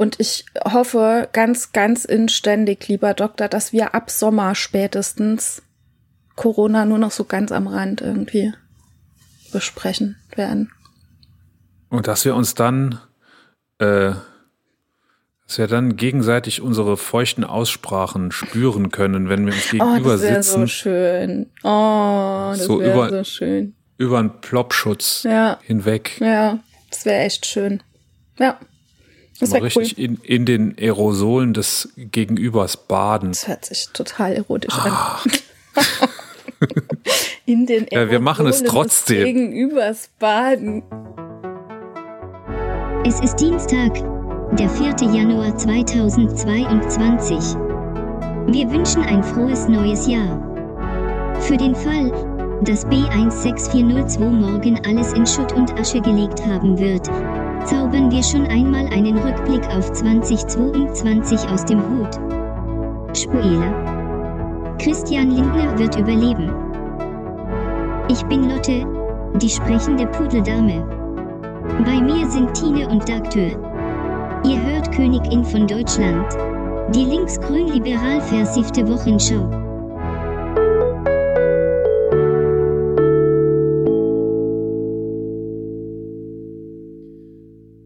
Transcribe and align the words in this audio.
Und 0.00 0.18
ich 0.18 0.46
hoffe 0.64 1.28
ganz, 1.34 1.72
ganz 1.72 2.06
inständig, 2.06 2.88
lieber 2.88 3.12
Doktor, 3.12 3.48
dass 3.48 3.74
wir 3.74 3.94
ab 3.94 4.10
Sommer 4.10 4.54
spätestens 4.54 5.60
Corona 6.36 6.86
nur 6.86 6.96
noch 6.96 7.10
so 7.10 7.24
ganz 7.24 7.52
am 7.52 7.66
Rand 7.66 8.00
irgendwie 8.00 8.50
besprechen 9.52 10.16
werden. 10.34 10.72
Und 11.90 12.06
dass 12.06 12.24
wir 12.24 12.34
uns 12.34 12.54
dann, 12.54 12.98
äh, 13.76 14.12
dass 15.46 15.58
wir 15.58 15.66
dann 15.66 15.96
gegenseitig 15.96 16.62
unsere 16.62 16.96
feuchten 16.96 17.44
Aussprachen 17.44 18.32
spüren 18.32 18.90
können, 18.90 19.28
wenn 19.28 19.44
wir 19.44 19.52
uns 19.52 19.68
gegenüber 19.70 20.14
oh, 20.14 20.16
das 20.16 20.20
sitzen. 20.22 20.60
so 20.62 20.66
schön. 20.66 21.50
Oh, 21.62 22.52
das 22.56 22.64
So 22.64 22.80
wäre 22.80 22.94
über- 22.94 23.10
so 23.10 23.24
schön. 23.24 23.74
Über 23.98 24.18
einen 24.18 24.40
Plopschutz 24.40 25.24
Ja. 25.24 25.58
hinweg. 25.62 26.18
Ja, 26.22 26.58
das 26.88 27.04
wäre 27.04 27.22
echt 27.22 27.44
schön. 27.44 27.82
Ja. 28.38 28.58
Das 29.40 29.50
Mal 29.50 29.58
cool. 29.60 29.64
richtig 29.64 29.98
in, 29.98 30.16
in 30.22 30.44
den 30.44 30.76
Aerosolen 30.78 31.54
des 31.54 31.88
Gegenübers 31.96 32.76
baden. 32.76 33.30
Das 33.30 33.48
hört 33.48 33.64
sich 33.64 33.88
total 33.92 34.34
erotisch 34.34 34.74
an. 34.78 34.92
In 37.46 37.64
den 37.66 37.86
Ja, 37.90 38.10
wir 38.10 38.20
machen 38.20 38.46
es 38.46 38.62
Aerosolen 38.62 38.84
des 38.86 39.02
trotzdem. 39.06 39.24
Gegenübers 39.24 40.10
baden. 40.18 40.82
Es 43.06 43.18
ist 43.20 43.36
Dienstag, 43.36 43.94
der 44.58 44.68
4. 44.68 44.94
Januar 45.10 45.56
2022. 45.56 47.36
Wir 48.46 48.70
wünschen 48.70 49.02
ein 49.02 49.22
frohes 49.22 49.68
neues 49.68 50.06
Jahr. 50.06 50.38
Für 51.40 51.56
den 51.56 51.74
Fall, 51.74 52.10
dass 52.64 52.86
B16402 52.86 54.20
morgen 54.20 54.78
alles 54.86 55.14
in 55.14 55.26
Schutt 55.26 55.52
und 55.54 55.72
Asche 55.80 56.00
gelegt 56.02 56.44
haben 56.44 56.78
wird, 56.78 57.08
zaubern 57.66 58.10
wir 58.10 58.22
schon 58.22 58.46
einmal 58.46 58.86
einen 58.86 59.18
Rückblick 59.18 59.66
auf 59.68 59.92
2022 59.92 61.48
aus 61.48 61.64
dem 61.64 61.80
Hut. 61.80 62.14
Spoiler. 63.16 64.76
Christian 64.78 65.30
Lindner 65.30 65.78
wird 65.78 65.98
überleben. 65.98 66.50
Ich 68.08 68.24
bin 68.26 68.48
Lotte, 68.48 68.86
die 69.40 69.48
sprechende 69.48 70.06
Pudeldame. 70.06 70.84
Bei 71.84 72.00
mir 72.00 72.28
sind 72.30 72.54
Tine 72.54 72.88
und 72.88 73.08
Dagtür. 73.08 73.50
Ihr 74.44 74.62
hört 74.62 74.90
Königin 74.92 75.44
von 75.44 75.66
Deutschland. 75.66 76.26
Die 76.94 77.04
linksgrün-liberal 77.04 78.20
versiffte 78.22 78.88
Wochenschau. 78.88 79.59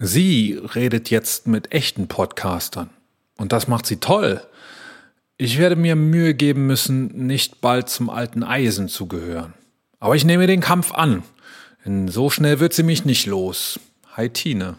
Sie 0.06 0.60
redet 0.74 1.08
jetzt 1.08 1.46
mit 1.46 1.72
echten 1.72 2.08
Podcastern. 2.08 2.90
Und 3.38 3.52
das 3.52 3.68
macht 3.68 3.86
sie 3.86 3.96
toll. 3.96 4.46
Ich 5.38 5.58
werde 5.58 5.76
mir 5.76 5.96
Mühe 5.96 6.34
geben 6.34 6.66
müssen, 6.66 7.26
nicht 7.26 7.62
bald 7.62 7.88
zum 7.88 8.10
alten 8.10 8.42
Eisen 8.42 8.88
zu 8.88 9.06
gehören. 9.06 9.54
Aber 10.00 10.14
ich 10.14 10.26
nehme 10.26 10.46
den 10.46 10.60
Kampf 10.60 10.92
an. 10.92 11.22
Denn 11.86 12.08
so 12.08 12.28
schnell 12.28 12.60
wird 12.60 12.74
sie 12.74 12.82
mich 12.82 13.06
nicht 13.06 13.24
los. 13.24 13.80
Hi 14.14 14.28
Tine. 14.28 14.76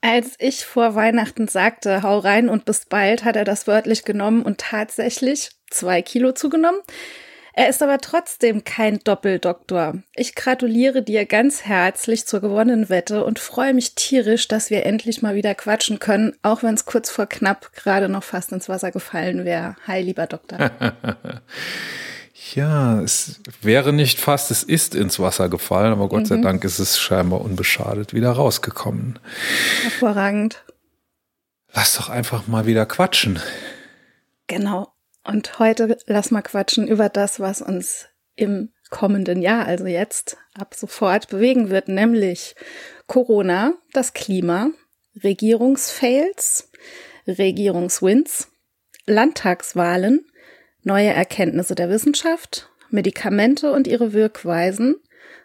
Als 0.00 0.36
ich 0.38 0.64
vor 0.64 0.94
Weihnachten 0.94 1.48
sagte, 1.48 2.04
hau 2.04 2.20
rein 2.20 2.48
und 2.48 2.64
bis 2.64 2.84
bald, 2.84 3.24
hat 3.24 3.34
er 3.34 3.44
das 3.44 3.66
wörtlich 3.66 4.04
genommen 4.04 4.42
und 4.42 4.58
tatsächlich 4.58 5.50
zwei 5.70 6.02
Kilo 6.02 6.30
zugenommen. 6.30 6.80
Er 7.54 7.68
ist 7.68 7.82
aber 7.82 7.98
trotzdem 7.98 8.64
kein 8.64 8.98
Doppeldoktor. 9.00 9.94
Ich 10.14 10.34
gratuliere 10.34 11.02
dir 11.02 11.26
ganz 11.26 11.64
herzlich 11.64 12.26
zur 12.26 12.40
gewonnenen 12.40 12.88
Wette 12.88 13.24
und 13.24 13.38
freue 13.38 13.74
mich 13.74 13.94
tierisch, 13.94 14.48
dass 14.48 14.70
wir 14.70 14.86
endlich 14.86 15.20
mal 15.20 15.34
wieder 15.34 15.54
quatschen 15.54 15.98
können, 15.98 16.34
auch 16.42 16.62
wenn 16.62 16.74
es 16.74 16.86
kurz 16.86 17.10
vor 17.10 17.26
knapp 17.26 17.72
gerade 17.74 18.08
noch 18.08 18.24
fast 18.24 18.52
ins 18.52 18.68
Wasser 18.68 18.90
gefallen 18.90 19.44
wäre. 19.44 19.76
Hi, 19.86 20.00
lieber 20.00 20.26
Doktor. 20.26 20.70
Ja, 22.54 23.00
es 23.00 23.40
wäre 23.62 23.92
nicht 23.92 24.20
fast, 24.20 24.50
es 24.50 24.62
ist 24.62 24.94
ins 24.94 25.18
Wasser 25.18 25.48
gefallen, 25.48 25.92
aber 25.92 26.08
Gott 26.08 26.26
sei 26.26 26.38
Dank 26.38 26.64
ist 26.64 26.80
es 26.80 26.98
scheinbar 26.98 27.40
unbeschadet 27.40 28.12
wieder 28.12 28.32
rausgekommen. 28.32 29.18
Hervorragend. 29.82 30.62
Lass 31.72 31.96
doch 31.96 32.10
einfach 32.10 32.48
mal 32.48 32.66
wieder 32.66 32.84
quatschen. 32.84 33.40
Genau. 34.48 34.91
Und 35.24 35.58
heute 35.58 35.96
lass 36.06 36.30
mal 36.30 36.42
quatschen 36.42 36.88
über 36.88 37.08
das, 37.08 37.38
was 37.38 37.62
uns 37.62 38.08
im 38.34 38.72
kommenden 38.90 39.40
Jahr, 39.40 39.66
also 39.66 39.86
jetzt 39.86 40.36
ab 40.54 40.74
sofort 40.74 41.28
bewegen 41.28 41.70
wird, 41.70 41.88
nämlich 41.88 42.54
Corona, 43.06 43.74
das 43.92 44.12
Klima, 44.12 44.70
Regierungsfails, 45.22 46.70
Regierungswins, 47.26 48.48
Landtagswahlen, 49.06 50.26
neue 50.82 51.10
Erkenntnisse 51.10 51.74
der 51.74 51.88
Wissenschaft, 51.88 52.68
Medikamente 52.90 53.72
und 53.72 53.86
ihre 53.86 54.12
Wirkweisen, 54.12 54.96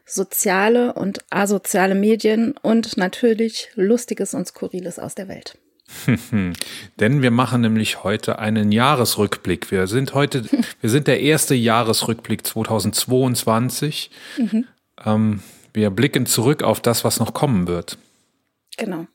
soziale 0.05 0.93
und 0.93 1.19
asoziale 1.29 1.95
Medien 1.95 2.55
und 2.61 2.97
natürlich 2.97 3.69
Lustiges 3.75 4.33
und 4.33 4.47
Skurriles 4.47 4.99
aus 4.99 5.15
der 5.15 5.27
Welt. 5.27 5.57
Denn 6.99 7.21
wir 7.21 7.31
machen 7.31 7.61
nämlich 7.61 8.03
heute 8.03 8.39
einen 8.39 8.71
Jahresrückblick. 8.71 9.71
Wir 9.71 9.87
sind 9.87 10.13
heute, 10.13 10.43
wir 10.81 10.89
sind 10.89 11.07
der 11.07 11.21
erste 11.21 11.55
Jahresrückblick 11.55 12.45
2022. 12.45 14.11
Ähm, 15.05 15.41
wir 15.73 15.89
blicken 15.89 16.25
zurück 16.25 16.63
auf 16.63 16.81
das, 16.81 17.03
was 17.03 17.19
noch 17.19 17.33
kommen 17.33 17.67
wird. 17.67 17.97
Genau. 18.77 19.07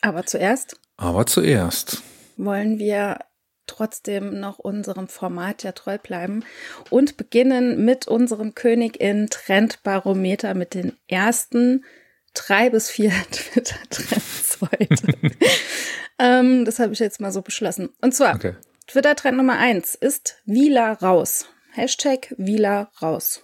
Aber 0.00 0.26
zuerst 0.26 0.76
Aber 0.96 1.26
zuerst. 1.26 2.02
wollen 2.36 2.78
wir 2.78 3.18
trotzdem 3.66 4.40
noch 4.40 4.58
unserem 4.58 5.08
Format 5.08 5.62
ja 5.62 5.72
treu 5.72 5.96
bleiben 5.98 6.44
und 6.90 7.16
beginnen 7.16 7.84
mit 7.84 8.08
unserem 8.08 8.54
Königin 8.54 9.28
Trendbarometer 9.30 10.54
mit 10.54 10.74
den 10.74 10.96
ersten 11.06 11.84
drei 12.34 12.70
bis 12.70 12.90
vier 12.90 13.12
Twitter-Trends 13.30 14.58
heute. 14.60 15.18
ähm, 16.18 16.64
das 16.64 16.78
habe 16.78 16.92
ich 16.92 16.98
jetzt 16.98 17.20
mal 17.20 17.32
so 17.32 17.42
beschlossen. 17.42 17.90
Und 18.00 18.14
zwar, 18.14 18.34
Okay. 18.34 18.54
Twitter-Trend 18.86 19.36
Nummer 19.36 19.58
eins 19.58 19.94
ist 19.94 20.36
Wieler 20.44 20.98
raus. 21.00 21.46
Hashtag 21.72 22.34
Wieler 22.36 22.90
raus. 23.00 23.42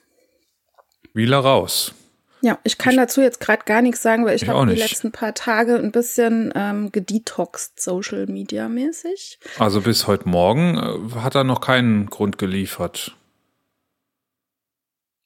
Wieler 1.15 1.39
raus. 1.39 1.95
Ja, 2.41 2.59
ich 2.63 2.79
kann 2.79 2.97
dazu 2.97 3.21
jetzt 3.21 3.41
gerade 3.41 3.65
gar 3.65 3.83
nichts 3.83 4.03
sagen, 4.03 4.25
weil 4.25 4.37
ich, 4.37 4.43
Ich 4.43 4.49
habe 4.49 4.73
die 4.73 4.79
letzten 4.79 5.11
paar 5.11 5.35
Tage 5.35 5.75
ein 5.77 5.91
bisschen 5.91 6.53
ähm, 6.55 6.93
gedetoxed, 6.93 7.81
Social 7.81 8.27
Media 8.27 8.69
mäßig. 8.69 9.41
Also 9.59 9.81
bis 9.81 10.07
heute 10.07 10.29
Morgen 10.29 10.77
äh, 10.77 11.21
hat 11.21 11.35
er 11.35 11.43
noch 11.45 11.61
keinen 11.61 12.07
Grund 12.07 12.39
geliefert. 12.39 13.17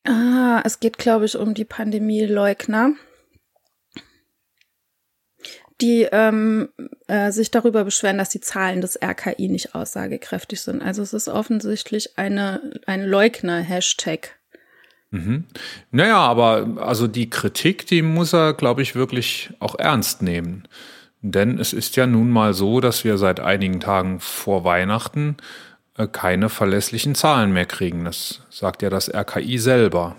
Ah, 0.05 0.63
es 0.65 0.81
geht, 0.81 0.99
glaube 0.99 1.27
ich, 1.27 1.37
um 1.37 1.55
die 1.55 1.65
Pandemieleugner, 1.65 2.93
die 5.83 6.09
ähm, 6.13 6.69
äh, 7.09 7.33
sich 7.33 7.51
darüber 7.51 7.85
beschweren, 7.85 8.17
dass 8.17 8.29
die 8.29 8.41
Zahlen 8.41 8.81
des 8.81 8.99
RKI 9.03 9.49
nicht 9.49 9.75
aussagekräftig 9.75 10.63
sind. 10.63 10.81
Also 10.81 11.03
es 11.03 11.13
ist 11.13 11.29
offensichtlich 11.29 12.17
eine, 12.17 12.61
ein 12.87 13.05
Leugner-Hashtag. 13.05 14.37
Mhm. 15.11 15.45
Naja, 15.91 16.19
aber 16.19 16.79
also 16.79 17.09
die 17.09 17.29
Kritik, 17.29 17.87
die 17.87 18.03
muss 18.03 18.33
er, 18.33 18.55
glaube 18.55 18.81
ich, 18.81 18.95
wirklich 18.95 19.51
auch 19.59 19.79
ernst 19.79 20.23
nehmen. 20.23 20.69
Denn 21.21 21.59
es 21.59 21.73
ist 21.73 21.97
ja 21.97 22.07
nun 22.07 22.31
mal 22.31 22.55
so, 22.55 22.81
dass 22.81 23.05
wir 23.05 23.19
seit 23.19 23.41
einigen 23.41 23.81
Tagen 23.81 24.21
vor 24.21 24.65
Weihnachten 24.65 25.37
äh, 25.99 26.07
keine 26.07 26.49
verlässlichen 26.49 27.15
Zahlen 27.15 27.53
mehr 27.53 27.67
kriegen. 27.67 28.05
Das 28.05 28.43
sagt 28.51 28.83
ja 28.83 28.91
das 28.91 29.13
RKI 29.13 29.59
selber. 29.59 30.17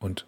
Und 0.00 0.26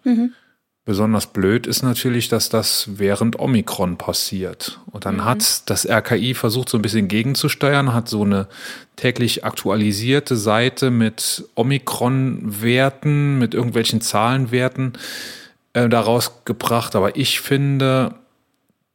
besonders 0.87 1.27
blöd 1.27 1.67
ist 1.67 1.83
natürlich, 1.83 2.29
dass 2.29 2.47
das 2.47 2.87
während 2.97 3.37
Omikron 3.37 3.97
passiert. 3.97 4.79
Und 4.89 5.05
dann 5.05 5.25
hat 5.25 5.69
das 5.69 5.85
RKI 5.85 6.33
versucht, 6.33 6.69
so 6.69 6.77
ein 6.77 6.81
bisschen 6.81 7.09
gegenzusteuern, 7.09 7.93
hat 7.93 8.07
so 8.07 8.23
eine 8.23 8.47
täglich 8.95 9.43
aktualisierte 9.43 10.37
Seite 10.37 10.89
mit 10.89 11.43
Omikron-Werten, 11.55 13.37
mit 13.37 13.53
irgendwelchen 13.53 13.99
Zahlenwerten 13.99 14.93
äh, 15.73 15.89
daraus 15.89 16.45
gebracht. 16.45 16.95
Aber 16.95 17.17
ich 17.17 17.41
finde, 17.41 18.15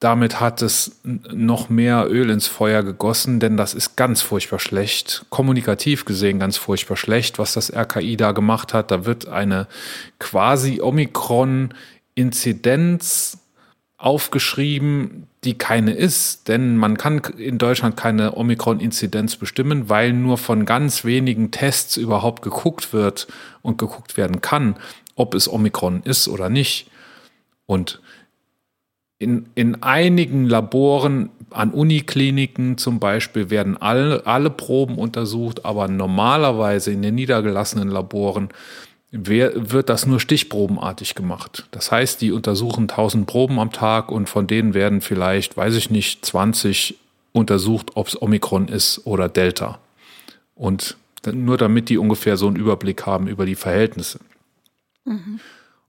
damit 0.03 0.41
hat 0.41 0.63
es 0.63 1.01
noch 1.05 1.69
mehr 1.69 2.09
Öl 2.11 2.31
ins 2.31 2.49
Feuer 2.49 2.83
gegossen, 2.83 3.39
denn 3.39 3.57
das 3.57 3.73
ist 3.73 3.97
ganz 3.97 4.21
furchtbar 4.21 4.59
schlecht, 4.59 5.25
kommunikativ 5.31 6.05
gesehen 6.05 6.41
ganz 6.41 6.57
furchtbar 6.57 6.97
schlecht, 6.97 7.39
was 7.39 7.53
das 7.53 7.73
RKI 7.73 8.17
da 8.17 8.33
gemacht 8.33 8.75
hat. 8.75 8.91
Da 8.91 9.05
wird 9.05 9.29
eine 9.29 9.69
quasi 10.19 10.81
Omikron-Inzidenz 10.81 13.39
aufgeschrieben, 13.97 15.29
die 15.45 15.57
keine 15.57 15.93
ist, 15.93 16.49
denn 16.49 16.77
man 16.77 16.97
kann 16.97 17.19
in 17.39 17.59
Deutschland 17.59 17.97
keine 17.97 18.37
Omikron-Inzidenz 18.37 19.37
bestimmen, 19.37 19.89
weil 19.89 20.13
nur 20.13 20.37
von 20.37 20.65
ganz 20.65 21.05
wenigen 21.05 21.53
Tests 21.53 21.97
überhaupt 21.97 22.43
geguckt 22.43 22.93
wird 22.93 23.29
und 23.63 23.79
geguckt 23.79 24.17
werden 24.17 24.41
kann, 24.41 24.75
ob 25.15 25.37
es 25.37 25.49
Omikron 25.49 26.03
ist 26.03 26.27
oder 26.27 26.49
nicht. 26.49 26.91
Und 27.67 28.01
in, 29.23 29.47
in 29.55 29.83
einigen 29.83 30.47
Laboren, 30.49 31.31
an 31.51 31.71
Unikliniken 31.71 32.79
zum 32.79 32.99
Beispiel, 32.99 33.51
werden 33.51 33.77
alle, 33.77 34.27
alle 34.27 34.51
Proben 34.51 34.97
untersucht, 34.97 35.65
aber 35.65 35.89
normalerweise 35.89 36.93
in 36.93 37.03
den 37.03 37.15
niedergelassenen 37.15 37.89
Laboren 37.89 38.49
wird 39.13 39.91
das 39.91 40.07
nur 40.07 40.21
stichprobenartig 40.21 41.15
gemacht. 41.15 41.67
Das 41.71 41.93
heißt, 41.93 42.23
die 42.23 42.33
untersuchen 42.33 42.85
1000 42.85 43.27
Proben 43.27 43.59
am 43.59 43.71
Tag 43.71 44.11
und 44.11 44.29
von 44.29 44.47
denen 44.47 44.73
werden 44.73 45.03
vielleicht, 45.03 45.57
weiß 45.57 45.77
ich 45.77 45.91
nicht, 45.91 46.25
20 46.25 46.99
untersucht, 47.33 47.91
ob 47.95 48.09
es 48.09 48.21
Omikron 48.21 48.69
ist 48.69 49.07
oder 49.07 49.29
Delta. 49.29 49.79
Und 50.55 50.97
nur 51.31 51.59
damit 51.59 51.91
die 51.91 51.99
ungefähr 51.99 52.39
so 52.39 52.47
einen 52.47 52.57
Überblick 52.57 53.05
haben 53.05 53.29
über 53.29 53.45
die 53.45 53.55
Verhältnisse. 53.55 54.19
Mhm. 55.05 55.41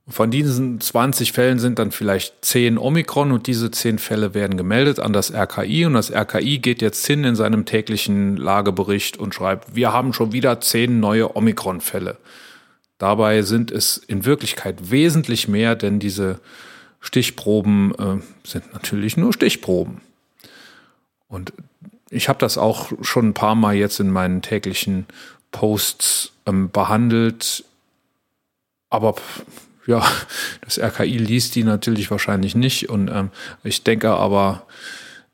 Von 0.05 0.31
diesen 0.31 0.81
20 0.81 1.31
Fällen 1.31 1.59
sind 1.59 1.79
dann 1.79 1.91
vielleicht 1.91 2.43
10 2.43 2.77
Omikron 2.77 3.31
und 3.31 3.47
diese 3.47 3.71
10 3.71 3.99
Fälle 3.99 4.33
werden 4.33 4.57
gemeldet 4.57 4.99
an 4.99 5.13
das 5.13 5.33
RKI 5.33 5.85
und 5.85 5.93
das 5.93 6.11
RKI 6.11 6.59
geht 6.59 6.81
jetzt 6.81 7.07
hin 7.07 7.23
in 7.23 7.35
seinem 7.35 7.65
täglichen 7.65 8.35
Lagebericht 8.35 9.15
und 9.17 9.33
schreibt, 9.33 9.75
wir 9.75 9.93
haben 9.93 10.11
schon 10.11 10.33
wieder 10.33 10.59
10 10.59 10.99
neue 10.99 11.37
Omikron-Fälle. 11.37 12.17
Dabei 12.97 13.43
sind 13.43 13.71
es 13.71 13.97
in 13.97 14.25
Wirklichkeit 14.25 14.91
wesentlich 14.91 15.47
mehr, 15.47 15.75
denn 15.75 15.99
diese 15.99 16.41
Stichproben 16.99 17.95
äh, 17.95 18.47
sind 18.47 18.73
natürlich 18.73 19.15
nur 19.15 19.31
Stichproben. 19.31 20.01
Und 21.29 21.53
ich 22.09 22.27
habe 22.27 22.39
das 22.39 22.57
auch 22.57 22.91
schon 23.01 23.29
ein 23.29 23.33
paar 23.33 23.55
Mal 23.55 23.75
jetzt 23.75 24.01
in 24.01 24.11
meinen 24.11 24.41
täglichen 24.41 25.05
Posts 25.51 26.33
ähm, 26.45 26.69
behandelt. 26.71 27.63
Aber 28.89 29.15
ja, 29.85 30.05
das 30.61 30.79
RKI 30.79 31.17
liest 31.17 31.55
die 31.55 31.63
natürlich 31.63 32.09
wahrscheinlich 32.11 32.55
nicht. 32.55 32.89
Und 32.89 33.09
ähm, 33.09 33.29
ich 33.63 33.83
denke 33.83 34.11
aber, 34.11 34.65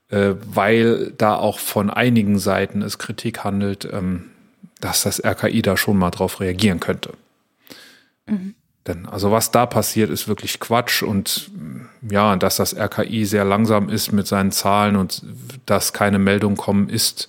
äh, 0.10 0.34
weil 0.46 1.14
da 1.18 1.36
auch 1.36 1.60
von 1.60 1.90
einigen 1.90 2.40
Seiten 2.40 2.82
es 2.82 2.98
Kritik 2.98 3.44
handelt, 3.44 3.88
ähm, 3.92 4.26
dass 4.82 5.04
das 5.04 5.24
RKI 5.24 5.62
da 5.62 5.78
schon 5.78 5.98
mal 5.98 6.12
drauf 6.12 6.40
reagieren 6.40 6.80
könnte. 6.80 7.14
Mhm. 8.26 8.56
Denn 8.88 9.06
also 9.06 9.32
was 9.32 9.52
da 9.52 9.66
passiert, 9.66 10.10
ist 10.10 10.28
wirklich 10.28 10.60
Quatsch 10.60 11.04
und 11.04 11.52
ja, 12.10 12.36
dass 12.38 12.56
das 12.56 12.76
RKI 12.76 13.26
sehr 13.26 13.46
langsam 13.46 13.90
ist 13.90 14.12
mit 14.12 14.26
seinen 14.26 14.52
Zahlen 14.52 14.96
und 14.96 15.24
dass 15.66 15.94
keine 15.94 16.18
Meldungen 16.18 16.58
kommen, 16.58 16.90
ist 16.90 17.28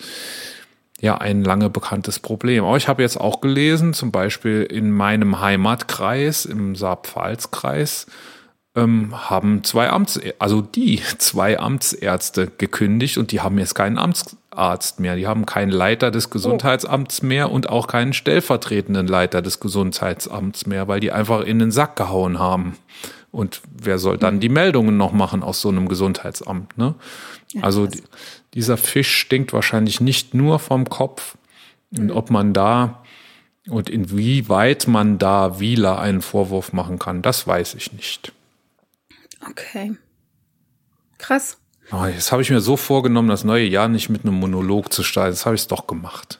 ja 1.00 1.18
ein 1.18 1.42
lange 1.42 1.70
bekanntes 1.70 2.18
Problem. 2.18 2.64
Aber 2.64 2.76
ich 2.76 2.88
habe 2.88 3.02
jetzt 3.02 3.18
auch 3.18 3.40
gelesen, 3.40 3.94
zum 3.94 4.12
Beispiel 4.12 4.62
in 4.62 4.90
meinem 4.90 5.40
Heimatkreis, 5.40 6.44
im 6.44 6.74
Saar-Pfalz-Kreis, 6.76 8.06
ähm, 8.76 9.28
haben 9.28 9.64
zwei 9.64 9.90
Amts, 9.90 10.20
also 10.38 10.60
die 10.60 11.00
zwei 11.18 11.58
Amtsärzte 11.58 12.50
gekündigt 12.56 13.18
und 13.18 13.32
die 13.32 13.40
haben 13.40 13.58
jetzt 13.58 13.74
keinen 13.74 13.98
Amtsarzt 13.98 15.00
mehr. 15.00 15.16
Die 15.16 15.26
haben 15.26 15.46
keinen 15.46 15.70
Leiter 15.70 16.10
des 16.10 16.30
Gesundheitsamts 16.30 17.22
mehr 17.22 17.50
und 17.50 17.68
auch 17.68 17.86
keinen 17.86 18.12
stellvertretenden 18.12 19.06
Leiter 19.06 19.42
des 19.42 19.60
Gesundheitsamts 19.60 20.66
mehr, 20.66 20.86
weil 20.86 21.00
die 21.00 21.12
einfach 21.12 21.40
in 21.40 21.58
den 21.58 21.70
Sack 21.70 21.96
gehauen 21.96 22.38
haben. 22.38 22.76
Und 23.32 23.62
wer 23.72 23.98
soll 23.98 24.18
dann 24.18 24.34
hm. 24.34 24.40
die 24.40 24.48
Meldungen 24.48 24.96
noch 24.96 25.12
machen 25.12 25.42
aus 25.42 25.60
so 25.60 25.68
einem 25.68 25.88
Gesundheitsamt? 25.88 26.76
Ne? 26.76 26.94
also 27.62 27.86
die, 27.86 28.02
dieser 28.54 28.76
Fisch 28.76 29.14
stinkt 29.16 29.52
wahrscheinlich 29.52 30.00
nicht 30.00 30.34
nur 30.34 30.58
vom 30.58 30.88
Kopf. 30.88 31.36
Und 31.92 32.04
mhm. 32.04 32.10
ob 32.10 32.30
man 32.30 32.52
da 32.52 33.02
und 33.68 33.90
inwieweit 33.90 34.86
man 34.86 35.18
da 35.18 35.60
Wieler 35.60 35.98
einen 36.00 36.22
Vorwurf 36.22 36.72
machen 36.72 36.98
kann, 36.98 37.22
das 37.22 37.46
weiß 37.46 37.74
ich 37.74 37.92
nicht. 37.92 38.32
Okay. 39.48 39.96
Krass. 41.18 41.58
Oh, 41.92 42.04
jetzt 42.04 42.30
habe 42.30 42.42
ich 42.42 42.50
mir 42.50 42.60
so 42.60 42.76
vorgenommen, 42.76 43.28
das 43.28 43.44
neue 43.44 43.66
Jahr 43.66 43.88
nicht 43.88 44.08
mit 44.08 44.24
einem 44.24 44.34
Monolog 44.34 44.92
zu 44.92 45.02
starten. 45.02 45.32
Jetzt 45.32 45.44
habe 45.44 45.56
ich 45.56 45.62
es 45.62 45.66
doch 45.66 45.86
gemacht. 45.86 46.38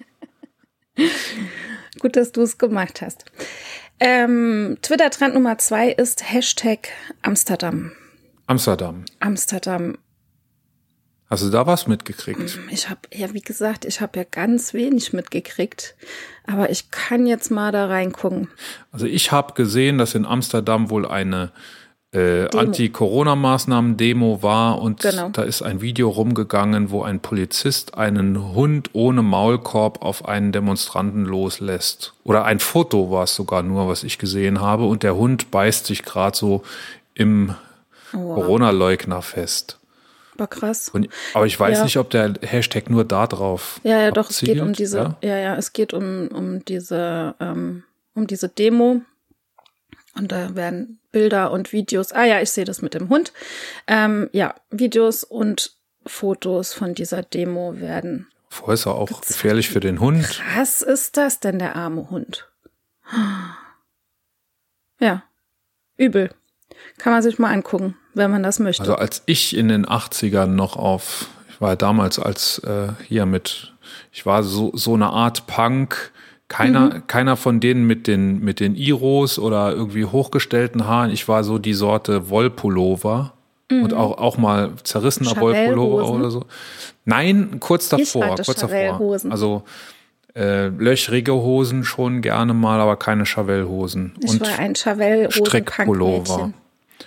Gut, 1.98 2.16
dass 2.16 2.32
du 2.32 2.42
es 2.42 2.56
gemacht 2.56 3.02
hast. 3.02 3.24
Ähm, 3.98 4.78
Twitter-Trend 4.80 5.34
Nummer 5.34 5.58
zwei 5.58 5.90
ist 5.90 6.32
Hashtag 6.32 6.88
Amsterdam. 7.22 7.92
Amsterdam. 8.46 9.04
Amsterdam. 9.18 9.98
Hast 11.30 11.44
du 11.44 11.50
da 11.50 11.64
was 11.64 11.86
mitgekriegt? 11.86 12.58
Ich 12.70 12.90
habe 12.90 13.00
ja, 13.14 13.32
wie 13.32 13.40
gesagt, 13.40 13.84
ich 13.84 14.00
habe 14.00 14.18
ja 14.18 14.24
ganz 14.28 14.74
wenig 14.74 15.12
mitgekriegt, 15.12 15.94
aber 16.44 16.70
ich 16.70 16.90
kann 16.90 17.24
jetzt 17.24 17.52
mal 17.52 17.70
da 17.70 17.86
reingucken. 17.86 18.48
Also 18.90 19.06
ich 19.06 19.30
habe 19.30 19.54
gesehen, 19.54 19.96
dass 19.96 20.16
in 20.16 20.26
Amsterdam 20.26 20.90
wohl 20.90 21.06
eine 21.06 21.52
äh, 22.12 22.48
Anti-Corona-Maßnahmen-Demo 22.56 24.42
war 24.42 24.82
und 24.82 25.02
genau. 25.02 25.28
da 25.28 25.42
ist 25.42 25.62
ein 25.62 25.80
Video 25.80 26.08
rumgegangen, 26.10 26.90
wo 26.90 27.04
ein 27.04 27.20
Polizist 27.20 27.96
einen 27.96 28.52
Hund 28.52 28.90
ohne 28.94 29.22
Maulkorb 29.22 30.02
auf 30.02 30.26
einen 30.26 30.50
Demonstranten 30.50 31.24
loslässt. 31.24 32.14
Oder 32.24 32.44
ein 32.44 32.58
Foto 32.58 33.12
war 33.12 33.22
es 33.22 33.36
sogar 33.36 33.62
nur, 33.62 33.86
was 33.86 34.02
ich 34.02 34.18
gesehen 34.18 34.60
habe 34.60 34.86
und 34.86 35.04
der 35.04 35.14
Hund 35.14 35.52
beißt 35.52 35.86
sich 35.86 36.02
gerade 36.02 36.36
so 36.36 36.64
im 37.14 37.54
wow. 38.10 38.34
Corona-Leugner 38.34 39.22
fest. 39.22 39.79
War 40.40 40.46
krass. 40.46 40.88
Und, 40.88 41.10
aber 41.34 41.44
ich 41.44 41.60
weiß 41.60 41.78
ja. 41.78 41.84
nicht, 41.84 41.98
ob 41.98 42.08
der 42.08 42.32
Hashtag 42.40 42.88
nur 42.88 43.04
da 43.04 43.26
drauf. 43.26 43.78
Ja, 43.82 44.00
ja, 44.00 44.10
doch, 44.10 44.30
es 44.30 44.40
geht 44.40 44.58
um 44.58 44.72
diese, 44.72 44.96
ja, 44.96 45.18
ja, 45.20 45.36
ja 45.36 45.56
es 45.56 45.74
geht 45.74 45.92
um, 45.92 46.28
um 46.28 46.64
diese, 46.64 47.34
ähm, 47.38 47.84
um 48.14 48.26
diese 48.26 48.48
Demo. 48.48 49.02
Und 50.14 50.32
da 50.32 50.54
werden 50.54 50.98
Bilder 51.12 51.50
und 51.50 51.74
Videos. 51.74 52.12
Ah 52.12 52.24
ja, 52.24 52.40
ich 52.40 52.50
sehe 52.52 52.64
das 52.64 52.80
mit 52.80 52.94
dem 52.94 53.10
Hund. 53.10 53.34
Ähm, 53.86 54.30
ja, 54.32 54.54
Videos 54.70 55.24
und 55.24 55.76
Fotos 56.06 56.72
von 56.72 56.94
dieser 56.94 57.22
Demo 57.22 57.78
werden. 57.78 58.26
Vorher 58.48 58.74
ist 58.74 58.86
er 58.86 58.94
auch 58.94 59.08
gezeigt. 59.08 59.26
gefährlich 59.26 59.68
für 59.68 59.80
den 59.80 60.00
Hund. 60.00 60.42
Was 60.56 60.80
ist 60.80 61.18
das 61.18 61.40
denn, 61.40 61.58
der 61.58 61.76
arme 61.76 62.08
Hund? 62.08 62.48
Ja, 65.00 65.22
übel. 65.98 66.30
Kann 66.96 67.12
man 67.12 67.22
sich 67.22 67.38
mal 67.38 67.52
angucken 67.52 67.94
wenn 68.14 68.30
man 68.30 68.42
das 68.42 68.58
möchte. 68.58 68.82
Also 68.82 68.94
als 68.94 69.22
ich 69.26 69.56
in 69.56 69.68
den 69.68 69.86
80ern 69.86 70.46
noch 70.46 70.76
auf, 70.76 71.28
ich 71.48 71.60
war 71.60 71.76
damals 71.76 72.18
als 72.18 72.58
äh, 72.60 72.88
hier 73.06 73.26
mit, 73.26 73.72
ich 74.12 74.26
war 74.26 74.42
so, 74.42 74.72
so 74.74 74.94
eine 74.94 75.10
Art 75.10 75.46
Punk, 75.46 76.12
keiner, 76.48 76.94
mhm. 76.94 77.06
keiner 77.06 77.36
von 77.36 77.60
denen 77.60 77.86
mit 77.86 78.06
den, 78.06 78.40
mit 78.40 78.60
den 78.60 78.74
Iros 78.74 79.38
oder 79.38 79.72
irgendwie 79.72 80.04
hochgestellten 80.04 80.86
Haaren. 80.86 81.10
Ich 81.10 81.28
war 81.28 81.44
so 81.44 81.58
die 81.58 81.74
Sorte 81.74 82.28
Wollpullover. 82.28 83.32
Mhm. 83.70 83.84
Und 83.84 83.94
auch, 83.94 84.18
auch 84.18 84.36
mal 84.36 84.72
zerrissener 84.82 85.40
Wollpullover 85.40 86.10
oder 86.10 86.30
so. 86.30 86.44
Nein, 87.04 87.58
kurz 87.60 87.88
davor, 87.88 88.34
kurz 88.34 88.60
davor. 88.60 89.20
Also 89.30 89.62
äh, 90.34 90.68
löchrige 90.68 91.32
Hosen 91.34 91.84
schon 91.84 92.20
gerne 92.20 92.54
mal, 92.54 92.80
aber 92.80 92.96
keine 92.96 93.26
Chavel-Hosen. 93.26 94.12
Ich 94.20 94.30
und 94.30 94.40
war 94.40 94.58
ein 94.58 94.74
Chavel-Hosen-Strickpullover. 94.74 96.52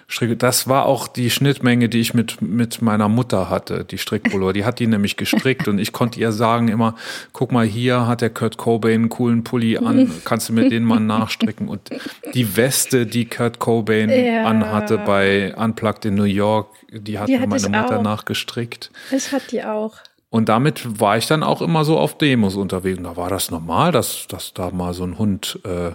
Stricke, 0.07 0.35
das 0.35 0.67
war 0.67 0.85
auch 0.85 1.07
die 1.07 1.29
Schnittmenge, 1.29 1.89
die 1.89 1.99
ich 1.99 2.13
mit, 2.13 2.41
mit 2.41 2.81
meiner 2.81 3.09
Mutter 3.09 3.49
hatte, 3.49 3.85
die 3.85 3.97
Strickpullover. 3.97 4.53
Die 4.53 4.65
hat 4.65 4.79
die 4.79 4.87
nämlich 4.87 5.17
gestrickt 5.17 5.67
und 5.67 5.79
ich 5.79 5.91
konnte 5.91 6.19
ihr 6.19 6.31
sagen 6.31 6.67
immer, 6.67 6.95
guck 7.31 7.51
mal, 7.51 7.65
hier 7.65 8.07
hat 8.07 8.21
der 8.21 8.29
Kurt 8.29 8.57
Cobain 8.57 8.93
einen 8.93 9.09
coolen 9.09 9.43
Pulli 9.43 9.77
an, 9.77 10.11
kannst 10.25 10.49
du 10.49 10.53
mir 10.53 10.69
den 10.69 10.83
mal 10.83 10.99
nachstricken? 10.99 11.67
Und 11.67 11.89
die 12.33 12.55
Weste, 12.55 13.05
die 13.05 13.25
Kurt 13.25 13.59
Cobain 13.59 14.09
ja. 14.09 14.45
anhatte 14.45 14.97
bei 14.97 15.55
Unplugged 15.55 16.05
in 16.05 16.15
New 16.15 16.23
York, 16.23 16.69
die 16.91 17.19
hat 17.19 17.27
die 17.27 17.37
mir 17.37 17.47
meine 17.47 17.69
Mutter 17.69 17.99
auch. 17.99 18.03
nachgestrickt. 18.03 18.91
Ich 19.11 19.31
hatte 19.31 19.47
die 19.51 19.63
auch. 19.63 19.95
Und 20.33 20.49
damit 20.49 20.99
war 20.99 21.15
ich 21.15 21.27
dann 21.27 21.43
auch 21.43 21.61
immer 21.61 21.85
so 21.85 21.99
auf 21.99 22.17
Demos 22.17 22.55
unterwegs. 22.55 22.97
Und 22.97 23.03
da 23.03 23.15
war 23.15 23.29
das 23.29 23.51
normal, 23.51 23.91
dass, 23.91 24.25
dass 24.27 24.51
da 24.51 24.71
mal 24.71 24.95
so 24.95 25.03
ein 25.03 25.19
Hund 25.19 25.59
äh, 25.63 25.91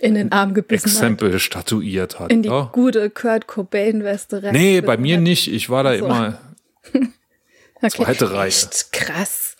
in 0.00 0.14
den 0.14 0.32
Arm 0.32 0.54
gebissen 0.54 0.88
Exempel 0.88 1.34
hat. 1.34 1.40
statuiert 1.40 2.18
hat. 2.18 2.30
In 2.30 2.42
die 2.42 2.48
ja. 2.48 2.70
gute 2.72 3.10
Kurt 3.10 3.46
Cobain-Weste 3.46 4.42
rein. 4.42 4.52
Nee, 4.52 4.80
bei 4.80 4.96
mir 4.96 5.16
hat. 5.16 5.22
nicht. 5.22 5.52
Ich 5.52 5.68
war 5.68 5.82
da 5.82 5.96
so. 5.96 6.06
immer 6.06 6.40
okay. 7.74 7.90
zweite 7.90 8.32
Reihe. 8.32 8.48
Echt 8.48 8.92
krass. 8.92 9.56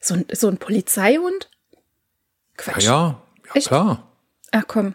So 0.00 0.14
ein, 0.14 0.24
so 0.32 0.48
ein 0.48 0.58
Polizeihund? 0.58 1.50
Quatsch. 2.56 2.84
Ja, 2.84 3.20
ja, 3.46 3.52
ja 3.54 3.60
klar. 3.60 4.08
Ach 4.52 4.64
komm. 4.66 4.94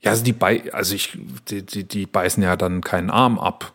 Ja, 0.00 0.10
also 0.10 0.24
die, 0.24 0.32
Bei 0.32 0.72
also 0.72 0.94
ich, 0.94 1.16
die, 1.48 1.62
die, 1.62 1.84
die 1.84 2.06
beißen 2.06 2.42
ja 2.42 2.56
dann 2.56 2.82
keinen 2.82 3.10
Arm 3.10 3.38
ab. 3.38 3.72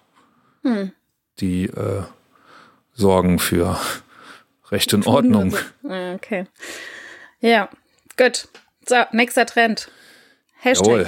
Hm. 0.63 0.91
Die 1.39 1.65
äh, 1.65 2.03
sorgen 2.93 3.39
für 3.39 3.79
Recht 4.71 4.93
und 4.93 5.07
Ordnung. 5.07 5.55
Okay. 5.83 6.45
Ja, 7.39 7.69
gut. 8.17 8.47
So, 8.87 8.95
nächster 9.11 9.45
Trend. 9.45 9.89
Hashtag 10.61 11.07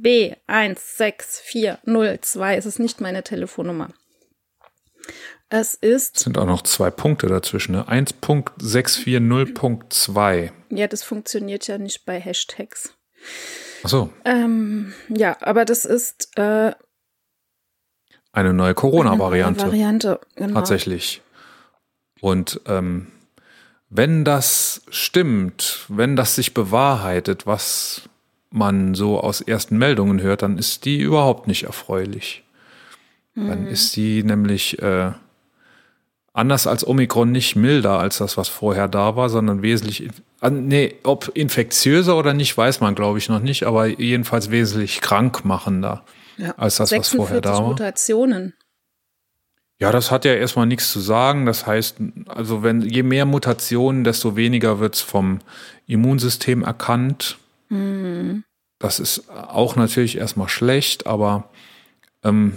B16402. 0.00 2.56
Es 2.56 2.66
ist 2.66 2.80
nicht 2.80 3.00
meine 3.00 3.22
Telefonnummer. 3.22 3.90
Es 5.48 5.74
ist. 5.74 6.16
Es 6.16 6.24
sind 6.24 6.36
auch 6.38 6.46
noch 6.46 6.62
zwei 6.62 6.90
Punkte 6.90 7.28
dazwischen, 7.28 7.70
ne? 7.72 7.86
1.640.2. 7.88 10.50
Ja, 10.70 10.88
das 10.88 11.04
funktioniert 11.04 11.68
ja 11.68 11.78
nicht 11.78 12.04
bei 12.04 12.20
Hashtags. 12.20 12.92
Ach 13.84 13.88
so. 13.88 14.10
Ähm, 14.24 14.92
ja, 15.08 15.36
aber 15.40 15.64
das 15.64 15.84
ist. 15.84 16.36
Äh, 16.36 16.72
Eine 18.32 18.52
neue 18.52 18.74
Corona-Variante. 18.74 19.66
Variante, 19.66 20.18
genau. 20.34 20.54
Tatsächlich. 20.54 21.22
Und 22.20 22.60
ähm, 22.66 23.12
wenn 23.90 24.24
das 24.24 24.82
stimmt, 24.88 25.84
wenn 25.88 26.16
das 26.16 26.34
sich 26.34 26.54
bewahrheitet, 26.54 27.46
was 27.46 28.08
man 28.54 28.94
so 28.94 29.20
aus 29.20 29.40
ersten 29.40 29.76
Meldungen 29.78 30.20
hört, 30.22 30.42
dann 30.42 30.58
ist 30.58 30.84
die 30.84 30.98
überhaupt 31.00 31.48
nicht 31.48 31.64
erfreulich. 31.64 32.44
Dann 33.36 33.66
ist 33.66 33.96
die 33.96 34.22
nämlich 34.22 34.80
äh, 34.80 35.10
anders 36.32 36.68
als 36.68 36.86
Omikron 36.86 37.32
nicht 37.32 37.56
milder 37.56 37.98
als 37.98 38.18
das, 38.18 38.36
was 38.36 38.48
vorher 38.48 38.86
da 38.86 39.16
war, 39.16 39.28
sondern 39.28 39.62
wesentlich, 39.62 40.08
nee, 40.48 40.94
ob 41.02 41.32
infektiöser 41.34 42.16
oder 42.16 42.32
nicht, 42.32 42.56
weiß 42.56 42.80
man 42.80 42.94
glaube 42.94 43.18
ich 43.18 43.28
noch 43.28 43.40
nicht, 43.40 43.64
aber 43.64 43.86
jedenfalls 43.86 44.52
wesentlich 44.52 45.00
krankmachender 45.00 46.04
Ja. 46.36 46.54
als 46.56 46.76
das, 46.76 46.92
was 46.92 47.08
vorher 47.08 47.40
da 47.40 47.54
war. 47.54 47.62
Mutationen. 47.62 48.54
Ja, 49.80 49.90
das 49.90 50.12
hat 50.12 50.24
ja 50.24 50.34
erstmal 50.34 50.66
nichts 50.66 50.92
zu 50.92 51.00
sagen. 51.00 51.46
Das 51.46 51.66
heißt, 51.66 51.96
also 52.28 52.62
wenn 52.62 52.82
je 52.82 53.02
mehr 53.02 53.26
Mutationen, 53.26 54.04
desto 54.04 54.36
weniger 54.36 54.78
wird's 54.78 55.00
vom 55.00 55.40
Immunsystem 55.86 56.62
erkannt. 56.62 57.38
Das 58.78 59.00
ist 59.00 59.30
auch 59.30 59.76
natürlich 59.76 60.18
erstmal 60.18 60.48
schlecht, 60.48 61.06
aber 61.06 61.48
ähm, 62.22 62.56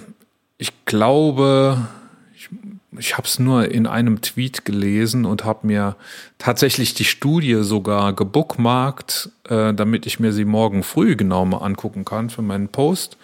ich 0.58 0.86
glaube, 0.86 1.88
ich, 2.36 2.50
ich 2.98 3.18
habe 3.18 3.28
es 3.28 3.40
nur 3.40 3.70
in 3.70 3.86
einem 3.88 4.22
Tweet 4.22 4.66
gelesen 4.66 5.26
und 5.26 5.46
habe 5.46 5.68
mir 5.68 5.96
tatsächlich 6.38 6.94
die 6.94 7.06
Studie 7.06 7.64
sogar 7.64 8.14
gebookmarkt, 8.14 9.30
äh, 9.48 9.74
damit 9.74 10.06
ich 10.06 10.20
mir 10.20 10.34
sie 10.34 10.46
morgen 10.46 10.84
früh 10.84 11.16
genau 11.16 11.46
mal 11.46 11.60
angucken 11.60 12.06
kann 12.06 12.30
für 12.30 12.42
meinen 12.42 12.70
Post. 12.70 13.18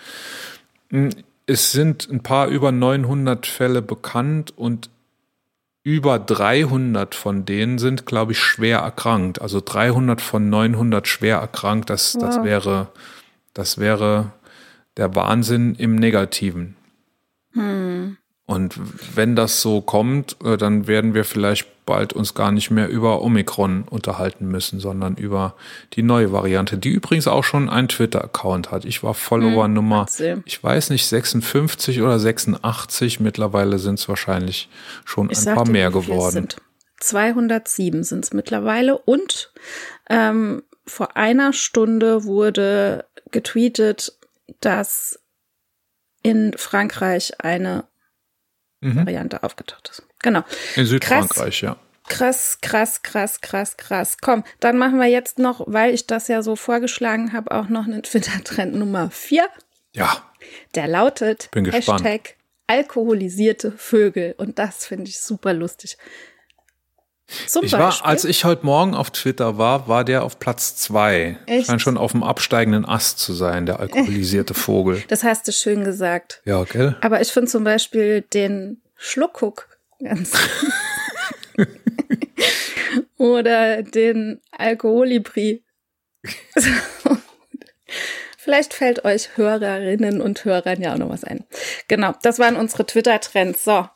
Es 1.46 1.72
sind 1.72 2.08
ein 2.10 2.22
paar 2.22 2.48
über 2.48 2.72
900 2.72 3.48
Fälle 3.48 3.82
bekannt 3.82 4.54
und 4.56 4.90
über 5.84 6.18
300 6.20 7.14
von 7.14 7.46
denen 7.46 7.78
sind, 7.78 8.06
glaube 8.06 8.32
ich, 8.32 8.40
schwer 8.40 8.80
erkrankt. 8.80 9.42
Also 9.42 9.62
300 9.64 10.22
von 10.22 10.50
900 10.50 11.08
schwer 11.08 11.38
erkrankt. 11.38 11.90
Das, 11.90 12.14
das 12.14 12.38
Wow. 12.38 12.46
wäre, 12.46 12.88
das 13.54 13.78
wäre 13.78 14.32
der 14.98 15.14
Wahnsinn 15.16 15.76
im 15.76 15.96
Negativen. 15.96 16.76
Und 18.54 18.76
wenn 19.16 19.36
das 19.36 19.62
so 19.62 19.82
kommt, 19.82 20.38
äh, 20.44 20.58
dann 20.58 20.88
werden 20.88 21.14
wir 21.14 21.26
vielleicht 21.26 21.68
bald 21.86 22.14
uns 22.14 22.34
gar 22.34 22.52
nicht 22.52 22.72
mehr 22.72 22.88
über 22.88 23.22
Omikron 23.22 23.84
unterhalten 23.90 24.48
müssen, 24.48 24.80
sondern 24.80 25.16
über 25.16 25.56
die 25.94 26.04
neue 26.04 26.32
Variante, 26.32 26.78
die 26.78 26.90
übrigens 26.90 27.28
auch 27.28 27.44
schon 27.44 27.70
einen 27.70 27.90
Twitter-Account 27.90 28.72
hat. 28.72 28.86
Ich 28.86 29.04
war 29.04 29.14
Follower 29.14 29.68
Nummer, 29.68 30.02
hat 30.02 30.12
sie. 30.12 30.42
ich 30.46 30.64
weiß 30.64 30.92
nicht, 30.92 31.06
56 31.06 32.02
oder 32.02 32.20
86. 32.20 33.20
Mittlerweile 33.20 33.80
sind 33.80 34.00
es 34.00 34.08
wahrscheinlich 34.08 34.70
schon 35.04 35.30
Ich 35.30 35.46
ein 35.48 35.56
paar 35.56 35.66
dir, 35.66 35.72
mehr 35.72 35.92
geworden. 35.92 36.32
Sind. 36.34 36.58
207 37.00 38.04
sind 38.04 38.24
es 38.24 38.34
mittlerweile 38.34 38.98
und 38.98 39.52
ähm, 40.10 40.64
vor 40.86 41.18
einer 41.18 41.54
Stunde 41.54 42.24
wurde 42.24 43.06
getweetet, 43.32 44.18
dass 44.62 45.20
in 46.22 46.54
Frankreich 46.56 47.42
eine 47.42 47.86
Mhm. 48.84 49.06
Variante 49.06 49.44
aufgetaucht 49.44 49.90
ist. 49.90 50.04
Genau. 50.20 50.44
In 50.76 50.86
Südfrankreich, 50.86 51.62
ja. 51.62 51.78
Krass, 52.10 52.60
krass, 52.62 53.02
krass, 53.02 53.42
krass, 53.42 53.78
krass. 53.78 54.18
Komm, 54.20 54.44
dann 54.60 54.78
machen 54.78 55.00
wir 55.00 55.08
jetzt 55.08 55.40
noch, 55.40 55.64
weil 55.68 55.94
ich 55.94 56.06
das 56.06 56.28
ja 56.28 56.42
so 56.42 56.56
vorgeschlagen 56.56 57.34
habe, 57.34 57.52
auch 57.52 57.70
noch 57.70 57.86
einen 57.86 58.04
Twitter-Trend 58.04 58.76
Nummer 58.76 59.10
4. 59.10 59.48
Ja, 59.94 60.24
Der 60.76 60.88
lautet 60.88 61.50
Bin 61.52 61.64
gespannt. 61.64 62.04
Hashtag 62.04 62.36
alkoholisierte 62.68 63.72
Vögel. 63.72 64.36
Und 64.38 64.60
das 64.60 64.86
finde 64.86 65.10
ich 65.10 65.20
super 65.20 65.54
lustig. 65.54 65.98
Zum 67.48 67.64
ich 67.64 67.72
Beispiel, 67.72 67.80
war, 67.80 68.06
als 68.06 68.26
ich 68.26 68.46
heute 68.46 68.66
Morgen 68.66 68.96
auf 68.96 69.12
Twitter 69.12 69.58
war, 69.58 69.88
war 69.88 70.04
der 70.04 70.24
auf 70.24 70.40
Platz 70.40 70.76
zwei. 70.76 71.38
Echt? 71.46 71.68
Scheint 71.68 71.82
schon 71.82 71.98
auf 71.98 72.12
dem 72.12 72.24
absteigenden 72.24 72.86
Ast 72.86 73.20
zu 73.20 73.34
sein, 73.34 73.66
der 73.66 73.80
alkoholisierte 73.80 74.54
Vogel. 74.54 75.04
das 75.08 75.24
hast 75.24 75.48
du 75.48 75.52
schön 75.52 75.84
gesagt. 75.84 76.42
Ja, 76.46 76.64
gell? 76.64 76.96
Aber 77.02 77.22
ich 77.22 77.30
finde 77.30 77.50
zum 77.50 77.64
Beispiel 77.64 78.22
den 78.22 78.82
Schluckhuck 78.96 79.68
ganz. 80.04 80.34
Oder 83.18 83.84
den 83.84 84.42
Alkoholibri. 84.52 85.64
Vielleicht 88.38 88.74
fällt 88.74 89.06
euch 89.06 89.38
Hörerinnen 89.38 90.20
und 90.20 90.44
Hörern 90.44 90.82
ja 90.82 90.94
auch 90.94 90.98
noch 90.98 91.10
was 91.10 91.24
ein. 91.24 91.46
Genau, 91.88 92.14
das 92.24 92.40
waren 92.40 92.58
unsere 92.58 92.86
Twitter-Trends. 92.86 93.64
So, 93.64 93.88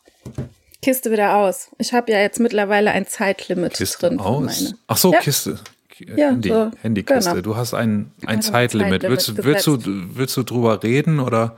Kiste 0.81 1.11
wieder 1.11 1.35
aus. 1.35 1.69
Ich 1.79 1.93
habe 1.93 2.11
ja 2.11 2.19
jetzt 2.19 2.39
mittlerweile 2.39 2.91
ein 2.91 3.07
Zeitlimit 3.07 3.73
Kiste 3.73 4.07
drin. 4.09 4.19
aus. 4.19 4.73
Ach 4.87 4.97
so, 4.97 5.11
Ja. 5.13 5.19
Kiste. 5.19 5.59
K- 5.89 6.05
Ja, 6.15 6.27
Handy, 6.29 6.49
so, 6.49 6.71
Handykiste. 6.83 7.29
genau. 7.31 7.41
Du 7.41 7.55
hast 7.55 7.73
ein, 7.73 8.11
ein 8.25 8.37
Also 8.37 8.51
Zeitlimit. 8.51 9.01
Zeitlimit 9.01 9.09
Willst, 9.09 9.43
willst, 9.43 9.67
du, 9.67 9.77
willst 10.15 10.37
du 10.37 10.43
drüber 10.43 10.83
reden 10.83 11.19
oder? 11.19 11.55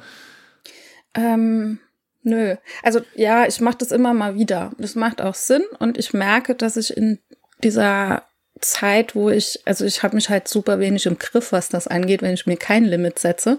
Ähm, 1.15 1.79
nö. 2.23 2.55
Also 2.83 3.01
ja, 3.15 3.45
ich 3.45 3.59
mache 3.61 3.77
das 3.79 3.91
immer 3.91 4.13
mal 4.13 4.35
wieder. 4.35 4.71
Das 4.77 4.95
macht 4.95 5.21
auch 5.21 5.35
Sinn 5.35 5.63
und 5.79 5.97
ich 5.97 6.13
merke, 6.13 6.55
dass 6.55 6.77
ich 6.77 6.95
in 6.95 7.19
dieser 7.63 8.23
Zeit, 8.61 9.15
wo 9.15 9.29
ich, 9.29 9.59
also 9.65 9.85
ich 9.85 10.03
habe 10.03 10.15
mich 10.15 10.29
halt 10.29 10.47
super 10.47 10.79
wenig 10.79 11.05
im 11.05 11.17
Griff, 11.17 11.51
was 11.51 11.69
das 11.69 11.87
angeht, 11.87 12.21
wenn 12.21 12.33
ich 12.33 12.45
mir 12.45 12.57
kein 12.57 12.85
Limit 12.85 13.17
setze. 13.19 13.57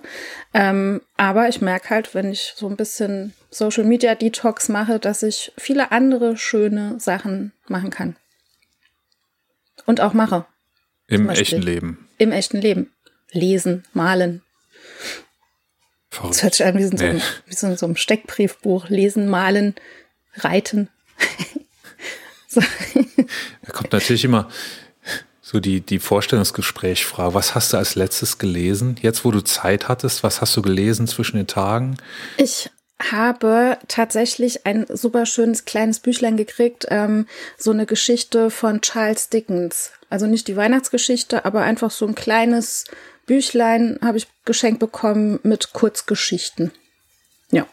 Ähm, 0.52 1.00
aber 1.16 1.48
ich 1.48 1.60
merke 1.60 1.90
halt, 1.90 2.14
wenn 2.14 2.30
ich 2.30 2.52
so 2.56 2.68
ein 2.68 2.76
bisschen 2.76 3.32
Social 3.50 3.84
Media 3.84 4.14
Detox 4.14 4.68
mache, 4.68 4.98
dass 4.98 5.22
ich 5.22 5.52
viele 5.58 5.90
andere 5.92 6.36
schöne 6.36 6.98
Sachen 7.00 7.52
machen 7.66 7.90
kann. 7.90 8.16
Und 9.86 10.00
auch 10.00 10.12
mache. 10.12 10.46
Im 11.08 11.28
echten 11.28 11.62
Leben. 11.62 12.08
Im 12.18 12.30
echten 12.32 12.58
Leben. 12.58 12.92
Lesen, 13.32 13.84
malen. 13.92 14.42
Verrückt. 16.10 16.34
Das 16.34 16.42
hört 16.42 16.54
sich 16.54 16.66
an 16.66 16.78
wie 16.78 16.84
so, 16.84 16.96
Nee. 16.96 17.08
ein, 17.10 17.22
wie 17.46 17.54
so, 17.54 17.66
in 17.66 17.76
so 17.76 17.86
einem 17.86 17.96
Steckbriefbuch. 17.96 18.88
Lesen, 18.88 19.28
malen, 19.28 19.74
reiten. 20.34 20.88
so. 22.48 22.60
Da 23.62 23.72
kommt 23.72 23.92
natürlich 23.92 24.24
immer 24.24 24.48
so 25.40 25.58
die, 25.58 25.80
die 25.80 25.98
Vorstellungsgesprächfrage. 25.98 27.34
Was 27.34 27.54
hast 27.56 27.72
du 27.72 27.76
als 27.76 27.96
letztes 27.96 28.38
gelesen? 28.38 28.96
Jetzt, 29.02 29.24
wo 29.24 29.32
du 29.32 29.40
Zeit 29.40 29.88
hattest, 29.88 30.22
was 30.22 30.40
hast 30.40 30.56
du 30.56 30.62
gelesen 30.62 31.08
zwischen 31.08 31.36
den 31.36 31.48
Tagen? 31.48 31.96
Ich 32.36 32.70
habe 33.00 33.78
tatsächlich 33.88 34.66
ein 34.66 34.86
super 34.88 35.26
schönes 35.26 35.64
kleines 35.64 36.00
Büchlein 36.00 36.36
gekriegt, 36.36 36.86
ähm, 36.90 37.26
so 37.56 37.70
eine 37.70 37.86
Geschichte 37.86 38.50
von 38.50 38.80
Charles 38.82 39.30
Dickens. 39.30 39.92
Also 40.10 40.26
nicht 40.26 40.48
die 40.48 40.56
Weihnachtsgeschichte, 40.56 41.44
aber 41.44 41.62
einfach 41.62 41.90
so 41.90 42.06
ein 42.06 42.14
kleines 42.14 42.84
Büchlein 43.26 43.98
habe 44.02 44.18
ich 44.18 44.26
geschenkt 44.44 44.80
bekommen 44.80 45.40
mit 45.42 45.72
Kurzgeschichten. 45.72 46.72
Ja. 47.50 47.66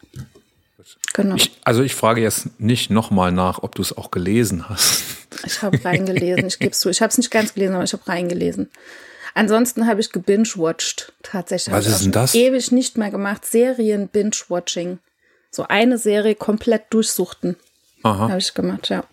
Genau. 1.14 1.36
Ich, 1.36 1.52
also 1.64 1.82
ich 1.82 1.96
frage 1.96 2.22
jetzt 2.22 2.60
nicht 2.60 2.90
nochmal 2.92 3.32
nach, 3.32 3.64
ob 3.64 3.76
du 3.76 3.82
es 3.82 3.98
auch 3.98 4.12
gelesen 4.12 4.70
hast. 4.70 5.04
Ich 5.46 5.62
habe 5.62 5.84
reingelesen, 5.84 6.48
ich 6.48 6.60
gebe 6.60 6.72
es 6.72 6.80
zu. 6.80 6.90
Ich 6.90 7.02
habe 7.02 7.12
es 7.12 7.18
nicht 7.18 7.32
ganz 7.32 7.54
gelesen, 7.54 7.76
aber 7.76 7.84
ich 7.84 7.94
habe 7.94 8.08
reingelesen. 8.08 8.70
Ansonsten 9.34 9.88
habe 9.88 10.00
ich 10.00 10.12
gebinge-watched. 10.12 11.14
Tatsächlich. 11.22 11.74
Was 11.74 11.86
ist 11.86 12.04
denn 12.04 12.12
das? 12.12 12.34
Ewig 12.34 12.72
nicht 12.72 12.98
mehr 12.98 13.12
gemacht. 13.12 13.46
Serien-Binge-Watching. 13.46 15.00
So 15.58 15.66
eine 15.68 15.98
Serie 15.98 16.36
komplett 16.36 16.84
durchsuchten. 16.92 17.56
Aha. 18.04 18.30
Habe 18.30 18.38
ich 18.38 18.54
gemacht, 18.54 18.90
ja. 18.90 19.04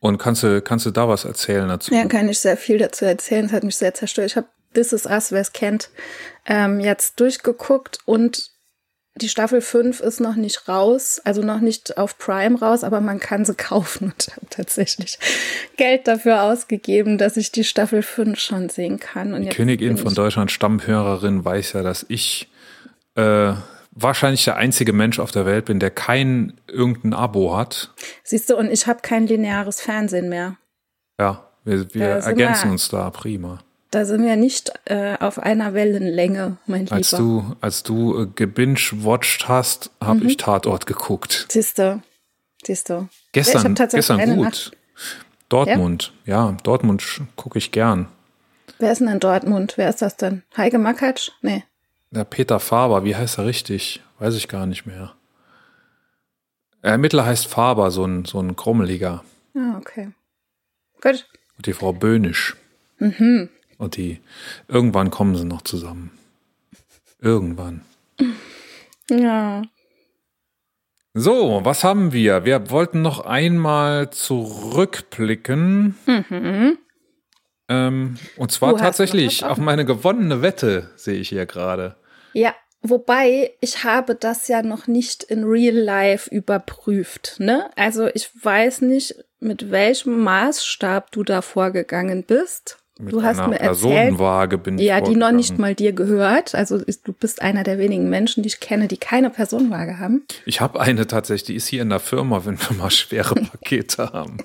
Und 0.00 0.16
kannst 0.16 0.42
du, 0.42 0.62
kannst 0.62 0.86
du 0.86 0.90
da 0.90 1.06
was 1.06 1.26
erzählen 1.26 1.68
dazu? 1.68 1.92
Ja, 1.92 2.06
kann 2.06 2.26
ich 2.30 2.38
sehr 2.38 2.56
viel 2.56 2.78
dazu 2.78 3.04
erzählen. 3.04 3.44
Es 3.44 3.52
hat 3.52 3.64
mich 3.64 3.76
sehr 3.76 3.92
zerstört. 3.92 4.28
Ich 4.30 4.36
habe 4.36 4.46
This 4.72 4.94
Is 4.94 5.04
Us, 5.04 5.30
wer 5.30 5.42
es 5.42 5.52
kennt, 5.52 5.90
ähm, 6.46 6.80
jetzt 6.80 7.20
durchgeguckt 7.20 7.98
und 8.06 8.50
die 9.14 9.28
Staffel 9.28 9.60
5 9.60 10.00
ist 10.00 10.20
noch 10.20 10.36
nicht 10.36 10.68
raus, 10.68 11.20
also 11.22 11.42
noch 11.42 11.60
nicht 11.60 11.98
auf 11.98 12.16
Prime 12.16 12.58
raus, 12.58 12.82
aber 12.82 13.02
man 13.02 13.20
kann 13.20 13.44
sie 13.44 13.54
kaufen 13.56 14.14
und 14.14 14.28
habe 14.36 14.46
tatsächlich 14.48 15.18
Geld 15.76 16.08
dafür 16.08 16.44
ausgegeben, 16.44 17.18
dass 17.18 17.36
ich 17.36 17.52
die 17.52 17.64
Staffel 17.64 18.00
5 18.02 18.40
schon 18.40 18.70
sehen 18.70 18.98
kann. 18.98 19.34
Und 19.34 19.42
Die 19.42 19.48
Königin 19.50 19.98
von 19.98 20.14
Deutschland, 20.14 20.50
Stammhörerin, 20.50 21.44
weiß 21.44 21.74
ja, 21.74 21.82
dass 21.82 22.06
ich 22.08 22.48
äh, 23.16 23.52
wahrscheinlich 24.00 24.44
der 24.44 24.56
einzige 24.56 24.92
Mensch 24.92 25.18
auf 25.18 25.30
der 25.30 25.46
Welt 25.46 25.66
bin, 25.66 25.80
der 25.80 25.90
kein 25.90 26.54
irgendein 26.66 27.14
Abo 27.14 27.56
hat. 27.56 27.92
Siehst 28.24 28.50
du, 28.50 28.56
und 28.56 28.70
ich 28.70 28.86
habe 28.86 29.00
kein 29.02 29.26
lineares 29.26 29.80
Fernsehen 29.80 30.28
mehr. 30.28 30.56
Ja, 31.18 31.48
wir, 31.64 31.92
wir 31.94 32.06
ergänzen 32.08 32.64
wir- 32.66 32.72
uns 32.72 32.88
da 32.88 33.10
prima. 33.10 33.58
Da 33.90 34.04
sind 34.04 34.22
wir 34.22 34.36
nicht 34.36 34.70
äh, 34.84 35.16
auf 35.18 35.38
einer 35.38 35.72
Wellenlänge, 35.72 36.58
mein 36.66 36.90
Als 36.92 37.12
Lieber. 37.12 37.22
du, 37.22 37.56
als 37.62 37.82
du 37.84 38.22
äh, 38.22 38.26
gebinge-watched 38.34 39.48
hast, 39.48 39.90
Mhm. 40.02 40.06
habe 40.06 40.24
ich 40.26 40.36
Tatort 40.36 40.84
geguckt. 40.84 41.46
Siehst 41.48 41.78
du, 41.78 42.02
siehst 42.62 42.90
du. 42.90 43.08
Gestern, 43.32 43.74
gestern 43.74 44.34
gut. 44.36 44.44
Nacht- 44.44 44.72
Dortmund, 45.48 46.12
ja, 46.26 46.54
Dortmund 46.62 47.02
gucke 47.36 47.56
ich 47.56 47.72
gern. 47.72 48.08
Wer 48.78 48.92
ist 48.92 48.98
denn 49.00 49.08
in 49.08 49.20
Dortmund? 49.20 49.72
Wer 49.76 49.88
ist 49.88 50.02
das 50.02 50.16
denn? 50.16 50.42
Heike 50.56 50.78
Makatsch? 50.78 51.30
Nee. 51.40 51.64
Der 52.10 52.24
Peter 52.24 52.60
Faber, 52.60 53.04
wie 53.04 53.16
heißt 53.16 53.38
er 53.38 53.46
richtig? 53.46 54.02
Weiß 54.18 54.34
ich 54.34 54.48
gar 54.48 54.66
nicht 54.66 54.86
mehr. 54.86 55.14
Der 56.82 56.92
Ermittler 56.92 57.26
heißt 57.26 57.46
Faber, 57.46 57.90
so 57.90 58.04
ein, 58.04 58.24
so 58.24 58.40
ein 58.40 58.56
Krummeliger. 58.56 59.24
Ah, 59.54 59.76
okay. 59.78 60.10
Gut. 61.00 61.26
Und 61.56 61.66
die 61.66 61.72
Frau 61.72 61.92
Böhnisch. 61.92 62.56
Mhm. 62.98 63.48
Und 63.78 63.96
die, 63.96 64.20
irgendwann 64.66 65.10
kommen 65.10 65.36
sie 65.36 65.44
noch 65.44 65.62
zusammen. 65.62 66.10
Irgendwann. 67.20 67.82
Ja. 69.10 69.62
So, 71.14 71.60
was 71.64 71.84
haben 71.84 72.12
wir? 72.12 72.44
Wir 72.44 72.70
wollten 72.70 73.02
noch 73.02 73.20
einmal 73.20 74.10
zurückblicken. 74.10 75.96
Mhm. 76.06 76.78
Ähm, 77.68 78.16
und 78.36 78.50
zwar 78.52 78.76
tatsächlich 78.76 79.44
auf 79.44 79.58
meine 79.58 79.84
gewonnene 79.84 80.42
Wette, 80.42 80.90
sehe 80.96 81.18
ich 81.18 81.28
hier 81.28 81.44
gerade. 81.46 81.96
Ja, 82.32 82.54
wobei 82.82 83.52
ich 83.60 83.84
habe 83.84 84.14
das 84.14 84.48
ja 84.48 84.62
noch 84.62 84.86
nicht 84.86 85.22
in 85.24 85.44
Real 85.44 85.74
Life 85.76 86.30
überprüft. 86.30 87.36
Ne? 87.38 87.70
Also 87.76 88.08
ich 88.14 88.30
weiß 88.42 88.80
nicht, 88.82 89.16
mit 89.40 89.70
welchem 89.70 90.20
Maßstab 90.22 91.10
du 91.12 91.24
da 91.24 91.42
vorgegangen 91.42 92.24
bist. 92.24 92.78
Mit 93.00 93.12
du 93.12 93.22
hast 93.22 93.36
mir 93.36 93.60
erzählt, 93.60 93.62
Personenwaage 93.62 94.58
bin 94.58 94.76
ich 94.78 94.86
ja, 94.86 95.00
die 95.00 95.14
noch 95.14 95.30
nicht 95.30 95.56
mal 95.56 95.72
dir 95.76 95.92
gehört. 95.92 96.56
Also 96.56 96.76
ist- 96.78 97.06
du 97.06 97.12
bist 97.12 97.40
einer 97.42 97.62
der 97.62 97.78
wenigen 97.78 98.08
Menschen, 98.10 98.42
die 98.42 98.48
ich 98.48 98.58
kenne, 98.58 98.88
die 98.88 98.96
keine 98.96 99.30
Personenwaage 99.30 99.98
haben. 100.00 100.24
Ich 100.46 100.60
habe 100.60 100.80
eine 100.80 101.06
tatsächlich, 101.06 101.44
die 101.44 101.54
ist 101.54 101.68
hier 101.68 101.82
in 101.82 101.90
der 101.90 102.00
Firma, 102.00 102.44
wenn 102.44 102.58
wir 102.58 102.76
mal 102.76 102.90
schwere 102.90 103.34
Pakete 103.52 104.12
haben. 104.12 104.38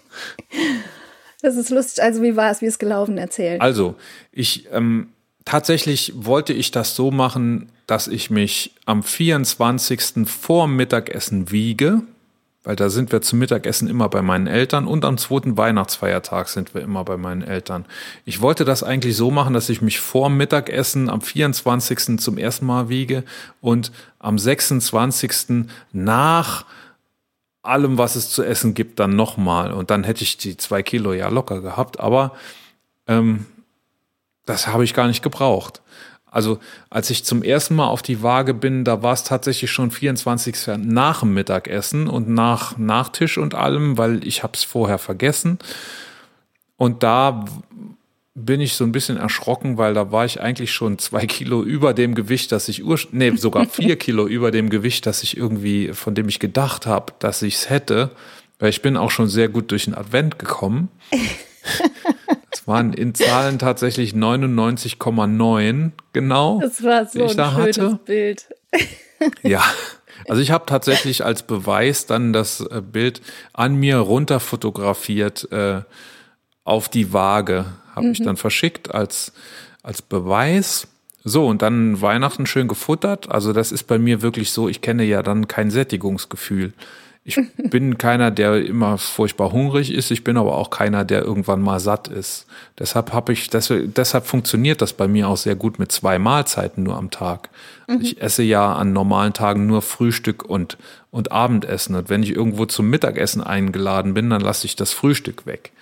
Das 1.43 1.57
ist 1.57 1.69
lustig. 1.69 2.01
Also 2.01 2.23
wie 2.23 2.38
war 2.38 2.50
es, 2.50 2.62
wie 2.62 2.67
ist 2.67 2.79
gelaufen? 2.79 3.17
Erzählen. 3.17 3.59
Also, 3.59 3.95
ich 4.31 4.69
ähm, 4.71 5.09
tatsächlich 5.43 6.13
wollte 6.15 6.53
ich 6.53 6.71
das 6.71 6.95
so 6.95 7.12
machen, 7.12 7.69
dass 7.85 8.07
ich 8.07 8.29
mich 8.29 8.73
am 8.85 9.03
24. 9.03 10.25
vor 10.25 10.69
Mittagessen 10.69 11.51
wiege, 11.51 12.01
weil 12.63 12.77
da 12.77 12.89
sind 12.89 13.12
wir 13.12 13.21
zum 13.21 13.39
Mittagessen 13.39 13.89
immer 13.89 14.07
bei 14.07 14.21
meinen 14.21 14.47
Eltern 14.47 14.88
und 14.88 15.03
am 15.03 15.17
zweiten 15.17 15.57
Weihnachtsfeiertag 15.57 16.47
sind 16.47 16.73
wir 16.73 16.81
immer 16.81 17.03
bei 17.03 17.17
meinen 17.17 17.41
Eltern. 17.41 17.83
Ich 18.23 18.39
wollte 18.39 18.63
das 18.63 18.81
eigentlich 18.81 19.17
so 19.17 19.29
machen, 19.29 19.53
dass 19.53 19.67
ich 19.67 19.81
mich 19.81 20.00
vor 20.00 20.29
Mittagessen 20.29 21.09
am 21.09 21.19
24. 21.19 22.21
zum 22.21 22.38
ersten 22.38 22.65
Mal 22.65 22.88
wiege 22.88 23.25
und 23.59 23.91
am 24.17 24.39
26. 24.39 25.65
nach 25.91 26.63
allem, 27.63 27.98
was 27.98 28.15
es 28.15 28.29
zu 28.29 28.43
essen 28.43 28.74
gibt, 28.74 29.00
dann 29.00 29.15
nochmal. 29.15 29.72
Und 29.72 29.89
dann 29.89 30.03
hätte 30.03 30.24
ich 30.24 30.38
die 30.38 30.58
zwei 30.58 30.84
Kilo 30.84 31.13
ja 31.13 31.29
locker 31.29 31.62
gehabt. 31.62 32.00
Aber 32.00 32.34
ähm, 33.08 33.46
das 34.46 34.67
habe 34.67 34.84
ich 34.84 34.93
gar 34.93 35.08
nicht 35.08 35.24
gebraucht. 35.24 35.82
Also 36.29 36.60
als 36.89 37.10
ich 37.10 37.24
zum 37.24 37.43
ersten 37.43 37.75
Mal 37.75 37.88
auf 37.88 38.01
die 38.01 38.24
Waage 38.24 38.53
bin, 38.53 38.84
da 38.84 39.03
war 39.03 39.13
es 39.13 39.24
tatsächlich 39.24 39.72
schon 39.72 39.91
24. 39.91 40.77
nach 40.77 41.20
dem 41.20 41.34
Mittagessen 41.34 42.08
und 42.08 42.27
nach 42.27 42.77
Nachtisch 42.77 43.38
und 43.38 43.53
allem, 43.53 43.98
weil 43.98 44.25
ich 44.27 44.41
habe 44.41 44.53
es 44.55 44.63
vorher 44.63 44.98
vergessen. 44.98 45.60
Und 46.75 47.03
da 47.03 47.46
bin 48.35 48.61
ich 48.61 48.73
so 48.73 48.83
ein 48.83 48.91
bisschen 48.91 49.17
erschrocken, 49.17 49.77
weil 49.77 49.93
da 49.93 50.11
war 50.11 50.25
ich 50.25 50.41
eigentlich 50.41 50.71
schon 50.71 50.97
zwei 50.97 51.25
Kilo 51.27 51.63
über 51.63 51.93
dem 51.93 52.15
Gewicht, 52.15 52.51
das 52.51 52.67
ich 52.67 52.83
ur 52.83 52.99
nee, 53.11 53.35
sogar 53.35 53.67
vier 53.67 53.95
Kilo 53.97 54.27
über 54.27 54.51
dem 54.51 54.69
Gewicht, 54.69 55.05
das 55.05 55.23
ich 55.23 55.37
irgendwie, 55.37 55.93
von 55.93 56.15
dem 56.15 56.29
ich 56.29 56.39
gedacht 56.39 56.85
habe, 56.85 57.13
dass 57.19 57.41
ich 57.41 57.55
es 57.55 57.69
hätte. 57.69 58.11
Weil 58.59 58.69
ich 58.69 58.81
bin 58.81 58.97
auch 58.97 59.11
schon 59.11 59.27
sehr 59.27 59.49
gut 59.49 59.71
durch 59.71 59.85
den 59.85 59.95
Advent 59.95 60.39
gekommen. 60.39 60.89
Es 62.51 62.67
waren 62.67 62.93
in 62.93 63.15
Zahlen 63.15 63.57
tatsächlich 63.57 64.11
99,9 64.13 65.91
genau. 66.11 66.59
das 66.61 66.83
war 66.83 67.05
so 67.05 67.25
ein 67.25 67.37
da 67.37 67.51
schönes 67.51 67.77
hatte. 67.77 67.99
Bild. 68.05 68.47
Ja, 69.41 69.63
also 70.27 70.41
ich 70.41 70.51
habe 70.51 70.65
tatsächlich 70.65 71.25
als 71.25 71.43
Beweis 71.43 72.05
dann 72.05 72.31
das 72.33 72.61
äh, 72.61 72.81
Bild 72.81 73.21
an 73.53 73.75
mir 73.75 73.97
runter 73.97 74.39
fotografiert 74.39 75.51
äh, 75.51 75.81
auf 76.63 76.89
die 76.89 77.13
Waage, 77.13 77.65
habe 77.95 78.07
ich 78.07 78.21
dann 78.21 78.37
verschickt 78.37 78.93
als 78.93 79.33
als 79.83 80.01
Beweis. 80.01 80.87
So 81.25 81.47
und 81.47 81.61
dann 81.61 82.01
Weihnachten 82.01 82.45
schön 82.45 82.67
gefuttert. 82.67 83.31
Also 83.31 83.53
das 83.53 83.71
ist 83.71 83.83
bei 83.83 83.97
mir 83.97 84.21
wirklich 84.21 84.51
so. 84.51 84.67
Ich 84.67 84.81
kenne 84.81 85.03
ja 85.03 85.23
dann 85.23 85.47
kein 85.47 85.71
Sättigungsgefühl. 85.71 86.73
Ich 87.23 87.39
bin 87.69 87.97
keiner, 87.97 88.29
der 88.29 88.65
immer 88.65 88.97
furchtbar 88.97 89.53
hungrig 89.53 89.93
ist. 89.93 90.11
Ich 90.11 90.25
bin 90.25 90.35
aber 90.35 90.57
auch 90.57 90.69
keiner, 90.69 91.05
der 91.05 91.21
irgendwann 91.21 91.61
mal 91.61 91.79
satt 91.79 92.09
ist. 92.09 92.45
Deshalb 92.77 93.13
habe 93.13 93.31
ich, 93.31 93.49
deshalb, 93.49 93.95
deshalb 93.95 94.25
funktioniert 94.25 94.81
das 94.81 94.91
bei 94.91 95.07
mir 95.07 95.29
auch 95.29 95.37
sehr 95.37 95.55
gut 95.55 95.79
mit 95.79 95.93
zwei 95.93 96.19
Mahlzeiten 96.19 96.83
nur 96.83 96.97
am 96.97 97.09
Tag. 97.09 97.49
Ich 98.01 98.21
esse 98.21 98.43
ja 98.43 98.73
an 98.73 98.91
normalen 98.91 99.33
Tagen 99.33 99.65
nur 99.65 99.81
Frühstück 99.81 100.43
und, 100.43 100.77
und 101.11 101.31
Abendessen. 101.31 101.95
Und 101.95 102.09
wenn 102.09 102.23
ich 102.23 102.31
irgendwo 102.35 102.65
zum 102.65 102.89
Mittagessen 102.89 103.41
eingeladen 103.41 104.13
bin, 104.13 104.29
dann 104.29 104.41
lasse 104.41 104.65
ich 104.65 104.75
das 104.75 104.91
Frühstück 104.91 105.45
weg. 105.45 105.73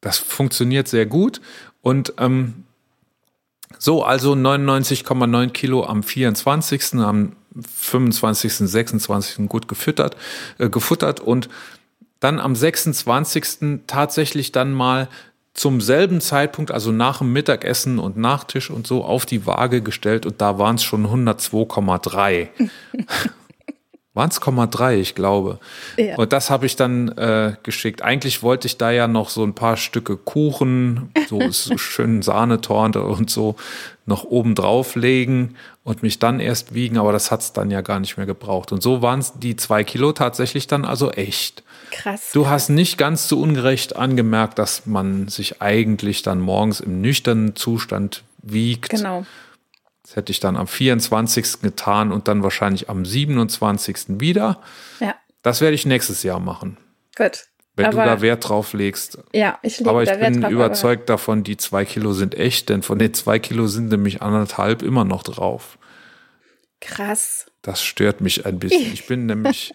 Das 0.00 0.18
funktioniert 0.18 0.88
sehr 0.88 1.06
gut. 1.06 1.40
Und 1.82 2.14
ähm, 2.18 2.64
so, 3.78 4.02
also 4.04 4.32
99,9 4.32 5.50
Kilo 5.50 5.84
am 5.84 6.02
24., 6.02 6.94
am 6.94 7.36
25., 7.54 8.52
26. 8.52 9.48
gut 9.48 9.68
gefüttert, 9.68 10.16
äh, 10.58 10.68
gefuttert 10.68 11.20
und 11.20 11.48
dann 12.20 12.38
am 12.38 12.54
26. 12.54 13.82
tatsächlich 13.86 14.52
dann 14.52 14.72
mal 14.72 15.08
zum 15.54 15.80
selben 15.80 16.20
Zeitpunkt, 16.20 16.70
also 16.70 16.92
nach 16.92 17.18
dem 17.18 17.32
Mittagessen 17.32 17.98
und 17.98 18.16
Nachtisch 18.16 18.70
und 18.70 18.86
so, 18.86 19.04
auf 19.04 19.26
die 19.26 19.46
Waage 19.46 19.82
gestellt 19.82 20.26
und 20.26 20.40
da 20.40 20.58
waren 20.58 20.76
es 20.76 20.84
schon 20.84 21.06
102,3. 21.06 22.48
Waren 24.12 24.30
es 24.30 24.40
0,3, 24.40 24.96
ich 24.96 25.14
glaube. 25.14 25.60
Ja. 25.96 26.16
Und 26.16 26.32
das 26.32 26.50
habe 26.50 26.66
ich 26.66 26.74
dann 26.74 27.08
äh, 27.16 27.54
geschickt. 27.62 28.02
Eigentlich 28.02 28.42
wollte 28.42 28.66
ich 28.66 28.76
da 28.76 28.90
ja 28.90 29.06
noch 29.06 29.28
so 29.28 29.44
ein 29.44 29.54
paar 29.54 29.76
Stücke 29.76 30.16
Kuchen, 30.16 31.12
so, 31.28 31.40
so 31.50 31.78
schön 31.78 32.20
Sahnetorte 32.20 33.02
und 33.02 33.30
so 33.30 33.54
noch 34.06 34.24
oben 34.24 34.56
drauflegen 34.56 35.56
und 35.84 36.02
mich 36.02 36.18
dann 36.18 36.40
erst 36.40 36.74
wiegen, 36.74 36.98
aber 36.98 37.12
das 37.12 37.30
hat's 37.30 37.52
dann 37.52 37.70
ja 37.70 37.80
gar 37.82 38.00
nicht 38.00 38.16
mehr 38.16 38.26
gebraucht. 38.26 38.72
Und 38.72 38.82
so 38.82 39.00
waren 39.00 39.20
es 39.20 39.34
die 39.38 39.54
zwei 39.54 39.84
Kilo 39.84 40.12
tatsächlich 40.12 40.66
dann 40.66 40.84
also 40.84 41.12
echt. 41.12 41.62
Krass. 41.92 42.30
Du 42.32 42.48
hast 42.48 42.68
nicht 42.68 42.98
ganz 42.98 43.28
zu 43.28 43.40
Ungerecht 43.40 43.94
angemerkt, 43.94 44.58
dass 44.58 44.86
man 44.86 45.28
sich 45.28 45.62
eigentlich 45.62 46.22
dann 46.22 46.40
morgens 46.40 46.80
im 46.80 47.00
nüchternen 47.00 47.54
Zustand 47.54 48.24
wiegt. 48.42 48.90
Genau. 48.90 49.24
Das 50.10 50.16
hätte 50.16 50.32
ich 50.32 50.40
dann 50.40 50.56
am 50.56 50.66
24. 50.66 51.60
getan 51.62 52.10
und 52.10 52.26
dann 52.26 52.42
wahrscheinlich 52.42 52.88
am 52.90 53.04
27. 53.04 54.18
wieder. 54.20 54.60
Ja, 54.98 55.14
Das 55.42 55.60
werde 55.60 55.76
ich 55.76 55.86
nächstes 55.86 56.24
Jahr 56.24 56.40
machen, 56.40 56.78
gut. 57.16 57.44
wenn 57.76 57.86
aber, 57.86 58.02
du 58.02 58.08
da 58.08 58.20
Wert 58.20 58.48
drauf 58.48 58.72
legst. 58.72 59.18
Ja, 59.32 59.60
ich 59.62 59.78
lege 59.78 59.88
Aber 59.88 60.02
ich 60.02 60.10
bin 60.10 60.40
drauf, 60.40 60.50
überzeugt 60.50 61.08
davon, 61.08 61.44
die 61.44 61.56
zwei 61.56 61.84
Kilo 61.84 62.12
sind 62.12 62.34
echt, 62.34 62.70
denn 62.70 62.82
von 62.82 62.98
den 62.98 63.14
zwei 63.14 63.38
Kilo 63.38 63.68
sind 63.68 63.90
nämlich 63.90 64.20
anderthalb 64.20 64.82
immer 64.82 65.04
noch 65.04 65.22
drauf. 65.22 65.78
Krass. 66.80 67.46
Das 67.62 67.80
stört 67.80 68.20
mich 68.20 68.46
ein 68.46 68.58
bisschen. 68.58 68.92
Ich 68.92 69.06
bin 69.06 69.26
nämlich 69.26 69.72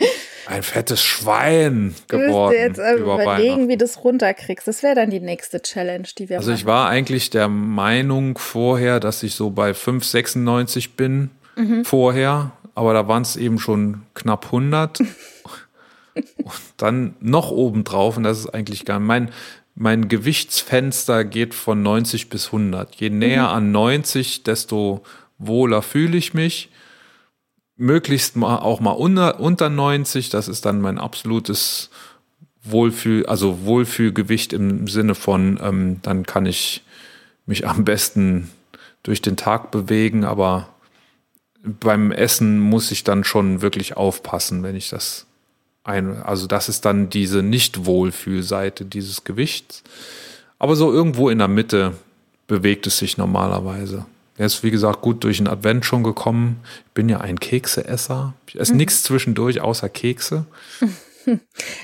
ein 0.48 0.62
fettes 0.62 1.02
Schwein 1.02 1.94
Du 2.08 2.18
geworden 2.18 2.52
dir 2.54 2.60
jetzt 2.60 2.78
äh, 2.78 2.94
über 2.94 3.22
überlegen, 3.22 3.68
wie 3.68 3.76
du 3.76 3.84
es 3.84 4.02
runterkriegst. 4.02 4.66
Das 4.66 4.82
wäre 4.82 4.94
dann 4.94 5.10
die 5.10 5.20
nächste 5.20 5.60
Challenge, 5.60 6.08
die 6.16 6.28
wir 6.28 6.38
Also 6.38 6.52
ich 6.52 6.64
machen. 6.64 6.74
war 6.74 6.88
eigentlich 6.88 7.30
der 7.30 7.48
Meinung 7.48 8.38
vorher, 8.38 8.98
dass 9.00 9.22
ich 9.22 9.34
so 9.34 9.50
bei 9.50 9.72
5,96 9.74 10.90
bin 10.96 11.30
Mhm. 11.56 11.84
vorher, 11.84 12.52
aber 12.76 12.92
da 12.94 13.08
waren 13.08 13.22
es 13.22 13.36
eben 13.36 13.58
schon 13.58 14.02
knapp 14.14 14.46
100 14.46 15.00
und 16.14 16.52
dann 16.76 17.14
noch 17.20 17.50
obendrauf 17.50 18.16
und 18.16 18.22
das 18.22 18.38
ist 18.40 18.46
eigentlich 18.54 18.84
gar 18.84 19.00
mein 19.00 19.30
mein 19.80 20.08
Gewichtsfenster 20.08 21.24
geht 21.24 21.54
von 21.54 21.82
90 21.84 22.30
bis 22.30 22.46
100. 22.46 22.96
Je 22.96 23.10
näher 23.10 23.44
Mhm. 23.44 23.48
an 23.48 23.70
90, 23.72 24.42
desto 24.42 25.02
wohler 25.38 25.82
fühle 25.82 26.16
ich 26.16 26.34
mich. 26.34 26.70
Möglichst 27.78 28.36
mal 28.36 28.58
auch 28.58 28.80
mal 28.80 28.90
unter, 28.90 29.40
unter 29.40 29.70
90, 29.70 30.28
das 30.28 30.48
ist 30.48 30.66
dann 30.66 30.80
mein 30.80 30.98
absolutes 30.98 31.90
Wohlfühl, 32.62 33.24
also 33.26 33.64
Wohlfühlgewicht 33.64 34.52
im 34.52 34.88
Sinne 34.88 35.14
von, 35.14 35.58
ähm, 35.62 36.00
dann 36.02 36.26
kann 36.26 36.44
ich 36.44 36.84
mich 37.46 37.66
am 37.66 37.84
besten 37.84 38.50
durch 39.02 39.22
den 39.22 39.36
Tag 39.36 39.70
bewegen, 39.70 40.24
aber 40.24 40.68
beim 41.62 42.12
Essen 42.12 42.60
muss 42.60 42.90
ich 42.90 43.04
dann 43.04 43.24
schon 43.24 43.62
wirklich 43.62 43.96
aufpassen, 43.96 44.62
wenn 44.62 44.76
ich 44.76 44.90
das 44.90 45.26
ein, 45.84 46.22
also 46.22 46.46
das 46.46 46.68
ist 46.68 46.84
dann 46.84 47.08
diese 47.08 47.42
Nicht-Wohlfühlseite 47.42 48.84
dieses 48.84 49.24
Gewichts. 49.24 49.82
Aber 50.58 50.76
so 50.76 50.92
irgendwo 50.92 51.30
in 51.30 51.38
der 51.38 51.48
Mitte 51.48 51.94
bewegt 52.46 52.86
es 52.86 52.98
sich 52.98 53.16
normalerweise. 53.16 54.04
Er 54.38 54.46
ist, 54.46 54.62
wie 54.62 54.70
gesagt, 54.70 55.00
gut 55.00 55.24
durch 55.24 55.38
den 55.38 55.48
Advent 55.48 55.84
schon 55.84 56.04
gekommen. 56.04 56.62
Ich 56.86 56.92
bin 56.94 57.08
ja 57.08 57.20
ein 57.20 57.40
Kekseesser. 57.40 58.34
Ich 58.46 58.58
esse 58.58 58.76
nichts 58.76 59.02
zwischendurch 59.02 59.60
außer 59.60 59.88
Kekse. 59.88 60.46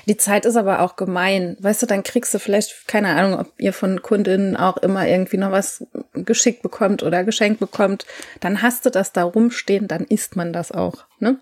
Die 0.07 0.17
Zeit 0.17 0.45
ist 0.45 0.55
aber 0.55 0.79
auch 0.79 0.95
gemein. 0.95 1.57
Weißt 1.59 1.81
du, 1.81 1.85
dann 1.85 2.01
kriegst 2.01 2.33
du 2.33 2.39
vielleicht, 2.39 2.87
keine 2.87 3.09
Ahnung, 3.09 3.39
ob 3.39 3.51
ihr 3.57 3.73
von 3.73 4.01
Kundinnen 4.01 4.55
auch 4.55 4.77
immer 4.77 5.05
irgendwie 5.05 5.37
noch 5.37 5.51
was 5.51 5.85
geschickt 6.13 6.63
bekommt 6.63 7.03
oder 7.03 7.25
geschenkt 7.25 7.59
bekommt. 7.59 8.05
Dann 8.39 8.61
hast 8.61 8.85
du 8.85 8.89
das 8.89 9.11
da 9.11 9.23
rumstehen, 9.23 9.87
dann 9.87 10.05
isst 10.05 10.35
man 10.35 10.53
das 10.53 10.71
auch. 10.71 11.05
Ne? 11.19 11.37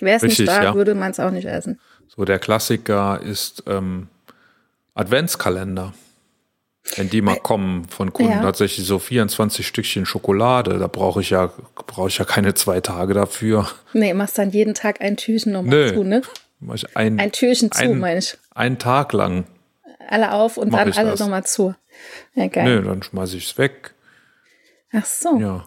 Wäre 0.00 0.16
es 0.16 0.22
nicht 0.22 0.48
da, 0.48 0.64
ja. 0.64 0.74
würde 0.74 0.94
man 0.94 1.10
es 1.10 1.20
auch 1.20 1.30
nicht 1.30 1.46
essen. 1.46 1.78
So 2.08 2.24
der 2.24 2.38
Klassiker 2.38 3.20
ist 3.22 3.64
ähm, 3.66 4.08
Adventskalender. 4.94 5.92
Wenn 6.96 7.08
die 7.08 7.22
mal 7.22 7.36
kommen 7.36 7.84
von 7.88 8.12
Kunden, 8.12 8.32
Ja. 8.32 8.42
tatsächlich 8.42 8.86
so 8.86 8.98
24 8.98 9.66
Stückchen 9.66 10.04
Schokolade, 10.04 10.78
da 10.78 10.88
brauche 10.88 11.20
ich 11.20 11.30
ja 11.30 11.52
brauche 11.86 12.08
ich 12.08 12.18
ja 12.18 12.24
keine 12.24 12.54
zwei 12.54 12.80
Tage 12.80 13.14
dafür. 13.14 13.68
Nee, 13.92 14.12
machst 14.14 14.36
dann 14.36 14.50
jeden 14.50 14.74
Tag 14.74 15.00
ein 15.00 15.16
Türchen 15.16 15.52
nochmal 15.52 15.74
Nö. 15.90 15.94
zu, 15.94 16.04
ne? 16.04 16.22
Mach 16.60 16.74
ich 16.74 16.96
ein, 16.96 17.18
Ein 17.20 17.32
Türchen 17.32 17.70
zu, 17.72 17.80
ein- 17.82 17.98
meine 17.98 18.18
ich. 18.18 18.36
einen 18.54 18.78
Tag 18.78 19.12
lang. 19.12 19.44
Alle 20.08 20.32
auf 20.32 20.56
und 20.58 20.72
dann 20.72 20.92
alle 20.92 21.14
nochmal 21.16 21.44
zu. 21.44 21.74
Ja, 22.34 22.48
geil. 22.48 22.64
Nö, 22.64 22.82
dann 22.82 23.02
schmeiße 23.02 23.36
ich 23.36 23.50
es 23.50 23.58
weg. 23.58 23.94
Ach 24.92 25.04
so. 25.06 25.38
Ja. 25.38 25.66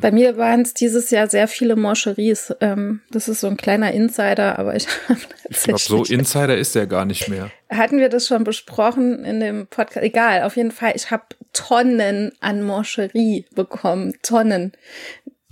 Bei 0.00 0.10
mir 0.10 0.36
waren 0.36 0.62
es 0.62 0.74
dieses 0.74 1.10
Jahr 1.10 1.28
sehr 1.28 1.48
viele 1.48 1.76
Moncheries. 1.76 2.54
Ähm, 2.60 3.00
das 3.10 3.28
ist 3.28 3.40
so 3.40 3.48
ein 3.48 3.56
kleiner 3.56 3.92
Insider, 3.92 4.58
aber 4.58 4.74
ich 4.76 4.86
habe 5.08 5.20
Ich 5.50 5.62
glaube, 5.62 5.78
so. 5.78 6.04
Insider 6.04 6.56
ist 6.56 6.74
der 6.74 6.86
gar 6.86 7.04
nicht 7.04 7.28
mehr. 7.28 7.50
Hatten 7.68 7.98
wir 7.98 8.08
das 8.08 8.26
schon 8.26 8.44
besprochen 8.44 9.24
in 9.24 9.40
dem 9.40 9.66
Podcast? 9.66 10.04
Egal, 10.04 10.42
auf 10.42 10.56
jeden 10.56 10.70
Fall. 10.70 10.92
Ich 10.94 11.10
habe 11.10 11.24
Tonnen 11.52 12.32
an 12.40 12.62
Moncherie 12.62 13.46
bekommen. 13.54 14.14
Tonnen. 14.22 14.72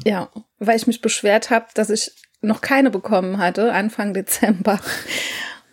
Ja, 0.05 0.31
weil 0.59 0.77
ich 0.77 0.87
mich 0.87 1.01
beschwert 1.01 1.51
habe, 1.51 1.67
dass 1.75 1.91
ich 1.91 2.13
noch 2.41 2.61
keine 2.61 2.91
bekommen 2.91 3.39
hatte, 3.39 3.73
Anfang 3.73 4.15
Dezember. 4.15 4.81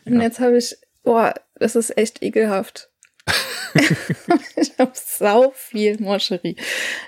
Und 0.05 0.21
jetzt 0.21 0.39
habe 0.39 0.57
ich, 0.57 0.75
boah, 1.03 1.33
das 1.55 1.75
ist 1.75 1.97
echt 1.97 2.23
ekelhaft. 2.23 2.89
Ich 4.55 4.71
habe 4.77 4.91
sau 4.93 5.51
viel 5.55 5.99
Moncherie. 5.99 6.55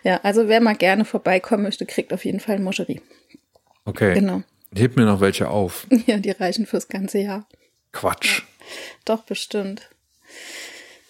Ja, 0.04 0.20
also 0.24 0.48
wer 0.48 0.62
mal 0.62 0.76
gerne 0.76 1.06
vorbeikommen 1.06 1.64
möchte, 1.64 1.86
kriegt 1.86 2.14
auf 2.14 2.26
jeden 2.26 2.40
Fall 2.40 2.60
Moncherie. 2.60 3.02
Okay. 3.86 4.14
Genau. 4.16 4.42
Heb 4.76 4.96
mir 4.98 5.06
noch 5.06 5.22
welche 5.22 5.50
auf. 5.50 5.88
Ja, 6.06 6.18
die 6.18 6.32
reichen 6.32 6.66
fürs 6.66 6.88
ganze 6.88 7.20
Jahr. 7.20 7.48
Quatsch. 7.92 8.42
Doch, 9.06 9.24
bestimmt. 9.24 9.90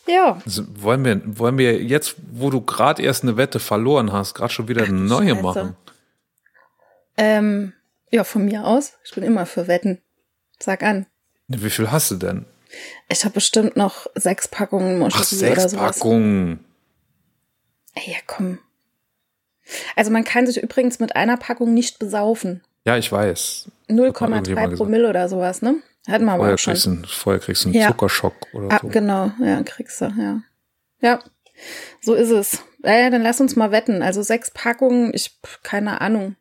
Ja, 0.08 0.40
Also 0.46 0.64
wollen, 0.82 1.04
wir, 1.04 1.20
wollen 1.40 1.58
wir 1.58 1.82
jetzt, 1.82 2.16
wo 2.32 2.52
du 2.52 2.62
gerade 2.62 3.02
erst 3.02 3.24
eine 3.24 3.38
Wette 3.38 3.60
verloren 3.60 4.12
hast, 4.14 4.36
gerade 4.36 4.54
schon 4.54 4.68
wieder 4.68 4.84
eine 4.84 4.94
neue 4.94 5.30
Scheiße. 5.30 5.42
machen? 5.42 5.76
ähm, 7.18 7.74
ja, 8.12 8.24
von 8.24 8.46
mir 8.46 8.66
aus. 8.66 8.94
Ich 9.04 9.14
bin 9.16 9.24
immer 9.24 9.46
für 9.46 9.68
Wetten. 9.68 10.00
Sag 10.60 10.84
an. 10.84 11.08
Wie 11.48 11.70
viel 11.70 11.92
hast 11.92 12.12
du 12.12 12.16
denn? 12.16 12.46
Ich 13.10 13.24
habe 13.24 13.34
bestimmt 13.36 13.76
noch 13.78 14.08
sechs 14.16 14.48
Packungen 14.48 15.00
Moncherie 15.00 15.52
oder 15.52 15.56
sechs 15.62 15.72
sowas. 15.72 15.96
Packungen. 16.00 16.64
Ey, 17.94 18.12
ja, 18.12 18.18
komm. 18.28 18.60
Also 19.96 20.12
man 20.12 20.24
kann 20.24 20.46
sich 20.46 20.62
übrigens 20.62 21.00
mit 21.00 21.16
einer 21.16 21.38
Packung 21.38 21.74
nicht 21.74 21.98
besaufen. 22.00 22.62
Ja, 22.86 22.98
ich 22.98 23.12
weiß. 23.12 23.66
Hat 23.90 23.96
mal 23.96 24.04
irgendjemand 24.06 24.48
0,3 24.48 24.50
gesagt. 24.56 24.76
Promille 24.78 25.10
oder 25.10 25.30
sowas, 25.30 25.62
ne? 25.62 25.76
Hatten 26.08 26.26
wir 26.26 26.34
aber 26.34 26.42
Vorher 26.42 26.58
schon. 26.60 26.74
kriegst, 26.74 26.88
einen- 26.88 27.06
vorher 27.06 27.40
kriegst 27.40 27.64
du 27.64 27.70
einen 27.70 27.78
Ja. 27.80 27.88
Zuckerschock 27.88 28.36
oder 28.54 28.72
Ah, 28.72 28.80
so. 28.82 28.90
genau, 28.90 29.32
ja, 29.42 29.64
kriegst 29.64 30.02
du, 30.02 30.06
ja. 30.06 30.42
Ja, 31.02 31.20
so 32.02 32.14
ist 32.14 32.30
es. 32.30 32.60
Ja, 32.84 33.10
dann 33.10 33.24
lass 33.24 33.42
uns 33.42 33.56
mal 33.56 33.72
wetten. 33.72 34.04
Also 34.04 34.22
sechs 34.22 34.52
Packungen, 34.52 35.12
ich, 35.16 35.40
keine 35.64 36.02
Ahnung. 36.02 36.36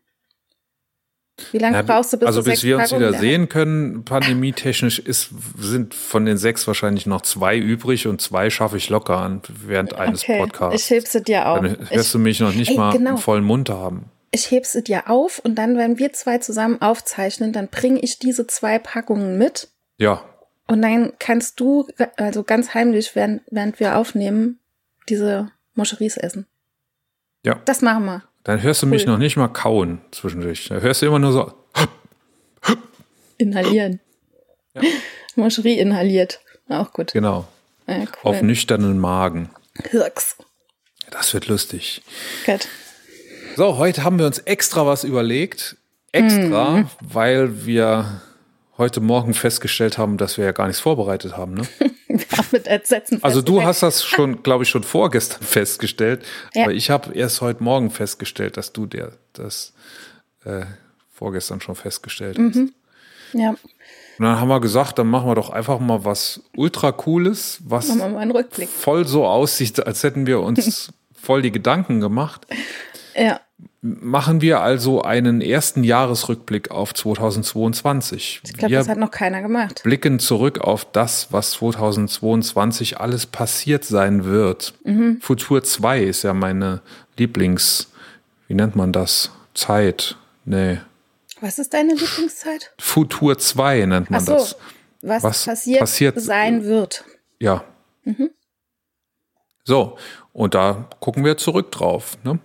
Wie 1.50 1.58
lange 1.58 1.76
Ja, 1.76 1.82
brauchst 1.82 2.12
du, 2.12 2.18
bis 2.18 2.26
also 2.28 2.42
bis 2.44 2.62
wir 2.62 2.78
uns 2.78 2.92
wieder 2.92 3.12
sehen 3.12 3.48
können, 3.48 4.04
pandemietechnisch 4.04 5.00
ist, 5.00 5.30
sind 5.58 5.92
von 5.92 6.26
den 6.26 6.36
sechs 6.36 6.66
wahrscheinlich 6.66 7.06
noch 7.06 7.22
zwei 7.22 7.56
übrig 7.58 8.06
und 8.06 8.20
zwei 8.20 8.50
schaffe 8.50 8.76
ich 8.76 8.88
locker 8.88 9.18
an 9.18 9.42
während 9.48 9.94
eines 9.94 10.22
Okay, 10.22 10.38
Podcasts. 10.38 10.80
ich 10.84 10.90
heb's 10.90 11.10
dir 11.12 11.48
auf. 11.48 11.60
Dann 11.60 11.76
hörst 11.90 12.06
Ich, 12.06 12.12
du 12.12 12.18
mich 12.20 12.38
noch 12.40 12.54
nicht 12.54 12.70
Ey, 12.70 12.76
mal 12.76 12.92
genau. 12.92 13.10
einen 13.10 13.18
vollen 13.18 13.44
Mund 13.44 13.68
haben. 13.68 14.10
ich 14.30 14.50
heb's 14.52 14.72
dir 14.84 15.10
auf 15.10 15.40
und 15.40 15.56
dann, 15.56 15.76
wenn 15.76 15.98
wir 15.98 16.12
zwei 16.12 16.38
zusammen 16.38 16.80
aufzeichnen, 16.80 17.52
dann 17.52 17.66
bringe 17.68 17.98
ich 18.00 18.18
diese 18.20 18.46
zwei 18.46 18.78
Packungen 18.78 19.36
mit 19.36 19.68
Ja, 19.98 20.22
und 20.66 20.80
dann 20.82 21.12
kannst 21.18 21.58
du, 21.60 21.86
also 22.16 22.42
ganz 22.44 22.72
heimlich, 22.74 23.14
während, 23.14 23.42
während 23.50 23.80
wir 23.80 23.98
aufnehmen, 23.98 24.60
diese 25.08 25.50
Moscheries 25.74 26.16
essen. 26.16 26.46
ja. 27.44 27.60
Das 27.66 27.82
machen 27.82 28.04
wir. 28.06 28.22
Dann 28.44 28.62
hörst 28.62 28.82
du 28.82 28.86
mich 28.86 29.02
Cool. 29.06 29.12
noch 29.12 29.18
nicht 29.18 29.36
mal 29.36 29.48
kauen 29.48 30.00
zwischendurch. 30.10 30.68
Da 30.68 30.76
hörst 30.76 31.02
du 31.02 31.06
immer 31.06 31.18
nur 31.18 31.32
so, 31.32 31.52
Inhalieren. 33.38 34.00
Moscherie 35.36 35.78
inhaliert. 35.78 36.40
Auch 36.68 36.92
gut. 36.92 37.12
genau, 37.12 37.46
Ja, 37.86 37.98
cool. 38.00 38.06
auf 38.22 38.42
nüchternen 38.42 38.98
Magen. 38.98 39.50
Hirks. 39.90 40.36
Das 41.10 41.34
wird 41.34 41.48
lustig. 41.48 42.02
Gut. 42.46 42.68
So, 43.56 43.76
heute 43.78 44.04
haben 44.04 44.18
wir 44.18 44.26
uns 44.26 44.38
extra 44.38 44.86
was 44.86 45.04
überlegt. 45.04 45.76
Extra, 46.12 46.70
Mhm. 46.78 46.88
weil 47.00 47.66
wir 47.66 48.20
heute 48.78 49.00
Morgen 49.00 49.34
festgestellt 49.34 49.98
haben, 49.98 50.16
dass 50.16 50.36
wir 50.38 50.44
ja 50.44 50.52
gar 50.52 50.66
nichts 50.66 50.80
vorbereitet 50.80 51.36
haben. 51.36 51.54
Ne? 51.54 51.62
Haben 52.36 52.48
mit 52.52 52.66
Entsetzen 52.68 53.18
Also 53.22 53.42
du 53.42 53.62
hast 53.62 53.82
das 53.82 54.04
schon, 54.04 54.42
glaube 54.42 54.64
ich, 54.64 54.70
schon 54.70 54.84
vorgestern 54.84 55.42
festgestellt. 55.46 56.24
Ja. 56.54 56.64
Aber 56.64 56.72
ich 56.72 56.90
habe 56.90 57.12
erst 57.12 57.40
heute 57.40 57.62
Morgen 57.62 57.90
festgestellt, 57.90 58.56
dass 58.56 58.72
du 58.72 58.86
der 58.86 59.12
das 59.32 59.72
äh, 60.44 60.64
vorgestern 61.12 61.60
schon 61.60 61.74
festgestellt 61.74 62.38
hast. 62.38 62.54
Mhm. 62.56 62.72
Ja, 63.32 63.50
Und 63.50 63.58
dann 64.18 64.40
haben 64.40 64.48
wir 64.48 64.60
gesagt, 64.60 64.98
dann 64.98 65.08
machen 65.08 65.28
wir 65.28 65.34
doch 65.34 65.50
einfach 65.50 65.80
mal 65.80 66.04
was 66.04 66.40
ultra 66.54 66.92
cooles, 66.92 67.58
was 67.64 67.88
machen 67.88 67.98
wir 67.98 68.08
mal 68.10 68.18
einen 68.20 68.30
Rückblick. 68.30 68.68
voll 68.68 69.08
so 69.08 69.26
aussieht, 69.26 69.84
als 69.84 70.04
hätten 70.04 70.26
wir 70.26 70.40
uns 70.40 70.92
voll 71.20 71.42
die 71.42 71.50
Gedanken 71.50 72.00
gemacht. 72.00 72.46
Ja, 73.16 73.40
Machen 73.86 74.40
wir 74.40 74.60
also 74.62 75.02
einen 75.02 75.42
ersten 75.42 75.84
Jahresrückblick 75.84 76.70
auf 76.70 76.94
2022. 76.94 78.40
ich 78.42 78.52
glaube, 78.54 78.72
das 78.72 78.88
hat 78.88 78.96
noch 78.96 79.10
keiner 79.10 79.42
gemacht. 79.42 79.82
blicken 79.84 80.18
zurück 80.18 80.58
auf 80.60 80.90
das, 80.90 81.32
was 81.32 81.50
2022 81.50 82.98
alles 82.98 83.26
passiert 83.26 83.84
sein 83.84 84.24
wird. 84.24 84.72
Mhm. 84.84 85.18
Futur 85.20 85.62
2 85.62 86.02
ist 86.02 86.22
ja 86.22 86.32
meine 86.32 86.80
Lieblings, 87.18 87.92
wie 88.48 88.54
nennt 88.54 88.74
man 88.74 88.90
das? 88.92 89.30
Zeit. 89.52 90.16
Nee. 90.46 90.80
Was 91.42 91.58
ist 91.58 91.74
deine 91.74 91.92
Lieblingszeit? 91.94 92.72
Futur 92.78 93.36
2 93.36 93.84
nennt 93.84 94.10
man 94.10 94.24
so, 94.24 94.32
das. 94.32 94.56
was, 95.02 95.22
Was 95.22 95.44
passiert, 95.44 95.80
passiert- 95.80 96.20
sein 96.22 96.64
wird. 96.64 97.04
Ja. 97.38 97.64
Mhm. 98.04 98.30
So, 99.64 99.98
und 100.34 100.54
da 100.54 100.90
gucken 101.00 101.24
wir 101.24 101.38
zurück 101.38 101.72
drauf. 101.72 102.18
Ne? 102.24 102.38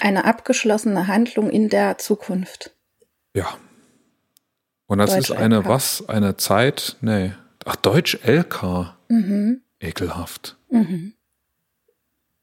Eine 0.00 0.24
abgeschlossene 0.24 1.06
Handlung 1.08 1.50
in 1.50 1.68
der 1.68 1.98
Zukunft. 1.98 2.74
Ja. 3.34 3.46
Und 4.86 4.98
das 4.98 5.10
Deutsch 5.10 5.30
ist 5.30 5.36
eine 5.36 5.58
LK. 5.58 5.68
was? 5.68 6.08
Eine 6.08 6.36
Zeit? 6.38 6.96
Nee. 7.02 7.32
Ach, 7.66 7.76
Deutsch 7.76 8.18
LK. 8.24 8.94
Mhm. 9.08 9.62
Ekelhaft. 9.80 10.56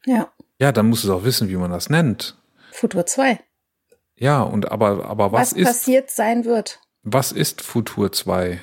Ja, 0.05 0.31
Ja, 0.59 0.71
dann 0.71 0.87
musst 0.89 1.03
du 1.05 1.13
auch 1.13 1.23
wissen, 1.23 1.49
wie 1.49 1.55
man 1.55 1.71
das 1.71 1.89
nennt. 1.89 2.37
Futur 2.71 3.05
2. 3.05 3.39
Ja, 4.15 4.41
und 4.41 4.71
aber, 4.71 5.05
aber 5.05 5.31
was, 5.31 5.51
Was, 5.51 5.53
ist, 5.53 5.67
passiert 5.67 6.11
sein 6.11 6.43
wird. 6.45 6.79
was 7.03 7.31
ist 7.31 7.61
Futur 7.61 8.11
2? 8.11 8.59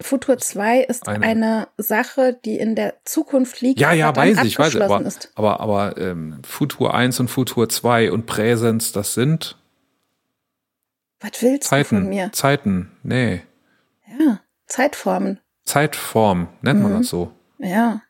Futur 0.00 0.36
2 0.38 0.80
ist 0.82 1.08
Eine- 1.08 1.24
eine, 1.26 1.68
Sache, 1.78 2.38
die 2.44 2.58
in 2.58 2.74
der 2.74 2.94
Zukunft 3.04 3.60
liegt. 3.62 3.80
Ja, 3.80 3.92
ja, 3.92 4.14
weiß 4.14 4.44
ich, 4.44 4.58
weiß 4.58 4.74
ich. 4.74 4.82
Aber, 4.82 5.00
ist. 5.00 5.30
aber, 5.34 5.60
aber 5.60 5.96
ähm, 5.96 6.40
Futur 6.46 6.92
1 6.94 7.18
und 7.20 7.28
Futur 7.28 7.68
2 7.68 8.12
und 8.12 8.26
Präsens, 8.26 8.92
das 8.92 9.14
sind 9.14 9.56
Was 11.20 11.40
willst 11.40 11.72
du 11.72 11.76
von 11.76 11.84
Zeiten. 11.84 12.08
mir? 12.10 12.30
Zeiten. 12.32 12.90
Nee. 13.02 13.42
Ja, 14.18 14.40
Zeitformen. 14.66 15.40
Zeitform, 15.64 16.48
nennt 16.60 16.82
man 16.82 16.92
Mhm. 16.92 16.98
das 16.98 17.08
so. 17.08 17.32
Ja. 17.58 18.02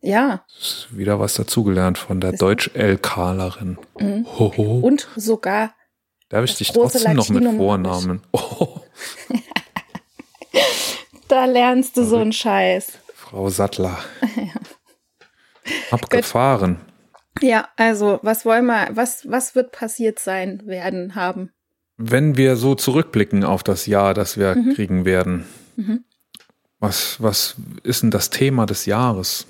Ja. 0.00 0.44
Ist 0.58 0.88
wieder 0.96 1.20
was 1.20 1.34
dazugelernt 1.34 1.98
von 1.98 2.20
der 2.20 2.32
Deutsch-LKlerin. 2.32 3.78
Mhm. 3.98 4.24
Und 4.24 5.08
sogar, 5.16 5.74
Darf 6.28 6.44
ich 6.44 6.56
dich 6.56 6.72
trotzdem 6.72 7.14
noch 7.14 7.28
mit 7.28 7.44
Vornamen? 7.56 8.22
Oh, 8.32 8.80
da 11.28 11.44
lernst 11.44 11.96
du 11.96 12.04
so 12.04 12.16
einen 12.16 12.32
Scheiß. 12.32 12.98
Frau 13.14 13.48
Sattler. 13.48 13.98
Abgefahren. 15.90 16.80
Ja, 17.40 17.68
also, 17.76 18.18
was 18.22 18.44
wollen 18.44 18.66
wir, 18.66 18.88
was, 18.92 19.28
was 19.28 19.54
wird 19.54 19.72
passiert 19.72 20.18
sein, 20.18 20.62
werden, 20.66 21.14
haben? 21.14 21.50
Wenn 21.98 22.36
wir 22.36 22.56
so 22.56 22.74
zurückblicken 22.74 23.44
auf 23.44 23.62
das 23.62 23.86
Jahr, 23.86 24.14
das 24.14 24.36
wir 24.38 24.54
Mhm. 24.54 24.74
kriegen 24.74 25.04
werden, 25.04 25.46
was, 26.78 27.20
was 27.22 27.56
ist 27.82 28.02
denn 28.02 28.10
das 28.10 28.30
Thema 28.30 28.66
des 28.66 28.86
Jahres? 28.86 29.46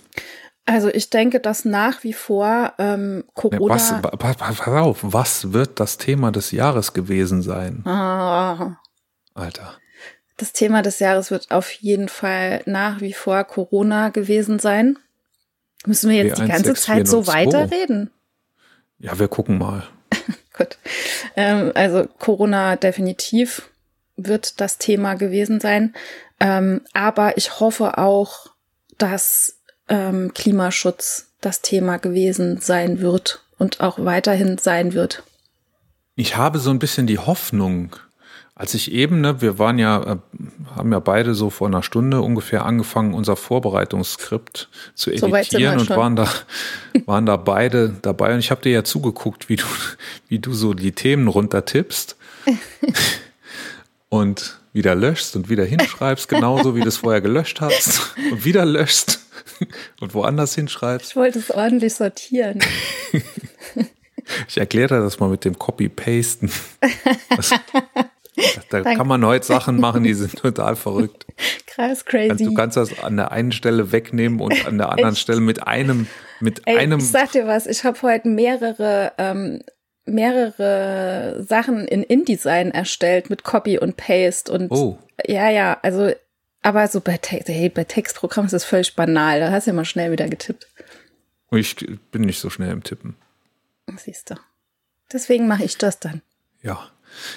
Also, 0.64 0.88
ich 0.88 1.11
denke, 1.11 1.38
dass 1.38 1.64
nach 1.64 2.03
wie 2.03 2.12
vor 2.12 2.73
ähm, 2.79 3.25
Corona. 3.35 3.75
Was, 3.75 4.03
pa- 4.03 4.16
pa- 4.16 4.35
pass 4.35 4.66
auf, 4.66 4.99
was 5.03 5.53
wird 5.53 5.79
das 5.79 5.97
Thema 5.99 6.33
des 6.33 6.51
Jahres 6.51 6.92
gewesen 6.92 7.42
sein, 7.42 7.87
ah, 7.87 8.77
Alter? 9.35 9.75
Das 10.37 10.53
Thema 10.53 10.83
des 10.83 10.99
Jahres 10.99 11.31
wird 11.31 11.51
auf 11.51 11.70
jeden 11.72 12.09
Fall 12.09 12.62
nach 12.66 13.01
wie 13.01 13.12
vor 13.12 13.44
Corona 13.44 14.11
gewesen 14.11 14.59
sein. 14.59 14.99
Müssen 15.87 16.11
wir 16.11 16.25
jetzt 16.25 16.38
die 16.40 16.49
ganze 16.49 16.75
Zeit 16.75 17.09
so 17.09 17.27
weiterreden? 17.27 18.11
Ja, 18.99 19.18
wir 19.18 19.29
gucken 19.29 19.59
mal. 19.59 19.87
Gut. 20.57 20.79
Ähm, 21.37 21.72
also 21.75 22.07
Corona 22.18 22.77
definitiv 22.77 23.70
wird 24.16 24.61
das 24.61 24.79
Thema 24.79 25.14
gewesen 25.14 25.61
sein. 25.61 25.94
Ähm, 26.40 26.83
aber 26.92 27.37
ich 27.37 27.61
hoffe 27.61 27.99
auch, 27.99 28.49
dass 28.99 29.59
ähm, 29.88 30.33
Klimaschutz 30.35 31.29
das 31.40 31.61
Thema 31.62 31.99
gewesen 31.99 32.61
sein 32.61 33.01
wird 33.01 33.42
und 33.59 33.81
auch 33.81 33.99
weiterhin 33.99 34.59
sein 34.59 34.94
wird. 34.94 35.22
Ich 36.14 36.37
habe 36.37 36.59
so 36.59 36.70
ein 36.70 36.79
bisschen 36.79 37.07
die 37.07 37.18
Hoffnung, 37.18 37.96
als 38.59 38.73
ich 38.73 38.90
eben, 38.90 39.21
ne, 39.21 39.42
wir 39.42 39.59
waren 39.59 39.79
ja, 39.79 40.14
äh, 40.14 40.16
haben 40.75 40.90
ja 40.90 40.99
beide 40.99 41.35
so 41.35 41.51
vor 41.51 41.69
einer 41.69 41.83
Stunde 41.83 42.23
ungefähr 42.23 42.64
angefangen, 42.64 43.12
unser 43.12 43.37
Vorbereitungsskript 43.37 44.71
zu 44.95 45.11
editieren 45.11 45.79
so 45.79 45.83
und 45.83 45.90
waren 45.90 46.16
da, 46.16 46.27
waren 47.05 47.27
da 47.27 47.37
beide 47.37 47.95
dabei. 48.01 48.33
Und 48.33 48.38
ich 48.40 48.51
habe 48.51 48.62
dir 48.62 48.73
ja 48.73 48.83
zugeguckt, 48.83 49.51
wie 49.51 49.57
du, 49.57 49.66
wie 50.29 50.38
du 50.38 50.55
so 50.55 50.73
die 50.73 50.92
Themen 50.92 51.29
runtertippst 51.29 52.16
und 54.09 54.59
wieder 54.73 54.95
löschst 54.95 55.37
und 55.37 55.51
wieder 55.51 55.66
hinschreibst, 55.66 56.27
genauso 56.27 56.75
wie 56.75 56.81
du 56.81 56.88
es 56.88 56.97
vorher 56.97 57.21
gelöscht 57.21 57.61
hast 57.61 58.14
und 58.31 58.47
wieder 58.47 58.64
löschst 58.64 59.21
und 60.01 60.14
woanders 60.14 60.55
hinschreibst. 60.55 61.11
Ich 61.11 61.16
wollte 61.16 61.40
es 61.40 61.51
ordentlich 61.51 61.95
sortieren. 61.95 62.61
Ich 64.49 64.59
erkläre 64.59 65.01
das 65.01 65.21
mal 65.21 65.29
mit 65.29 65.45
dem 65.45 65.57
Copy-Pasten. 65.57 66.51
Da 68.70 68.83
Danke. 68.83 68.99
kann 68.99 69.07
man 69.07 69.25
heute 69.25 69.46
Sachen 69.46 69.81
machen, 69.81 70.03
die 70.03 70.14
sind 70.14 70.37
total 70.37 70.77
verrückt. 70.77 71.27
Krass, 71.66 72.05
crazy. 72.05 72.44
Du 72.44 72.55
kannst 72.55 72.77
das 72.77 72.99
an 73.03 73.16
der 73.16 73.33
einen 73.33 73.53
Stelle 73.53 73.92
wegnehmen 73.92 74.40
und 74.40 74.66
an 74.66 74.79
der 74.79 74.90
anderen? 74.90 75.16
Stelle 75.16 75.40
mit 75.40 75.66
einem, 75.66 76.07
mit 76.40 76.62
Ey, 76.66 76.79
einem. 76.79 76.99
Ich 76.99 77.11
sag 77.11 77.33
dir 77.33 77.46
was, 77.46 77.66
ich 77.66 77.85
habe 77.85 78.01
heute 78.03 78.29
mehrere, 78.29 79.12
ähm, 79.18 79.62
mehrere 80.05 81.42
Sachen 81.46 81.87
in 81.87 82.03
InDesign 82.03 82.72
erstellt 82.72 83.31
mit 83.31 83.42
Copy 83.42 83.79
und 83.79 83.96
Paste 83.96 84.53
und 84.53 84.70
oh. 84.70 84.99
ja, 85.27 85.51
ja, 85.51 85.79
also, 85.83 86.12
aber 86.62 86.88
so 86.88 87.01
bei, 87.01 87.16
Te 87.18 87.42
hey, 87.46 87.68
bei 87.68 87.85
Textprogrammen 87.85 88.46
ist 88.46 88.53
das 88.53 88.64
völlig 88.64 88.96
banal. 88.96 89.40
Da 89.40 89.51
hast 89.51 89.66
du 89.66 89.70
ja 89.70 89.75
mal 89.75 89.85
schnell 89.85 90.11
wieder 90.12 90.29
getippt. 90.29 90.66
Ich 91.53 91.77
bin 92.11 92.22
nicht 92.22 92.40
so 92.40 92.51
schnell 92.51 92.72
im 92.72 92.83
Tippen. 92.83 93.16
Siehst 93.96 94.31
du. 94.31 94.35
Deswegen 95.12 95.46
mache 95.46 95.64
ich 95.64 95.79
das 95.79 96.01
dann. 96.01 96.22
Ja. 96.62 96.90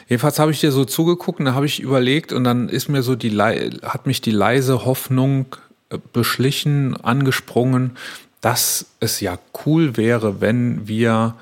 Jedenfalls 0.08 0.40
habe 0.40 0.52
ich 0.52 0.60
dir 0.60 0.72
so 0.72 0.86
zugeguckt 0.86 1.40
und 1.40 1.46
da 1.46 1.54
habe 1.54 1.66
ich 1.66 1.80
überlegt 1.80 2.34
und 2.34 2.44
dann 2.44 2.70
ist 2.70 2.90
mir 2.90 3.04
so 3.04 3.16
die 3.16 3.38
hat 3.38 4.08
mich 4.08 4.22
die 4.22 4.32
leise 4.32 4.86
Hoffnung 4.86 5.56
äh, 5.90 5.98
beschlichen, 6.14 6.96
angesprungen, 6.98 7.98
dass 8.42 8.86
es 9.00 9.20
ja 9.20 9.40
cool 9.66 9.98
wäre, 9.98 10.40
wenn 10.42 10.88
wir 10.88 11.36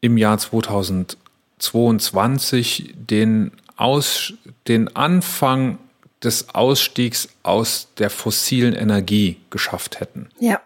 im 0.00 0.16
Jahr 0.16 0.38
2022 0.38 2.94
den 2.96 3.52
Aus, 3.76 4.32
den 4.66 4.96
Anfang 4.96 5.78
des 6.22 6.54
Ausstiegs 6.54 7.28
aus 7.42 7.88
der 7.98 8.08
fossilen 8.10 8.74
Energie 8.74 9.36
geschafft 9.50 9.98
hätten. 10.00 10.28
Ja. 10.40 10.60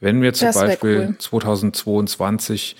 Wenn 0.00 0.22
wir 0.22 0.32
zum 0.32 0.52
Beispiel 0.52 1.08
cool. 1.10 1.18
2022 1.18 2.76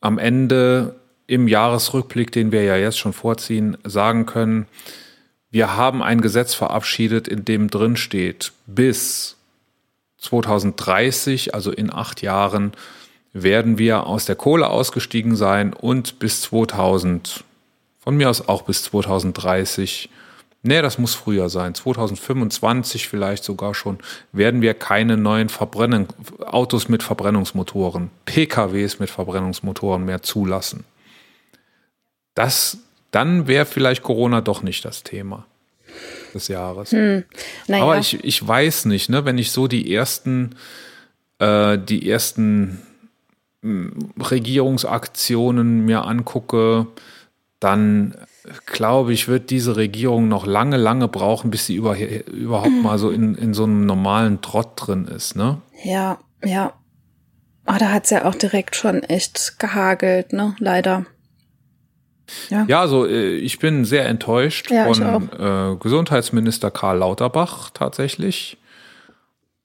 am 0.00 0.18
Ende 0.18 0.94
im 1.26 1.48
Jahresrückblick, 1.48 2.32
den 2.32 2.52
wir 2.52 2.64
ja 2.64 2.76
jetzt 2.76 2.98
schon 2.98 3.12
vorziehen, 3.12 3.76
sagen 3.84 4.26
können, 4.26 4.66
wir 5.50 5.76
haben 5.76 6.02
ein 6.02 6.20
Gesetz 6.20 6.54
verabschiedet, 6.54 7.28
in 7.28 7.44
dem 7.44 7.70
drin 7.70 7.96
steht, 7.96 8.52
bis 8.66 9.36
2030, 10.18 11.54
also 11.54 11.70
in 11.70 11.92
acht 11.92 12.22
Jahren, 12.22 12.72
werden 13.32 13.78
wir 13.78 14.06
aus 14.06 14.24
der 14.24 14.36
Kohle 14.36 14.68
ausgestiegen 14.68 15.36
sein 15.36 15.72
und 15.72 16.18
bis 16.18 16.40
2000, 16.42 17.44
von 18.00 18.16
mir 18.16 18.30
aus 18.30 18.48
auch 18.48 18.62
bis 18.62 18.82
2030, 18.84 20.08
nee, 20.62 20.82
das 20.82 20.98
muss 20.98 21.14
früher 21.14 21.48
sein, 21.48 21.74
2025 21.74 23.08
vielleicht 23.08 23.44
sogar 23.44 23.74
schon, 23.74 23.98
werden 24.32 24.60
wir 24.60 24.74
keine 24.74 25.16
neuen 25.16 25.48
Verbrennung, 25.48 26.08
Autos 26.44 26.88
mit 26.88 27.02
Verbrennungsmotoren, 27.02 28.10
PKWs 28.24 28.98
mit 28.98 29.10
Verbrennungsmotoren 29.10 30.04
mehr 30.04 30.22
zulassen 30.22 30.84
das, 32.34 32.78
dann 33.10 33.46
wäre 33.46 33.66
vielleicht 33.66 34.02
Corona 34.02 34.40
doch 34.40 34.62
nicht 34.62 34.84
das 34.84 35.02
Thema 35.02 35.46
des 36.34 36.48
Jahres. 36.48 36.92
Hm, 36.92 37.24
naja. 37.68 37.82
Aber 37.82 37.98
ich, 37.98 38.22
ich 38.24 38.46
weiß 38.46 38.86
nicht, 38.86 39.08
ne, 39.08 39.24
wenn 39.24 39.38
ich 39.38 39.52
so 39.52 39.68
die 39.68 39.94
ersten, 39.94 40.56
äh, 41.38 41.78
die 41.78 42.10
ersten 42.10 42.82
äh, 43.62 43.68
Regierungsaktionen 44.20 45.84
mir 45.84 46.04
angucke, 46.04 46.88
dann 47.60 48.14
glaube 48.66 49.12
ich, 49.12 49.28
wird 49.28 49.50
diese 49.50 49.76
Regierung 49.76 50.28
noch 50.28 50.46
lange, 50.46 50.76
lange 50.76 51.08
brauchen, 51.08 51.50
bis 51.50 51.66
sie 51.66 51.76
über, 51.76 51.96
überhaupt 51.98 52.66
hm. 52.66 52.82
mal 52.82 52.98
so 52.98 53.10
in, 53.10 53.34
in 53.36 53.54
so 53.54 53.64
einem 53.64 53.86
normalen 53.86 54.42
Trott 54.42 54.72
drin 54.76 55.06
ist, 55.06 55.34
ne? 55.34 55.60
Ja, 55.82 56.18
ja. 56.44 56.74
Aber 57.64 57.78
da 57.78 57.92
hat 57.92 58.04
es 58.04 58.10
ja 58.10 58.26
auch 58.26 58.34
direkt 58.34 58.76
schon 58.76 59.02
echt 59.02 59.58
gehagelt, 59.58 60.34
ne? 60.34 60.54
Leider. 60.58 61.06
Ja, 62.48 62.64
ja 62.68 62.80
also 62.80 63.06
äh, 63.06 63.36
ich 63.36 63.58
bin 63.58 63.84
sehr 63.84 64.06
enttäuscht 64.06 64.70
ja, 64.70 64.84
von 64.92 65.28
äh, 65.38 65.76
Gesundheitsminister 65.76 66.70
Karl 66.70 66.98
Lauterbach 66.98 67.70
tatsächlich, 67.70 68.56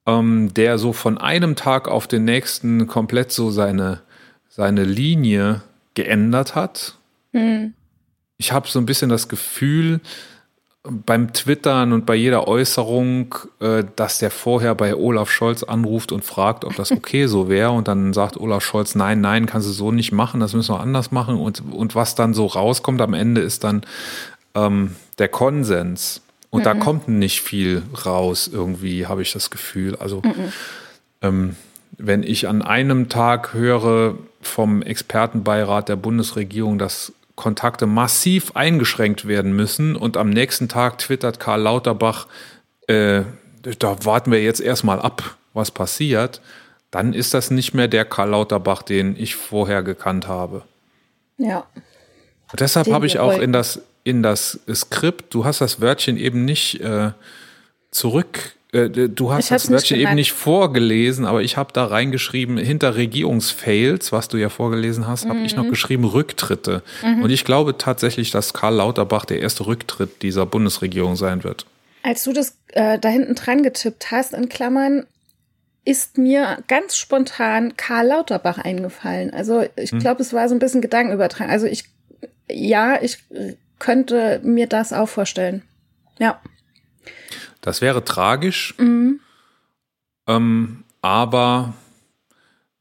ähm, 0.05 0.53
der 0.53 0.77
so 0.77 0.93
von 0.93 1.17
einem 1.17 1.55
Tag 1.55 1.87
auf 1.87 2.07
den 2.07 2.25
nächsten 2.25 2.87
komplett 2.87 3.31
so 3.31 3.51
seine, 3.51 4.01
seine 4.49 4.83
Linie 4.83 5.61
geändert 5.93 6.55
hat. 6.55 6.95
Hm. 7.33 7.73
Ich 8.37 8.51
habe 8.51 8.67
so 8.67 8.79
ein 8.79 8.85
bisschen 8.85 9.09
das 9.09 9.27
Gefühl, 9.27 9.99
beim 10.83 11.33
Twittern 11.33 11.91
und 11.91 12.05
bei 12.05 12.15
jeder 12.15 12.47
Äußerung, 12.47 13.35
äh, 13.59 13.83
dass 13.95 14.19
der 14.19 14.31
vorher 14.31 14.75
bei 14.75 14.95
Olaf 14.95 15.29
Scholz 15.29 15.63
anruft 15.63 16.11
und 16.11 16.23
fragt, 16.23 16.63
ob 16.63 16.75
das 16.75 16.91
okay 16.93 17.27
so 17.27 17.49
wäre. 17.49 17.71
Und 17.71 17.87
dann 17.87 18.13
sagt 18.13 18.37
Olaf 18.37 18.63
Scholz, 18.63 18.95
nein, 18.95 19.21
nein, 19.21 19.45
kannst 19.45 19.67
du 19.67 19.71
so 19.71 19.91
nicht 19.91 20.11
machen, 20.11 20.39
das 20.39 20.53
müssen 20.53 20.73
wir 20.73 20.79
anders 20.79 21.11
machen. 21.11 21.37
Und, 21.37 21.61
und 21.71 21.95
was 21.95 22.15
dann 22.15 22.33
so 22.33 22.45
rauskommt 22.45 23.01
am 23.01 23.13
Ende 23.13 23.41
ist 23.41 23.63
dann 23.63 23.81
ähm, 24.55 24.95
der 25.17 25.27
Konsens. 25.27 26.21
Und 26.49 26.61
mhm. 26.61 26.65
da 26.65 26.73
kommt 26.75 27.07
nicht 27.07 27.41
viel 27.41 27.83
raus, 28.05 28.49
irgendwie, 28.51 29.05
habe 29.05 29.21
ich 29.21 29.33
das 29.33 29.49
Gefühl. 29.49 29.95
Also, 29.97 30.21
mhm. 30.23 30.53
ähm, 31.21 31.55
wenn 31.97 32.23
ich 32.23 32.47
an 32.47 32.61
einem 32.61 33.09
Tag 33.09 33.53
höre 33.53 34.15
vom 34.41 34.81
Expertenbeirat 34.81 35.89
der 35.89 35.97
Bundesregierung, 35.97 36.79
dass 36.79 37.11
Kontakte 37.39 37.87
massiv 37.87 38.51
eingeschränkt 38.55 39.25
werden 39.25 39.55
müssen. 39.55 39.95
Und 39.95 40.17
am 40.17 40.29
nächsten 40.29 40.67
Tag 40.67 40.97
twittert 40.97 41.39
Karl 41.39 41.61
Lauterbach, 41.61 42.27
äh, 42.87 43.21
da 43.79 43.95
warten 44.03 44.29
wir 44.31 44.43
jetzt 44.43 44.59
erstmal 44.59 44.99
ab, 44.99 45.37
was 45.53 45.71
passiert. 45.71 46.41
Dann 46.91 47.13
ist 47.13 47.33
das 47.33 47.49
nicht 47.49 47.73
mehr 47.73 47.87
der 47.87 48.03
Karl 48.03 48.31
Lauterbach, 48.31 48.81
den 48.81 49.15
ich 49.17 49.35
vorher 49.35 49.83
gekannt 49.83 50.27
habe. 50.27 50.63
Ja. 51.37 51.65
Und 52.51 52.59
deshalb 52.59 52.91
habe 52.91 53.05
ich 53.05 53.19
auch 53.19 53.39
in 53.39 53.53
das, 53.53 53.81
in 54.03 54.21
das 54.21 54.59
Skript, 54.73 55.33
du 55.33 55.45
hast 55.45 55.61
das 55.61 55.79
Wörtchen 55.79 56.17
eben 56.17 56.43
nicht 56.43 56.81
äh, 56.81 57.11
zurück 57.89 58.53
du 58.71 59.31
hast 59.31 59.49
das 59.49 59.71
Wörtchen 59.71 59.99
eben 59.99 60.15
nicht 60.15 60.31
vorgelesen, 60.31 61.25
aber 61.25 61.41
ich 61.41 61.57
habe 61.57 61.73
da 61.73 61.85
reingeschrieben, 61.85 62.57
hinter 62.57 62.95
Regierungsfails, 62.95 64.11
was 64.11 64.27
du 64.27 64.37
ja 64.37 64.49
vorgelesen 64.49 65.07
hast, 65.07 65.25
mhm. 65.25 65.29
habe 65.29 65.39
ich 65.39 65.55
noch 65.55 65.63
mhm. 65.63 65.71
geschrieben 65.71 66.05
Rücktritte. 66.05 66.83
Mhm. 67.03 67.23
Und 67.23 67.31
ich 67.31 67.45
glaube 67.45 67.77
tatsächlich, 67.77 68.29
dass 68.29 68.53
Karl 68.53 68.75
Lauterbach 68.75 69.25
der 69.25 69.39
erste 69.39 69.65
Rücktritt 69.65 70.21
dieser 70.21 70.45
Bundesregierung 70.45 71.15
sein 71.15 71.43
wird. 71.43 71.65
Als 72.03 72.23
du 72.23 72.31
das 72.31 72.57
äh, 72.69 72.99
da 72.99 73.09
hinten 73.09 73.33
dran 73.35 73.63
getippt 73.63 74.11
hast, 74.11 74.33
in 74.33 74.49
Klammern, 74.49 75.05
ist 75.83 76.19
mir 76.19 76.59
ganz 76.67 76.95
spontan 76.95 77.75
Karl 77.75 78.07
Lauterbach 78.07 78.59
eingefallen. 78.59 79.33
Also 79.33 79.65
ich 79.75 79.89
glaube, 79.97 80.21
es 80.21 80.33
war 80.33 80.47
so 80.47 80.53
ein 80.53 80.59
bisschen 80.59 80.81
Gedankenübertragen. 80.81 81.51
Also 81.51 81.65
ich, 81.65 81.85
ja, 82.47 83.01
ich 83.01 83.17
könnte 83.79 84.41
mir 84.43 84.67
das 84.67 84.93
auch 84.93 85.09
vorstellen. 85.09 85.63
Ja. 86.19 86.39
Das 87.61 87.81
wäre 87.81 88.03
tragisch. 88.03 88.75
Mhm. 88.77 89.19
Ähm, 90.27 90.83
aber 91.01 91.73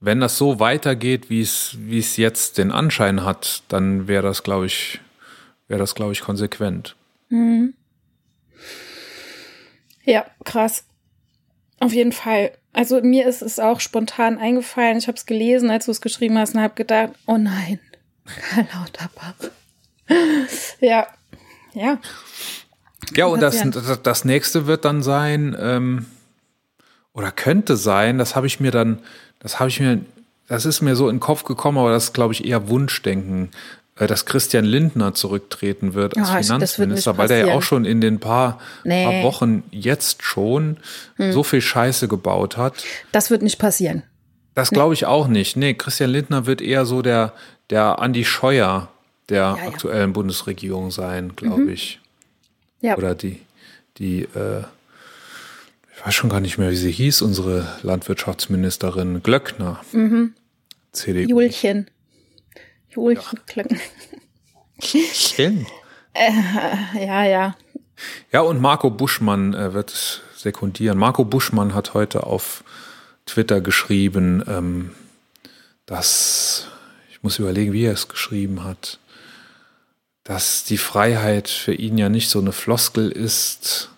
wenn 0.01 0.21
das 0.21 0.39
so 0.39 0.61
weitergeht, 0.61 1.31
wie 1.31 1.41
es, 1.41 2.17
jetzt 2.17 2.59
den 2.59 2.71
Anschein 2.71 3.25
hat, 3.25 3.63
dann 3.69 4.07
wäre 4.07 4.23
das, 4.23 4.43
glaube 4.43 4.67
ich, 4.67 5.01
wäre 5.67 5.81
das, 5.81 5.95
glaube 5.95 6.13
ich, 6.13 6.21
konsequent. 6.21 6.95
Mhm. 7.29 7.75
Ja, 10.05 10.27
krass. 10.45 10.85
Auf 11.81 11.93
jeden 11.93 12.13
Fall. 12.13 12.53
Also 12.73 13.01
mir 13.03 13.27
ist 13.27 13.43
es 13.43 13.59
auch 13.59 13.81
spontan 13.81 14.39
eingefallen. 14.39 14.99
Ich 14.99 15.09
habe 15.09 15.17
es 15.17 15.27
gelesen, 15.27 15.71
als 15.71 15.87
du 15.87 15.91
es 15.91 16.01
geschrieben 16.01 16.39
hast 16.39 16.55
und 16.55 16.61
habe 16.61 16.75
gedacht, 16.75 17.11
oh 17.27 17.37
nein, 17.37 17.81
Karl 18.51 18.69
Lauterbach. 18.73 19.35
ja, 20.81 21.09
ja. 21.75 21.99
Ja, 23.17 23.27
und 23.27 23.41
das, 23.41 23.63
das, 23.71 24.03
das 24.03 24.25
nächste 24.25 24.67
wird 24.67 24.85
dann 24.85 25.03
sein, 25.03 25.57
ähm, 25.61 26.07
oder 27.13 27.31
könnte 27.33 27.77
sein, 27.77 28.19
das 28.19 28.37
habe 28.37 28.47
ich 28.47 28.61
mir 28.61 28.71
dann, 28.71 28.99
das 29.41 29.59
habe 29.59 29.69
ich 29.71 29.81
mir, 29.81 30.01
das 30.47 30.65
ist 30.65 30.83
mir 30.83 30.97
so 30.97 31.09
in 31.09 31.17
den 31.17 31.21
Kopf 31.21 31.45
gekommen, 31.45 31.79
aber 31.79 31.91
das 31.91 32.05
ist, 32.05 32.15
glaube 32.15 32.33
ich, 32.33 32.45
eher 32.45 32.69
Wunschdenken, 32.69 33.51
äh, 33.97 34.07
dass 34.07 34.25
Christian 34.27 34.65
Lindner 34.65 35.15
zurücktreten 35.15 35.95
wird 35.95 36.17
als 36.17 36.29
Ja, 36.29 36.39
Finanzminister, 36.43 37.19
weil 37.19 37.29
der 37.29 37.47
ja 37.47 37.55
auch 37.55 37.63
schon 37.63 37.85
in 37.85 38.01
den 38.01 38.21
paar, 38.21 38.59
Nee. 38.85 39.05
Hm. 39.05 39.11
paar 39.13 39.23
Wochen 39.25 39.63
jetzt 39.71 40.23
schon 40.23 40.77
so 41.19 41.43
viel 41.43 41.61
Scheiße 41.61 42.07
gebaut 42.09 42.57
hat. 42.57 42.85
Das 43.13 43.31
wird 43.31 43.43
nicht 43.43 43.59
passieren. 43.59 44.03
Das 44.55 44.71
glaube 44.71 44.95
ich 44.95 45.07
auch 45.07 45.29
nicht. 45.29 45.57
Nee, 45.57 45.75
Christian 45.75 46.11
Lindner 46.11 46.47
wird 46.47 46.61
eher 46.61 46.85
so 46.85 47.01
der, 47.03 47.33
der 47.71 47.99
Andi 48.01 48.25
Scheuer 48.25 48.89
der 49.29 49.39
Ja, 49.39 49.53
Mhm. 49.53 49.59
ja. 49.63 49.69
aktuellen 49.69 50.13
Bundesregierung 50.15 50.91
sein, 50.91 51.33
glaube 51.37 51.71
ich. 51.73 52.01
Ja. 52.81 52.97
Oder 52.97 53.15
die, 53.15 53.41
die, 53.99 54.23
äh, 54.23 54.63
ich 55.95 56.07
weiß 56.07 56.15
schon 56.15 56.31
gar 56.31 56.41
nicht 56.41 56.59
mehr, 56.59 56.71
wie 56.71 56.77
sie 56.77 56.93
hieß, 56.93 57.23
unsere 57.23 57.79
Landwirtschaftsministerin 57.83 59.23
Glöckner. 59.23 59.81
CDU. 60.93 61.21
Mhm. 61.23 61.29
Julchen. 61.29 61.91
Julchen. 62.91 63.41
Chen. 64.81 65.67
Ja, 66.95 67.25
ja. 67.25 67.57
Ja, 68.33 68.41
und 68.41 68.61
Marco 68.61 68.91
Buschmann 68.91 69.55
äh, 69.55 69.73
wird 69.73 70.23
sekundieren. 70.37 70.99
Marco 70.99 71.25
Buschmann 71.25 71.75
hat 71.75 71.95
heute 71.95 72.25
auf 72.25 72.65
Twitter 73.27 73.61
geschrieben, 73.61 74.43
ähm, 74.49 74.91
dass, 75.87 76.67
ich 77.11 77.23
muss 77.23 77.39
überlegen, 77.39 77.73
wie 77.73 77.85
er 77.85 77.93
es 77.93 78.09
geschrieben 78.09 78.65
hat, 78.65 78.99
dass 80.29 80.63
die 80.65 80.77
Freiheit 80.77 81.49
für 81.49 81.73
ihn 81.73 81.97
ja 81.97 82.11
nicht 82.11 82.29
so 82.29 82.39
eine 82.39 82.53
Floskel 82.53 83.11
ist, 83.11 83.89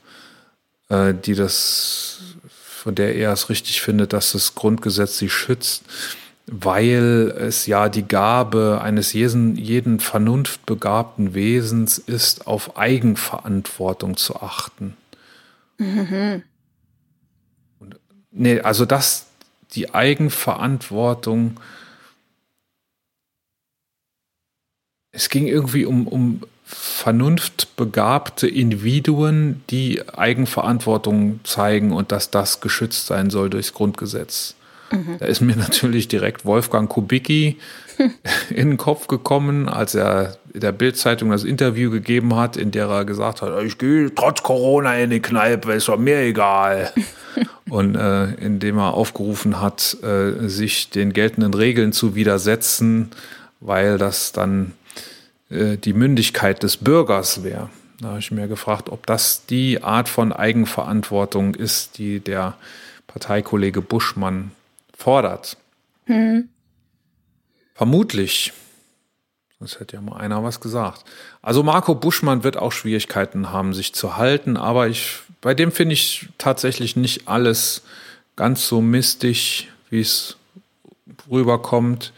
äh, 0.88 1.12
die 1.12 1.34
das, 1.34 2.20
von 2.48 2.94
der 2.94 3.16
er 3.16 3.32
es 3.32 3.48
richtig 3.48 3.82
findet, 3.82 4.12
dass 4.12 4.30
das 4.30 4.54
Grundgesetz 4.54 5.18
sie 5.18 5.28
schützt, 5.28 5.82
weil 6.46 7.34
es 7.36 7.66
ja 7.66 7.88
die 7.88 8.06
Gabe 8.06 8.78
eines 8.80 9.12
jeden, 9.12 9.56
jeden 9.56 9.98
vernunftbegabten 9.98 11.34
Wesens 11.34 11.98
ist, 11.98 12.46
auf 12.46 12.78
Eigenverantwortung 12.78 14.16
zu 14.16 14.36
achten. 14.36 14.96
Und, 17.80 17.96
nee, 18.30 18.60
also 18.60 18.86
dass 18.86 19.26
die 19.72 19.92
Eigenverantwortung 19.92 21.58
es 25.20 25.28
ging 25.28 25.46
irgendwie 25.46 25.84
um, 25.84 26.06
um 26.08 26.40
vernunftbegabte 26.64 28.48
Individuen, 28.48 29.62
die 29.68 30.00
Eigenverantwortung 30.08 31.40
zeigen 31.44 31.92
und 31.92 32.10
dass 32.10 32.30
das 32.30 32.60
geschützt 32.60 33.06
sein 33.06 33.28
soll 33.28 33.50
durchs 33.50 33.74
Grundgesetz. 33.74 34.54
Da 35.18 35.26
ist 35.26 35.42
mir 35.42 35.56
natürlich 35.58 36.08
direkt 36.08 36.46
Wolfgang 36.46 36.88
Kubicki 36.88 37.58
in 38.50 38.70
den 38.70 38.76
Kopf 38.78 39.08
gekommen, 39.08 39.68
als 39.68 39.94
er 39.94 40.38
in 40.54 40.60
der 40.60 40.72
Bildzeitung 40.72 41.30
das 41.30 41.44
Interview 41.44 41.90
gegeben 41.90 42.34
hat, 42.36 42.56
in 42.56 42.70
der 42.70 42.88
er 42.88 43.04
gesagt 43.04 43.42
hat, 43.42 43.62
ich 43.62 43.76
gehe 43.76 44.14
trotz 44.14 44.42
Corona 44.42 44.96
in 44.96 45.10
die 45.10 45.20
Kneipe, 45.20 45.74
ist 45.74 45.88
doch 45.88 45.98
mir 45.98 46.20
egal. 46.20 46.92
Und 47.68 47.94
äh, 47.94 48.32
indem 48.36 48.78
er 48.78 48.94
aufgerufen 48.94 49.60
hat, 49.60 49.98
äh, 50.02 50.48
sich 50.48 50.88
den 50.90 51.12
geltenden 51.12 51.54
Regeln 51.54 51.92
zu 51.92 52.16
widersetzen, 52.16 53.10
weil 53.60 53.98
das 53.98 54.32
dann 54.32 54.72
äh, 55.50 55.76
die 55.76 55.92
Mündigkeit 55.92 56.62
des 56.62 56.76
Bürgers 56.76 57.44
wäre. 57.44 57.68
Da 58.00 58.08
habe 58.08 58.18
ich 58.18 58.30
mir 58.30 58.48
gefragt, 58.48 58.88
ob 58.88 59.06
das 59.06 59.44
die 59.46 59.82
Art 59.82 60.08
von 60.08 60.32
Eigenverantwortung 60.32 61.54
ist, 61.54 61.98
die 61.98 62.20
der 62.20 62.56
Parteikollege 63.06 63.82
Buschmann 63.82 64.52
fordert. 64.96 65.56
Vermutlich. 67.74 68.52
Sonst 69.58 69.78
hätte 69.78 69.96
ja 69.96 70.00
mal 70.00 70.16
einer 70.16 70.42
was 70.42 70.60
gesagt. 70.60 71.04
Also 71.42 71.62
Marco 71.62 71.94
Buschmann 71.94 72.44
wird 72.44 72.56
auch 72.56 72.72
Schwierigkeiten 72.72 73.50
haben, 73.50 73.74
sich 73.74 73.92
zu 73.92 74.16
halten, 74.16 74.56
aber 74.56 74.88
ich, 74.88 75.18
bei 75.42 75.52
dem 75.52 75.70
finde 75.70 75.92
ich 75.92 76.28
tatsächlich 76.38 76.96
nicht 76.96 77.28
alles 77.28 77.82
ganz 78.36 78.66
so 78.66 78.80
mistig, 78.80 79.68
wie 79.90 80.00
es 80.00 80.36
rüberkommt. 81.30 82.14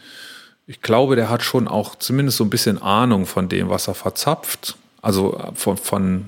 Ich 0.65 0.81
glaube, 0.81 1.15
der 1.15 1.29
hat 1.29 1.43
schon 1.43 1.67
auch 1.67 1.95
zumindest 1.95 2.37
so 2.37 2.43
ein 2.43 2.49
bisschen 2.49 2.81
Ahnung 2.81 3.25
von 3.25 3.49
dem, 3.49 3.69
was 3.69 3.87
er 3.87 3.95
verzapft. 3.95 4.77
Also 5.01 5.37
von, 5.55 5.77
von 5.77 6.27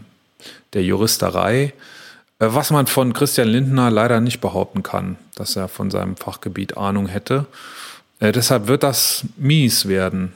der 0.73 0.83
Juristerei. 0.83 1.73
Äh, 2.39 2.47
Was 2.49 2.71
man 2.71 2.87
von 2.87 3.13
Christian 3.13 3.47
Lindner 3.47 3.89
leider 3.89 4.19
nicht 4.19 4.41
behaupten 4.41 4.83
kann, 4.83 5.17
dass 5.35 5.55
er 5.55 5.67
von 5.67 5.89
seinem 5.89 6.17
Fachgebiet 6.17 6.77
Ahnung 6.77 7.07
hätte. 7.07 7.45
Äh, 8.19 8.31
deshalb 8.31 8.67
wird 8.67 8.83
das 8.83 9.25
mies 9.37 9.87
werden. 9.87 10.33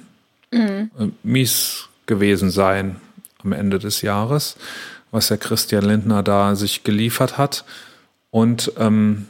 Äh, 0.52 0.88
mies 1.24 1.90
gewesen 2.06 2.50
sein 2.50 2.98
am 3.44 3.52
Ende 3.52 3.80
des 3.80 4.02
Jahres, 4.02 4.56
was 5.12 5.28
der 5.28 5.38
Christian 5.38 5.86
Lindner 5.86 6.24
da 6.24 6.56
sich 6.56 6.84
geliefert 6.84 7.38
hat. 7.38 7.66
Und 8.32 8.72
ähm, 8.78 9.28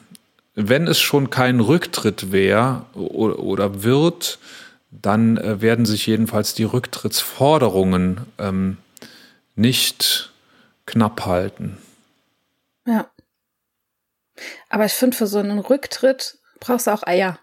wenn 0.67 0.87
es 0.87 0.99
schon 0.99 1.29
kein 1.29 1.59
Rücktritt 1.59 2.31
wäre 2.31 2.85
oder, 2.93 3.83
wird, 3.83 4.39
dann 4.91 5.37
äh, 5.37 5.61
werden 5.61 5.85
sich 5.85 6.05
jedenfalls 6.07 6.53
die 6.53 6.63
Rücktrittsforderungen 6.65 8.21
ähm, 8.37 8.77
nicht 9.55 10.31
knapp 10.85 11.25
halten. 11.25 11.77
Ja. 12.85 13.09
Aber 14.69 14.85
ich 14.85 14.93
finde, 14.93 15.15
für 15.15 15.27
so 15.27 15.39
einen 15.39 15.59
Rücktritt 15.59 16.37
brauchst 16.59 16.87
du 16.87 16.91
auch 16.91 17.03
Eier. 17.03 17.39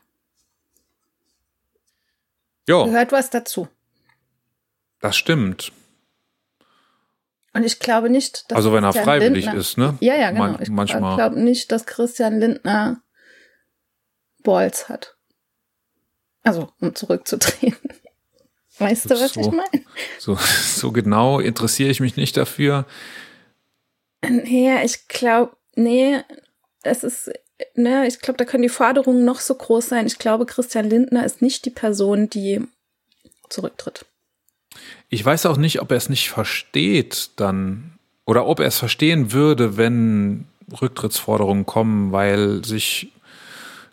Ja, 2.68 2.84
Gehört 2.84 3.12
was 3.12 3.30
dazu. 3.30 3.68
das 5.00 5.16
stimmt. 5.16 5.72
Und 7.52 7.64
ich 7.64 7.78
glaube 7.78 8.10
nicht, 8.10 8.50
dass 8.50 8.56
Also 8.56 8.72
wenn 8.72 8.82
er 8.84 8.88
Christian 8.90 9.04
freiwillig 9.04 9.44
Lindner, 9.46 9.60
ist, 9.60 9.78
ne? 9.78 9.96
Ja, 10.00 10.14
ja, 10.16 10.30
genau. 10.30 10.42
Man- 10.52 10.62
ich 10.62 10.68
manchmal. 10.68 11.14
glaube 11.16 11.40
nicht, 11.40 11.70
dass 11.72 11.86
Christian 11.86 12.38
Lindner 12.40 13.00
Balls 14.46 14.88
hat. 14.88 15.16
Also, 16.44 16.68
um 16.80 16.94
zurückzutreten. 16.94 17.90
Weißt 18.78 19.10
du, 19.10 19.14
was 19.14 19.34
So. 19.34 19.40
ich 19.40 19.50
meine? 19.50 19.84
So, 20.18 20.36
so 20.76 20.92
genau 20.92 21.40
interessiere 21.40 21.90
ich 21.90 21.98
mich 22.00 22.16
nicht 22.16 22.36
dafür. 22.36 22.86
Nee, 24.28 24.82
ich 24.84 25.08
glaube, 25.08 25.56
nee, 25.74 26.20
es 26.82 27.02
ist, 27.02 27.32
ne, 27.74 28.06
ich 28.06 28.20
glaube, 28.20 28.38
da 28.38 28.44
können 28.44 28.62
die 28.62 28.68
Forderungen 28.68 29.24
noch 29.24 29.40
so 29.40 29.54
groß 29.54 29.88
sein. 29.88 30.06
Ich 30.06 30.18
glaube, 30.18 30.46
Christian 30.46 30.88
Lindner 30.88 31.24
ist 31.24 31.42
nicht 31.42 31.64
die 31.64 31.70
Person, 31.70 32.30
die 32.30 32.60
zurücktritt. 33.48 34.06
Ich 35.08 35.24
weiß 35.24 35.46
auch 35.46 35.56
nicht, 35.56 35.80
ob 35.80 35.90
er 35.90 35.96
es 35.96 36.08
nicht 36.08 36.30
versteht 36.30 37.30
dann 37.36 37.98
oder 38.24 38.46
ob 38.46 38.60
er 38.60 38.66
es 38.66 38.78
verstehen 38.78 39.32
würde, 39.32 39.76
wenn 39.76 40.46
Rücktrittsforderungen 40.80 41.66
kommen, 41.66 42.12
weil 42.12 42.64
sich 42.64 43.12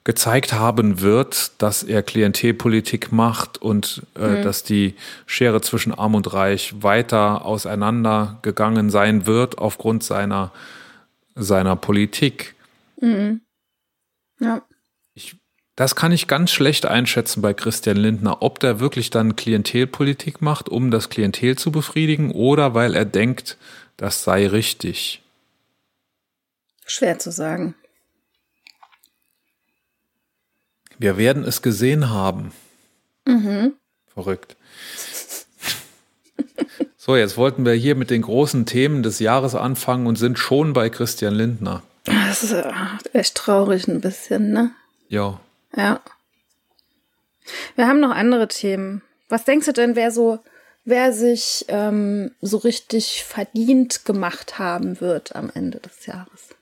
gezeigt 0.03 0.53
haben 0.53 0.99
wird, 0.99 1.51
dass 1.61 1.81
er 1.83 2.03
Klientelpolitik 2.03 3.11
macht 3.11 3.61
und 3.61 4.03
äh, 4.15 4.41
dass 4.41 4.63
die 4.63 4.95
Schere 5.25 5.61
zwischen 5.61 5.93
Arm 5.93 6.15
und 6.15 6.33
Reich 6.33 6.73
weiter 6.81 7.45
auseinandergegangen 7.45 8.89
sein 8.89 9.25
wird 9.25 9.57
aufgrund 9.59 10.03
seiner, 10.03 10.51
seiner 11.35 11.75
Politik. 11.75 12.55
Ja. 14.39 14.61
Ich, 15.13 15.37
das 15.75 15.95
kann 15.95 16.11
ich 16.11 16.27
ganz 16.27 16.51
schlecht 16.51 16.85
einschätzen 16.85 17.41
bei 17.41 17.53
Christian 17.53 17.97
Lindner, 17.97 18.41
ob 18.41 18.59
der 18.59 18.79
wirklich 18.79 19.09
dann 19.09 19.35
Klientelpolitik 19.35 20.41
macht, 20.41 20.69
um 20.69 20.91
das 20.91 21.09
Klientel 21.09 21.57
zu 21.57 21.71
befriedigen, 21.71 22.31
oder 22.31 22.73
weil 22.73 22.93
er 22.95 23.05
denkt, 23.05 23.57
das 23.97 24.23
sei 24.23 24.47
richtig. 24.47 25.21
Schwer 26.85 27.19
zu 27.19 27.31
sagen. 27.31 27.75
Wir 31.03 31.17
werden 31.17 31.43
es 31.43 31.61
gesehen 31.61 32.11
haben. 32.11 32.53
Verrückt. 34.13 34.55
So, 36.95 37.17
jetzt 37.17 37.35
wollten 37.35 37.65
wir 37.65 37.73
hier 37.73 37.95
mit 37.95 38.09
den 38.09 38.21
großen 38.21 38.65
Themen 38.65 39.03
des 39.03 39.19
Jahres 39.19 39.53
anfangen 39.53 40.07
und 40.07 40.15
sind 40.15 40.39
schon 40.39 40.71
bei 40.71 40.89
Christian 40.89 41.33
Lindner. 41.33 41.83
Das 42.05 42.43
ist 42.43 42.53
äh, 42.53 42.71
echt 43.11 43.35
traurig 43.35 43.85
ein 43.89 43.99
bisschen, 43.99 44.53
ne? 44.53 44.71
Ja. 45.09 45.41
Ja. 45.75 45.99
Wir 47.75 47.89
haben 47.89 47.99
noch 47.99 48.11
andere 48.11 48.47
Themen. 48.47 49.01
Was 49.27 49.43
denkst 49.43 49.65
du 49.65 49.73
denn, 49.73 49.97
wer 49.97 50.09
so, 50.09 50.39
wer 50.85 51.11
sich 51.11 51.65
ähm, 51.67 52.31
so 52.39 52.55
richtig 52.55 53.25
verdient 53.25 54.05
gemacht 54.05 54.57
haben 54.57 55.01
wird 55.01 55.35
am 55.35 55.51
Ende 55.53 55.79
des 55.79 56.05
Jahres? 56.05 56.55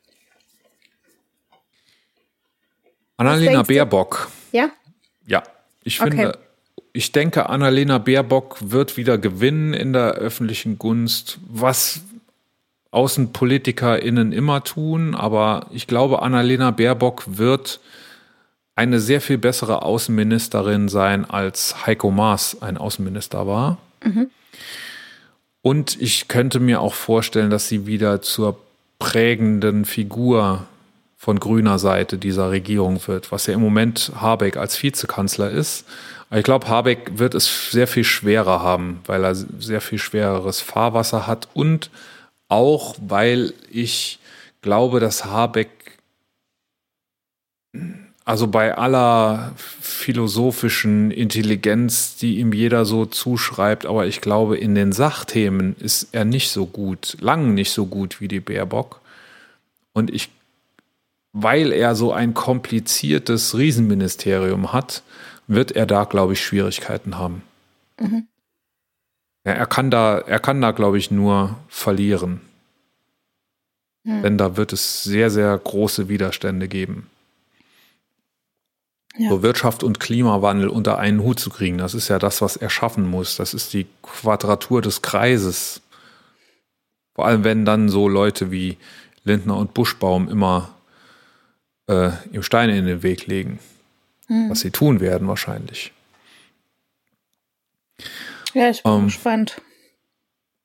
Annalena 3.22 3.64
du? 3.64 3.68
Baerbock. 3.68 4.30
Ja? 4.52 4.70
Ja, 5.28 5.44
ich 5.84 6.02
Okay. 6.02 6.10
finde, 6.10 6.40
ich 6.94 7.12
denke, 7.12 7.50
Annalena 7.50 7.98
Baerbock 7.98 8.58
wird 8.62 8.98
wieder 8.98 9.18
gewinnen 9.18 9.74
in 9.74 9.94
der 9.94 10.14
öffentlichen 10.14 10.78
Gunst, 10.78 11.40
was 11.48 12.02
AußenpolitikerInnen 12.92 14.34
immer 14.34 14.64
tun, 14.64 15.16
aber 15.16 15.68
ich 15.72 15.88
glaube, 15.88 16.22
Annalena 16.22 16.72
Baerbock 16.72 17.24
wird 17.38 17.80
eine 18.76 19.00
sehr 19.00 19.22
viel 19.22 19.38
bessere 19.38 19.84
Außenministerin 19.84 20.90
sein, 20.90 21.30
als 21.30 21.86
Heiko 21.86 22.12
Maas 22.12 22.62
ein 22.62 22.78
Außenminister 22.78 23.48
war. 23.48 23.78
Mhm. 24.04 24.30
Und 25.62 26.02
ich 26.02 26.28
könnte 26.28 26.60
mir 26.60 26.82
auch 26.82 26.96
vorstellen, 26.96 27.50
dass 27.50 27.68
sie 27.68 27.86
wieder 27.86 28.22
zur 28.22 28.58
prägenden 29.00 29.86
Figur 29.86 30.66
von 31.22 31.40
grüner 31.40 31.78
Seite 31.78 32.18
dieser 32.18 32.50
Regierung 32.50 33.00
wird, 33.06 33.32
was 33.32 33.46
ja 33.46 33.54
im 33.54 33.62
Moment 33.62 34.12
Habeck 34.16 34.58
als 34.58 34.82
Vizekanzler 34.82 35.52
ist. 35.52 35.86
Ich 36.32 36.42
glaube, 36.42 36.68
Habeck 36.68 37.20
wird 37.20 37.36
es 37.36 37.70
sehr 37.70 37.86
viel 37.86 38.04
schwerer 38.04 38.64
haben, 38.64 39.02
weil 39.06 39.24
er 39.24 39.36
sehr 39.36 39.82
viel 39.82 40.00
schwereres 40.00 40.62
Fahrwasser 40.62 41.28
hat 41.28 41.48
und 41.54 41.92
auch 42.48 42.96
weil 43.08 43.54
ich 43.70 44.18
glaube, 44.64 45.00
dass 45.00 45.26
Habeck 45.26 45.70
also 48.26 48.48
bei 48.48 48.76
aller 48.76 49.54
philosophischen 49.58 51.12
Intelligenz, 51.12 52.16
die 52.16 52.40
ihm 52.40 52.52
jeder 52.52 52.84
so 52.84 53.06
zuschreibt, 53.06 53.86
aber 53.86 54.08
ich 54.08 54.22
glaube, 54.22 54.58
in 54.58 54.74
den 54.74 54.92
Sachthemen 54.92 55.76
ist 55.78 56.16
er 56.16 56.26
nicht 56.26 56.50
so 56.50 56.66
gut, 56.66 57.16
lang 57.20 57.54
nicht 57.54 57.70
so 57.70 57.86
gut 57.86 58.22
wie 58.22 58.28
die 58.28 58.40
Baerbock. 58.40 59.02
Und 59.94 60.12
ich 60.12 60.30
weil 61.34 61.72
er 61.72 61.96
so 61.96 62.12
ein 62.12 62.34
kompliziertes 62.34 63.58
Riesenministerium 63.58 64.74
hat, 64.74 65.04
wird 65.48 65.72
er 65.72 65.86
da, 65.86 66.04
glaube 66.04 66.34
ich, 66.34 66.44
Schwierigkeiten 66.44 67.18
haben. 67.18 67.44
Mhm. 68.00 68.28
Ja, 69.46 69.54
er 69.54 69.66
kann 69.66 69.90
da, 69.90 70.20
er 70.20 70.40
kann 70.40 70.62
da, 70.62 70.72
glaube 70.72 70.98
ich, 70.98 71.10
nur 71.10 71.58
verlieren. 71.68 72.42
Mhm. 74.04 74.22
Denn 74.24 74.38
da 74.38 74.58
wird 74.58 74.74
es 74.74 75.04
sehr, 75.04 75.30
sehr 75.30 75.58
große 75.58 76.10
Widerstände 76.10 76.68
geben. 76.68 77.10
Ja. 79.18 79.30
So 79.30 79.44
Wirtschaft 79.44 79.84
und 79.84 80.00
Klimawandel 80.00 80.70
unter 80.70 80.98
einen 80.98 81.22
Hut 81.22 81.40
zu 81.40 81.50
kriegen, 81.50 81.78
das 81.78 81.94
ist 81.94 82.08
ja 82.08 82.18
das, 82.18 82.42
was 82.42 82.56
er 82.56 82.70
schaffen 82.70 83.10
muss. 83.10 83.36
Das 83.36 83.54
ist 83.54 83.74
die 83.74 83.88
Quadratur 84.04 84.82
des 84.82 85.02
Kreises. 85.02 85.82
Vor 87.14 87.26
allem, 87.26 87.44
wenn 87.44 87.66
dann 87.66 87.90
so 87.90 88.08
Leute 88.08 88.52
wie 88.52 88.78
Lindner 89.26 89.58
und 89.58 89.74
Buschbaum 89.74 90.30
immer 90.30 90.70
äh, 91.92 92.12
ihm 92.32 92.44
Steine 92.44 92.78
in 92.78 92.86
den 92.86 93.04
Weg 93.04 93.28
legen. 93.28 93.60
Hm. 94.28 94.50
Was 94.50 94.62
sie 94.62 94.72
tun 94.72 95.00
werden 95.02 95.28
wahrscheinlich. 95.28 95.92
Ja, 98.54 98.70
ich 98.70 98.84
bin 98.84 98.92
ähm, 98.94 99.06
gespannt. 99.06 99.62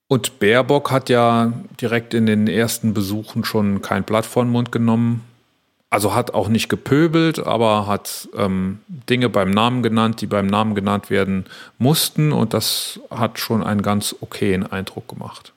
Und 0.09 0.39
Baerbock 0.39 0.91
hat 0.93 1.09
ja 1.09 1.53
direkt 1.81 2.15
in 2.15 2.27
den 2.27 2.47
ersten 2.47 2.95
Besuchen 2.95 3.45
schon 3.45 3.83
kein 3.83 4.05
Blatt 4.05 4.25
vor 4.25 4.45
den 4.45 4.53
Mund 4.53 4.71
genommen. 4.71 5.25
Also 5.91 6.15
hat 6.15 6.35
auch 6.35 6.49
nicht 6.49 6.69
gepöbelt, 6.69 7.39
aber 7.39 7.87
hat 7.87 8.29
ähm, 8.37 8.81
Dinge 8.89 9.29
beim 9.29 9.51
Namen 9.51 9.83
genannt, 9.83 10.21
die 10.21 10.27
beim 10.27 10.47
Namen 10.47 10.75
genannt 10.75 11.11
werden 11.11 11.47
mussten. 11.79 12.33
Und 12.33 12.55
das 12.55 13.01
hat 13.11 13.39
schon 13.39 13.63
einen 13.63 13.83
ganz 13.83 14.15
okayen 14.21 14.67
Eindruck 14.67 15.09
gemacht. 15.09 15.53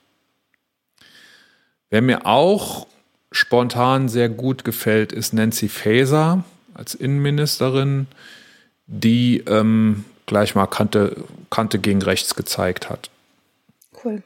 Wer 1.90 2.02
mir 2.02 2.26
auch 2.26 2.88
spontan 3.32 4.10
sehr 4.10 4.30
gut 4.30 4.64
gefällt, 4.64 5.12
ist 5.12 5.34
Nancy 5.34 5.70
Faeser 5.70 6.44
als 6.74 6.96
Innenministerin, 6.96 8.08
die 8.88 9.44
ähm, 9.48 10.06
gleich 10.26 10.56
mal 10.56 10.68
Kante, 10.68 11.16
Kante 11.50 11.80
gegen 11.80 12.02
rechts 12.02 12.36
gezeigt 12.36 12.90
hat. 12.90 13.10
Cool. 14.04 14.24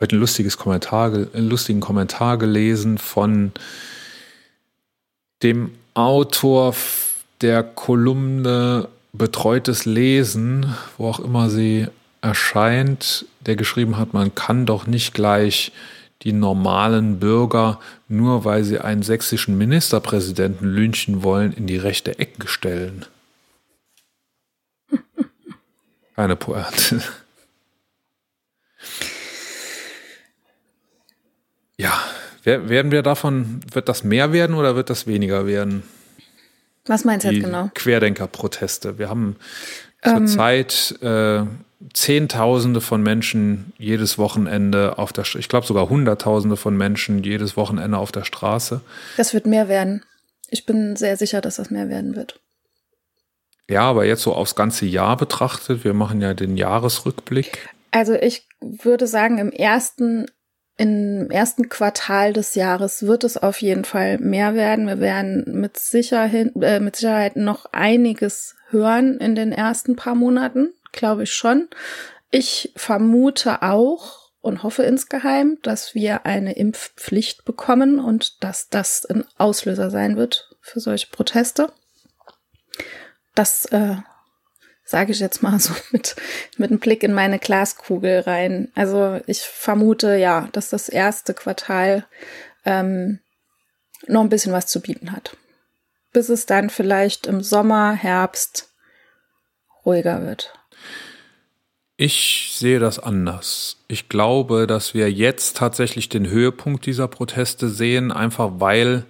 Heute 0.00 0.16
ein 0.16 0.20
lustiges 0.20 0.56
Kommentar, 0.58 1.12
einen 1.12 1.48
lustigen 1.48 1.80
Kommentar 1.80 2.36
gelesen 2.36 2.98
von 2.98 3.52
dem 5.42 5.72
Autor 5.94 6.74
der 7.40 7.62
Kolumne 7.62 8.88
Betreutes 9.12 9.84
Lesen, 9.84 10.74
wo 10.98 11.08
auch 11.08 11.20
immer 11.20 11.48
sie 11.48 11.86
erscheint, 12.20 13.26
der 13.40 13.54
geschrieben 13.54 13.96
hat, 13.96 14.12
man 14.12 14.34
kann 14.34 14.66
doch 14.66 14.86
nicht 14.86 15.14
gleich 15.14 15.70
die 16.22 16.32
normalen 16.32 17.18
Bürger, 17.18 17.80
nur 18.08 18.44
weil 18.44 18.64
sie 18.64 18.78
einen 18.80 19.02
sächsischen 19.02 19.58
Ministerpräsidenten 19.58 20.66
lynchen 20.66 21.22
wollen, 21.22 21.52
in 21.52 21.66
die 21.66 21.76
rechte 21.76 22.18
Ecke 22.18 22.48
stellen. 22.48 23.04
Keine 26.16 26.36
Pointe. 26.36 27.02
Ja, 31.76 32.00
werden 32.44 32.92
wir 32.92 33.02
davon, 33.02 33.60
wird 33.72 33.88
das 33.88 34.04
mehr 34.04 34.32
werden 34.32 34.54
oder 34.54 34.76
wird 34.76 34.90
das 34.90 35.06
weniger 35.06 35.46
werden? 35.46 35.82
Was 36.86 37.04
meinst 37.04 37.24
du 37.24 37.30
jetzt 37.30 37.44
genau? 37.44 37.70
Querdenker-Proteste. 37.74 38.98
Wir 38.98 39.08
haben 39.08 39.36
zurzeit 40.04 40.94
äh, 41.02 41.42
Zehntausende 41.92 42.80
von 42.80 43.02
Menschen 43.02 43.72
jedes 43.78 44.16
Wochenende 44.16 44.98
auf 44.98 45.12
der, 45.12 45.24
ich 45.38 45.48
glaube 45.48 45.66
sogar 45.66 45.88
Hunderttausende 45.88 46.56
von 46.56 46.76
Menschen 46.76 47.22
jedes 47.22 47.56
Wochenende 47.56 47.98
auf 47.98 48.10
der 48.10 48.24
Straße. 48.24 48.80
Das 49.16 49.34
wird 49.34 49.46
mehr 49.46 49.68
werden. 49.68 50.02
Ich 50.48 50.66
bin 50.66 50.96
sehr 50.96 51.16
sicher, 51.16 51.40
dass 51.40 51.56
das 51.56 51.70
mehr 51.70 51.88
werden 51.88 52.16
wird. 52.16 52.40
Ja, 53.68 53.82
aber 53.82 54.04
jetzt 54.04 54.22
so 54.22 54.34
aufs 54.34 54.54
ganze 54.54 54.86
Jahr 54.86 55.16
betrachtet, 55.16 55.84
wir 55.84 55.94
machen 55.94 56.20
ja 56.20 56.34
den 56.34 56.56
Jahresrückblick. 56.56 57.68
Also 57.90 58.14
ich 58.14 58.46
würde 58.60 59.06
sagen, 59.06 59.38
im 59.38 59.50
ersten, 59.50 60.26
im 60.76 61.30
ersten 61.30 61.68
Quartal 61.68 62.32
des 62.32 62.54
Jahres 62.54 63.06
wird 63.06 63.24
es 63.24 63.36
auf 63.36 63.62
jeden 63.62 63.84
Fall 63.84 64.18
mehr 64.18 64.54
werden. 64.54 64.86
Wir 64.86 65.00
werden 65.00 65.60
mit 65.60 65.78
Sicherheit, 65.78 66.52
äh, 66.60 66.80
mit 66.80 66.96
Sicherheit 66.96 67.36
noch 67.36 67.66
einiges 67.72 68.56
hören 68.74 69.16
in 69.18 69.34
den 69.34 69.52
ersten 69.52 69.96
paar 69.96 70.14
Monaten 70.14 70.74
glaube 70.94 71.24
ich 71.24 71.32
schon. 71.32 71.68
Ich 72.30 72.72
vermute 72.76 73.62
auch 73.62 74.30
und 74.40 74.62
hoffe 74.62 74.82
insgeheim, 74.82 75.58
dass 75.62 75.94
wir 75.94 76.26
eine 76.26 76.54
Impfpflicht 76.54 77.44
bekommen 77.44 77.98
und 77.98 78.42
dass 78.42 78.68
das 78.68 79.04
ein 79.06 79.24
Auslöser 79.36 79.90
sein 79.90 80.16
wird 80.16 80.54
für 80.60 80.80
solche 80.80 81.08
Proteste. 81.08 81.72
Das 83.34 83.66
äh, 83.66 83.96
sage 84.84 85.12
ich 85.12 85.20
jetzt 85.20 85.42
mal 85.42 85.58
so 85.60 85.74
mit, 85.92 86.16
mit 86.56 86.70
einem 86.70 86.80
Blick 86.80 87.02
in 87.02 87.14
meine 87.14 87.38
Glaskugel 87.38 88.20
rein. 88.20 88.70
Also 88.74 89.20
ich 89.26 89.40
vermute 89.40 90.16
ja, 90.16 90.48
dass 90.52 90.70
das 90.70 90.88
erste 90.88 91.34
Quartal 91.34 92.06
ähm, 92.64 93.20
noch 94.06 94.20
ein 94.20 94.28
bisschen 94.28 94.52
was 94.52 94.66
zu 94.66 94.80
bieten 94.80 95.12
hat. 95.12 95.36
Bis 96.14 96.30
es 96.30 96.46
dann 96.46 96.70
vielleicht 96.70 97.26
im 97.26 97.42
Sommer, 97.42 97.92
Herbst 97.92 98.70
ruhiger 99.84 100.24
wird. 100.24 100.54
Ich 101.96 102.52
sehe 102.54 102.80
das 102.80 102.98
anders. 102.98 103.76
Ich 103.86 104.08
glaube, 104.08 104.66
dass 104.66 104.94
wir 104.94 105.12
jetzt 105.12 105.56
tatsächlich 105.58 106.08
den 106.08 106.28
Höhepunkt 106.28 106.86
dieser 106.86 107.06
Proteste 107.06 107.68
sehen, 107.68 108.10
einfach 108.10 108.52
weil 108.58 109.04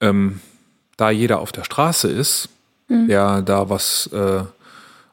ähm, 0.00 0.40
da 0.96 1.10
jeder 1.10 1.40
auf 1.40 1.52
der 1.52 1.64
Straße 1.64 2.08
ist, 2.10 2.48
mhm. 2.88 3.08
der 3.08 3.42
da 3.42 3.70
was 3.70 4.08
äh, 4.12 4.42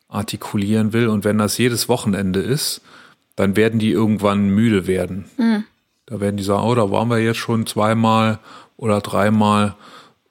artikulieren 0.09 0.91
will. 0.93 1.07
Und 1.07 1.23
wenn 1.23 1.37
das 1.37 1.57
jedes 1.57 1.87
Wochenende 1.87 2.41
ist, 2.41 2.81
dann 3.35 3.55
werden 3.55 3.79
die 3.79 3.91
irgendwann 3.91 4.49
müde 4.49 4.87
werden. 4.87 5.25
Mhm. 5.37 5.65
Da 6.05 6.19
werden 6.19 6.37
die 6.37 6.43
sagen, 6.43 6.63
oh, 6.63 6.75
da 6.75 6.91
waren 6.91 7.09
wir 7.09 7.19
jetzt 7.19 7.37
schon 7.37 7.65
zweimal 7.65 8.39
oder 8.77 9.01
dreimal, 9.01 9.75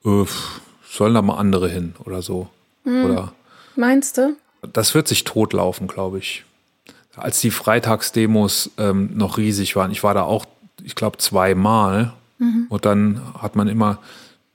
äh, 0.05 0.24
sollen 0.88 1.14
da 1.14 1.22
mal 1.22 1.36
andere 1.36 1.68
hin 1.68 1.94
oder 2.05 2.22
so. 2.22 2.48
Mhm. 2.84 3.05
Oder 3.05 3.32
Meinst 3.76 4.18
du? 4.18 4.36
das 4.72 4.94
wird 4.94 5.09
sich 5.09 5.24
totlaufen, 5.24 5.86
glaube 5.86 6.18
ich. 6.18 6.44
Als 7.16 7.40
die 7.40 7.50
Freitagsdemos 7.50 8.70
ähm, 8.78 9.16
noch 9.16 9.38
riesig 9.38 9.76
waren, 9.76 9.90
ich 9.90 10.02
war 10.02 10.14
da 10.14 10.22
auch, 10.22 10.46
ich 10.82 10.94
glaube, 10.94 11.18
zweimal. 11.18 12.12
Mhm. 12.38 12.66
Und 12.68 12.84
dann 12.84 13.20
hat 13.40 13.57
man 13.57 13.68
immer, 13.68 13.98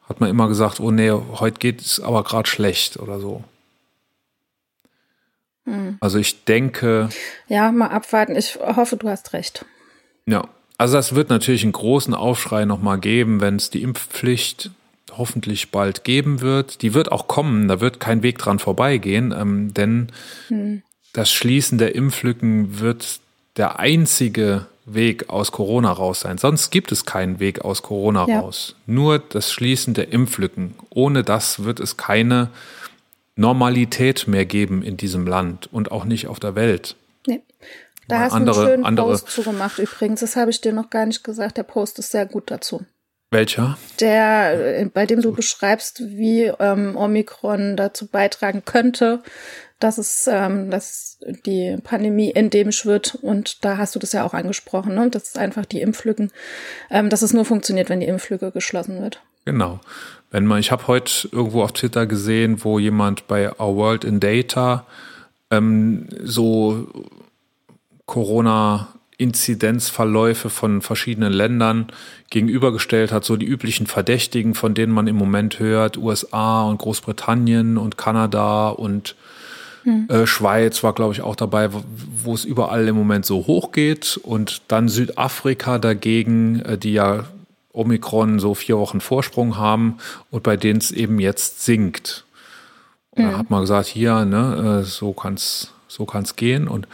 hat 0.07 0.19
man 0.19 0.29
immer 0.29 0.47
gesagt, 0.47 0.79
oh 0.79 0.91
nee, 0.91 1.11
heute 1.11 1.59
geht 1.59 1.81
es 1.81 1.99
aber 1.99 2.23
gerade 2.23 2.49
schlecht 2.49 2.97
oder 2.97 3.19
so. 3.19 3.43
Mhm. 5.65 5.97
Also 6.01 6.17
ich 6.17 6.43
denke. 6.43 7.09
Ja, 7.47 7.71
mal 7.71 7.87
abwarten. 7.87 8.35
Ich 8.35 8.57
hoffe, 8.57 8.97
du 8.97 9.07
hast 9.07 9.33
recht. 9.33 9.65
Ja, 10.25 10.43
also 10.77 10.95
das 10.95 11.15
wird 11.15 11.29
natürlich 11.29 11.63
einen 11.63 11.71
großen 11.71 12.13
Aufschrei 12.13 12.65
nochmal 12.65 12.99
geben, 12.99 13.39
wenn 13.39 13.55
es 13.55 13.69
die 13.69 13.83
Impfpflicht 13.83 14.71
hoffentlich 15.17 15.71
bald 15.71 16.03
geben 16.03 16.41
wird. 16.41 16.81
Die 16.81 16.93
wird 16.93 17.11
auch 17.11 17.27
kommen, 17.27 17.67
da 17.67 17.81
wird 17.81 17.99
kein 17.99 18.23
Weg 18.23 18.37
dran 18.37 18.59
vorbeigehen, 18.59 19.33
ähm, 19.37 19.73
denn 19.73 20.07
hm. 20.47 20.83
das 21.13 21.31
Schließen 21.31 21.77
der 21.77 21.95
Impflücken 21.95 22.79
wird 22.79 23.19
der 23.57 23.79
einzige 23.79 24.67
Weg 24.85 25.29
aus 25.29 25.51
Corona 25.51 25.91
raus 25.91 26.21
sein. 26.21 26.37
Sonst 26.37 26.71
gibt 26.71 26.91
es 26.91 27.05
keinen 27.05 27.39
Weg 27.39 27.61
aus 27.61 27.81
Corona 27.81 28.25
ja. 28.27 28.39
raus. 28.39 28.75
Nur 28.85 29.19
das 29.19 29.51
Schließen 29.51 29.93
der 29.93 30.11
Impflücken. 30.11 30.75
Ohne 30.89 31.23
das 31.23 31.63
wird 31.63 31.79
es 31.79 31.97
keine 31.97 32.49
Normalität 33.35 34.27
mehr 34.27 34.45
geben 34.45 34.83
in 34.83 34.97
diesem 34.97 35.27
Land 35.27 35.71
und 35.71 35.91
auch 35.91 36.05
nicht 36.05 36.27
auf 36.27 36.39
der 36.39 36.55
Welt. 36.55 36.95
Nee. 37.27 37.41
Da 38.07 38.19
hast 38.19 38.33
andere, 38.33 38.55
du 38.55 38.61
einen 38.61 38.69
schönen 38.69 38.85
andere. 38.85 39.07
Post 39.11 39.29
zugemacht 39.29 39.79
übrigens. 39.79 40.21
Das 40.21 40.35
habe 40.35 40.49
ich 40.51 40.61
dir 40.61 40.73
noch 40.73 40.89
gar 40.89 41.05
nicht 41.05 41.23
gesagt. 41.23 41.57
Der 41.57 41.63
Post 41.63 41.99
ist 41.99 42.11
sehr 42.11 42.25
gut 42.25 42.49
dazu. 42.49 42.83
Welcher? 43.31 43.77
Der, 43.99 44.79
äh, 44.79 44.85
bei 44.85 45.05
dem 45.05 45.21
du 45.21 45.31
beschreibst, 45.33 46.01
wie 46.01 46.51
ähm, 46.59 46.95
Omikron 46.95 47.77
dazu 47.77 48.07
beitragen 48.07 48.63
könnte, 48.65 49.21
dass 49.79 49.97
es, 49.97 50.27
ähm, 50.27 50.71
dass 50.71 51.19
die 51.45 51.77
Pandemie 51.83 52.33
endemisch 52.33 52.85
wird. 52.85 53.15
Und 53.21 53.63
da 53.63 53.77
hast 53.77 53.95
du 53.95 53.99
das 53.99 54.13
ja 54.13 54.25
auch 54.25 54.33
angesprochen, 54.33 54.95
ne? 54.95 55.09
Das 55.09 55.23
ist 55.23 55.37
einfach 55.37 55.65
die 55.65 55.81
Impflücken, 55.81 56.31
ähm, 56.89 57.09
dass 57.09 57.21
es 57.21 57.33
nur 57.33 57.45
funktioniert, 57.45 57.89
wenn 57.89 57.99
die 57.99 58.07
Impflücke 58.07 58.51
geschlossen 58.51 59.01
wird. 59.01 59.21
Genau. 59.45 59.79
Wenn 60.31 60.45
man, 60.45 60.59
ich 60.59 60.71
habe 60.71 60.87
heute 60.87 61.29
irgendwo 61.31 61.63
auf 61.63 61.71
Twitter 61.71 62.07
gesehen, 62.07 62.63
wo 62.63 62.79
jemand 62.79 63.27
bei 63.27 63.51
Our 63.59 63.75
World 63.75 64.03
in 64.03 64.19
Data 64.19 64.85
ähm, 65.51 66.07
so 66.23 66.87
Corona-Inzidenzverläufe 69.19 70.49
von 70.49 70.81
verschiedenen 70.81 71.33
Ländern 71.33 71.87
gegenübergestellt 72.29 73.11
hat, 73.11 73.25
so 73.25 73.35
die 73.35 73.45
üblichen 73.45 73.87
Verdächtigen, 73.87 74.55
von 74.55 74.73
denen 74.73 74.93
man 74.93 75.07
im 75.07 75.15
Moment 75.17 75.59
hört, 75.59 75.97
USA 75.97 76.63
und 76.63 76.77
Großbritannien 76.79 77.77
und 77.77 77.97
Kanada 77.97 78.69
und 78.69 79.15
äh, 80.09 80.27
Schweiz 80.27 80.83
war, 80.83 80.93
glaube 80.93 81.13
ich, 81.13 81.21
auch 81.21 81.35
dabei, 81.35 81.73
wo- 81.73 81.83
wo 82.23 82.33
es 82.33 82.45
überall 82.45 82.87
im 82.87 82.95
Moment 82.95 83.25
so 83.25 83.47
hoch 83.47 83.71
geht. 83.71 84.17
Und 84.21 84.61
dann 84.67 84.87
Südafrika 84.89 85.79
dagegen, 85.79 86.59
äh, 86.61 86.77
die 86.77 86.93
ja 86.93 87.23
Omikron 87.73 88.39
so 88.39 88.53
vier 88.55 88.77
Wochen 88.77 88.99
Vorsprung 89.01 89.57
haben 89.57 89.97
und 90.31 90.43
bei 90.43 90.57
denen 90.57 90.79
es 90.79 90.91
eben 90.91 91.19
jetzt 91.19 91.63
sinkt. 91.65 92.25
Und 93.11 93.23
da 93.23 93.37
hat 93.37 93.49
man 93.49 93.61
gesagt, 93.61 93.87
hier, 93.87 94.25
ne, 94.25 94.81
äh, 94.81 94.85
so 94.85 95.13
kann's, 95.13 95.71
so 95.87 96.05
kann's 96.05 96.35
gehen. 96.35 96.67
Und 96.67 96.87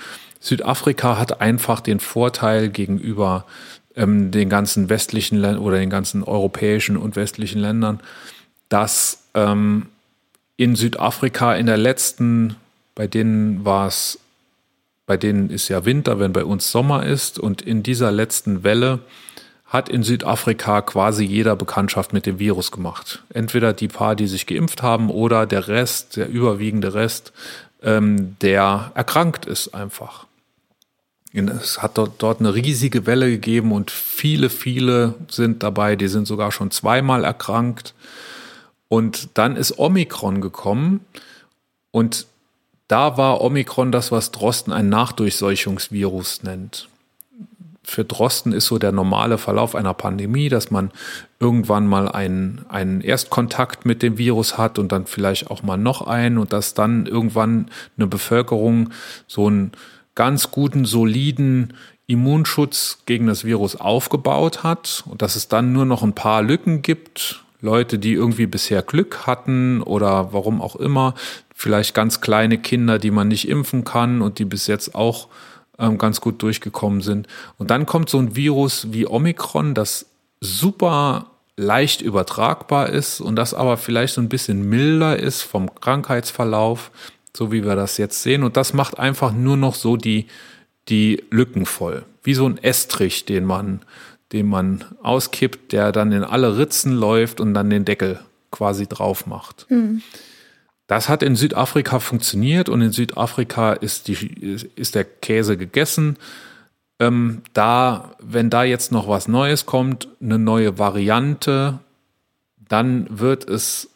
Südafrika 0.45 1.17
hat 1.17 1.41
einfach 1.41 1.81
den 1.81 1.99
Vorteil 1.99 2.69
gegenüber 2.69 3.45
ähm, 3.95 4.29
den 4.29 4.47
ganzen 4.47 4.89
westlichen 4.89 5.39
Ländern 5.39 5.61
oder 5.61 5.77
den 5.77 5.89
ganzen 5.89 6.21
europäischen 6.23 6.97
und 6.97 7.15
westlichen 7.15 7.59
Ländern, 7.59 7.99
dass 8.69 9.23
ähm, 9.33 9.87
in 10.55 10.75
Südafrika 10.75 11.55
in 11.55 11.65
der 11.65 11.77
letzten, 11.77 12.55
bei 12.93 13.07
denen 13.07 13.65
war 13.65 13.87
es, 13.87 14.19
bei 15.07 15.17
denen 15.17 15.49
ist 15.49 15.67
ja 15.67 15.83
Winter, 15.83 16.19
wenn 16.19 16.31
bei 16.31 16.45
uns 16.45 16.71
Sommer 16.71 17.05
ist, 17.05 17.39
und 17.39 17.63
in 17.63 17.81
dieser 17.81 18.11
letzten 18.11 18.63
Welle 18.63 18.99
hat 19.65 19.89
in 19.89 20.03
Südafrika 20.03 20.81
quasi 20.81 21.25
jeder 21.25 21.55
Bekanntschaft 21.55 22.13
mit 22.13 22.27
dem 22.27 22.37
Virus 22.37 22.71
gemacht. 22.71 23.23
Entweder 23.33 23.73
die 23.73 23.87
paar, 23.87 24.15
die 24.15 24.27
sich 24.27 24.45
geimpft 24.45 24.83
haben, 24.83 25.09
oder 25.09 25.47
der 25.47 25.67
Rest, 25.67 26.17
der 26.17 26.29
überwiegende 26.29 26.93
Rest, 26.93 27.33
ähm, 27.81 28.37
der 28.41 28.91
erkrankt 28.93 29.47
ist 29.47 29.73
einfach. 29.73 30.24
Es 31.35 31.81
hat 31.81 31.97
dort, 31.97 32.39
eine 32.39 32.55
riesige 32.55 33.05
Welle 33.05 33.29
gegeben 33.29 33.73
und 33.73 33.91
viele, 33.91 34.49
viele 34.49 35.15
sind 35.27 35.63
dabei, 35.63 35.97
die 35.97 36.07
sind 36.07 36.27
sogar 36.27 36.51
schon 36.51 36.71
zweimal 36.71 37.25
erkrankt. 37.25 37.93
Und 38.87 39.29
dann 39.33 39.57
ist 39.57 39.77
Omikron 39.77 40.39
gekommen 40.39 41.01
und 41.91 42.27
da 42.87 43.17
war 43.17 43.41
Omikron 43.41 43.91
das, 43.91 44.11
was 44.11 44.31
Drosten 44.31 44.71
ein 44.71 44.89
Nachdurchseuchungsvirus 44.89 46.43
nennt. 46.43 46.87
Für 47.83 48.05
Drosten 48.05 48.51
ist 48.51 48.67
so 48.67 48.77
der 48.77 48.91
normale 48.91 49.37
Verlauf 49.37 49.75
einer 49.75 49.93
Pandemie, 49.93 50.49
dass 50.49 50.71
man 50.71 50.91
irgendwann 51.39 51.85
mal 51.85 52.07
einen, 52.07 52.65
einen 52.69 53.01
Erstkontakt 53.01 53.85
mit 53.85 54.01
dem 54.01 54.17
Virus 54.17 54.57
hat 54.57 54.79
und 54.79 54.91
dann 54.91 55.05
vielleicht 55.05 55.51
auch 55.51 55.63
mal 55.63 55.77
noch 55.77 56.01
einen 56.01 56.37
und 56.37 56.53
dass 56.53 56.73
dann 56.73 57.05
irgendwann 57.05 57.69
eine 57.97 58.07
Bevölkerung 58.07 58.91
so 59.27 59.47
einen 59.47 59.71
ganz 60.15 60.51
guten, 60.51 60.85
soliden 60.85 61.73
Immunschutz 62.07 62.99
gegen 63.05 63.27
das 63.27 63.45
Virus 63.45 63.75
aufgebaut 63.75 64.63
hat 64.63 65.03
und 65.07 65.21
dass 65.21 65.35
es 65.35 65.47
dann 65.47 65.73
nur 65.73 65.85
noch 65.85 66.03
ein 66.03 66.13
paar 66.13 66.41
Lücken 66.41 66.81
gibt, 66.81 67.43
Leute, 67.61 67.97
die 67.97 68.13
irgendwie 68.13 68.45
bisher 68.45 68.81
Glück 68.83 69.25
hatten 69.25 69.81
oder 69.81 70.33
warum 70.33 70.61
auch 70.61 70.75
immer, 70.75 71.15
vielleicht 71.53 71.93
ganz 71.95 72.21
kleine 72.21 72.57
Kinder, 72.57 72.99
die 72.99 73.11
man 73.11 73.27
nicht 73.27 73.47
impfen 73.47 73.83
kann 73.83 74.21
und 74.21 74.39
die 74.39 74.45
bis 74.45 74.67
jetzt 74.67 74.93
auch 74.93 75.29
ähm, 75.79 75.97
ganz 75.97 76.21
gut 76.21 76.41
durchgekommen 76.41 77.01
sind. 77.01 77.27
Und 77.57 77.71
dann 77.71 77.85
kommt 77.85 78.09
so 78.09 78.19
ein 78.19 78.35
Virus 78.35 78.87
wie 78.91 79.07
Omikron, 79.07 79.73
das 79.73 80.05
super 80.41 81.27
leicht 81.57 82.01
übertragbar 82.01 82.89
ist 82.89 83.21
und 83.21 83.35
das 83.35 83.53
aber 83.53 83.77
vielleicht 83.77 84.13
so 84.13 84.21
ein 84.21 84.29
bisschen 84.29 84.67
milder 84.67 85.17
ist 85.17 85.41
vom 85.41 85.73
Krankheitsverlauf, 85.73 86.91
so 87.35 87.51
wie 87.51 87.63
wir 87.63 87.75
das 87.75 87.97
jetzt 87.97 88.23
sehen. 88.23 88.43
Und 88.43 88.57
das 88.57 88.73
macht 88.73 88.97
einfach 88.99 89.33
nur 89.33 89.57
noch 89.57 89.75
so 89.75 89.97
die, 89.97 90.27
die 90.87 91.23
Lücken 91.29 91.65
voll. 91.65 92.05
Wie 92.23 92.33
so 92.33 92.47
ein 92.47 92.57
Estrich, 92.57 93.25
den 93.25 93.45
man, 93.45 93.81
den 94.31 94.47
man 94.47 94.83
auskippt, 95.03 95.71
der 95.71 95.91
dann 95.91 96.11
in 96.11 96.23
alle 96.23 96.57
Ritzen 96.57 96.93
läuft 96.93 97.39
und 97.39 97.53
dann 97.53 97.69
den 97.69 97.85
Deckel 97.85 98.19
quasi 98.51 98.87
drauf 98.87 99.25
macht. 99.25 99.67
Das 100.87 101.09
hat 101.09 101.23
in 101.23 101.35
Südafrika 101.35 101.99
funktioniert 101.99 102.69
und 102.69 102.81
in 102.81 102.91
Südafrika 102.91 103.73
ist, 103.73 104.07
die, 104.07 104.59
ist 104.75 104.95
der 104.95 105.03
Käse 105.03 105.57
gegessen. 105.57 106.17
Ähm, 106.99 107.41
da, 107.53 108.15
wenn 108.21 108.49
da 108.49 108.63
jetzt 108.63 108.91
noch 108.91 109.07
was 109.07 109.27
Neues 109.27 109.65
kommt, 109.65 110.07
eine 110.21 110.39
neue 110.39 110.77
Variante, 110.77 111.79
dann 112.69 113.07
wird 113.09 113.49
es 113.49 113.89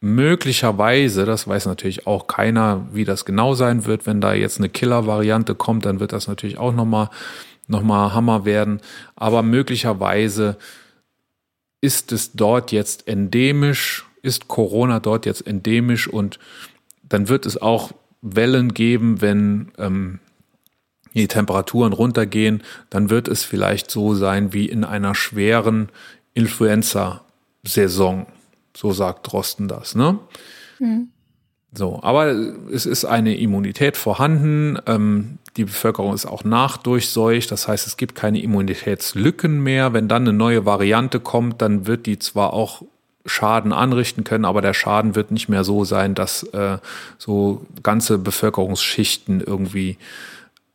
möglicherweise, 0.00 1.24
das 1.24 1.48
weiß 1.48 1.66
natürlich 1.66 2.06
auch 2.06 2.26
keiner, 2.26 2.86
wie 2.92 3.04
das 3.04 3.24
genau 3.24 3.54
sein 3.54 3.86
wird, 3.86 4.06
wenn 4.06 4.20
da 4.20 4.34
jetzt 4.34 4.58
eine 4.58 4.68
Killer-Variante 4.68 5.54
kommt, 5.54 5.86
dann 5.86 6.00
wird 6.00 6.12
das 6.12 6.28
natürlich 6.28 6.58
auch 6.58 6.72
nochmal 6.72 7.10
noch 7.68 7.82
mal 7.82 8.14
Hammer 8.14 8.44
werden. 8.44 8.80
Aber 9.16 9.42
möglicherweise 9.42 10.56
ist 11.80 12.12
es 12.12 12.32
dort 12.32 12.72
jetzt 12.72 13.08
endemisch, 13.08 14.06
ist 14.22 14.48
Corona 14.48 15.00
dort 15.00 15.26
jetzt 15.26 15.46
endemisch 15.46 16.08
und 16.08 16.38
dann 17.02 17.28
wird 17.28 17.46
es 17.46 17.60
auch 17.60 17.92
Wellen 18.22 18.74
geben, 18.74 19.20
wenn 19.20 19.72
ähm, 19.78 20.18
die 21.14 21.28
Temperaturen 21.28 21.92
runtergehen, 21.92 22.62
dann 22.90 23.08
wird 23.08 23.28
es 23.28 23.44
vielleicht 23.44 23.90
so 23.90 24.14
sein 24.14 24.52
wie 24.52 24.66
in 24.66 24.84
einer 24.84 25.14
schweren 25.14 25.88
Influenza-Saison. 26.34 28.26
So 28.76 28.92
sagt 28.92 29.32
Drosten 29.32 29.68
das, 29.68 29.94
ne? 29.94 30.18
So, 31.72 32.00
aber 32.02 32.30
es 32.72 32.86
ist 32.86 33.04
eine 33.04 33.36
Immunität 33.36 33.96
vorhanden. 33.96 34.78
Ähm, 34.86 35.38
die 35.56 35.64
Bevölkerung 35.64 36.14
ist 36.14 36.26
auch 36.26 36.44
nachdurchseucht. 36.44 37.50
Das 37.50 37.68
heißt, 37.68 37.86
es 37.86 37.96
gibt 37.96 38.14
keine 38.14 38.40
Immunitätslücken 38.40 39.62
mehr. 39.62 39.92
Wenn 39.92 40.08
dann 40.08 40.22
eine 40.22 40.32
neue 40.32 40.64
Variante 40.64 41.20
kommt, 41.20 41.62
dann 41.62 41.86
wird 41.86 42.06
die 42.06 42.18
zwar 42.18 42.52
auch 42.52 42.82
Schaden 43.26 43.72
anrichten 43.72 44.24
können, 44.24 44.44
aber 44.44 44.62
der 44.62 44.74
Schaden 44.74 45.16
wird 45.16 45.32
nicht 45.32 45.48
mehr 45.48 45.64
so 45.64 45.84
sein, 45.84 46.14
dass 46.14 46.44
äh, 46.44 46.78
so 47.18 47.66
ganze 47.82 48.18
Bevölkerungsschichten 48.18 49.40
irgendwie 49.40 49.98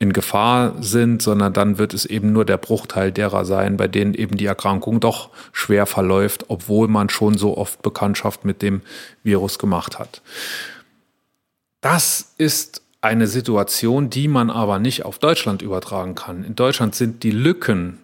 in 0.01 0.13
Gefahr 0.13 0.73
sind, 0.81 1.21
sondern 1.21 1.53
dann 1.53 1.77
wird 1.77 1.93
es 1.93 2.05
eben 2.07 2.33
nur 2.33 2.43
der 2.43 2.57
Bruchteil 2.57 3.11
derer 3.11 3.45
sein, 3.45 3.77
bei 3.77 3.87
denen 3.87 4.15
eben 4.15 4.35
die 4.35 4.47
Erkrankung 4.47 4.99
doch 4.99 5.29
schwer 5.51 5.85
verläuft, 5.85 6.45
obwohl 6.47 6.87
man 6.87 7.09
schon 7.09 7.37
so 7.37 7.55
oft 7.55 7.83
Bekanntschaft 7.83 8.43
mit 8.43 8.63
dem 8.63 8.81
Virus 9.21 9.59
gemacht 9.59 9.99
hat. 9.99 10.23
Das 11.81 12.33
ist 12.39 12.81
eine 13.01 13.27
Situation, 13.27 14.09
die 14.09 14.27
man 14.27 14.49
aber 14.49 14.79
nicht 14.79 15.05
auf 15.05 15.19
Deutschland 15.19 15.61
übertragen 15.61 16.15
kann. 16.15 16.43
In 16.43 16.55
Deutschland 16.55 16.95
sind 16.95 17.21
die 17.21 17.29
Lücken, 17.29 17.99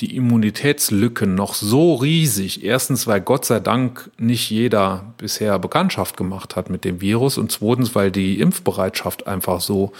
die 0.00 0.16
Immunitätslücken 0.16 1.34
noch 1.34 1.52
so 1.52 1.96
riesig. 1.96 2.64
Erstens, 2.64 3.06
weil 3.06 3.20
Gott 3.20 3.44
sei 3.44 3.60
Dank 3.60 4.10
nicht 4.16 4.48
jeder 4.48 5.12
bisher 5.18 5.58
Bekanntschaft 5.58 6.16
gemacht 6.16 6.56
hat 6.56 6.70
mit 6.70 6.84
dem 6.84 7.02
Virus 7.02 7.36
und 7.36 7.52
zweitens, 7.52 7.94
weil 7.94 8.10
die 8.10 8.40
Impfbereitschaft 8.40 9.26
einfach 9.26 9.60
so 9.60 9.92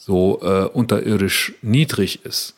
so 0.00 0.40
äh, 0.42 0.64
unterirdisch 0.64 1.52
niedrig 1.60 2.24
ist. 2.24 2.54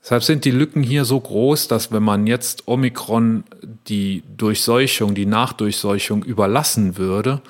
Deshalb 0.00 0.22
sind 0.22 0.44
die 0.44 0.52
Lücken 0.52 0.84
hier 0.84 1.04
so 1.04 1.18
groß, 1.18 1.66
dass 1.66 1.90
wenn 1.90 2.04
man 2.04 2.28
jetzt 2.28 2.68
Omikron 2.68 3.42
die 3.88 4.22
Durchseuchung, 4.36 5.16
die 5.16 5.26
Nachdurchseuchung 5.26 6.22
überlassen 6.22 6.96
würde, 6.96 7.42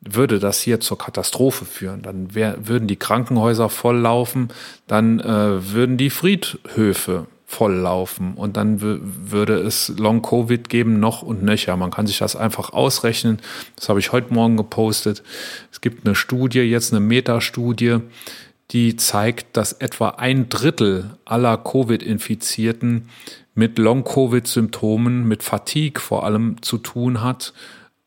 würde 0.00 0.40
das 0.40 0.60
hier 0.60 0.80
zur 0.80 0.98
Katastrophe 0.98 1.66
führen. 1.66 2.02
Dann 2.02 2.34
wär, 2.34 2.66
würden 2.66 2.88
die 2.88 2.96
Krankenhäuser 2.96 3.68
volllaufen, 3.68 4.48
dann 4.88 5.20
äh, 5.20 5.72
würden 5.72 5.96
die 5.96 6.10
Friedhöfe 6.10 7.26
volllaufen 7.46 8.34
und 8.34 8.56
dann 8.56 8.80
würde 8.80 9.54
es 9.54 9.88
Long-Covid 9.96 10.68
geben, 10.68 10.98
noch 10.98 11.22
und 11.22 11.42
nöcher. 11.44 11.76
Man 11.76 11.90
kann 11.90 12.06
sich 12.06 12.18
das 12.18 12.34
einfach 12.34 12.72
ausrechnen. 12.72 13.38
Das 13.76 13.88
habe 13.88 14.00
ich 14.00 14.12
heute 14.12 14.32
Morgen 14.32 14.56
gepostet. 14.56 15.22
Es 15.70 15.80
gibt 15.80 16.06
eine 16.06 16.14
Studie, 16.14 16.60
jetzt 16.60 16.92
eine 16.92 17.00
Metastudie, 17.00 17.98
die 18.70 18.96
zeigt, 18.96 19.56
dass 19.56 19.72
etwa 19.72 20.10
ein 20.10 20.48
Drittel 20.48 21.16
aller 21.24 21.56
Covid-Infizierten 21.56 23.08
mit 23.54 23.78
Long-Covid-Symptomen, 23.78 25.24
mit 25.26 25.42
Fatigue 25.42 26.00
vor 26.00 26.24
allem 26.24 26.62
zu 26.62 26.78
tun 26.78 27.22
hat, 27.22 27.52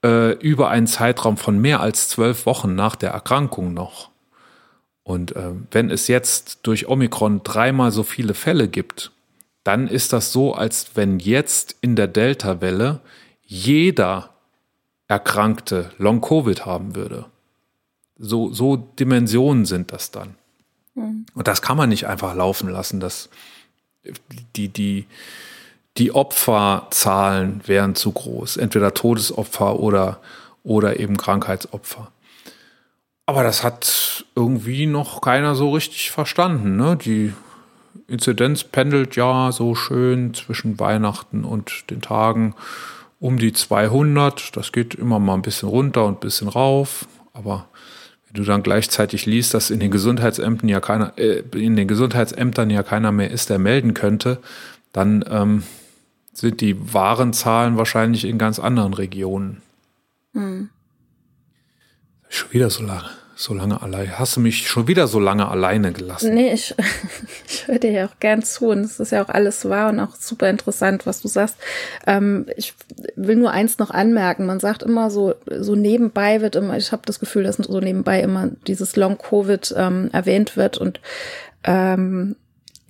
äh, 0.04 0.34
über 0.40 0.70
einen 0.70 0.88
Zeitraum 0.88 1.38
von 1.38 1.60
mehr 1.60 1.82
als 1.82 2.08
zwölf 2.08 2.46
Wochen 2.46 2.76
nach 2.76 2.96
der 2.96 3.12
Erkrankung 3.12 3.74
noch. 3.74 4.10
Und 5.04 5.36
äh, 5.36 5.52
wenn 5.72 5.92
es 5.92 6.08
jetzt 6.08 6.60
durch 6.64 6.88
Omikron 6.88 7.44
dreimal 7.44 7.92
so 7.92 8.04
viele 8.04 8.34
Fälle 8.34 8.70
gibt, 8.70 9.12
dann 9.66 9.88
ist 9.88 10.14
das 10.14 10.32
so, 10.32 10.54
als 10.54 10.92
wenn 10.96 11.20
jetzt 11.20 11.76
in 11.82 11.96
der 11.96 12.08
Delta-Welle 12.08 13.02
jeder 13.42 14.30
Erkrankte 15.08 15.92
Long-Covid 15.98 16.66
haben 16.66 16.96
würde. 16.96 17.26
So, 18.18 18.54
so 18.54 18.78
Dimensionen 18.78 19.66
sind 19.66 19.92
das 19.92 20.12
dann. 20.12 20.36
Mhm. 20.96 21.26
Und 21.34 21.48
das 21.48 21.62
kann 21.62 21.78
man 21.78 21.90
nicht 21.90 22.08
einfach 22.08 22.36
laufen 22.36 22.70
lassen. 22.70 23.00
Das, 23.00 23.30
die, 24.56 24.70
die, 24.70 25.06
die 25.98 26.14
Opferzahlen 26.14 27.62
wären 27.66 27.96
zu 27.96 28.12
groß. 28.12 28.58
Entweder 28.58 28.94
Todesopfer 28.94 29.80
oder, 29.80 30.20
oder 30.64 31.00
eben 31.00 31.18
Krankheitsopfer. 31.18 32.12
Aber 33.26 33.44
das 33.44 33.64
hat 33.64 34.26
irgendwie 34.36 34.86
noch 34.86 35.22
keiner 35.22 35.56
so 35.56 35.72
richtig 35.72 36.12
verstanden. 36.12 36.76
Ne? 36.76 36.98
Die 36.98 37.34
Inzidenz 38.08 38.64
pendelt 38.64 39.16
ja 39.16 39.52
so 39.52 39.76
schön 39.76 40.34
zwischen 40.34 40.80
Weihnachten 40.80 41.46
und 41.46 41.90
den 41.90 42.02
Tagen 42.02 42.54
um 43.20 43.38
die 43.38 43.54
200. 43.54 44.58
Das 44.58 44.74
geht 44.74 44.96
immer 44.96 45.20
mal 45.20 45.36
ein 45.36 45.42
bisschen 45.42 45.70
runter 45.70 46.06
und 46.06 46.18
ein 46.18 46.20
bisschen 46.20 46.50
rauf. 46.50 47.08
Aber 47.32 47.68
du 48.34 48.44
dann 48.44 48.64
gleichzeitig 48.64 49.26
liest, 49.26 49.54
dass 49.54 49.70
in 49.70 49.80
den 49.80 49.92
Gesundheitsämtern 49.92 50.70
ja 50.70 50.80
keiner, 50.80 51.14
äh, 51.18 51.44
in 51.56 51.76
den 51.76 51.88
Gesundheitsämtern 51.88 52.70
ja 52.70 52.84
keiner 52.84 53.12
mehr 53.12 53.32
ist, 53.32 53.50
der 53.50 53.60
melden 53.60 53.94
könnte, 53.94 54.40
dann 54.92 55.24
ähm, 55.30 55.64
sind 56.34 56.62
die 56.62 56.94
wahren 56.94 57.34
Zahlen 57.34 57.78
wahrscheinlich 57.78 58.26
in 58.26 58.38
ganz 58.38 58.60
anderen 58.60 58.94
Regionen. 58.94 59.62
Hm. 60.34 60.70
Schon 62.28 62.52
wieder 62.52 62.70
so 62.72 62.84
lange, 62.84 63.10
so 63.36 63.54
lange 63.54 63.82
allein. 63.82 64.18
Hast 64.20 64.36
du 64.36 64.40
mich 64.40 64.68
schon 64.68 64.88
wieder 64.88 65.08
so 65.08 65.20
lange 65.20 65.48
alleine 65.48 65.92
gelassen? 65.92 66.34
Nee, 66.34 66.54
ich, 66.54 66.76
ich 67.48 67.68
höre 67.68 67.80
dir 67.80 67.92
ja 67.92 68.06
auch 68.06 68.20
gern 68.20 68.44
zu 68.44 68.68
und 68.70 68.82
es 68.82 69.00
ist 69.00 69.12
ja 69.12 69.24
auch 69.24 69.30
alles 69.30 69.68
wahr 69.68 69.90
und 69.90 70.00
auch 70.00 70.16
super 70.16 70.50
interessant, 70.50 71.06
was 71.06 71.22
du 71.22 71.28
sagst. 71.28 71.58
Ähm, 72.06 72.46
ich 72.56 72.74
will 73.16 73.36
nur 73.36 73.52
eins 73.52 73.80
noch 73.80 73.92
anmerken. 73.92 74.46
Man 74.46 74.60
sagt 74.60 74.84
immer 74.84 75.10
so, 75.10 75.36
so 75.50 75.76
nebenbei 75.76 76.42
wird 76.42 76.56
immer, 76.56 76.78
ich 76.78 76.92
habe 76.92 77.04
das 77.06 77.20
Gefühl, 77.20 77.44
dass 77.44 77.58
so 77.58 77.80
nebenbei 77.80 78.22
immer 78.22 78.50
dieses 78.68 78.96
Long-Covid 78.96 79.74
ähm, 79.78 80.10
erwähnt 80.12 80.58
wird 80.58 80.78
und 80.78 81.00
ähm, 81.64 82.36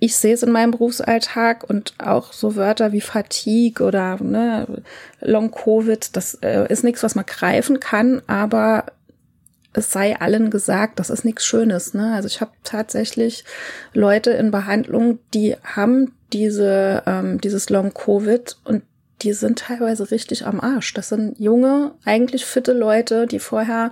ich 0.00 0.16
sehe 0.16 0.34
es 0.34 0.42
in 0.42 0.52
meinem 0.52 0.72
Berufsalltag 0.72 1.64
und 1.68 1.94
auch 1.98 2.34
so 2.34 2.56
Wörter 2.56 2.92
wie 2.92 3.00
Fatigue 3.00 3.86
oder 3.86 4.22
ne, 4.22 4.66
Long 5.20 5.50
Covid, 5.50 6.14
das 6.14 6.34
äh, 6.42 6.70
ist 6.70 6.84
nichts, 6.84 7.02
was 7.02 7.14
man 7.14 7.24
greifen 7.24 7.80
kann, 7.80 8.20
aber 8.26 8.84
es 9.74 9.90
sei 9.90 10.18
allen 10.18 10.50
gesagt, 10.50 10.98
das 10.98 11.10
ist 11.10 11.24
nichts 11.24 11.44
Schönes. 11.44 11.94
Ne? 11.94 12.14
Also 12.14 12.26
ich 12.26 12.40
habe 12.40 12.52
tatsächlich 12.62 13.44
Leute 13.92 14.30
in 14.30 14.50
Behandlung, 14.50 15.18
die 15.34 15.56
haben 15.62 16.12
diese 16.32 17.02
ähm, 17.06 17.40
dieses 17.40 17.70
Long 17.70 17.92
Covid 17.92 18.56
und 18.64 18.82
die 19.22 19.32
sind 19.32 19.58
teilweise 19.58 20.10
richtig 20.10 20.46
am 20.46 20.60
Arsch. 20.60 20.94
Das 20.94 21.08
sind 21.08 21.38
junge, 21.38 21.92
eigentlich 22.04 22.44
fitte 22.44 22.72
Leute, 22.72 23.26
die 23.26 23.38
vorher 23.38 23.90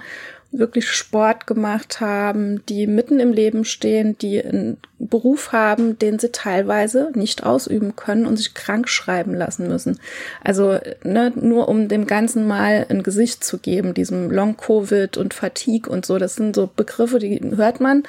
wirklich 0.52 0.90
Sport 0.90 1.46
gemacht 1.46 2.00
haben, 2.00 2.64
die 2.66 2.86
mitten 2.86 3.18
im 3.20 3.32
Leben 3.32 3.64
stehen, 3.64 4.16
die 4.18 4.42
einen 4.44 4.76
Beruf 4.98 5.52
haben, 5.52 5.98
den 5.98 6.18
sie 6.18 6.30
teilweise 6.30 7.10
nicht 7.14 7.42
ausüben 7.44 7.96
können 7.96 8.26
und 8.26 8.36
sich 8.36 8.54
krank 8.54 8.88
schreiben 8.88 9.34
lassen 9.34 9.66
müssen. 9.66 9.98
Also 10.44 10.78
ne, 11.02 11.32
nur 11.34 11.68
um 11.68 11.88
dem 11.88 12.06
Ganzen 12.06 12.46
mal 12.46 12.86
ein 12.88 13.02
Gesicht 13.02 13.42
zu 13.42 13.58
geben, 13.58 13.94
diesem 13.94 14.30
Long-Covid 14.30 15.16
und 15.16 15.34
Fatigue 15.34 15.90
und 15.90 16.04
so, 16.04 16.18
das 16.18 16.34
sind 16.34 16.54
so 16.54 16.70
Begriffe, 16.74 17.18
die 17.18 17.40
hört 17.56 17.80
man. 17.80 18.02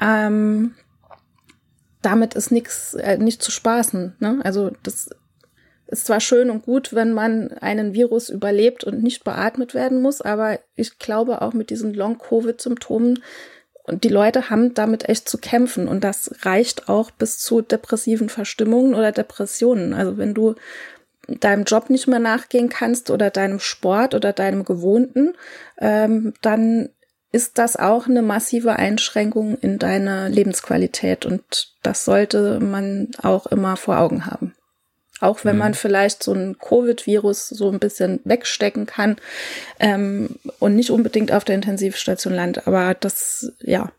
Ähm, 0.00 0.74
damit 2.02 2.34
ist 2.34 2.50
nichts 2.50 2.94
äh, 2.94 3.18
nicht 3.18 3.42
zu 3.42 3.50
spaßen. 3.50 4.16
Ne? 4.18 4.40
Also 4.42 4.72
das 4.82 5.10
ist 5.88 6.06
zwar 6.06 6.20
schön 6.20 6.50
und 6.50 6.64
gut, 6.64 6.94
wenn 6.94 7.12
man 7.12 7.52
einen 7.60 7.94
Virus 7.94 8.28
überlebt 8.28 8.84
und 8.84 9.02
nicht 9.02 9.24
beatmet 9.24 9.74
werden 9.74 10.02
muss, 10.02 10.20
aber 10.20 10.60
ich 10.76 10.98
glaube 10.98 11.42
auch 11.42 11.54
mit 11.54 11.70
diesen 11.70 11.94
Long-Covid-Symptomen 11.94 13.22
und 13.84 14.04
die 14.04 14.10
Leute 14.10 14.50
haben 14.50 14.74
damit 14.74 15.08
echt 15.08 15.28
zu 15.28 15.38
kämpfen 15.38 15.88
und 15.88 16.04
das 16.04 16.30
reicht 16.42 16.90
auch 16.90 17.10
bis 17.10 17.38
zu 17.38 17.62
depressiven 17.62 18.28
Verstimmungen 18.28 18.94
oder 18.94 19.12
Depressionen. 19.12 19.94
Also 19.94 20.18
wenn 20.18 20.34
du 20.34 20.56
deinem 21.26 21.64
Job 21.64 21.88
nicht 21.88 22.06
mehr 22.06 22.18
nachgehen 22.18 22.68
kannst 22.68 23.10
oder 23.10 23.30
deinem 23.30 23.58
Sport 23.58 24.14
oder 24.14 24.34
deinem 24.34 24.64
Gewohnten, 24.64 25.34
ähm, 25.78 26.34
dann 26.42 26.90
ist 27.32 27.56
das 27.56 27.76
auch 27.76 28.06
eine 28.06 28.22
massive 28.22 28.76
Einschränkung 28.76 29.56
in 29.58 29.78
deiner 29.78 30.28
Lebensqualität 30.28 31.24
und 31.24 31.74
das 31.82 32.04
sollte 32.04 32.60
man 32.60 33.08
auch 33.22 33.46
immer 33.46 33.76
vor 33.76 33.98
Augen 33.98 34.26
haben. 34.26 34.54
Auch 35.20 35.44
wenn 35.44 35.56
mhm. 35.56 35.60
man 35.60 35.74
vielleicht 35.74 36.22
so 36.22 36.32
ein 36.32 36.56
Covid-Virus 36.58 37.48
so 37.48 37.70
ein 37.70 37.78
bisschen 37.78 38.20
wegstecken 38.24 38.86
kann 38.86 39.16
ähm, 39.80 40.36
und 40.58 40.76
nicht 40.76 40.90
unbedingt 40.90 41.32
auf 41.32 41.44
der 41.44 41.56
Intensivstation 41.56 42.34
landet. 42.34 42.66
Aber 42.66 42.94
das, 42.94 43.52
ja. 43.60 43.90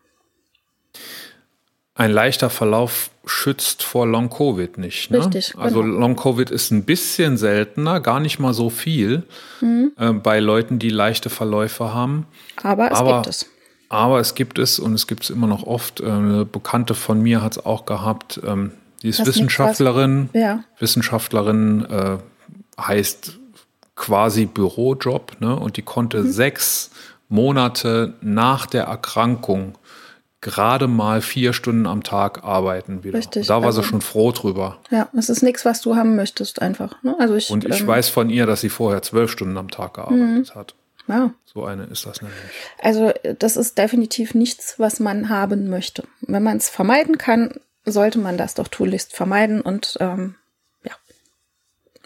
Ein 1.94 2.12
leichter 2.12 2.48
Verlauf 2.48 3.10
schützt 3.26 3.82
vor 3.82 4.06
Long-Covid 4.06 4.78
nicht. 4.78 5.10
Ne? 5.10 5.18
Richtig. 5.18 5.54
Also 5.58 5.82
genau. 5.82 5.98
Long-Covid 5.98 6.50
ist 6.50 6.70
ein 6.70 6.84
bisschen 6.84 7.36
seltener, 7.36 8.00
gar 8.00 8.20
nicht 8.20 8.38
mal 8.38 8.54
so 8.54 8.70
viel 8.70 9.24
mhm. 9.60 9.92
äh, 9.98 10.12
bei 10.12 10.40
Leuten, 10.40 10.78
die 10.78 10.88
leichte 10.88 11.28
Verläufe 11.28 11.92
haben. 11.92 12.26
Aber 12.62 12.90
es 12.90 12.98
Aber, 12.98 13.16
gibt 13.16 13.26
es. 13.26 13.46
Aber 13.90 14.20
es 14.20 14.34
gibt 14.34 14.58
es 14.58 14.78
und 14.78 14.94
es 14.94 15.06
gibt 15.06 15.24
es 15.24 15.30
immer 15.30 15.46
noch 15.46 15.64
oft. 15.64 16.00
Äh, 16.00 16.04
eine 16.04 16.44
Bekannte 16.46 16.94
von 16.94 17.20
mir 17.20 17.42
hat 17.42 17.52
es 17.58 17.66
auch 17.66 17.84
gehabt. 17.84 18.40
Ähm, 18.46 18.72
die 19.02 19.08
ist 19.08 19.20
das 19.20 19.28
Wissenschaftlerin. 19.28 20.30
Ja. 20.32 20.64
Wissenschaftlerin 20.78 21.86
äh, 21.90 22.18
heißt 22.80 23.38
quasi 23.96 24.46
Bürojob, 24.46 25.40
ne? 25.40 25.56
Und 25.56 25.76
die 25.76 25.82
konnte 25.82 26.22
mhm. 26.22 26.30
sechs 26.32 26.90
Monate 27.28 28.14
nach 28.20 28.66
der 28.66 28.84
Erkrankung 28.84 29.76
gerade 30.40 30.88
mal 30.88 31.20
vier 31.20 31.52
Stunden 31.52 31.86
am 31.86 32.02
Tag 32.02 32.44
arbeiten 32.44 33.04
wieder. 33.04 33.18
Richtig. 33.18 33.42
Und 33.42 33.50
da 33.50 33.58
war 33.58 33.66
also, 33.66 33.82
sie 33.82 33.88
schon 33.88 34.00
froh 34.00 34.32
drüber. 34.32 34.78
Ja, 34.90 35.08
es 35.16 35.28
ist 35.28 35.42
nichts, 35.42 35.64
was 35.64 35.82
du 35.82 35.96
haben 35.96 36.16
möchtest 36.16 36.62
einfach. 36.62 37.02
Ne? 37.02 37.14
Also 37.18 37.34
ich, 37.34 37.50
Und 37.50 37.66
ich 37.66 37.80
ähm, 37.80 37.86
weiß 37.86 38.08
von 38.08 38.30
ihr, 38.30 38.46
dass 38.46 38.62
sie 38.62 38.70
vorher 38.70 39.02
zwölf 39.02 39.30
Stunden 39.30 39.56
am 39.58 39.70
Tag 39.70 39.94
gearbeitet 39.94 40.54
mhm. 40.54 40.58
hat. 40.58 40.74
Ja. 41.08 41.34
So 41.44 41.64
eine 41.64 41.84
ist 41.84 42.06
das 42.06 42.22
nämlich. 42.22 42.38
Also 42.80 43.12
das 43.38 43.56
ist 43.56 43.76
definitiv 43.76 44.34
nichts, 44.34 44.78
was 44.78 45.00
man 45.00 45.28
haben 45.28 45.68
möchte. 45.68 46.04
Wenn 46.20 46.42
man 46.42 46.56
es 46.56 46.68
vermeiden 46.68 47.18
kann, 47.18 47.60
sollte 47.84 48.18
man 48.18 48.36
das 48.36 48.54
doch 48.54 48.68
tunlichst 48.68 49.14
vermeiden 49.14 49.60
und 49.60 49.96
ähm, 50.00 50.36
ja, 50.84 50.92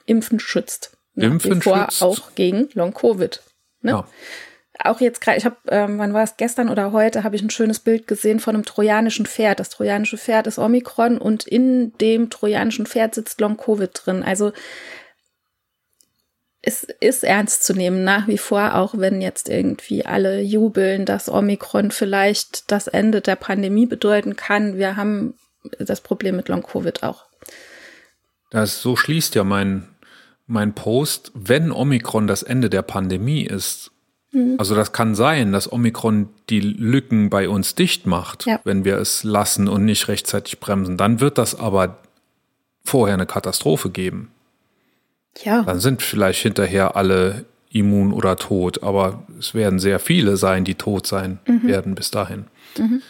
Impfen 0.06 0.40
schützt. 0.40 0.96
Impfen 1.16 1.62
vor 1.62 1.84
schützt. 1.84 2.02
auch 2.02 2.34
gegen 2.34 2.68
Long-Covid. 2.74 3.42
Ne? 3.82 3.90
Ja. 3.90 4.08
Auch 4.80 5.00
jetzt 5.00 5.20
gerade, 5.20 5.38
ich 5.38 5.44
habe, 5.44 5.56
ähm, 5.68 5.98
wann 5.98 6.14
war 6.14 6.24
es 6.24 6.36
gestern 6.36 6.68
oder 6.68 6.90
heute, 6.90 7.22
habe 7.22 7.36
ich 7.36 7.42
ein 7.42 7.50
schönes 7.50 7.78
Bild 7.78 8.08
gesehen 8.08 8.40
von 8.40 8.56
einem 8.56 8.64
trojanischen 8.64 9.24
Pferd. 9.24 9.60
Das 9.60 9.68
trojanische 9.68 10.18
Pferd 10.18 10.48
ist 10.48 10.58
Omikron 10.58 11.18
und 11.18 11.46
in 11.46 11.92
dem 11.98 12.28
trojanischen 12.28 12.86
Pferd 12.86 13.14
sitzt 13.14 13.40
Long-Covid 13.40 13.90
drin. 13.94 14.22
Also 14.24 14.52
es 16.60 16.82
ist 16.82 17.24
ernst 17.24 17.64
zu 17.64 17.74
nehmen, 17.74 18.04
nach 18.04 18.26
wie 18.26 18.38
vor, 18.38 18.74
auch 18.74 18.94
wenn 18.96 19.20
jetzt 19.20 19.48
irgendwie 19.48 20.06
alle 20.06 20.40
jubeln, 20.40 21.04
dass 21.04 21.28
Omikron 21.28 21.90
vielleicht 21.90 22.70
das 22.72 22.88
Ende 22.88 23.20
der 23.20 23.36
Pandemie 23.36 23.86
bedeuten 23.86 24.34
kann. 24.34 24.76
Wir 24.76 24.96
haben 24.96 25.34
das 25.78 26.00
Problem 26.00 26.36
mit 26.36 26.48
Long-Covid 26.48 27.02
auch. 27.02 27.24
Das, 28.50 28.80
so 28.80 28.96
schließt 28.96 29.34
ja 29.34 29.44
mein, 29.44 29.88
mein 30.46 30.74
Post, 30.74 31.32
wenn 31.34 31.72
Omikron 31.72 32.26
das 32.26 32.42
Ende 32.42 32.70
der 32.70 32.82
Pandemie 32.82 33.44
ist. 33.44 33.90
Mhm. 34.32 34.56
Also 34.58 34.74
das 34.74 34.92
kann 34.92 35.14
sein, 35.14 35.52
dass 35.52 35.70
Omikron 35.70 36.28
die 36.50 36.60
Lücken 36.60 37.30
bei 37.30 37.48
uns 37.48 37.74
dicht 37.74 38.06
macht, 38.06 38.46
ja. 38.46 38.60
wenn 38.64 38.84
wir 38.84 38.98
es 38.98 39.24
lassen 39.24 39.68
und 39.68 39.84
nicht 39.84 40.08
rechtzeitig 40.08 40.60
bremsen. 40.60 40.96
Dann 40.96 41.20
wird 41.20 41.38
das 41.38 41.54
aber 41.54 41.98
vorher 42.84 43.14
eine 43.14 43.26
Katastrophe 43.26 43.90
geben. 43.90 44.30
Ja. 45.42 45.62
Dann 45.62 45.80
sind 45.80 46.02
vielleicht 46.02 46.42
hinterher 46.42 46.96
alle 46.96 47.44
immun 47.70 48.12
oder 48.12 48.36
tot, 48.36 48.82
aber 48.82 49.24
es 49.38 49.54
werden 49.54 49.80
sehr 49.80 49.98
viele 49.98 50.36
sein, 50.36 50.64
die 50.64 50.76
tot 50.76 51.06
sein 51.06 51.40
mhm. 51.46 51.66
werden 51.66 51.94
bis 51.94 52.10
dahin. 52.10 52.44
Mhm. 52.78 53.02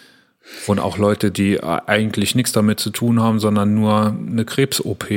Und 0.67 0.79
auch 0.79 0.99
Leute, 0.99 1.31
die 1.31 1.63
eigentlich 1.63 2.35
nichts 2.35 2.53
damit 2.53 2.81
zu 2.81 2.91
tun 2.91 3.21
haben, 3.21 3.41
sondern 3.41 3.75
nur 3.75 4.17
eine 4.17 4.45
Krebs-OP 4.45 5.09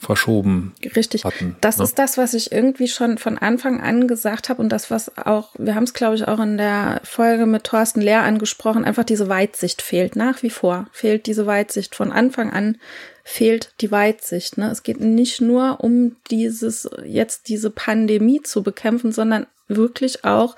verschoben 0.00 0.72
Richtig. 0.96 1.24
hatten. 1.24 1.56
Das 1.60 1.76
ne? 1.76 1.84
ist 1.84 1.98
das, 1.98 2.16
was 2.16 2.32
ich 2.32 2.52
irgendwie 2.52 2.88
schon 2.88 3.18
von 3.18 3.36
Anfang 3.36 3.82
an 3.82 4.08
gesagt 4.08 4.48
habe 4.48 4.62
und 4.62 4.70
das, 4.70 4.90
was 4.90 5.16
auch, 5.18 5.50
wir 5.58 5.74
haben 5.74 5.84
es, 5.84 5.92
glaube 5.92 6.14
ich, 6.16 6.26
auch 6.26 6.40
in 6.40 6.56
der 6.56 7.02
Folge 7.04 7.44
mit 7.44 7.64
Thorsten 7.64 8.00
Lehr 8.00 8.22
angesprochen, 8.22 8.86
einfach 8.86 9.04
diese 9.04 9.28
Weitsicht 9.28 9.82
fehlt. 9.82 10.16
Nach 10.16 10.42
wie 10.42 10.48
vor 10.48 10.86
fehlt 10.90 11.26
diese 11.26 11.46
Weitsicht. 11.46 11.94
Von 11.94 12.12
Anfang 12.12 12.50
an 12.50 12.78
fehlt 13.24 13.74
die 13.82 13.90
Weitsicht. 13.90 14.56
Ne? 14.56 14.70
Es 14.70 14.82
geht 14.82 15.00
nicht 15.00 15.42
nur 15.42 15.80
um 15.80 16.16
dieses, 16.30 16.88
jetzt 17.04 17.48
diese 17.48 17.68
Pandemie 17.68 18.40
zu 18.40 18.62
bekämpfen, 18.62 19.12
sondern 19.12 19.46
wirklich 19.68 20.24
auch 20.24 20.56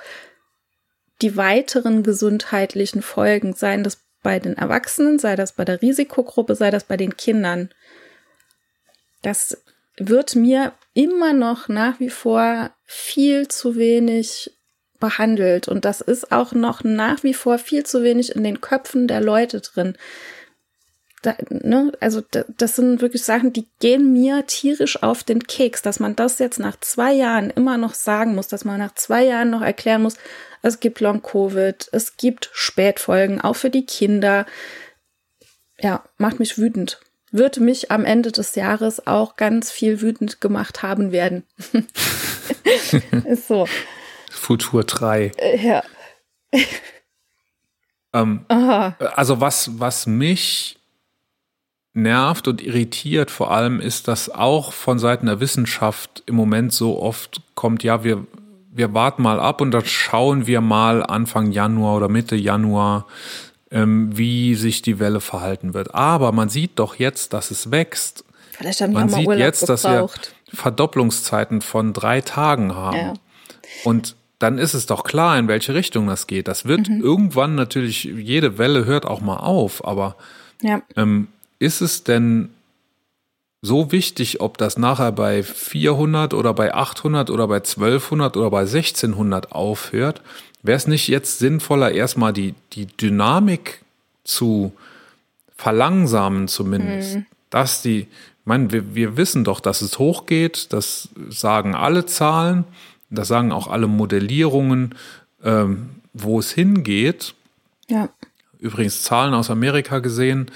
die 1.22 1.36
weiteren 1.36 2.02
gesundheitlichen 2.02 3.02
Folgen, 3.02 3.54
seien 3.54 3.84
das 3.84 3.98
bei 4.22 4.38
den 4.38 4.56
Erwachsenen, 4.56 5.18
sei 5.18 5.36
das 5.36 5.52
bei 5.52 5.64
der 5.64 5.82
Risikogruppe, 5.82 6.54
sei 6.54 6.70
das 6.70 6.84
bei 6.84 6.96
den 6.96 7.16
Kindern. 7.16 7.70
Das 9.22 9.62
wird 9.96 10.34
mir 10.34 10.72
immer 10.94 11.32
noch 11.32 11.68
nach 11.68 12.00
wie 12.00 12.10
vor 12.10 12.70
viel 12.84 13.48
zu 13.48 13.76
wenig 13.76 14.52
behandelt. 15.00 15.68
Und 15.68 15.84
das 15.84 16.00
ist 16.00 16.32
auch 16.32 16.52
noch 16.52 16.84
nach 16.84 17.22
wie 17.22 17.34
vor 17.34 17.58
viel 17.58 17.84
zu 17.84 18.02
wenig 18.02 18.34
in 18.34 18.44
den 18.44 18.60
Köpfen 18.60 19.08
der 19.08 19.20
Leute 19.20 19.60
drin. 19.60 19.96
Da, 21.22 21.36
ne, 21.50 21.92
also 22.00 22.20
da, 22.30 22.44
das 22.56 22.76
sind 22.76 23.00
wirklich 23.00 23.24
Sachen, 23.24 23.52
die 23.52 23.68
gehen 23.80 24.12
mir 24.12 24.44
tierisch 24.46 25.02
auf 25.02 25.22
den 25.22 25.46
Keks, 25.46 25.82
dass 25.82 26.00
man 26.00 26.16
das 26.16 26.38
jetzt 26.38 26.58
nach 26.58 26.78
zwei 26.80 27.12
Jahren 27.12 27.50
immer 27.50 27.78
noch 27.78 27.94
sagen 27.94 28.34
muss, 28.34 28.48
dass 28.48 28.64
man 28.64 28.78
nach 28.78 28.94
zwei 28.94 29.24
Jahren 29.24 29.50
noch 29.50 29.62
erklären 29.62 30.02
muss, 30.02 30.16
es 30.62 30.80
gibt 30.80 31.00
Long-Covid, 31.00 31.88
es 31.92 32.16
gibt 32.16 32.50
Spätfolgen, 32.52 33.40
auch 33.40 33.56
für 33.56 33.70
die 33.70 33.84
Kinder. 33.84 34.46
Ja, 35.78 36.04
macht 36.18 36.38
mich 36.38 36.58
wütend. 36.58 37.00
Wird 37.32 37.58
mich 37.58 37.90
am 37.90 38.04
Ende 38.04 38.30
des 38.30 38.54
Jahres 38.54 39.06
auch 39.06 39.36
ganz 39.36 39.70
viel 39.70 40.00
wütend 40.00 40.40
gemacht 40.40 40.82
haben 40.82 41.12
werden. 41.12 41.44
Ist 43.24 43.48
so. 43.48 43.66
Futur 44.30 44.84
3. 44.84 45.32
Äh, 45.36 45.58
ja. 45.58 45.82
Ähm, 48.14 48.44
also 48.48 49.40
was, 49.40 49.80
was 49.80 50.06
mich 50.06 50.78
nervt 51.94 52.48
und 52.48 52.62
irritiert 52.62 53.30
vor 53.30 53.50
allem 53.50 53.80
ist, 53.80 54.08
dass 54.08 54.30
auch 54.30 54.72
von 54.72 54.98
Seiten 54.98 55.26
der 55.26 55.40
Wissenschaft 55.40 56.22
im 56.26 56.34
Moment 56.34 56.72
so 56.72 57.00
oft 57.00 57.40
kommt, 57.54 57.82
ja, 57.82 58.04
wir, 58.04 58.26
wir 58.74 58.94
warten 58.94 59.22
mal 59.22 59.38
ab 59.38 59.60
und 59.60 59.70
dann 59.70 59.84
schauen 59.84 60.46
wir 60.46 60.60
mal 60.60 61.02
Anfang 61.04 61.52
Januar 61.52 61.96
oder 61.96 62.08
Mitte 62.08 62.36
Januar, 62.36 63.06
ähm, 63.70 64.16
wie 64.16 64.54
sich 64.54 64.82
die 64.82 64.98
Welle 64.98 65.20
verhalten 65.20 65.74
wird. 65.74 65.94
Aber 65.94 66.32
man 66.32 66.48
sieht 66.48 66.72
doch 66.78 66.96
jetzt, 66.96 67.32
dass 67.32 67.50
es 67.50 67.70
wächst. 67.70 68.24
Vielleicht 68.52 68.80
haben 68.80 68.90
die 68.90 68.94
Man 68.94 69.08
auch 69.08 69.12
mal 69.12 69.18
sieht 69.18 69.26
Urlaub 69.28 69.40
jetzt, 69.40 69.68
dass 69.68 69.84
wir 69.84 69.92
gebraucht. 69.92 70.34
Verdopplungszeiten 70.52 71.60
von 71.60 71.92
drei 71.92 72.20
Tagen 72.20 72.74
haben. 72.74 72.96
Ja. 72.96 73.12
Und 73.84 74.16
dann 74.38 74.58
ist 74.58 74.74
es 74.74 74.86
doch 74.86 75.04
klar, 75.04 75.38
in 75.38 75.48
welche 75.48 75.72
Richtung 75.74 76.06
das 76.08 76.26
geht. 76.26 76.48
Das 76.48 76.64
wird 76.64 76.88
Mhm. 76.88 77.00
irgendwann 77.00 77.54
natürlich, 77.54 78.04
jede 78.04 78.58
Welle 78.58 78.84
hört 78.84 79.06
auch 79.06 79.20
mal 79.20 79.36
auf, 79.36 79.86
aber 79.86 80.16
Ja. 80.62 80.82
ähm, 80.96 81.28
ist 81.58 81.80
es 81.80 82.02
denn 82.04 82.50
so 83.62 83.92
wichtig, 83.92 84.40
ob 84.40 84.58
das 84.58 84.76
nachher 84.76 85.12
bei 85.12 85.44
400 85.44 86.34
oder 86.34 86.52
bei 86.52 86.74
800 86.74 87.30
oder 87.30 87.46
bei 87.46 87.56
1200 87.56 88.36
oder 88.36 88.50
bei 88.50 88.60
1600 88.62 89.52
aufhört? 89.52 90.20
Wäre 90.64 90.76
es 90.76 90.86
nicht 90.88 91.08
jetzt 91.08 91.38
sinnvoller, 91.38 91.92
erstmal 91.92 92.32
die, 92.32 92.54
die 92.72 92.86
Dynamik 92.86 93.82
zu 94.24 94.72
verlangsamen 95.56 96.48
zumindest? 96.48 97.18
Dass 97.50 97.82
die, 97.82 98.00
ich 98.00 98.08
meine, 98.46 98.72
wir, 98.72 98.94
wir 98.94 99.16
wissen 99.16 99.44
doch, 99.44 99.60
dass 99.60 99.80
es 99.80 99.98
hochgeht, 99.98 100.72
das 100.72 101.08
sagen 101.28 101.74
alle 101.76 102.04
Zahlen, 102.06 102.64
das 103.10 103.28
sagen 103.28 103.52
auch 103.52 103.68
alle 103.68 103.86
Modellierungen, 103.86 104.94
ähm, 105.44 105.90
wo 106.12 106.40
es 106.40 106.50
hingeht 106.50 107.34
Ja. 107.88 108.08
übrigens 108.58 109.02
Zahlen 109.02 109.34
aus 109.34 109.50
Amerika 109.50 110.00
gesehen, 110.00 110.50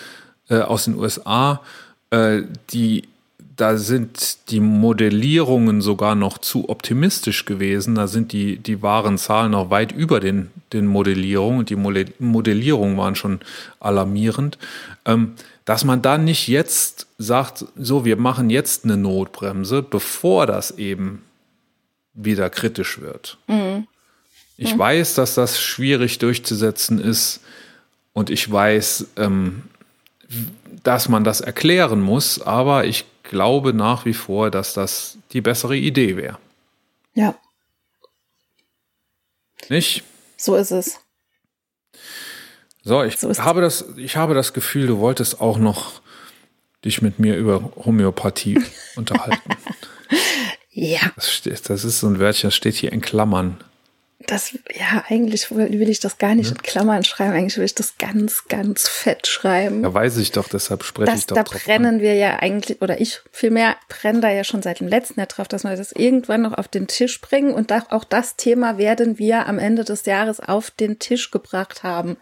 äh, 0.48 0.58
aus 0.58 0.84
den 0.84 0.96
USA, 0.96 1.60
äh, 2.16 2.44
die 2.70 3.02
da 3.56 3.78
sind 3.78 4.50
die 4.50 4.60
Modellierungen 4.60 5.80
sogar 5.80 6.14
noch 6.14 6.36
zu 6.38 6.68
optimistisch 6.68 7.46
gewesen. 7.46 7.94
Da 7.94 8.06
sind 8.06 8.32
die, 8.32 8.58
die 8.58 8.82
wahren 8.82 9.16
Zahlen 9.16 9.52
noch 9.52 9.70
weit 9.70 9.92
über 9.92 10.20
den, 10.20 10.50
den 10.74 10.86
Modellierungen. 10.86 11.64
Die 11.64 11.76
Modellierungen 11.76 12.98
waren 12.98 13.14
schon 13.14 13.40
alarmierend. 13.80 14.58
Ähm, 15.06 15.32
dass 15.64 15.84
man 15.84 16.02
dann 16.02 16.24
nicht 16.24 16.48
jetzt 16.48 17.06
sagt, 17.18 17.64
so, 17.76 18.04
wir 18.04 18.16
machen 18.16 18.50
jetzt 18.50 18.84
eine 18.84 18.98
Notbremse, 18.98 19.82
bevor 19.82 20.46
das 20.46 20.72
eben 20.72 21.22
wieder 22.12 22.50
kritisch 22.50 23.00
wird. 23.00 23.38
Ich 24.58 24.78
weiß, 24.78 25.14
dass 25.14 25.34
das 25.34 25.60
schwierig 25.60 26.18
durchzusetzen 26.18 26.98
ist 26.98 27.40
und 28.12 28.30
ich 28.30 28.50
weiß, 28.50 29.06
ähm, 29.16 29.64
dass 30.82 31.08
man 31.08 31.24
das 31.24 31.40
erklären 31.40 32.00
muss, 32.00 32.40
aber 32.40 32.84
ich 32.84 33.04
glaube 33.22 33.72
nach 33.72 34.04
wie 34.04 34.14
vor, 34.14 34.50
dass 34.50 34.72
das 34.74 35.18
die 35.32 35.40
bessere 35.40 35.76
Idee 35.76 36.16
wäre. 36.16 36.38
Ja. 37.14 37.34
Nicht? 39.68 40.04
So 40.36 40.54
ist 40.56 40.70
es. 40.70 41.00
So, 42.82 43.02
ich 43.02 43.18
So 43.18 43.32
habe 43.38 43.60
das, 43.60 43.84
ich 43.96 44.16
habe 44.16 44.34
das 44.34 44.52
Gefühl, 44.52 44.86
du 44.86 44.98
wolltest 44.98 45.40
auch 45.40 45.58
noch 45.58 46.00
dich 46.84 47.02
mit 47.02 47.18
mir 47.18 47.36
über 47.36 47.72
Homöopathie 47.84 48.62
unterhalten. 48.96 49.50
Ja. 50.70 51.00
Das, 51.16 51.32
steht, 51.32 51.68
das 51.68 51.84
ist 51.84 52.00
so 52.00 52.06
ein 52.06 52.20
Wörtchen, 52.20 52.48
das 52.48 52.54
steht 52.54 52.74
hier 52.74 52.92
in 52.92 53.00
Klammern. 53.00 53.56
Das, 54.18 54.52
ja, 54.74 55.04
eigentlich 55.08 55.50
will, 55.50 55.90
ich 55.90 56.00
das 56.00 56.16
gar 56.16 56.34
nicht 56.34 56.50
in 56.50 56.62
Klammern 56.62 57.04
schreiben. 57.04 57.34
Eigentlich 57.34 57.58
will 57.58 57.66
ich 57.66 57.74
das 57.74 57.98
ganz, 57.98 58.48
ganz 58.48 58.88
fett 58.88 59.26
schreiben. 59.26 59.82
Ja, 59.82 59.92
weiß 59.92 60.16
ich 60.16 60.32
doch, 60.32 60.48
deshalb 60.48 60.84
spreche 60.84 61.10
das, 61.10 61.20
ich 61.20 61.26
doch 61.26 61.36
da 61.36 61.42
brennen 61.42 62.00
wir 62.00 62.14
ja 62.14 62.36
eigentlich, 62.36 62.80
oder 62.80 62.98
ich 62.98 63.20
vielmehr 63.30 63.76
brenne 63.88 64.20
da 64.20 64.30
ja 64.30 64.42
schon 64.42 64.62
seit 64.62 64.80
dem 64.80 64.88
letzten 64.88 65.20
Jahr 65.20 65.26
drauf, 65.26 65.48
dass 65.48 65.64
wir 65.64 65.76
das 65.76 65.92
irgendwann 65.92 66.42
noch 66.42 66.54
auf 66.54 66.66
den 66.66 66.86
Tisch 66.86 67.20
bringen. 67.20 67.52
Und 67.52 67.70
da, 67.70 67.84
auch 67.90 68.04
das 68.04 68.36
Thema 68.36 68.78
werden 68.78 69.18
wir 69.18 69.46
am 69.46 69.58
Ende 69.58 69.84
des 69.84 70.06
Jahres 70.06 70.40
auf 70.40 70.70
den 70.70 70.98
Tisch 70.98 71.30
gebracht 71.30 71.82
haben. 71.82 72.16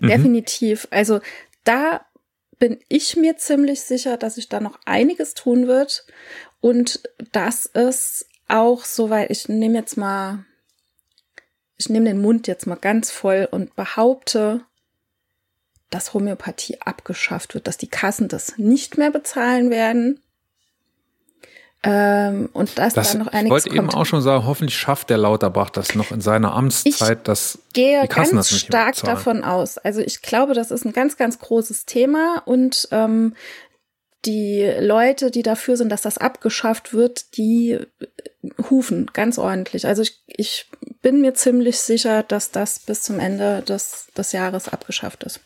Definitiv. 0.00 0.86
Also 0.90 1.20
da 1.64 2.02
bin 2.58 2.78
ich 2.88 3.16
mir 3.16 3.36
ziemlich 3.36 3.80
sicher, 3.80 4.16
dass 4.16 4.36
sich 4.36 4.48
da 4.48 4.60
noch 4.60 4.78
einiges 4.84 5.34
tun 5.34 5.66
wird. 5.66 6.06
Und 6.60 7.02
dass 7.32 7.68
es 7.72 8.26
auch 8.46 8.84
soweit, 8.84 9.30
ich 9.30 9.48
nehme 9.48 9.78
jetzt 9.78 9.96
mal, 9.96 10.44
ich 11.80 11.88
nehme 11.88 12.04
den 12.04 12.20
Mund 12.20 12.46
jetzt 12.46 12.66
mal 12.66 12.76
ganz 12.76 13.10
voll 13.10 13.48
und 13.50 13.74
behaupte, 13.74 14.60
dass 15.88 16.12
Homöopathie 16.12 16.78
abgeschafft 16.82 17.54
wird, 17.54 17.66
dass 17.66 17.78
die 17.78 17.88
Kassen 17.88 18.28
das 18.28 18.58
nicht 18.58 18.98
mehr 18.98 19.10
bezahlen 19.10 19.70
werden. 19.70 20.20
Ähm, 21.82 22.50
und 22.52 22.76
dass 22.78 22.92
Das, 22.92 23.12
da 23.12 23.18
noch 23.18 23.28
ich 23.28 23.32
einiges 23.32 23.64
wollte 23.64 23.74
eben 23.74 23.88
auch 23.88 24.04
schon 24.04 24.20
sagen, 24.20 24.44
hoffentlich 24.44 24.78
schafft 24.78 25.08
der 25.08 25.16
Lauterbach 25.16 25.70
das 25.70 25.94
noch 25.94 26.10
in 26.10 26.20
seiner 26.20 26.52
Amtszeit, 26.52 27.26
dass 27.26 27.60
gehe 27.72 28.02
die 28.02 28.08
Kassen 28.08 28.36
ganz 28.36 28.48
das 28.48 28.52
nicht 28.52 28.70
mehr 28.70 28.80
stark 28.80 28.94
bezahlen. 28.96 29.16
davon 29.16 29.44
aus. 29.44 29.78
Also 29.78 30.02
ich 30.02 30.20
glaube, 30.20 30.52
das 30.52 30.70
ist 30.70 30.84
ein 30.84 30.92
ganz, 30.92 31.16
ganz 31.16 31.38
großes 31.38 31.86
Thema 31.86 32.42
und 32.44 32.88
ähm, 32.90 33.34
die 34.26 34.70
Leute, 34.80 35.30
die 35.30 35.42
dafür 35.42 35.78
sind, 35.78 35.88
dass 35.88 36.02
das 36.02 36.18
abgeschafft 36.18 36.92
wird, 36.92 37.38
die 37.38 37.78
hufen 38.68 39.06
ganz 39.14 39.38
ordentlich. 39.38 39.86
Also 39.86 40.02
ich, 40.02 40.22
ich 40.26 40.66
bin 41.02 41.20
mir 41.20 41.34
ziemlich 41.34 41.78
sicher, 41.80 42.22
dass 42.22 42.50
das 42.50 42.78
bis 42.80 43.02
zum 43.02 43.18
Ende 43.20 43.62
des, 43.62 44.08
des 44.16 44.32
Jahres 44.32 44.68
abgeschafft 44.68 45.24
ist. 45.24 45.40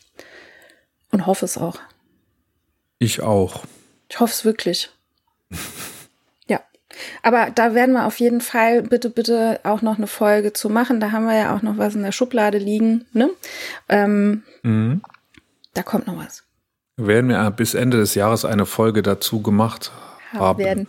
Und 1.11 1.25
hoffe 1.25 1.45
es 1.45 1.57
auch. 1.57 1.79
Ich 2.99 3.21
auch. 3.21 3.63
Ich 4.09 4.19
hoffe 4.19 4.31
es 4.33 4.45
wirklich. 4.45 4.89
ja. 6.47 6.59
Aber 7.23 7.49
da 7.51 7.73
werden 7.73 7.93
wir 7.93 8.05
auf 8.05 8.19
jeden 8.19 8.41
Fall 8.41 8.81
bitte, 8.83 9.09
bitte 9.09 9.59
auch 9.63 9.81
noch 9.81 9.97
eine 9.97 10.07
Folge 10.07 10.53
zu 10.53 10.69
machen. 10.69 10.99
Da 10.99 11.11
haben 11.11 11.25
wir 11.25 11.35
ja 11.37 11.55
auch 11.55 11.61
noch 11.61 11.77
was 11.77 11.95
in 11.95 12.03
der 12.03 12.11
Schublade 12.11 12.57
liegen. 12.57 13.05
Ne? 13.13 13.29
Ähm, 13.89 14.43
Mhm. 14.63 15.01
da 15.73 15.83
kommt 15.83 16.07
noch 16.07 16.17
was. 16.17 16.43
Werden 16.97 17.29
wir 17.29 17.51
bis 17.51 17.73
Ende 17.73 17.97
des 17.97 18.15
Jahres 18.15 18.45
eine 18.45 18.65
Folge 18.65 19.01
dazu 19.01 19.41
gemacht 19.41 19.91
Haben 20.33 20.59
werden. 20.59 20.87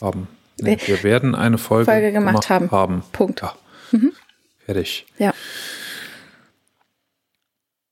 haben. 0.00 0.28
Wir 0.58 1.02
werden 1.02 1.34
eine 1.34 1.58
Folge, 1.58 1.84
Folge 1.90 2.12
gemacht 2.12 2.48
haben. 2.48 2.70
haben. 2.70 3.02
Punkt. 3.12 3.42
Ja. 3.42 3.54
Fertig. 4.64 5.06
Ja. 5.18 5.32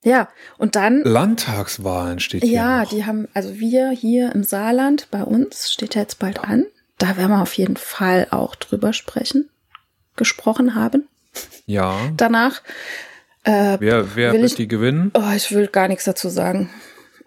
Ja, 0.02 0.28
und 0.58 0.76
dann, 0.76 1.02
Landtagswahlen 1.02 2.20
steht 2.20 2.42
hier. 2.44 2.52
ja, 2.52 2.82
noch. 2.82 2.90
die 2.90 3.06
haben, 3.06 3.26
also 3.32 3.58
wir 3.58 3.90
hier 3.90 4.32
im 4.34 4.44
Saarland, 4.44 5.08
bei 5.10 5.22
uns, 5.22 5.72
steht 5.72 5.94
ja 5.94 6.02
jetzt 6.02 6.18
bald 6.18 6.40
an. 6.40 6.66
Da 6.98 7.16
werden 7.16 7.30
wir 7.30 7.40
auf 7.40 7.54
jeden 7.54 7.76
Fall 7.78 8.26
auch 8.30 8.54
drüber 8.54 8.92
sprechen, 8.92 9.48
gesprochen 10.16 10.74
haben. 10.74 11.08
Ja. 11.64 11.98
Danach, 12.18 12.62
äh, 13.44 13.78
Wer, 13.80 14.14
wer 14.14 14.32
Will 14.34 14.40
wird 14.42 14.50
ich- 14.52 14.56
die 14.56 14.68
gewinnen? 14.68 15.10
Oh, 15.14 15.32
ich 15.34 15.50
will 15.52 15.68
gar 15.68 15.88
nichts 15.88 16.04
dazu 16.04 16.28
sagen. 16.28 16.68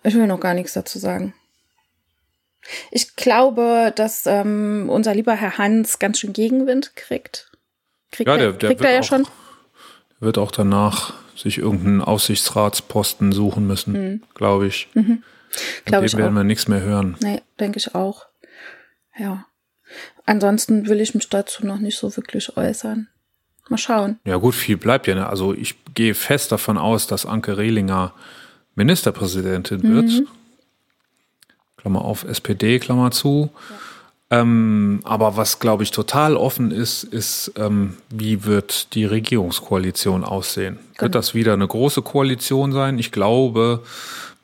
Ich 0.04 0.14
will 0.14 0.28
noch 0.28 0.40
gar 0.40 0.54
nichts 0.54 0.74
dazu 0.74 1.00
sagen. 1.00 1.34
Ich 2.92 3.16
glaube, 3.16 3.94
dass 3.96 4.26
ähm, 4.26 4.88
unser 4.90 5.14
lieber 5.16 5.34
Herr 5.34 5.58
Hans 5.58 6.00
ganz 6.00 6.20
schön 6.20 6.34
Gegenwind 6.34 6.96
kriegt. 6.96 7.52
Kriegt, 8.12 8.28
Ja, 8.28 8.36
er, 8.36 8.40
der, 8.40 8.52
der 8.54 8.70
kriegt 8.70 8.82
wird 8.82 8.90
er 8.90 8.96
ja 8.96 9.02
auch, 9.02 9.06
schon. 9.06 9.28
wird 10.20 10.38
auch 10.38 10.52
danach 10.52 11.14
sich 11.36 11.58
irgendeinen 11.60 12.02
Aussichtsratsposten 12.02 13.32
suchen 13.32 13.68
müssen, 13.68 14.24
glaube 14.34 14.68
ich. 14.68 14.90
Mhm. 14.94 15.24
Glaub 15.86 16.02
dem 16.02 16.06
ich 16.06 16.18
werden 16.18 16.34
auch. 16.34 16.40
wir 16.40 16.44
nichts 16.44 16.68
mehr 16.68 16.82
hören. 16.82 17.16
Nee, 17.22 17.42
denke 17.60 17.78
ich 17.78 17.96
auch. 17.96 18.26
Ja. 19.18 19.46
Ansonsten 20.26 20.88
will 20.88 21.00
ich 21.00 21.16
mich 21.16 21.30
dazu 21.30 21.66
noch 21.66 21.80
nicht 21.80 21.98
so 21.98 22.16
wirklich 22.18 22.58
äußern. 22.58 23.08
Mal 23.70 23.78
schauen. 23.78 24.20
Ja 24.26 24.38
gut, 24.38 24.56
viel 24.56 24.78
bleibt 24.78 25.08
ja. 25.08 25.16
Ne? 25.16 25.28
Also 25.28 25.54
ich 25.54 25.76
gehe 25.94 26.16
fest 26.16 26.52
davon 26.52 26.78
aus, 26.78 27.08
dass 27.08 27.26
Anke 27.26 27.58
Rehlinger 27.58 28.14
Ministerpräsidentin 28.76 29.84
wird. 29.84 30.24
Klammer 31.78 32.04
auf, 32.04 32.24
SPD, 32.24 32.80
Klammer 32.80 33.12
zu. 33.12 33.50
Ja. 33.70 33.76
Ähm, 34.30 35.00
aber 35.04 35.38
was, 35.38 35.60
glaube 35.60 35.84
ich, 35.84 35.92
total 35.92 36.36
offen 36.36 36.72
ist, 36.72 37.04
ist, 37.04 37.54
ähm, 37.56 37.96
wie 38.10 38.44
wird 38.44 38.94
die 38.94 39.06
Regierungskoalition 39.06 40.26
aussehen? 40.26 40.80
Genau. 40.94 41.02
Wird 41.04 41.16
das 41.16 41.34
wieder 41.34 41.54
eine 41.54 41.68
große 41.68 42.02
Koalition 42.02 42.74
sein? 42.74 43.00
Ich 43.00 43.14
glaube, 43.14 43.84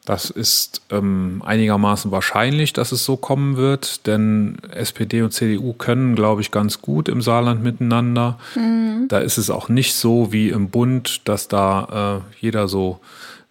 das 0.06 0.30
ist 0.30 0.82
ähm, 0.90 1.42
einigermaßen 1.46 2.12
wahrscheinlich, 2.12 2.72
dass 2.72 2.94
es 2.94 3.04
so 3.04 3.18
kommen 3.18 3.58
wird, 3.58 4.08
denn 4.08 4.58
SPD 4.72 5.22
und 5.22 5.32
CDU 5.32 5.74
können, 5.74 6.16
glaube 6.16 6.42
ich, 6.42 6.52
ganz 6.52 6.82
gut 6.82 7.10
im 7.10 7.22
Saarland 7.22 7.62
miteinander. 7.62 8.38
Mhm. 8.56 9.08
Da 9.10 9.20
ist 9.20 9.38
es 9.38 9.50
auch 9.50 9.68
nicht 9.68 9.96
so 9.96 10.32
wie 10.32 10.50
im 10.50 10.70
Bund, 10.70 11.22
dass 11.26 11.50
da 11.50 12.22
äh, 12.22 12.36
jeder 12.40 12.70
so 12.70 13.00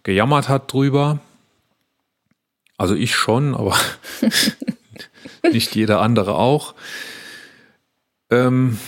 gejammert 0.01 0.49
hat 0.49 0.71
drüber. 0.73 1.19
Also 2.77 2.95
ich 2.95 3.15
schon, 3.15 3.55
aber 3.55 3.77
nicht 5.51 5.75
jeder 5.75 6.01
andere 6.01 6.35
auch. 6.35 6.73
Ähm, 8.29 8.79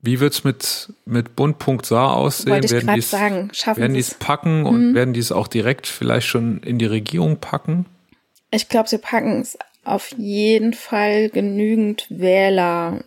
wie 0.00 0.20
wird's 0.20 0.44
mit, 0.44 0.92
mit 1.06 1.34
Bund.Saar 1.36 2.16
aussehen? 2.16 2.52
Wollte 2.52 2.70
werden 2.70 2.94
die's, 2.94 3.10
sagen, 3.10 3.50
schaffen 3.52 3.80
werden 3.80 3.94
die 3.94 4.00
es 4.00 4.14
packen 4.14 4.60
mhm. 4.60 4.66
und 4.66 4.94
werden 4.94 5.14
die 5.14 5.20
es 5.20 5.32
auch 5.32 5.48
direkt 5.48 5.86
vielleicht 5.86 6.26
schon 6.26 6.62
in 6.62 6.78
die 6.78 6.86
Regierung 6.86 7.38
packen? 7.38 7.86
Ich 8.50 8.68
glaube, 8.68 8.88
sie 8.88 8.98
packen 8.98 9.40
es 9.40 9.58
auf 9.82 10.12
jeden 10.16 10.74
Fall 10.74 11.30
genügend 11.30 12.06
Wähler 12.10 13.04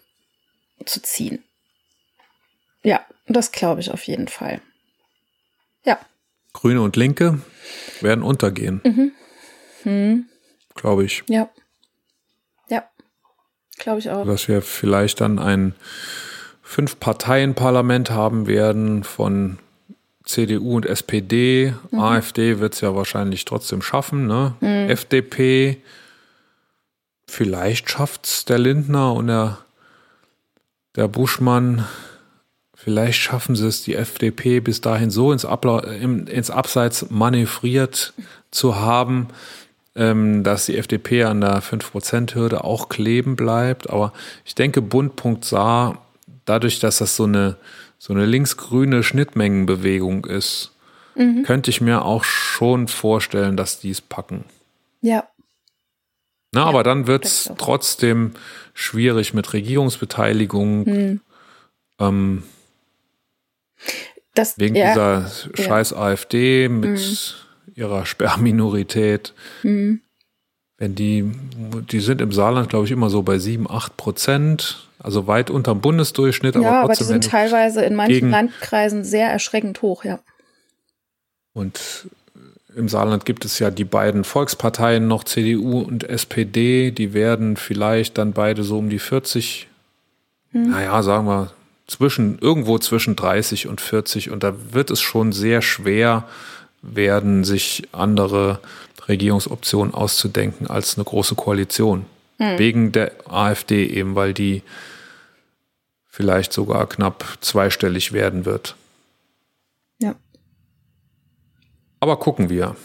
zu 0.85 1.01
ziehen. 1.01 1.43
Ja, 2.83 3.05
das 3.27 3.51
glaube 3.51 3.81
ich 3.81 3.91
auf 3.91 4.03
jeden 4.03 4.27
Fall. 4.27 4.61
Ja. 5.83 5.99
Grüne 6.53 6.81
und 6.81 6.95
Linke 6.95 7.41
werden 8.01 8.24
untergehen. 8.24 8.82
Mhm. 8.84 9.11
Hm. 9.84 10.26
Glaube 10.76 11.05
ich. 11.05 11.24
Ja. 11.28 11.49
Ja. 12.70 12.84
Glaube 13.78 13.99
ich 13.99 14.09
auch. 14.09 14.26
Dass 14.26 14.47
wir 14.47 14.61
vielleicht 14.61 15.22
dann 15.22 15.39
ein 15.39 15.76
Fünf-Parteien-Parlament 16.61 18.11
haben 18.11 18.47
werden 18.47 19.03
von 19.03 19.59
CDU 20.28 20.76
und 20.76 20.86
SPD. 20.86 21.74
Mhm. 21.91 21.99
AfD 21.99 22.59
wird 22.59 22.74
es 22.74 22.82
ja 22.82 22.95
wahrscheinlich 22.95 23.45
trotzdem 23.45 23.82
schaffen. 23.82 24.28
Ne? 24.28 24.53
Mhm. 24.59 24.89
FDP, 24.89 25.78
vielleicht 27.28 27.89
schafft 27.89 28.26
es 28.26 28.45
der 28.45 28.59
Lindner 28.59 29.13
und 29.13 29.28
der, 29.28 29.57
der 30.95 31.07
Buschmann. 31.07 31.86
Vielleicht 32.88 33.19
schaffen 33.19 33.57
sie 33.57 33.67
es, 33.67 33.83
die 33.83 33.95
FDP 33.95 34.61
bis 34.61 34.79
dahin 34.79 35.09
so 35.09 35.33
ins, 35.33 35.43
Abla 35.43 35.79
ins 35.79 36.49
Abseits 36.49 37.07
manövriert 37.09 38.13
zu 38.49 38.77
haben, 38.77 39.27
ähm, 39.93 40.45
dass 40.45 40.67
die 40.67 40.77
FDP 40.77 41.25
an 41.25 41.41
der 41.41 41.61
5%-Hürde 41.61 42.63
auch 42.63 42.88
kleben 42.88 43.35
bleibt. 43.35 43.89
Aber 43.89 44.13
ich 44.45 44.55
denke, 44.55 44.81
Bund.Saar 44.81 45.41
Saar 45.43 46.01
dadurch, 46.45 46.79
dass 46.79 46.99
das 46.99 47.17
so 47.17 47.25
eine, 47.25 47.57
so 47.97 48.13
eine 48.13 48.25
linksgrüne 48.25 49.03
Schnittmengenbewegung 49.03 50.23
ist, 50.23 50.71
mhm. 51.15 51.43
könnte 51.43 51.69
ich 51.69 51.81
mir 51.81 52.05
auch 52.05 52.23
schon 52.23 52.88
vorstellen, 52.88 53.57
dass 53.57 53.81
die 53.81 53.89
es 53.89 53.99
packen. 53.99 54.45
Ja. 55.01 55.27
Na, 56.53 56.61
ja, 56.61 56.67
aber 56.67 56.83
dann 56.83 57.05
wird 57.05 57.25
es 57.25 57.51
trotzdem 57.57 58.31
schwierig 58.73 59.33
mit 59.33 59.51
Regierungsbeteiligung. 59.51 60.85
Mhm. 60.85 61.21
Ähm, 61.99 62.43
das, 64.38 64.57
wegen 64.57 64.75
ja, 64.75 64.88
dieser 64.88 65.31
scheiß 65.55 65.91
ja. 65.91 65.97
AfD 65.97 66.69
mit 66.69 66.99
mhm. 66.99 67.73
ihrer 67.75 68.05
Sperrminorität. 68.05 69.33
Mhm. 69.63 70.01
Wenn 70.77 70.95
die, 70.95 71.31
die 71.91 71.99
sind 71.99 72.21
im 72.21 72.31
Saarland, 72.31 72.69
glaube 72.69 72.85
ich, 72.85 72.91
immer 72.91 73.09
so 73.09 73.23
bei 73.23 73.39
7, 73.39 73.69
8 73.69 73.97
Prozent. 73.97 74.83
Also 74.99 75.27
weit 75.27 75.49
unterm 75.49 75.79
Bundesdurchschnitt. 75.79 76.55
Ja, 76.55 76.61
aber, 76.61 76.79
aber 76.81 76.93
die 76.93 77.03
sind 77.03 77.29
teilweise 77.29 77.83
in 77.85 77.95
manchen 77.95 78.31
Landkreisen 78.31 79.03
sehr 79.03 79.29
erschreckend 79.29 79.81
hoch, 79.81 80.03
ja. 80.03 80.19
Und 81.53 82.09
im 82.75 82.89
Saarland 82.89 83.25
gibt 83.25 83.43
es 83.45 83.57
ja 83.57 83.71
die 83.71 83.83
beiden 83.83 84.23
Volksparteien 84.23 85.07
noch, 85.07 85.23
CDU 85.23 85.79
und 85.79 86.03
SPD, 86.03 86.91
die 86.91 87.13
werden 87.13 87.57
vielleicht 87.57 88.17
dann 88.17 88.33
beide 88.33 88.63
so 88.63 88.77
um 88.77 88.89
die 88.89 88.99
40, 88.99 89.67
hm. 90.51 90.69
naja, 90.69 91.01
sagen 91.01 91.25
wir, 91.25 91.51
zwischen, 91.88 92.38
irgendwo 92.39 92.77
zwischen 92.77 93.15
30 93.15 93.67
und 93.67 93.81
40. 93.81 94.29
Und 94.29 94.43
da 94.43 94.53
wird 94.73 94.91
es 94.91 95.01
schon 95.01 95.31
sehr 95.31 95.61
schwer 95.61 96.27
werden, 96.81 97.43
sich 97.43 97.88
andere 97.91 98.59
Regierungsoptionen 99.07 99.93
auszudenken 99.93 100.67
als 100.67 100.97
eine 100.97 101.05
große 101.05 101.35
Koalition. 101.35 102.05
Hm. 102.38 102.59
Wegen 102.59 102.91
der 102.91 103.13
AfD 103.25 103.88
eben, 103.88 104.15
weil 104.15 104.33
die 104.33 104.61
vielleicht 106.07 106.53
sogar 106.53 106.88
knapp 106.88 107.38
zweistellig 107.41 108.11
werden 108.11 108.45
wird. 108.45 108.75
Ja. 109.99 110.15
Aber 111.99 112.17
gucken 112.17 112.49
wir. 112.49 112.75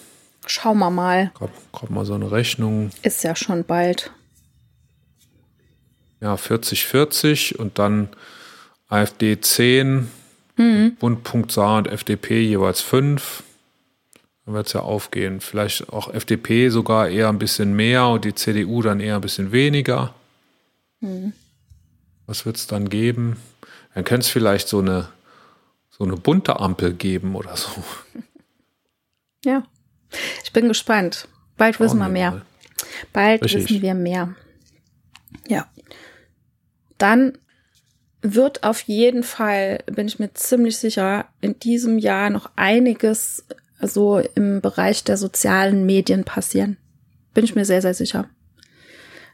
Schauen 0.46 0.78
wir 0.78 0.90
mal. 0.90 1.32
Gerade 1.72 1.92
mal 1.92 2.04
so 2.04 2.14
eine 2.14 2.30
Rechnung. 2.30 2.90
Ist 3.02 3.24
ja 3.24 3.36
schon 3.36 3.64
bald. 3.64 4.10
Ja, 6.20 6.36
40, 6.36 6.86
40 6.86 7.58
und 7.58 7.78
dann 7.78 8.08
AfD 8.92 9.40
10, 9.40 10.08
mhm. 10.56 10.96
Bund, 10.96 11.50
Saar 11.50 11.78
und 11.78 11.88
FDP 11.88 12.42
jeweils 12.42 12.82
5. 12.82 13.42
Dann 14.44 14.54
wird 14.54 14.66
es 14.66 14.74
ja 14.74 14.80
aufgehen. 14.80 15.40
Vielleicht 15.40 15.88
auch 15.88 16.12
FDP 16.12 16.68
sogar 16.68 17.08
eher 17.08 17.30
ein 17.30 17.38
bisschen 17.38 17.74
mehr 17.74 18.08
und 18.08 18.26
die 18.26 18.34
CDU 18.34 18.82
dann 18.82 19.00
eher 19.00 19.14
ein 19.14 19.20
bisschen 19.22 19.50
weniger. 19.50 20.14
Mhm. 21.00 21.32
Was 22.26 22.44
wird 22.44 22.56
es 22.56 22.66
dann 22.66 22.90
geben? 22.90 23.38
Dann 23.94 24.04
könnte 24.04 24.26
es 24.26 24.28
vielleicht 24.28 24.68
so 24.68 24.80
eine, 24.80 25.08
so 25.88 26.04
eine 26.04 26.16
bunte 26.16 26.60
Ampel 26.60 26.92
geben 26.92 27.34
oder 27.34 27.56
so. 27.56 27.70
Ja, 29.44 29.64
ich 30.44 30.52
bin 30.52 30.68
gespannt. 30.68 31.26
Bald 31.56 31.74
Schauen 31.74 31.86
wissen 31.86 31.98
wir 31.98 32.08
mehr. 32.08 32.30
Mal. 32.30 32.42
Bald 33.12 33.42
Richtig. 33.42 33.64
wissen 33.64 33.82
wir 33.82 33.94
mehr. 33.94 34.36
Ja. 35.48 35.66
Dann 36.96 37.38
wird 38.22 38.62
auf 38.62 38.80
jeden 38.82 39.22
Fall, 39.22 39.80
bin 39.86 40.06
ich 40.06 40.18
mir 40.18 40.32
ziemlich 40.34 40.78
sicher, 40.78 41.26
in 41.40 41.58
diesem 41.58 41.98
Jahr 41.98 42.30
noch 42.30 42.50
einiges 42.56 43.44
so 43.80 44.18
im 44.34 44.60
Bereich 44.60 45.02
der 45.04 45.16
sozialen 45.16 45.84
Medien 45.84 46.24
passieren. 46.24 46.76
Bin 47.34 47.44
ich 47.44 47.54
mir 47.54 47.64
sehr, 47.64 47.82
sehr 47.82 47.94
sicher. 47.94 48.28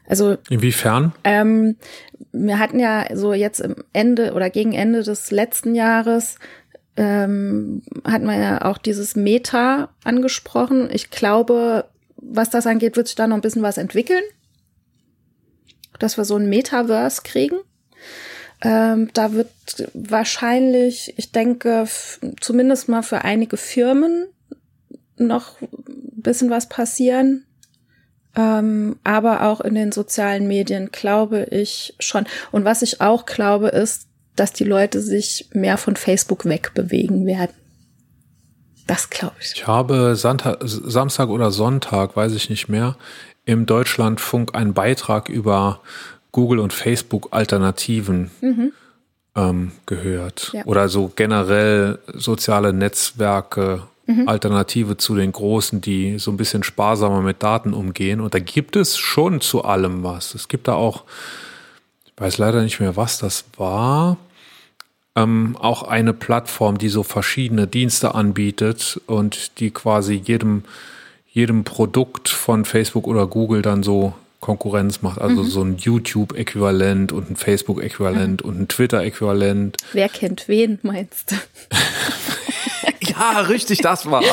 Also 0.07 0.37
inwiefern? 0.49 1.13
Ähm, 1.23 1.75
wir 2.31 2.57
hatten 2.57 2.79
ja 2.79 3.15
so 3.15 3.33
jetzt 3.33 3.59
im 3.59 3.75
Ende 3.93 4.33
oder 4.33 4.49
gegen 4.49 4.73
Ende 4.73 5.03
des 5.03 5.29
letzten 5.29 5.75
Jahres 5.75 6.37
ähm, 6.97 7.83
hatten 8.03 8.25
wir 8.25 8.37
ja 8.37 8.65
auch 8.65 8.77
dieses 8.77 9.15
Meta 9.15 9.89
angesprochen. 10.03 10.89
Ich 10.91 11.11
glaube, 11.11 11.85
was 12.17 12.49
das 12.49 12.67
angeht, 12.67 12.97
wird 12.97 13.07
sich 13.07 13.15
da 13.15 13.27
noch 13.27 13.37
ein 13.37 13.41
bisschen 13.41 13.61
was 13.61 13.77
entwickeln, 13.77 14.23
dass 15.99 16.17
wir 16.17 16.25
so 16.25 16.35
ein 16.35 16.49
Metaverse 16.49 17.21
kriegen. 17.23 17.57
Ähm, 18.61 19.09
da 19.13 19.33
wird 19.33 19.49
wahrscheinlich, 19.93 21.13
ich 21.17 21.31
denke, 21.31 21.87
zumindest 22.41 22.89
mal 22.89 23.03
für 23.03 23.23
einige 23.23 23.57
Firmen 23.57 24.27
noch 25.17 25.61
ein 25.61 26.21
bisschen 26.21 26.49
was 26.49 26.67
passieren. 26.67 27.45
Ähm, 28.35 28.97
aber 29.03 29.43
auch 29.43 29.61
in 29.61 29.75
den 29.75 29.91
sozialen 29.91 30.47
Medien 30.47 30.91
glaube 30.91 31.47
ich 31.51 31.95
schon. 31.99 32.25
Und 32.51 32.65
was 32.65 32.81
ich 32.81 33.01
auch 33.01 33.25
glaube, 33.25 33.69
ist, 33.69 34.07
dass 34.35 34.53
die 34.53 34.63
Leute 34.63 35.01
sich 35.01 35.49
mehr 35.53 35.77
von 35.77 35.95
Facebook 35.95 36.45
wegbewegen 36.45 37.25
werden. 37.25 37.53
Das 38.87 39.09
glaube 39.09 39.35
ich. 39.39 39.53
Ich 39.55 39.67
habe 39.67 40.15
Santa 40.15 40.57
Samstag 40.61 41.29
oder 41.29 41.51
Sonntag, 41.51 42.15
weiß 42.15 42.33
ich 42.33 42.49
nicht 42.49 42.69
mehr, 42.69 42.97
im 43.45 43.65
Deutschlandfunk 43.65 44.55
einen 44.55 44.73
Beitrag 44.73 45.29
über 45.29 45.81
Google 46.31 46.59
und 46.59 46.73
Facebook 46.73 47.29
Alternativen 47.31 48.31
mhm. 48.41 48.71
ähm, 49.35 49.71
gehört. 49.85 50.51
Ja. 50.53 50.65
Oder 50.65 50.89
so 50.89 51.11
generell 51.15 51.99
soziale 52.13 52.73
Netzwerke 52.73 53.83
mhm. 54.09 54.27
Alternative 54.27 54.97
zu 54.97 55.15
den 55.15 55.31
großen, 55.31 55.81
die 55.81 56.19
so 56.19 56.31
ein 56.31 56.37
bisschen 56.37 56.63
sparsamer 56.63 57.21
mit 57.21 57.41
Daten 57.41 57.73
umgehen. 57.73 58.19
Und 58.19 58.33
da 58.33 58.39
gibt 58.39 58.75
es 58.75 58.97
schon 58.97 59.41
zu 59.41 59.63
allem 59.63 60.03
was. 60.03 60.35
Es 60.35 60.47
gibt 60.47 60.67
da 60.67 60.73
auch, 60.73 61.03
ich 62.05 62.13
weiß 62.17 62.37
leider 62.37 62.61
nicht 62.61 62.79
mehr, 62.79 62.95
was 62.95 63.19
das 63.19 63.45
war, 63.57 64.17
ähm, 65.15 65.57
auch 65.59 65.83
eine 65.83 66.13
Plattform, 66.13 66.77
die 66.77 66.89
so 66.89 67.03
verschiedene 67.03 67.67
Dienste 67.67 68.15
anbietet 68.15 69.01
und 69.07 69.59
die 69.59 69.71
quasi 69.71 70.15
jedem, 70.15 70.63
jedem 71.31 71.63
Produkt 71.63 72.29
von 72.29 72.65
Facebook 72.65 73.07
oder 73.07 73.27
Google 73.27 73.61
dann 73.61 73.83
so 73.83 74.13
Konkurrenz 74.39 75.01
macht, 75.01 75.19
also 75.19 75.43
mhm. 75.43 75.47
so 75.47 75.63
ein 75.63 75.77
YouTube-Äquivalent 75.77 77.11
und 77.11 77.29
ein 77.29 77.35
Facebook-Äquivalent 77.35 78.43
mhm. 78.43 78.49
und 78.49 78.61
ein 78.61 78.67
Twitter-Äquivalent. 78.67 79.77
Wer 79.91 80.07
kennt 80.07 80.47
wen, 80.47 80.79
meinst 80.81 81.31
du? 81.31 81.35
ja, 83.01 83.41
richtig, 83.41 83.79
das 83.79 84.09
war. 84.09 84.23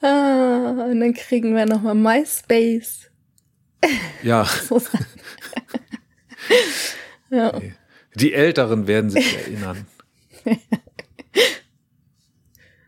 ah, 0.00 0.86
und 0.90 1.00
dann 1.00 1.14
kriegen 1.14 1.54
wir 1.54 1.66
nochmal 1.66 1.94
MySpace. 1.94 3.08
Ja. 4.22 4.46
ja. 7.30 7.52
Die 8.14 8.32
Älteren 8.32 8.86
werden 8.86 9.10
sich 9.10 9.36
erinnern. 9.36 9.88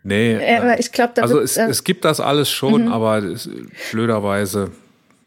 Nee. 0.05 0.57
Aber 0.57 0.79
ich 0.79 0.93
glaube, 0.93 1.21
Also 1.21 1.41
es, 1.41 1.57
äh, 1.57 1.67
es 1.67 1.83
gibt 1.83 2.05
das 2.05 2.21
alles 2.21 2.49
schon, 2.49 2.85
mhm. 2.85 2.93
aber 2.93 3.25
es, 3.25 3.51
blöderweise 3.91 4.71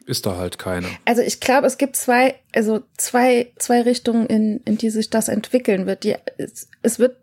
ist 0.08 0.26
da 0.26 0.38
halt 0.38 0.58
keiner. 0.58 0.88
Also 1.06 1.22
ich 1.22 1.40
glaube, 1.42 1.68
es 1.68 1.78
gibt 1.78 1.98
zwei, 1.98 2.36
also 2.56 2.82
zwei, 2.98 3.52
zwei 3.58 3.82
Richtungen, 3.82 4.26
in, 4.26 4.62
in 4.64 4.78
die 4.78 4.90
sich 4.90 5.10
das 5.10 5.28
entwickeln 5.28 5.86
wird. 5.86 6.06
Die, 6.06 6.16
es, 6.38 6.70
es 6.82 6.98
wird 6.98 7.18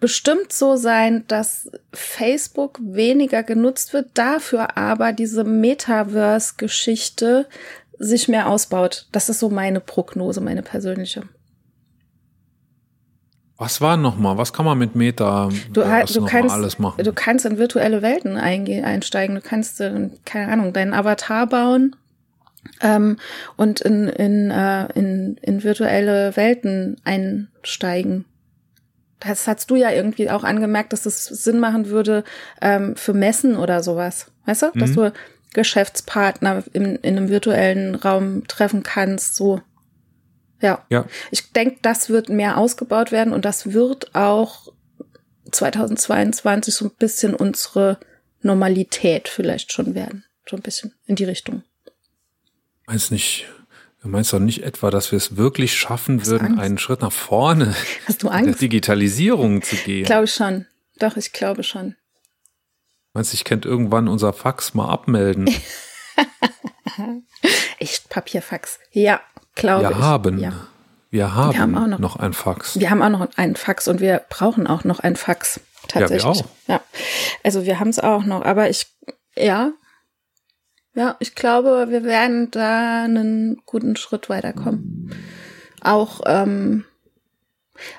bestimmt 0.00 0.50
so 0.52 0.76
sein, 0.76 1.24
dass 1.28 1.70
Facebook 1.92 2.80
weniger 2.82 3.42
genutzt 3.42 3.92
wird, 3.92 4.12
dafür 4.14 4.78
aber 4.78 5.12
diese 5.12 5.44
Metaverse-Geschichte 5.44 7.46
sich 7.98 8.28
mehr 8.28 8.48
ausbaut. 8.48 9.08
Das 9.12 9.28
ist 9.28 9.40
so 9.40 9.50
meine 9.50 9.80
Prognose, 9.80 10.40
meine 10.40 10.62
persönliche. 10.62 11.24
Was 13.58 13.80
war 13.80 13.96
nochmal? 13.96 14.36
Was 14.36 14.52
kann 14.52 14.66
man 14.66 14.76
mit 14.78 14.94
Meta 14.94 15.48
du, 15.72 15.82
du 15.82 16.26
kannst, 16.26 16.54
alles 16.54 16.78
machen? 16.78 17.02
Du 17.02 17.12
kannst 17.12 17.46
in 17.46 17.56
virtuelle 17.56 18.02
Welten 18.02 18.36
einsteigen. 18.36 19.36
Du 19.36 19.40
kannst, 19.40 19.80
äh, 19.80 20.10
keine 20.26 20.52
Ahnung, 20.52 20.74
deinen 20.74 20.92
Avatar 20.92 21.46
bauen 21.46 21.96
ähm, 22.80 23.18
und 23.56 23.80
in, 23.80 24.08
in, 24.08 24.50
äh, 24.50 24.86
in, 24.94 25.36
in 25.42 25.62
virtuelle 25.62 26.36
Welten 26.36 26.96
einsteigen. 27.04 28.24
Das 29.20 29.46
hast 29.46 29.70
du 29.70 29.76
ja 29.76 29.90
irgendwie 29.90 30.30
auch 30.30 30.44
angemerkt, 30.44 30.92
dass 30.92 31.06
es 31.06 31.24
Sinn 31.24 31.58
machen 31.58 31.88
würde 31.88 32.24
ähm, 32.60 32.96
für 32.96 33.14
Messen 33.14 33.56
oder 33.56 33.82
sowas. 33.82 34.30
Weißt 34.44 34.62
du? 34.62 34.66
Mhm. 34.74 34.78
Dass 34.78 34.92
du 34.92 35.12
Geschäftspartner 35.54 36.64
in, 36.72 36.96
in 36.96 37.16
einem 37.16 37.28
virtuellen 37.28 37.94
Raum 37.94 38.46
treffen 38.46 38.82
kannst, 38.82 39.36
so. 39.36 39.62
Ja. 40.60 40.84
ja. 40.90 41.06
Ich 41.30 41.52
denke, 41.52 41.78
das 41.82 42.10
wird 42.10 42.28
mehr 42.28 42.58
ausgebaut 42.58 43.12
werden 43.12 43.32
und 43.32 43.44
das 43.44 43.72
wird 43.72 44.14
auch 44.14 44.72
2022 45.50 46.74
so 46.74 46.86
ein 46.86 46.90
bisschen 46.98 47.34
unsere 47.34 47.98
Normalität 48.42 49.28
vielleicht 49.28 49.72
schon 49.72 49.94
werden. 49.94 50.24
So 50.48 50.56
ein 50.56 50.62
bisschen 50.62 50.94
in 51.06 51.16
die 51.16 51.24
Richtung. 51.24 51.62
Meinst 52.86 53.10
nicht, 53.10 53.46
du 54.02 54.08
meinst 54.08 54.32
doch 54.32 54.38
nicht 54.38 54.62
etwa, 54.62 54.90
dass 54.90 55.10
wir 55.10 55.16
es 55.16 55.36
wirklich 55.36 55.74
schaffen 55.74 56.20
Hast 56.20 56.30
würden, 56.30 56.58
einen 56.58 56.78
Schritt 56.78 57.02
nach 57.02 57.12
vorne 57.12 57.74
Hast 58.06 58.22
du 58.22 58.28
Angst? 58.28 58.46
der 58.46 58.54
Digitalisierung 58.54 59.62
zu 59.62 59.76
gehen? 59.76 60.02
Ich 60.02 60.06
glaube 60.06 60.28
schon. 60.28 60.66
Doch, 60.98 61.16
ich 61.16 61.32
glaube 61.32 61.62
schon. 61.62 61.96
Meinst 63.12 63.32
du, 63.32 63.34
ich 63.34 63.44
könnte 63.44 63.68
irgendwann 63.68 64.08
unser 64.08 64.32
Fax 64.32 64.74
mal 64.74 64.88
abmelden? 64.88 65.48
Echt 67.78 68.08
Papierfax. 68.08 68.78
Ja, 68.92 69.20
glaube 69.54 69.84
wir 69.84 69.90
ich. 69.90 69.96
Haben, 69.96 70.38
ja. 70.38 70.68
Wir 71.10 71.34
haben, 71.34 71.52
wir 71.52 71.60
haben 71.60 71.76
auch 71.76 71.86
noch, 71.86 71.98
noch 71.98 72.16
ein 72.16 72.32
Fax. 72.32 72.78
Wir 72.78 72.90
haben 72.90 73.02
auch 73.02 73.08
noch 73.08 73.28
einen 73.36 73.56
Fax 73.56 73.88
und 73.88 74.00
wir 74.00 74.22
brauchen 74.28 74.66
auch 74.66 74.84
noch 74.84 75.00
ein 75.00 75.16
Fax. 75.16 75.60
Tatsächlich. 75.88 76.22
Ja, 76.22 76.34
wir 76.34 76.40
auch. 76.40 76.44
Ja. 76.66 76.80
Also 77.42 77.64
wir 77.64 77.80
haben 77.80 77.88
es 77.88 77.98
auch 77.98 78.24
noch, 78.24 78.44
aber 78.44 78.68
ich, 78.68 78.86
ja, 79.36 79.72
ja, 80.96 81.16
ich 81.20 81.34
glaube, 81.34 81.86
wir 81.90 82.02
werden 82.02 82.50
da 82.50 83.04
einen 83.04 83.62
guten 83.66 83.94
Schritt 83.96 84.28
weiterkommen. 84.28 85.14
Auch, 85.80 86.22
ähm, 86.26 86.84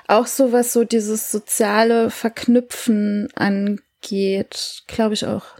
auch 0.06 0.26
so 0.26 0.52
was 0.52 0.72
so 0.72 0.84
dieses 0.84 1.30
soziale 1.30 2.10
Verknüpfen 2.10 3.28
angeht, 3.34 4.82
glaube 4.86 5.14
ich 5.14 5.24
auch. 5.26 5.58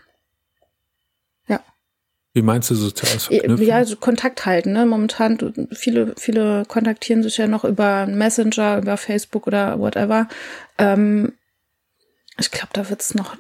Wie 2.38 2.42
meinst 2.42 2.70
du 2.70 2.76
soziales 2.76 3.24
Verknüpfen? 3.24 3.66
Ja, 3.66 3.74
also 3.74 3.96
Kontakt 3.96 4.46
halten. 4.46 4.72
Ne? 4.72 4.86
Momentan, 4.86 5.68
viele, 5.72 6.14
viele 6.16 6.64
kontaktieren 6.66 7.24
sich 7.24 7.36
ja 7.36 7.48
noch 7.48 7.64
über 7.64 8.06
Messenger, 8.06 8.78
über 8.78 8.96
Facebook 8.96 9.48
oder 9.48 9.80
whatever. 9.80 10.28
Ähm, 10.78 11.32
ich 12.38 12.52
glaube, 12.52 12.68
da 12.74 12.90
wird 12.90 13.00
es 13.00 13.16
noch 13.16 13.36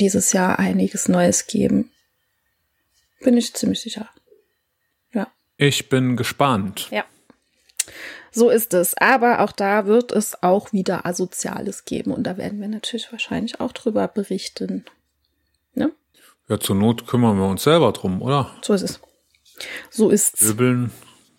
dieses 0.00 0.32
Jahr 0.32 0.58
einiges 0.58 1.08
Neues 1.08 1.46
geben. 1.46 1.91
Bin 3.22 3.36
ich 3.36 3.54
ziemlich 3.54 3.80
sicher. 3.80 4.08
Ja. 5.12 5.28
Ich 5.56 5.88
bin 5.88 6.16
gespannt. 6.16 6.88
Ja. 6.90 7.04
So 8.30 8.50
ist 8.50 8.74
es. 8.74 8.96
Aber 8.96 9.40
auch 9.40 9.52
da 9.52 9.86
wird 9.86 10.12
es 10.12 10.42
auch 10.42 10.72
wieder 10.72 11.06
Asoziales 11.06 11.84
geben. 11.84 12.12
Und 12.12 12.24
da 12.24 12.36
werden 12.36 12.60
wir 12.60 12.68
natürlich 12.68 13.12
wahrscheinlich 13.12 13.60
auch 13.60 13.72
drüber 13.72 14.08
berichten. 14.08 14.84
Ne? 15.74 15.92
Ja, 16.48 16.58
zur 16.58 16.76
Not 16.76 17.06
kümmern 17.06 17.36
wir 17.38 17.46
uns 17.46 17.62
selber 17.62 17.92
drum, 17.92 18.22
oder? 18.22 18.50
So 18.62 18.74
ist 18.74 18.82
es. 18.82 19.00
So 19.90 20.10
ist's. 20.10 20.40
Pöbeln, 20.40 20.90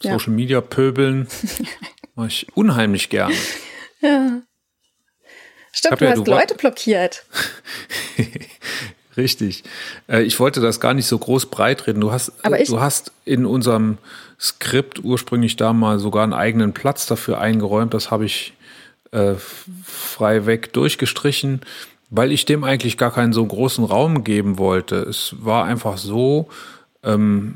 Social 0.01 0.19
ja. 0.27 0.33
Media 0.33 0.61
pöbeln. 0.61 1.27
Mach 2.15 2.27
ich 2.27 2.47
unheimlich 2.55 3.09
gern. 3.09 3.33
Ja. 4.01 4.43
Stimmt, 5.71 6.01
du 6.01 6.05
ja, 6.05 6.11
hast 6.11 6.27
du 6.27 6.31
Leute 6.31 6.55
blockiert. 6.55 7.25
Richtig. 9.17 9.63
Äh, 10.07 10.23
ich 10.23 10.39
wollte 10.39 10.61
das 10.61 10.79
gar 10.79 10.93
nicht 10.93 11.07
so 11.07 11.17
groß 11.17 11.47
breit 11.47 11.87
reden. 11.87 12.01
Du 12.01 12.11
hast, 12.11 12.33
du 12.67 12.79
hast 12.79 13.11
in 13.25 13.45
unserem 13.45 13.97
Skript 14.39 15.03
ursprünglich 15.03 15.55
da 15.55 15.73
mal 15.73 15.99
sogar 15.99 16.23
einen 16.23 16.33
eigenen 16.33 16.73
Platz 16.73 17.05
dafür 17.05 17.39
eingeräumt. 17.39 17.93
Das 17.93 18.11
habe 18.11 18.25
ich 18.25 18.53
äh, 19.11 19.35
frei 19.85 20.45
weg 20.45 20.73
durchgestrichen 20.73 21.61
weil 22.15 22.31
ich 22.31 22.45
dem 22.45 22.63
eigentlich 22.63 22.99
gar 22.99 23.11
keinen 23.11 23.33
so 23.33 23.43
großen 23.43 23.83
Raum 23.83 24.23
geben 24.23 24.59
wollte. 24.59 24.97
Es 24.97 25.35
war 25.39 25.65
einfach 25.65 25.97
so, 25.97 26.47
ähm, 27.03 27.55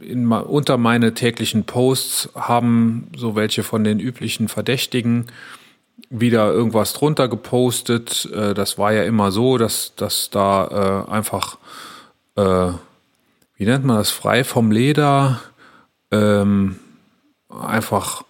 in, 0.00 0.30
unter 0.30 0.76
meine 0.76 1.14
täglichen 1.14 1.64
Posts 1.64 2.28
haben 2.34 3.08
so 3.16 3.34
welche 3.34 3.62
von 3.62 3.84
den 3.84 3.98
üblichen 3.98 4.48
Verdächtigen 4.48 5.26
wieder 6.10 6.52
irgendwas 6.52 6.92
drunter 6.92 7.28
gepostet. 7.28 8.28
Äh, 8.32 8.54
das 8.54 8.78
war 8.78 8.92
ja 8.92 9.04
immer 9.04 9.30
so, 9.30 9.58
dass, 9.58 9.94
dass 9.96 10.30
da 10.30 11.06
äh, 11.08 11.10
einfach, 11.10 11.58
äh, 12.36 12.72
wie 13.56 13.64
nennt 13.64 13.84
man 13.84 13.96
das, 13.96 14.10
frei 14.10 14.44
vom 14.44 14.70
Leder, 14.70 15.40
ähm, 16.10 16.78
einfach 17.48 18.22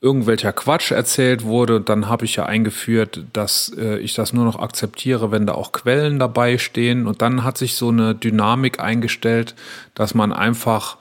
irgendwelcher 0.00 0.52
Quatsch 0.52 0.92
erzählt 0.92 1.44
wurde. 1.44 1.80
Dann 1.80 2.08
habe 2.08 2.24
ich 2.24 2.36
ja 2.36 2.46
eingeführt, 2.46 3.24
dass 3.32 3.70
äh, 3.76 3.98
ich 3.98 4.14
das 4.14 4.32
nur 4.32 4.44
noch 4.44 4.58
akzeptiere, 4.58 5.30
wenn 5.30 5.46
da 5.46 5.54
auch 5.54 5.72
Quellen 5.72 6.18
dabei 6.18 6.56
stehen. 6.56 7.06
Und 7.06 7.20
dann 7.20 7.44
hat 7.44 7.58
sich 7.58 7.74
so 7.74 7.88
eine 7.88 8.14
Dynamik 8.14 8.80
eingestellt, 8.80 9.54
dass 9.94 10.14
man 10.14 10.32
einfach 10.32 10.96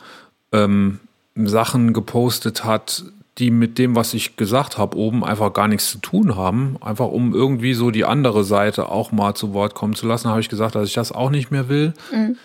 ähm, 0.51 0.99
Sachen 1.36 1.93
gepostet 1.93 2.66
hat, 2.66 3.05
die 3.39 3.51
mit 3.51 3.77
dem, 3.77 3.95
was 3.95 4.13
ich 4.13 4.35
gesagt 4.35 4.77
habe, 4.77 4.97
oben 4.97 5.23
einfach 5.23 5.53
gar 5.53 5.67
nichts 5.67 5.89
zu 5.89 5.99
tun 5.99 6.35
haben. 6.35 6.77
Einfach 6.81 7.07
um 7.07 7.33
irgendwie 7.33 7.73
so 7.73 7.89
die 7.89 8.05
andere 8.05 8.43
Seite 8.43 8.89
auch 8.89 9.11
mal 9.11 9.33
zu 9.33 9.53
Wort 9.53 9.75
kommen 9.75 9.95
zu 9.95 10.07
lassen, 10.07 10.29
habe 10.29 10.41
ich 10.41 10.49
gesagt, 10.49 10.75
dass 10.75 10.87
ich 10.87 10.93
das 10.93 11.11
auch 11.11 11.29
nicht 11.29 11.49
mehr 11.49 11.69
will. 11.69 11.93
Mhm. 12.11 12.37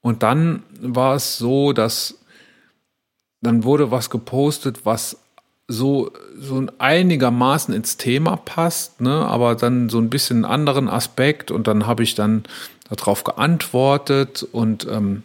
Und 0.00 0.22
dann 0.22 0.62
war 0.80 1.14
es 1.14 1.36
so, 1.36 1.72
dass 1.72 2.18
dann 3.42 3.64
wurde 3.64 3.90
was 3.90 4.10
gepostet, 4.10 4.84
was 4.84 5.18
so, 5.68 6.10
so 6.36 6.66
einigermaßen 6.78 7.72
ins 7.72 7.96
Thema 7.96 8.36
passt, 8.36 9.00
ne, 9.00 9.26
aber 9.26 9.54
dann 9.54 9.88
so 9.88 9.98
ein 9.98 10.10
bisschen 10.10 10.44
einen 10.44 10.52
anderen 10.52 10.88
Aspekt 10.88 11.50
und 11.50 11.66
dann 11.66 11.86
habe 11.86 12.02
ich 12.02 12.14
dann 12.14 12.42
darauf 12.88 13.24
geantwortet 13.24 14.46
und 14.50 14.86
ähm, 14.90 15.22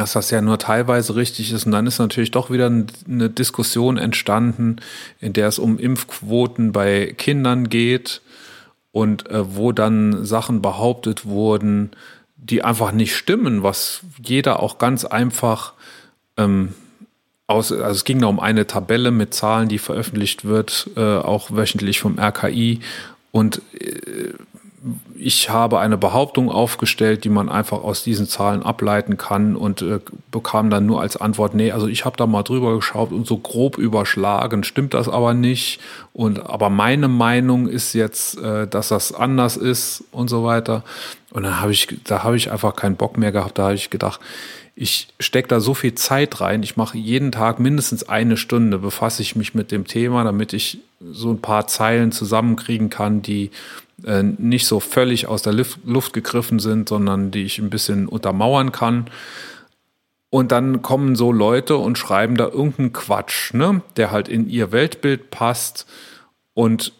dass 0.00 0.14
das 0.14 0.30
ja 0.30 0.40
nur 0.40 0.58
teilweise 0.58 1.14
richtig 1.14 1.52
ist. 1.52 1.66
Und 1.66 1.72
dann 1.72 1.86
ist 1.86 1.98
natürlich 1.98 2.30
doch 2.30 2.50
wieder 2.50 2.66
eine 2.66 3.28
Diskussion 3.28 3.98
entstanden, 3.98 4.76
in 5.20 5.34
der 5.34 5.46
es 5.48 5.58
um 5.58 5.78
Impfquoten 5.78 6.72
bei 6.72 7.14
Kindern 7.16 7.68
geht 7.68 8.22
und 8.92 9.28
äh, 9.30 9.54
wo 9.54 9.72
dann 9.72 10.24
Sachen 10.24 10.62
behauptet 10.62 11.26
wurden, 11.26 11.90
die 12.36 12.64
einfach 12.64 12.92
nicht 12.92 13.14
stimmen, 13.14 13.62
was 13.62 14.00
jeder 14.22 14.60
auch 14.60 14.78
ganz 14.78 15.04
einfach 15.04 15.74
ähm, 16.38 16.74
aus, 17.46 17.70
also 17.70 17.90
es 17.90 18.04
ging 18.04 18.20
da 18.20 18.28
um 18.28 18.40
eine 18.40 18.66
Tabelle 18.66 19.10
mit 19.10 19.34
Zahlen, 19.34 19.68
die 19.68 19.78
veröffentlicht 19.78 20.46
wird, 20.46 20.88
äh, 20.96 21.00
auch 21.00 21.50
wöchentlich 21.50 22.00
vom 22.00 22.18
RKI. 22.18 22.80
Und 23.32 23.60
äh, 23.74 24.32
ich 25.14 25.50
habe 25.50 25.78
eine 25.78 25.98
Behauptung 25.98 26.50
aufgestellt, 26.50 27.24
die 27.24 27.28
man 27.28 27.50
einfach 27.50 27.82
aus 27.82 28.02
diesen 28.02 28.26
Zahlen 28.26 28.62
ableiten 28.62 29.18
kann 29.18 29.54
und 29.54 29.82
äh, 29.82 30.00
bekam 30.30 30.70
dann 30.70 30.86
nur 30.86 31.02
als 31.02 31.18
Antwort, 31.18 31.54
nee, 31.54 31.70
also 31.70 31.86
ich 31.86 32.06
habe 32.06 32.16
da 32.16 32.26
mal 32.26 32.42
drüber 32.42 32.74
geschaut 32.76 33.12
und 33.12 33.26
so 33.26 33.36
grob 33.36 33.76
überschlagen, 33.76 34.64
stimmt 34.64 34.94
das 34.94 35.08
aber 35.08 35.34
nicht. 35.34 35.80
Und 36.14 36.46
aber 36.46 36.70
meine 36.70 37.08
Meinung 37.08 37.68
ist 37.68 37.92
jetzt, 37.92 38.38
äh, 38.38 38.66
dass 38.66 38.88
das 38.88 39.12
anders 39.12 39.58
ist 39.58 40.04
und 40.12 40.28
so 40.30 40.44
weiter. 40.44 40.82
Und 41.30 41.42
dann 41.42 41.60
habe 41.60 41.72
ich, 41.72 41.86
da 42.04 42.22
habe 42.22 42.36
ich 42.36 42.50
einfach 42.50 42.74
keinen 42.74 42.96
Bock 42.96 43.18
mehr 43.18 43.32
gehabt. 43.32 43.58
Da 43.58 43.64
habe 43.64 43.74
ich 43.74 43.90
gedacht, 43.90 44.20
ich 44.74 45.08
stecke 45.20 45.48
da 45.48 45.60
so 45.60 45.74
viel 45.74 45.94
Zeit 45.94 46.40
rein. 46.40 46.62
Ich 46.62 46.78
mache 46.78 46.96
jeden 46.96 47.32
Tag 47.32 47.60
mindestens 47.60 48.08
eine 48.08 48.38
Stunde, 48.38 48.78
befasse 48.78 49.20
ich 49.20 49.36
mich 49.36 49.54
mit 49.54 49.72
dem 49.72 49.86
Thema, 49.86 50.24
damit 50.24 50.54
ich 50.54 50.78
so 51.00 51.30
ein 51.30 51.42
paar 51.42 51.66
Zeilen 51.66 52.12
zusammenkriegen 52.12 52.88
kann, 52.88 53.20
die 53.20 53.50
äh, 54.04 54.22
nicht 54.22 54.66
so 54.66 54.80
völlig 54.80 55.26
aus 55.26 55.42
der 55.42 55.52
Luft 55.52 56.12
gegriffen 56.12 56.58
sind, 56.58 56.88
sondern 56.88 57.30
die 57.30 57.44
ich 57.44 57.58
ein 57.58 57.70
bisschen 57.70 58.06
untermauern 58.06 58.72
kann. 58.72 59.06
Und 60.30 60.52
dann 60.52 60.80
kommen 60.80 61.16
so 61.16 61.32
Leute 61.32 61.76
und 61.76 61.98
schreiben 61.98 62.36
da 62.36 62.44
irgendeinen 62.44 62.92
Quatsch, 62.92 63.52
ne, 63.52 63.82
der 63.96 64.12
halt 64.12 64.28
in 64.28 64.48
ihr 64.48 64.70
Weltbild 64.70 65.30
passt 65.30 65.86
und 66.54 66.92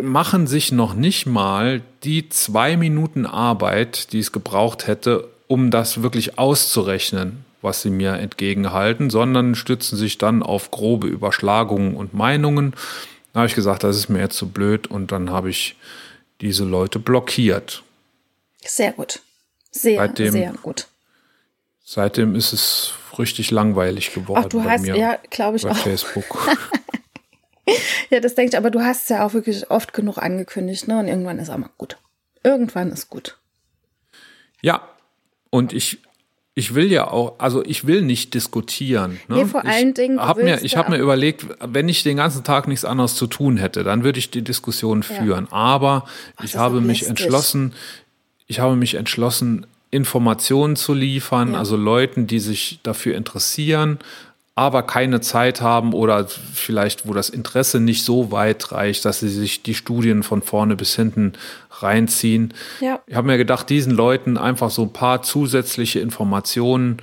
machen 0.00 0.46
sich 0.46 0.72
noch 0.72 0.94
nicht 0.94 1.26
mal 1.26 1.82
die 2.04 2.28
zwei 2.28 2.76
Minuten 2.76 3.26
Arbeit, 3.26 4.12
die 4.12 4.18
es 4.18 4.32
gebraucht 4.32 4.86
hätte, 4.86 5.28
um 5.46 5.70
das 5.70 6.02
wirklich 6.02 6.38
auszurechnen, 6.38 7.44
was 7.62 7.82
sie 7.82 7.90
mir 7.90 8.12
entgegenhalten, 8.12 9.10
sondern 9.10 9.54
stützen 9.54 9.96
sich 9.96 10.18
dann 10.18 10.42
auf 10.42 10.70
grobe 10.70 11.06
Überschlagungen 11.06 11.96
und 11.96 12.14
Meinungen 12.14 12.74
da 13.32 13.40
habe 13.40 13.46
ich 13.46 13.54
gesagt, 13.54 13.84
das 13.84 13.96
ist 13.96 14.08
mir 14.08 14.20
jetzt 14.20 14.36
zu 14.36 14.46
so 14.46 14.50
blöd 14.50 14.86
und 14.86 15.12
dann 15.12 15.30
habe 15.30 15.50
ich 15.50 15.76
diese 16.40 16.64
Leute 16.64 16.98
blockiert. 16.98 17.82
Sehr 18.64 18.92
gut. 18.92 19.20
Sehr, 19.70 19.98
seitdem, 19.98 20.32
sehr 20.32 20.52
gut. 20.62 20.88
Seitdem 21.84 22.34
ist 22.34 22.52
es 22.52 22.94
richtig 23.18 23.50
langweilig 23.50 24.12
geworden. 24.12 24.42
Ach, 24.44 24.48
du 24.48 24.64
hast, 24.64 24.86
ja, 24.86 25.18
glaube 25.30 25.56
ich 25.56 25.62
bei 25.62 25.70
auch. 25.70 25.76
Facebook. 25.76 26.48
ja, 28.10 28.20
das 28.20 28.34
denke 28.34 28.50
ich, 28.50 28.56
aber 28.56 28.70
du 28.70 28.80
hast 28.80 29.04
es 29.04 29.08
ja 29.10 29.24
auch 29.24 29.32
wirklich 29.32 29.70
oft 29.70 29.92
genug 29.92 30.18
angekündigt, 30.18 30.88
ne? 30.88 30.98
Und 30.98 31.08
irgendwann 31.08 31.38
ist 31.38 31.50
auch 31.50 31.58
mal 31.58 31.70
gut. 31.78 31.98
Irgendwann 32.42 32.90
ist 32.90 33.10
gut. 33.10 33.38
Ja, 34.62 34.88
und 35.50 35.72
ich 35.72 36.00
ich 36.60 36.74
will 36.74 36.92
ja 36.92 37.08
auch, 37.08 37.36
also 37.38 37.64
ich 37.64 37.86
will 37.86 38.02
nicht 38.02 38.34
diskutieren. 38.34 39.18
Ne? 39.28 39.36
Nee, 39.36 39.44
vor 39.46 39.64
allen 39.64 39.94
Dingen. 39.94 40.20
Hab 40.20 40.36
mir, 40.36 40.62
ich 40.62 40.76
habe 40.76 40.90
mir 40.90 40.98
überlegt, 40.98 41.46
wenn 41.66 41.88
ich 41.88 42.02
den 42.02 42.18
ganzen 42.18 42.44
Tag 42.44 42.68
nichts 42.68 42.84
anderes 42.84 43.14
zu 43.14 43.26
tun 43.26 43.56
hätte, 43.56 43.82
dann 43.82 44.04
würde 44.04 44.18
ich 44.18 44.30
die 44.30 44.42
Diskussion 44.42 45.02
führen. 45.02 45.48
Ja. 45.50 45.56
Aber 45.56 46.04
Ach, 46.36 46.44
ich 46.44 46.56
habe 46.56 46.82
mich 46.82 47.08
entschlossen, 47.08 47.72
ich 48.46 48.60
habe 48.60 48.76
mich 48.76 48.94
entschlossen, 48.94 49.66
Informationen 49.90 50.76
zu 50.76 50.92
liefern, 50.92 51.54
ja. 51.54 51.58
also 51.58 51.76
Leuten, 51.76 52.26
die 52.26 52.40
sich 52.40 52.78
dafür 52.82 53.16
interessieren, 53.16 53.98
aber 54.54 54.82
keine 54.82 55.20
Zeit 55.20 55.60
haben 55.60 55.94
oder 55.94 56.26
vielleicht, 56.26 57.06
wo 57.06 57.14
das 57.14 57.30
Interesse 57.30 57.80
nicht 57.80 58.04
so 58.04 58.30
weit 58.30 58.72
reicht, 58.72 59.04
dass 59.04 59.20
sie 59.20 59.28
sich 59.28 59.62
die 59.62 59.74
Studien 59.74 60.22
von 60.22 60.42
vorne 60.42 60.76
bis 60.76 60.96
hinten 60.96 61.32
reinziehen. 61.70 62.52
Ja. 62.80 63.00
Ich 63.06 63.14
habe 63.14 63.26
mir 63.26 63.38
gedacht, 63.38 63.70
diesen 63.70 63.94
Leuten 63.94 64.36
einfach 64.36 64.70
so 64.70 64.82
ein 64.82 64.92
paar 64.92 65.22
zusätzliche 65.22 66.00
Informationen 66.00 66.98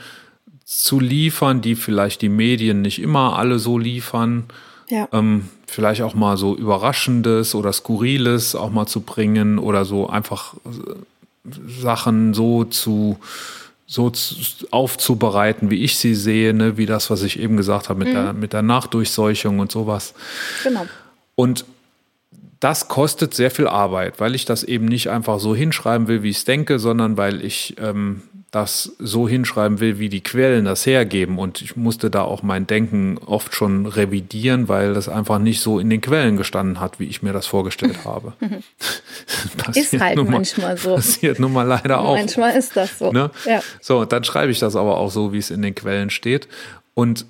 zu 0.66 1.00
liefern, 1.00 1.62
die 1.62 1.76
vielleicht 1.76 2.22
die 2.22 2.30
Medien 2.30 2.82
nicht 2.82 3.02
immer 3.02 3.38
alle 3.40 3.58
so 3.58 3.78
liefern. 3.78 4.46
Ja. 4.90 5.08
Ähm, 5.12 5.50
vielleicht 5.66 6.02
auch 6.02 6.14
mal 6.14 6.38
so 6.38 6.56
Überraschendes 6.56 7.56
oder 7.56 7.74
Skurriles 7.74 8.56
auch 8.56 8.70
mal 8.70 8.88
zu 8.88 9.02
bringen 9.02 9.60
oder 9.60 9.86
so 9.86 10.10
einfach 10.10 10.54
Sachen 11.82 12.34
so 12.34 12.66
zu 12.66 13.18
so 13.88 14.12
aufzubereiten, 14.70 15.72
wie 15.72 15.84
ich 15.84 15.98
sie 15.98 16.14
sehe, 16.14 16.54
ne? 16.54 16.78
wie 16.78 16.86
das, 16.86 17.10
was 17.10 17.24
ich 17.24 17.40
eben 17.40 17.56
gesagt 17.56 17.88
habe 17.88 18.00
mit, 18.00 18.10
mhm. 18.10 18.14
der, 18.14 18.34
mit 18.34 18.54
der 18.54 18.62
Nachdurchseuchung 18.62 19.60
und 19.60 19.72
sowas. 19.72 20.14
Genau. 20.64 20.86
Und 21.36 21.66
das 22.60 22.90
kostet 22.90 23.34
sehr 23.34 23.50
viel 23.50 23.68
Arbeit, 23.68 24.20
weil 24.20 24.36
ich 24.36 24.44
das 24.44 24.64
eben 24.64 24.86
nicht 24.86 25.10
einfach 25.10 25.40
so 25.40 25.56
hinschreiben 25.56 26.08
will, 26.08 26.22
wie 26.22 26.30
ich 26.30 26.38
es 26.38 26.46
denke, 26.46 26.80
sondern 26.80 27.16
weil 27.16 27.44
ich 27.44 27.76
ähm, 27.80 28.24
das 28.52 28.94
so 29.00 29.28
hinschreiben 29.28 29.82
will, 29.82 30.00
wie 30.00 30.08
die 30.08 30.22
Quellen 30.22 30.66
das 30.66 30.86
hergeben. 30.86 31.38
Und 31.38 31.62
ich 31.62 31.76
musste 31.76 32.10
da 32.10 32.22
auch 32.22 32.44
mein 32.44 32.66
Denken 32.66 33.18
oft 33.26 33.54
schon 33.54 33.86
revidieren, 33.86 34.70
weil 34.70 34.94
das 34.94 35.10
einfach 35.10 35.38
nicht 35.38 35.60
so 35.60 35.80
in 35.80 35.90
den 35.90 36.00
Quellen 36.00 36.38
gestanden 36.38 36.80
hat, 36.80 37.00
wie 37.00 37.06
ich 37.06 37.22
mir 37.22 37.34
das 37.34 37.46
vorgestellt 37.46 38.06
habe. 38.06 38.34
ist 39.76 40.00
halt 40.00 40.16
mal, 40.16 40.26
manchmal 40.26 40.78
so. 40.78 40.96
Passiert 40.96 41.40
nun 41.40 41.52
mal 41.52 41.68
leider 41.68 42.00
auch. 42.00 42.16
Manchmal 42.16 42.56
ist 42.56 42.76
das 42.78 42.98
so. 42.98 43.12
Ne? 43.12 43.32
Ja. 43.46 43.62
So, 43.82 44.06
dann 44.06 44.24
schreibe 44.24 44.52
ich 44.52 44.60
das 44.60 44.78
aber 44.78 44.98
auch 44.98 45.12
so, 45.12 45.34
wie 45.34 45.40
es 45.40 45.52
in 45.52 45.62
den 45.62 45.76
Quellen 45.76 46.10
steht. 46.10 46.48
Und 46.94 47.26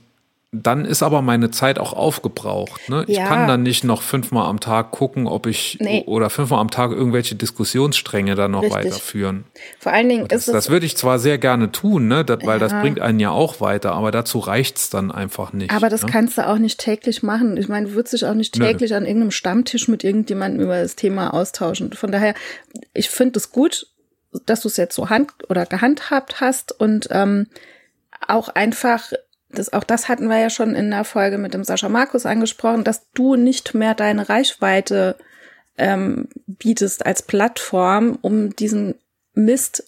dann 0.54 0.86
ist 0.86 1.04
aber 1.04 1.22
meine 1.22 1.52
Zeit 1.52 1.78
auch 1.78 1.92
aufgebraucht. 1.92 2.88
Ne? 2.88 3.04
Ich 3.08 3.18
kann 3.18 3.50
dann 3.50 3.64
nicht 3.64 3.84
noch 3.84 4.02
fünfmal 4.02 4.48
am 4.48 4.62
Tag 4.62 4.92
gucken, 4.92 5.28
ob 5.28 5.46
ich 5.46 5.78
nee. 5.82 6.04
oder 6.06 6.30
fünfmal 6.30 6.62
am 6.62 6.72
Tag 6.72 6.92
irgendwelche 6.92 7.36
Diskussionsstränge 7.36 8.36
dann 8.36 8.52
noch 8.52 8.64
Richtig. 8.64 8.86
weiterführen. 8.86 9.44
Vor 9.78 9.92
allen 9.92 10.08
Dingen 10.08 10.28
das, 10.30 10.44
ist 10.44 10.48
es. 10.48 10.54
Das 10.54 10.70
würde 10.70 10.86
ich 10.86 10.96
zwar 10.96 11.20
sehr 11.20 11.38
gerne 11.38 11.74
tun, 11.74 12.08
ne? 12.08 12.24
Das, 12.24 12.40
weil 12.46 12.62
ja. 12.62 12.68
das 12.68 12.72
bringt 12.82 13.02
einen 13.02 13.20
ja 13.20 13.32
auch 13.32 13.60
weiter, 13.60 13.92
aber 13.92 14.12
dazu 14.12 14.40
reicht 14.40 14.78
es 14.78 14.90
dann 14.90 15.12
einfach 15.12 15.52
nicht. 15.52 15.72
Aber 15.72 15.90
das 15.90 16.04
ne? 16.04 16.12
kannst 16.12 16.38
du 16.38 16.48
auch 16.48 16.60
nicht 16.60 16.80
täglich 16.80 17.24
machen. 17.24 17.58
Ich 17.58 17.68
meine, 17.68 17.88
du 17.88 17.94
würdest 17.96 18.14
dich 18.14 18.26
auch 18.26 18.34
nicht 18.34 18.54
täglich 18.54 18.92
Nö. 18.92 18.98
an 18.98 19.06
irgendeinem 19.06 19.32
Stammtisch 19.32 19.90
mit 19.90 20.06
irgendjemandem 20.06 20.62
über 20.64 20.82
das 20.82 20.96
Thema 20.96 21.34
austauschen. 21.34 21.92
Von 21.92 22.14
daher, 22.14 22.36
ich 22.94 23.10
finde 23.10 23.38
es 23.38 23.52
gut, 23.52 23.88
dass 24.46 24.62
du 24.62 24.70
es 24.70 24.78
jetzt 24.78 24.96
so 24.96 25.10
hand 25.10 25.34
oder 25.50 25.66
gehandhabt 25.66 26.40
hast 26.40 26.72
und 26.80 27.10
ähm, 27.12 27.48
auch 28.28 28.48
einfach 28.50 29.12
das, 29.58 29.74
auch 29.74 29.84
das 29.84 30.08
hatten 30.08 30.28
wir 30.28 30.40
ja 30.40 30.50
schon 30.50 30.76
in 30.76 30.92
der 30.92 31.04
Folge 31.04 31.38
mit 31.38 31.54
dem 31.54 31.64
Sascha 31.64 31.90
Markus 31.90 32.26
angesprochen, 32.26 32.84
dass 32.84 33.12
du 33.14 33.36
nicht 33.36 33.74
mehr 33.74 33.96
deine 33.96 34.30
Reichweite 34.30 35.16
ähm, 35.78 36.30
bietest 36.46 37.06
als 37.06 37.22
Plattform, 37.22 38.18
um 38.22 38.56
diesen 38.56 38.96
Mist 39.34 39.88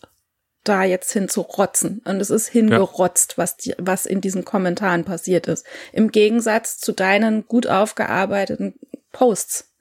da 0.64 0.84
jetzt 0.84 1.12
hinzurotzen. 1.12 2.02
Und 2.06 2.20
es 2.20 2.30
ist 2.30 2.48
hingerotzt, 2.48 3.32
ja. 3.32 3.38
was, 3.38 3.58
die, 3.58 3.74
was 3.78 4.06
in 4.06 4.22
diesen 4.22 4.46
Kommentaren 4.46 5.06
passiert 5.06 5.48
ist. 5.48 5.66
Im 5.94 6.12
Gegensatz 6.12 6.78
zu 6.78 6.92
deinen 6.92 7.48
gut 7.48 7.68
aufgearbeiteten 7.68 8.76
Posts. 9.12 9.72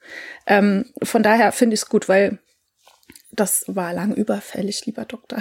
Ähm, 0.47 0.87
von 1.03 1.23
daher 1.23 1.53
finde 1.53 1.75
ich 1.75 1.83
es 1.83 1.89
gut, 1.89 2.09
weil 2.09 2.39
das 3.33 3.65
war 3.67 3.93
lang 3.93 4.15
überfällig, 4.15 4.87
lieber 4.87 5.05
Doktor. 5.05 5.39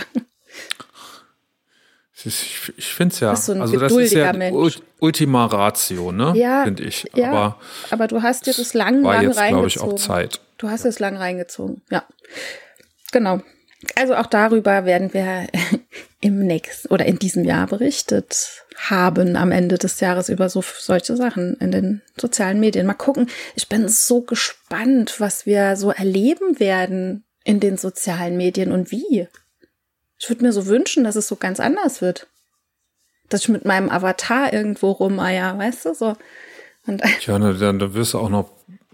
Ich, 2.26 2.74
ich 2.78 2.88
finde 2.88 3.14
es 3.14 3.20
ja, 3.20 3.36
so 3.36 3.54
also 3.54 3.80
das 3.80 3.92
ist 3.92 4.14
ja 4.14 4.34
Mensch. 4.34 4.80
Ultima 5.00 5.46
Ratio, 5.46 6.12
ne? 6.12 6.34
Ja, 6.36 6.64
finde 6.64 6.84
ich. 6.84 7.06
Ja, 7.14 7.30
aber, 7.30 7.60
aber 7.92 8.08
du 8.08 8.24
hast 8.24 8.48
dir 8.48 8.54
das 8.54 8.74
lang, 8.74 9.04
war 9.04 9.16
lang 9.16 9.28
jetzt, 9.28 9.38
reingezogen. 9.38 9.68
ich, 9.68 9.80
auch 9.80 9.96
Zeit. 9.96 10.42
Du 10.58 10.70
hast 10.70 10.86
es 10.86 10.98
lang 10.98 11.16
reingezogen, 11.16 11.82
ja. 11.92 12.04
Genau. 13.12 13.42
Also 13.96 14.16
auch 14.16 14.26
darüber 14.26 14.86
werden 14.86 15.14
wir 15.14 15.48
im 16.22 16.40
nächsten 16.40 16.88
oder 16.88 17.06
in 17.06 17.20
diesem 17.20 17.44
Jahr 17.44 17.68
berichtet 17.68 18.64
haben 18.78 19.36
am 19.36 19.52
Ende 19.52 19.78
des 19.78 20.00
Jahres 20.00 20.30
über 20.30 20.50
so 20.50 20.62
solche 20.62 21.16
Sachen 21.16 21.56
in 21.56 21.72
den 21.72 22.02
sozialen 22.20 22.60
Medien. 22.60 22.86
Mal 22.88 22.94
gucken. 22.94 23.30
Ich 23.56 23.70
bin 23.70 23.88
so 23.88 24.22
gespannt, 24.22 25.20
was 25.20 25.46
wir 25.46 25.76
so 25.76 25.92
erleben 25.92 26.60
werden 26.60 27.24
in 27.44 27.60
den 27.60 27.78
sozialen 27.78 28.38
Medien 28.38 28.72
und 28.72 28.92
wie. 28.92 29.28
Ich 30.20 30.30
würde 30.30 30.44
mir 30.44 30.52
so 30.52 30.66
wünschen, 30.66 31.04
dass 31.04 31.16
es 31.16 31.28
so 31.28 31.36
ganz 31.36 31.60
anders 31.60 32.02
wird. 32.02 32.28
Dass 33.30 33.42
ich 33.42 33.50
mit 33.50 33.66
meinem 33.66 33.90
Avatar 33.90 34.54
irgendwo 34.54 34.92
rumeier, 34.92 35.58
weißt 35.58 35.86
du, 35.86 35.94
so. 35.94 36.16
Und 36.86 37.04
ja, 37.26 37.40
dann, 37.40 37.60
dann 37.60 37.94
wirst 37.94 38.14
du 38.14 38.20
auch 38.20 38.30
noch, 38.30 38.50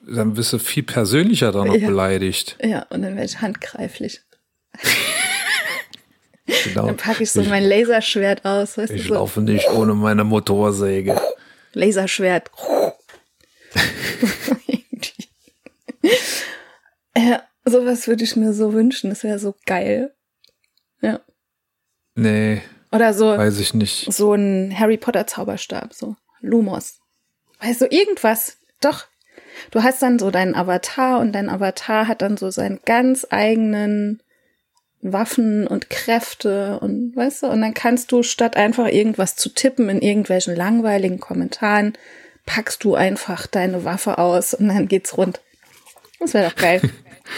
dann 0.06 0.36
wirst 0.36 0.54
du 0.54 0.60
viel 0.60 0.84
persönlicher 0.84 1.52
dann 1.52 1.68
noch 1.68 1.76
ja. 1.76 1.88
beleidigt. 1.88 2.58
Ja, 2.62 2.86
und 2.90 3.04
dann 3.04 3.16
werde 3.16 3.26
ich 3.26 3.42
handgreiflich. 3.42 4.22
genau. 6.46 6.88
Dann 6.88 6.98
packe 6.98 7.24
ich 7.24 7.32
so 7.32 7.42
ich, 7.42 7.50
mein 7.50 7.64
Laserschwert 7.64 8.44
aus, 8.44 8.78
weißt 8.78 8.92
ich 8.92 9.04
du. 9.04 9.10
so. 9.10 9.14
laufe 9.16 9.42
nicht 9.42 9.70
ohne 9.70 9.94
meine 9.94 10.24
Motorsäge. 10.24 11.22
Laserschwert. 11.74 12.52
ja, 17.18 17.44
sowas 17.66 18.08
würde 18.08 18.24
ich 18.24 18.36
mir 18.36 18.54
so 18.54 18.74
wünschen. 18.74 19.10
Das 19.10 19.24
wäre 19.24 19.40
so 19.40 19.56
geil. 19.66 20.14
Ja. 21.04 21.20
Nee. 22.16 22.62
Oder 22.92 23.14
so. 23.14 23.38
Weiß 23.38 23.60
ich 23.60 23.74
nicht. 23.74 24.12
So 24.12 24.34
ein 24.34 24.78
Harry 24.78 24.98
Potter 24.98 25.28
Zauberstab, 25.28 25.94
so 25.94 26.16
Lumos. 26.42 27.00
Weißt 27.60 27.82
du, 27.82 27.86
irgendwas. 27.86 28.58
Doch. 28.82 29.06
Du 29.72 29.84
hast 29.84 30.02
dann 30.02 30.18
so 30.18 30.32
deinen 30.32 30.56
Avatar 30.56 31.20
und 31.20 31.34
dein 31.34 31.50
Avatar 31.50 32.08
hat 32.08 32.22
dann 32.22 32.38
so 32.38 32.50
seinen 32.50 32.80
ganz 32.86 33.28
eigenen 33.30 34.22
Waffen 35.02 35.68
und 35.68 35.90
Kräfte 35.90 36.80
und 36.80 37.16
weißt 37.16 37.44
du, 37.44 37.48
und 37.48 37.62
dann 37.62 37.74
kannst 37.74 38.12
du 38.12 38.24
statt 38.24 38.56
einfach 38.56 38.88
irgendwas 38.88 39.36
zu 39.36 39.50
tippen 39.50 39.90
in 39.90 40.02
irgendwelchen 40.02 40.56
langweiligen 40.56 41.20
Kommentaren, 41.20 41.94
packst 42.46 42.84
du 42.84 42.96
einfach 42.96 43.48
deine 43.48 43.84
Waffe 43.84 44.18
aus 44.18 44.54
und 44.54 44.70
dann 44.70 44.88
geht's 44.88 45.18
rund. 45.18 45.42
Das 46.20 46.34
wäre 46.34 46.50
doch 46.50 46.56
geil. 46.56 46.82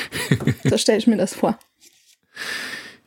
so 0.63 0.77
stelle 0.77 0.99
ich 0.99 1.07
mir 1.07 1.17
das 1.17 1.33
vor. 1.33 1.57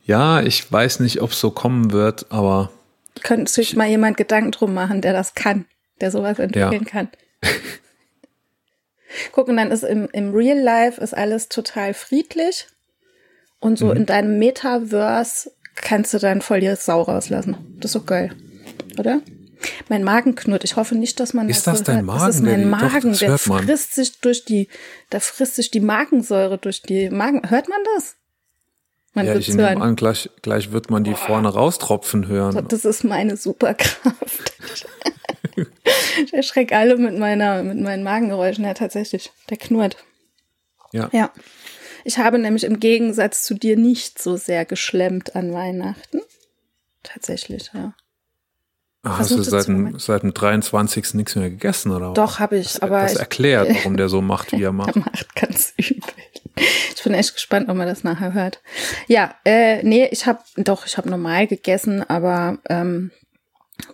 Ja, 0.09 0.41
ich 0.41 0.71
weiß 0.71 1.01
nicht, 1.01 1.21
ob 1.21 1.29
es 1.33 1.39
so 1.39 1.51
kommen 1.51 1.91
wird, 1.91 2.31
aber. 2.31 2.71
Könnte 3.21 3.51
sich 3.51 3.75
mal 3.75 3.87
jemand 3.87 4.17
Gedanken 4.17 4.49
drum 4.49 4.73
machen, 4.73 5.01
der 5.01 5.13
das 5.13 5.35
kann, 5.35 5.65
der 6.01 6.09
sowas 6.09 6.39
entwickeln 6.39 6.83
ja. 6.83 6.89
kann. 6.89 7.09
Guck, 9.33 9.49
und 9.49 9.57
dann 9.57 9.69
ist 9.69 9.83
im, 9.83 10.09
im 10.11 10.33
Real 10.33 10.57
Life 10.57 10.99
ist 10.99 11.15
alles 11.15 11.47
total 11.47 11.93
friedlich. 11.93 12.65
Und 13.59 13.77
so 13.77 13.85
mhm. 13.85 13.97
in 13.97 14.05
deinem 14.07 14.39
Metaverse 14.39 15.51
kannst 15.75 16.11
du 16.15 16.17
dann 16.17 16.41
voll 16.41 16.61
die 16.61 16.75
Sau 16.75 17.03
rauslassen. 17.03 17.57
Das 17.77 17.89
ist 17.89 17.93
so 17.93 18.01
geil. 18.01 18.31
Oder? 18.97 19.21
Mein 19.89 20.03
Magen 20.03 20.33
knurrt. 20.33 20.63
Ich 20.63 20.75
hoffe 20.75 20.95
nicht, 20.95 21.19
dass 21.19 21.35
man 21.35 21.49
ist 21.49 21.67
das. 21.67 21.83
Das 21.83 21.95
dein 21.95 22.05
Magen? 22.05 22.25
Das 22.25 22.35
ist 22.37 22.41
mein 22.41 22.67
Magen. 22.67 23.11
Doch, 23.11 23.19
der 23.19 23.37
frisst 23.37 23.93
sich 23.93 24.19
durch 24.21 24.43
die, 24.43 24.69
da 25.11 25.19
frisst 25.19 25.57
sich 25.57 25.69
die 25.69 25.81
Magensäure 25.81 26.57
durch 26.57 26.81
die 26.81 27.11
Magen. 27.11 27.47
Hört 27.47 27.69
man 27.69 27.79
das? 27.93 28.15
Man 29.13 29.25
ja, 29.25 29.35
ich 29.35 29.47
nehme 29.49 29.81
an, 29.81 29.95
gleich, 29.95 30.29
gleich 30.41 30.71
wird 30.71 30.91
man 30.91 31.03
die 31.03 31.15
vorne 31.15 31.49
raustropfen 31.49 32.27
hören. 32.27 32.67
Das 32.67 32.85
ist 32.85 33.03
meine 33.03 33.37
Superkraft. 33.37 34.53
ich 36.23 36.33
erschrecke 36.33 36.77
alle 36.77 36.95
mit 36.97 37.17
meiner, 37.17 37.63
mit 37.63 37.79
meinen 37.79 38.03
Magengeräuschen. 38.03 38.65
Ja, 38.65 38.73
tatsächlich. 38.73 39.31
Der 39.49 39.57
knurrt. 39.57 39.97
Ja. 40.91 41.09
Ja. 41.11 41.31
Ich 42.05 42.17
habe 42.17 42.39
nämlich 42.39 42.63
im 42.63 42.79
Gegensatz 42.79 43.43
zu 43.43 43.55
dir 43.55 43.77
nicht 43.77 44.21
so 44.21 44.37
sehr 44.37 44.65
geschlemmt 44.65 45.35
an 45.35 45.53
Weihnachten. 45.53 46.21
Tatsächlich, 47.03 47.71
ja. 47.73 47.93
Ach, 49.03 49.19
hast 49.19 49.31
du 49.31 49.41
seit 49.41 49.67
dem, 49.67 49.97
seit 49.97 50.23
dem 50.23 50.33
23. 50.33 51.13
nichts 51.13 51.35
mehr 51.35 51.49
gegessen, 51.49 51.91
oder? 51.91 52.13
Doch, 52.13 52.39
habe 52.39 52.57
ich. 52.57 52.73
Das, 52.73 52.81
aber 52.81 53.01
das 53.01 53.15
erklärt, 53.15 53.69
warum 53.69 53.95
der 53.95 54.09
so 54.09 54.21
macht, 54.21 54.51
wie 54.57 54.61
er 54.61 54.73
macht. 54.73 54.95
er 54.95 54.99
macht 55.01 55.35
ganz 55.35 55.73
übel. 55.77 56.03
Ich 56.95 57.03
bin 57.05 57.13
echt 57.13 57.33
gespannt, 57.33 57.69
ob 57.69 57.77
man 57.77 57.87
das 57.87 58.03
nachher 58.03 58.33
hört. 58.33 58.61
Ja, 59.07 59.33
äh, 59.45 59.81
nee, 59.83 60.09
ich 60.11 60.25
habe 60.25 60.43
doch, 60.57 60.85
ich 60.85 60.97
habe 60.97 61.09
normal 61.09 61.47
gegessen, 61.47 62.03
aber 62.09 62.57
ähm, 62.67 63.11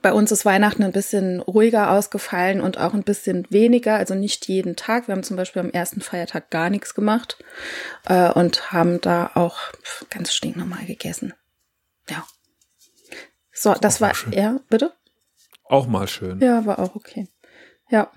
bei 0.02 0.12
uns 0.14 0.32
ist 0.32 0.46
Weihnachten 0.46 0.84
ein 0.84 0.92
bisschen 0.92 1.40
ruhiger 1.40 1.92
ausgefallen 1.92 2.62
und 2.62 2.80
auch 2.80 2.94
ein 2.94 3.04
bisschen 3.04 3.46
weniger, 3.50 3.96
also 3.96 4.16
nicht 4.16 4.48
jeden 4.48 4.76
Tag. 4.76 5.08
Wir 5.08 5.14
haben 5.14 5.24
zum 5.24 5.38
Beispiel 5.38 5.62
am 5.62 5.70
ersten 5.70 6.02
Feiertag 6.02 6.50
gar 6.50 6.70
nichts 6.70 6.96
gemacht 6.96 7.38
äh, 8.06 8.32
und 8.32 8.72
haben 8.72 9.00
da 9.02 9.32
auch 9.36 9.60
ganz 10.10 10.34
stinknormal 10.34 10.86
gegessen. 10.86 11.34
Ja. 12.10 12.26
So, 13.52 13.74
das 13.74 14.02
war, 14.02 14.14
ja, 14.32 14.60
bitte? 14.70 14.94
Auch 15.66 15.88
mal 15.88 16.08
schön. 16.08 16.40
Ja, 16.40 16.66
war 16.66 16.80
auch 16.80 16.96
okay. 16.96 17.28
Ja. 17.90 18.12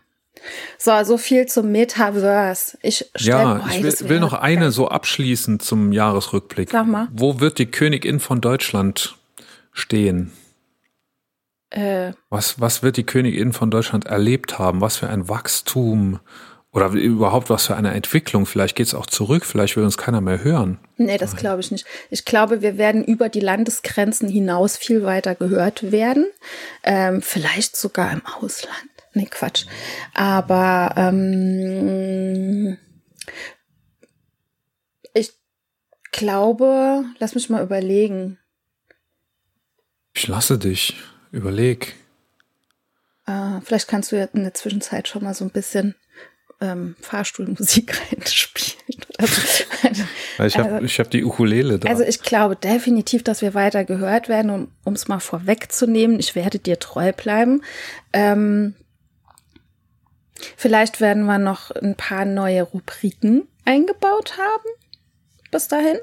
So, 0.79 0.93
so 1.05 1.19
viel 1.19 1.47
zum 1.47 1.73
Metaverse. 1.73 2.79
Ich 2.83 3.11
ja, 3.19 3.67
ich 3.69 3.83
will, 3.83 4.09
will 4.09 4.21
noch 4.21 4.33
eine 4.33 4.71
so 4.71 4.89
abschließend 4.89 5.63
zum 5.63 5.93
Jahresrückblick. 5.93 6.71
Sag 6.71 6.87
mal. 6.87 7.09
Wo 7.13 7.41
wird 7.41 7.59
die 7.59 7.67
Königin 7.67 8.21
von 8.21 8.41
Deutschland 8.41 9.17
stehen? 9.73 10.33
Äh, 11.71 12.13
was, 12.31 12.61
was 12.61 12.83
wird 12.83 12.97
die 12.97 13.05
Königin 13.05 13.53
von 13.53 13.71
Deutschland 13.71 14.07
erlebt 14.07 14.59
haben? 14.59 14.81
Was 14.81 14.97
für 14.97 15.09
ein 15.09 15.29
Wachstum? 15.29 16.21
Oder 16.71 16.91
überhaupt 16.91 17.49
was 17.49 17.67
für 17.67 17.77
eine 17.77 17.95
Entwicklung. 17.95 18.45
Vielleicht 18.45 18.77
geht 18.77 18.87
es 18.87 18.95
auch 18.95 19.07
zurück, 19.07 19.47
vielleicht 19.47 19.77
will 19.77 19.85
uns 19.85 19.97
keiner 19.97 20.21
mehr 20.21 20.45
hören. 20.45 20.79
Nee, 20.97 21.17
das 21.17 21.35
glaube 21.35 21.61
ich 21.61 21.71
nicht. 21.71 21.87
Ich 22.11 22.27
glaube, 22.27 22.61
wir 22.61 22.77
werden 22.77 23.05
über 23.05 23.31
die 23.31 23.41
Landesgrenzen 23.41 24.29
hinaus 24.29 24.77
viel 24.77 25.03
weiter 25.03 25.35
gehört 25.35 25.91
werden. 25.93 26.27
Ähm, 26.83 27.23
vielleicht 27.23 27.75
sogar 27.75 28.13
im 28.13 28.23
Ausland. 28.27 28.88
Nee, 29.19 29.27
Quatsch. 29.29 29.67
Aber 30.15 30.95
ähm, 30.97 32.79
ich 35.13 35.33
glaube, 36.13 37.05
lass 37.19 37.35
mich 37.35 37.51
mal 37.51 37.65
überlegen. 37.65 38.39
Ich 40.15 40.29
lasse 40.29 40.57
dich. 40.57 40.95
Überleg. 41.33 41.97
Äh, 43.27 43.61
vielleicht 43.65 43.89
kannst 43.89 44.13
du 44.13 44.17
ja 44.17 44.27
in 44.27 44.45
der 44.45 44.55
Zwischenzeit 44.55 45.09
schon 45.09 45.25
mal 45.25 45.35
so 45.35 45.45
ein 45.45 45.51
bisschen 45.51 45.97
ähm, 46.61 46.95
Fahrstuhlmusik 47.01 48.01
reinspielen. 48.13 49.05
Also, 49.19 49.43
ich 50.47 50.57
habe 50.57 50.75
also, 50.77 50.87
hab 50.87 51.11
die 51.11 51.25
Ukulele 51.25 51.79
da. 51.79 51.89
Also 51.89 52.05
ich 52.05 52.23
glaube 52.23 52.57
definitiv, 52.57 53.25
dass 53.25 53.43
wir 53.43 53.55
weiter 53.55 53.85
gehört 53.85 54.29
werden, 54.29 54.69
um 54.85 54.93
es 54.93 55.09
mal 55.09 55.19
vorwegzunehmen. 55.19 56.19
Ich 56.21 56.35
werde 56.35 56.59
dir 56.59 56.79
treu 56.79 57.13
bleiben. 57.13 57.63
Ähm, 58.13 58.75
vielleicht 60.57 61.01
werden 61.01 61.25
wir 61.25 61.39
noch 61.39 61.71
ein 61.71 61.95
paar 61.95 62.25
neue 62.25 62.63
Rubriken 62.63 63.49
eingebaut 63.65 64.39
haben. 64.39 64.69
Bis 65.51 65.69
dahin. 65.69 65.99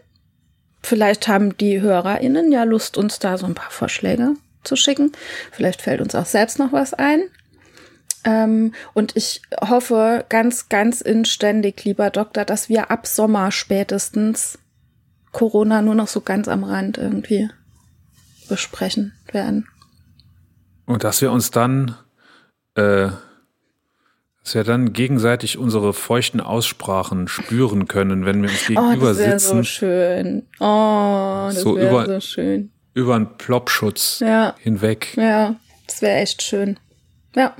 Vielleicht 0.83 1.27
haben 1.27 1.57
die 1.57 1.81
HörerInnen 1.81 2.51
ja 2.51 2.63
Lust, 2.63 2.97
uns 2.97 3.17
da 3.19 3.37
so 3.37 3.47
ein 3.47 3.55
paar 3.55 3.71
Vorschläge 3.71 4.35
zu 4.63 4.75
schicken. 4.75 5.11
Vielleicht 5.51 5.81
fällt 5.81 6.01
uns 6.01 6.13
auch 6.13 6.25
selbst 6.25 6.59
noch 6.59 6.73
was 6.73 6.93
ein. 6.93 7.23
Ähm, 8.23 8.73
und 8.93 9.15
ich 9.15 9.41
hoffe 9.61 10.25
ganz, 10.29 10.67
ganz 10.69 11.01
inständig, 11.01 11.83
lieber 11.85 12.09
Doktor, 12.09 12.43
dass 12.43 12.69
wir 12.69 12.91
ab 12.91 13.07
Sommer 13.07 13.51
spätestens 13.51 14.57
Corona 15.31 15.81
nur 15.81 15.95
noch 15.95 16.07
so 16.07 16.21
ganz 16.21 16.47
am 16.47 16.63
Rand 16.63 16.97
irgendwie 16.97 17.49
besprechen 18.49 19.13
werden. 19.31 19.67
Und 20.85 21.03
dass 21.03 21.21
wir 21.21 21.31
uns 21.31 21.51
dann, 21.51 21.95
äh, 22.75 23.09
dass 24.45 24.53
wir 24.53 24.63
dann 24.63 24.93
gegenseitig 24.93 25.57
unsere 25.57 25.91
feuchten 25.91 26.39
Aussprachen 26.39 27.27
spüren 27.27 27.87
können, 27.87 28.25
wenn 28.27 28.43
wir 28.43 28.49
uns 28.51 28.67
gegenüber 28.67 29.09
oh, 29.09 29.13
das 29.13 29.17
sitzen. 29.17 29.57
so 29.57 29.63
schön. 29.63 30.43
Oh, 30.59 31.49
das 31.49 31.61
so 31.61 31.75
wäre 31.75 32.05
so 32.05 32.19
schön. 32.19 32.69
Über 32.93 33.15
einen 33.15 33.37
Ploppschutz 33.39 34.19
ja. 34.19 34.55
hinweg. 34.59 35.17
Ja, 35.17 35.55
das 35.87 36.03
wäre 36.03 36.19
echt 36.19 36.43
schön. 36.43 36.77
Ja. 37.35 37.55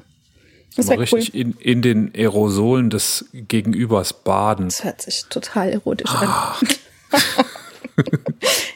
Das 0.75 0.87
wäre 0.87 0.99
richtig 0.99 1.33
cool. 1.33 1.41
in, 1.41 1.51
in 1.53 1.81
den 1.81 2.11
Aerosolen 2.13 2.91
des 2.91 3.25
Gegenübers 3.33 4.13
baden. 4.13 4.65
Das 4.65 4.83
hört 4.83 5.01
sich 5.01 5.25
total 5.27 5.69
erotisch 5.69 6.11
ah. 6.11 6.55
an. 6.61 6.67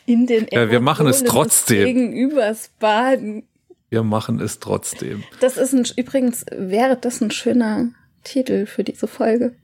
in 0.07 0.25
den 0.25 0.45
Aerosolen 0.45 0.67
ja, 0.67 0.71
wir 0.71 0.81
machen 0.81 1.05
es 1.05 1.23
trotzdem. 1.23 1.77
des 1.77 1.85
Gegenübers 1.85 2.71
baden. 2.79 3.43
Wir 3.89 4.01
machen 4.01 4.39
es 4.39 4.59
trotzdem. 4.59 5.23
Das 5.41 5.57
ist 5.57 5.73
ein, 5.73 5.85
übrigens, 5.95 6.43
wäre 6.51 6.97
das 6.97 7.21
ein 7.21 7.29
schöner 7.29 7.89
Titel 8.23 8.65
für 8.65 8.83
diese 8.83 9.07
Folge. 9.07 9.55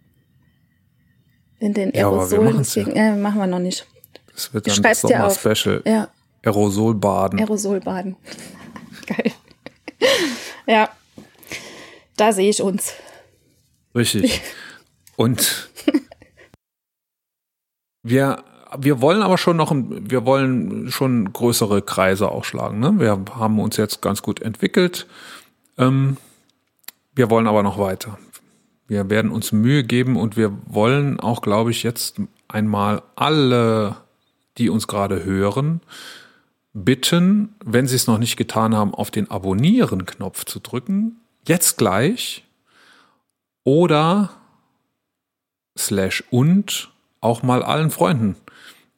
In 1.59 1.73
den 1.73 1.93
Aerosolen. 1.93 2.63
Ja, 2.63 2.85
wir 2.85 2.95
ja. 2.95 3.13
äh, 3.13 3.15
machen 3.15 3.39
wir 3.39 3.47
noch 3.47 3.59
nicht. 3.59 3.85
Das 4.33 4.53
wird 4.53 4.67
dann 4.67 4.83
das 4.83 5.01
Sommer-Special. 5.01 5.81
Ja. 5.85 6.09
Aerosolbaden. 6.43 7.39
Aerosolbaden. 7.39 8.17
Geil. 9.07 9.31
ja. 10.67 10.89
Da 12.17 12.31
sehe 12.31 12.49
ich 12.49 12.61
uns. 12.61 12.93
Richtig. 13.95 14.41
Und 15.15 15.69
wir, 18.03 18.43
wir 18.77 19.01
wollen 19.01 19.21
aber 19.21 19.37
schon 19.37 19.57
noch, 19.57 19.73
wir 19.73 20.25
wollen 20.25 20.91
schon 20.91 21.31
größere 21.31 21.81
Kreise 21.81 22.29
ausschlagen. 22.29 22.79
Ne? 22.79 22.99
Wir 22.99 23.19
haben 23.35 23.59
uns 23.59 23.77
jetzt 23.77 24.01
ganz 24.01 24.21
gut 24.21 24.41
entwickelt. 24.41 25.07
Ähm, 25.77 26.17
wir 27.15 27.29
wollen 27.29 27.47
aber 27.47 27.63
noch 27.63 27.79
weiter. 27.79 28.19
Wir 28.87 29.09
werden 29.09 29.31
uns 29.31 29.51
Mühe 29.51 29.83
geben 29.83 30.15
und 30.15 30.37
wir 30.37 30.55
wollen 30.67 31.19
auch, 31.19 31.41
glaube 31.41 31.71
ich, 31.71 31.83
jetzt 31.83 32.21
einmal 32.47 33.01
alle, 33.15 33.97
die 34.57 34.69
uns 34.69 34.87
gerade 34.87 35.23
hören, 35.23 35.81
bitten, 36.73 37.55
wenn 37.63 37.87
Sie 37.87 37.95
es 37.95 38.05
noch 38.05 38.19
nicht 38.19 38.37
getan 38.37 38.75
haben, 38.75 38.93
auf 38.93 39.09
den 39.09 39.31
Abonnieren-Knopf 39.31 40.45
zu 40.45 40.59
drücken. 40.59 41.17
Jetzt 41.47 41.77
gleich. 41.77 42.43
Oder 43.63 44.31
slash 45.77 46.23
und 46.29 46.91
auch 47.21 47.41
mal 47.41 47.63
allen 47.63 47.89
Freunden, 47.89 48.35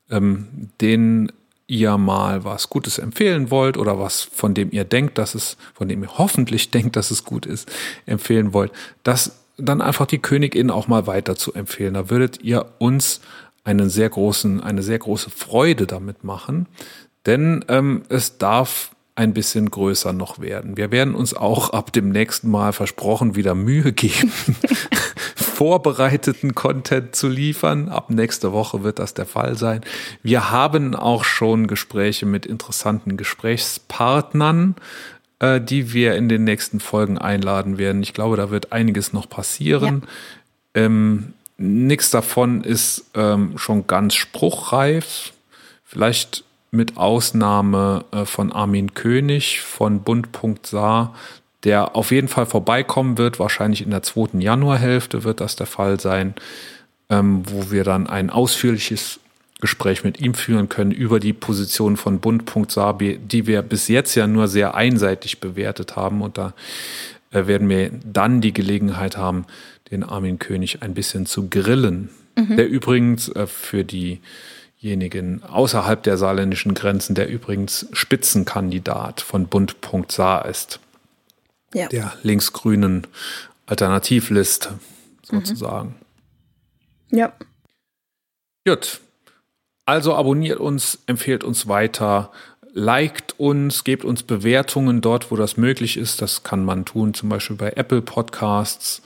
ähm, 0.10 0.70
denen 0.82 1.32
ihr 1.68 1.98
mal 1.98 2.44
was 2.44 2.70
Gutes 2.70 2.98
empfehlen 2.98 3.52
wollt 3.52 3.78
oder 3.78 4.00
was 4.00 4.22
von 4.22 4.54
dem 4.54 4.72
ihr 4.72 4.84
denkt, 4.84 5.18
dass 5.18 5.36
es, 5.36 5.58
von 5.74 5.88
dem 5.88 6.04
ihr 6.04 6.18
hoffentlich 6.18 6.72
denkt, 6.72 6.96
dass 6.96 7.12
es 7.12 7.24
gut 7.24 7.46
ist, 7.46 7.72
empfehlen 8.06 8.54
wollt, 8.54 8.72
das 9.04 9.44
dann 9.58 9.82
einfach 9.82 10.06
die 10.06 10.20
Königin 10.20 10.72
auch 10.72 10.88
mal 10.88 11.08
weiter 11.08 11.36
zu 11.36 11.54
empfehlen. 11.54 11.96
Da 11.96 12.10
würdet 12.10 12.42
ihr 12.44 12.66
uns 12.78 13.22
einen 13.64 13.90
sehr 13.90 14.10
großen, 14.10 14.62
eine 14.62 14.82
sehr 14.82 15.00
große 15.00 15.30
Freude 15.30 15.88
damit 15.88 16.24
machen, 16.24 16.68
denn 17.26 17.66
ähm, 17.68 18.04
es 18.10 18.38
darf 18.38 18.92
ein 19.18 19.34
bisschen 19.34 19.72
größer 19.72 20.14
noch 20.14 20.40
werden. 20.40 20.78
Wir 20.78 20.92
werden 20.92 21.16
uns 21.16 21.34
auch 21.34 21.72
ab 21.72 21.92
dem 21.92 22.10
nächsten 22.10 22.52
Mal 22.52 22.72
versprochen 22.72 23.36
wieder 23.36 23.56
Mühe 23.56 23.92
geben, 23.92 24.32
vorbereiteten 25.36 26.54
Content 26.54 27.16
zu 27.16 27.28
liefern. 27.28 27.90
Ab 27.90 28.12
nächste 28.12 28.54
Woche 28.54 28.84
wird 28.84 29.00
das 29.00 29.16
der 29.16 29.26
Fall 29.26 29.58
sein. 29.58 29.82
Wir 30.22 30.52
haben 30.52 30.96
auch 30.96 31.24
schon 31.24 31.66
Gespräche 31.66 32.28
mit 32.28 32.46
interessanten 32.46 33.18
Gesprächspartnern, 33.18 34.76
äh, 35.40 35.62
die 35.62 35.94
wir 35.94 36.16
in 36.16 36.30
den 36.30 36.44
nächsten 36.44 36.80
Folgen 36.80 37.18
einladen 37.18 37.78
werden. 37.78 38.02
Ich 38.04 38.14
glaube, 38.14 38.38
da 38.38 38.50
wird 38.50 38.72
einiges 38.72 39.14
noch 39.14 39.30
passieren. 39.30 40.04
Ja. 40.76 40.84
Ähm, 40.86 41.34
nichts 41.58 42.10
davon 42.10 42.64
ist 42.64 43.06
ähm, 43.14 43.58
schon 43.58 43.88
ganz 43.88 44.16
spruchreif. 44.16 45.34
Vielleicht 45.84 46.44
mit 46.72 46.98
Ausnahme 46.98 48.06
äh, 48.12 48.26
von 48.26 48.52
Armin 48.52 48.94
König 48.94 49.62
von 49.62 50.02
Bund.Saar, 50.02 51.16
der 51.64 51.96
auf 51.96 52.12
jeden 52.12 52.28
Fall 52.28 52.46
vorbeikommen 52.46 53.18
wird. 53.18 53.40
Wahrscheinlich 53.40 53.82
in 53.82 53.92
der 53.92 54.04
zweiten 54.04 54.42
Januarhälfte 54.42 55.24
wird 55.24 55.42
das 55.42 55.56
der 55.56 55.68
Fall 55.68 56.00
sein, 56.00 56.36
ähm, 57.10 57.44
wo 57.46 57.72
wir 57.72 57.84
dann 57.84 58.08
ein 58.08 58.30
ausführliches 58.30 59.20
Gespräch 59.60 60.04
mit 60.04 60.20
ihm 60.20 60.34
führen 60.34 60.70
können 60.70 60.92
über 60.92 61.20
die 61.20 61.34
Position 61.34 61.98
von 61.98 62.20
Bund.Saar, 62.20 62.98
die 62.98 63.48
wir 63.48 63.62
bis 63.64 63.88
jetzt 63.88 64.14
ja 64.16 64.28
nur 64.28 64.48
sehr 64.48 64.76
einseitig 64.76 65.40
bewertet 65.40 65.96
haben. 65.96 66.22
Und 66.22 66.38
da 66.38 66.54
äh, 67.32 67.48
werden 67.48 67.68
wir 67.68 67.92
dann 68.04 68.42
die 68.42 68.54
Gelegenheit 68.54 69.18
haben, 69.18 69.46
den 69.90 70.04
Armin 70.04 70.38
König 70.38 70.84
ein 70.84 70.94
bisschen 70.94 71.26
zu 71.26 71.50
grillen. 71.50 72.10
Mhm. 72.36 72.58
Der 72.58 72.68
übrigens 72.70 73.30
äh, 73.30 73.48
für 73.48 73.84
diejenigen 73.84 75.44
außerhalb 75.44 76.04
der 76.04 76.18
saarländischen 76.18 76.76
Grenzen, 76.76 77.16
der 77.16 77.28
übrigens 77.28 77.88
Spitzenkandidat 77.94 79.22
von 79.22 79.48
Bund.Saar 79.48 80.46
ist. 80.46 80.80
Ja. 81.74 81.88
Der 81.88 82.14
linksgrünen 82.22 83.08
Alternativliste 83.66 84.80
sozusagen. 85.24 85.96
Mhm. 87.10 87.18
Ja. 87.18 87.34
Gut. 88.66 89.02
Also 89.88 90.14
abonniert 90.16 90.60
uns, 90.60 91.00
empfehlt 91.08 91.46
uns 91.46 91.70
weiter, 91.70 92.30
liked 92.74 93.40
uns, 93.40 93.86
gebt 93.86 94.04
uns 94.04 94.22
Bewertungen 94.22 95.00
dort, 95.00 95.32
wo 95.32 95.38
das 95.38 95.56
möglich 95.56 95.96
ist. 95.96 96.22
Das 96.22 96.44
kann 96.44 96.66
man 96.66 96.84
tun, 96.84 97.14
zum 97.14 97.30
Beispiel 97.30 97.56
bei 97.56 97.72
Apple 97.72 98.02
Podcasts 98.02 99.02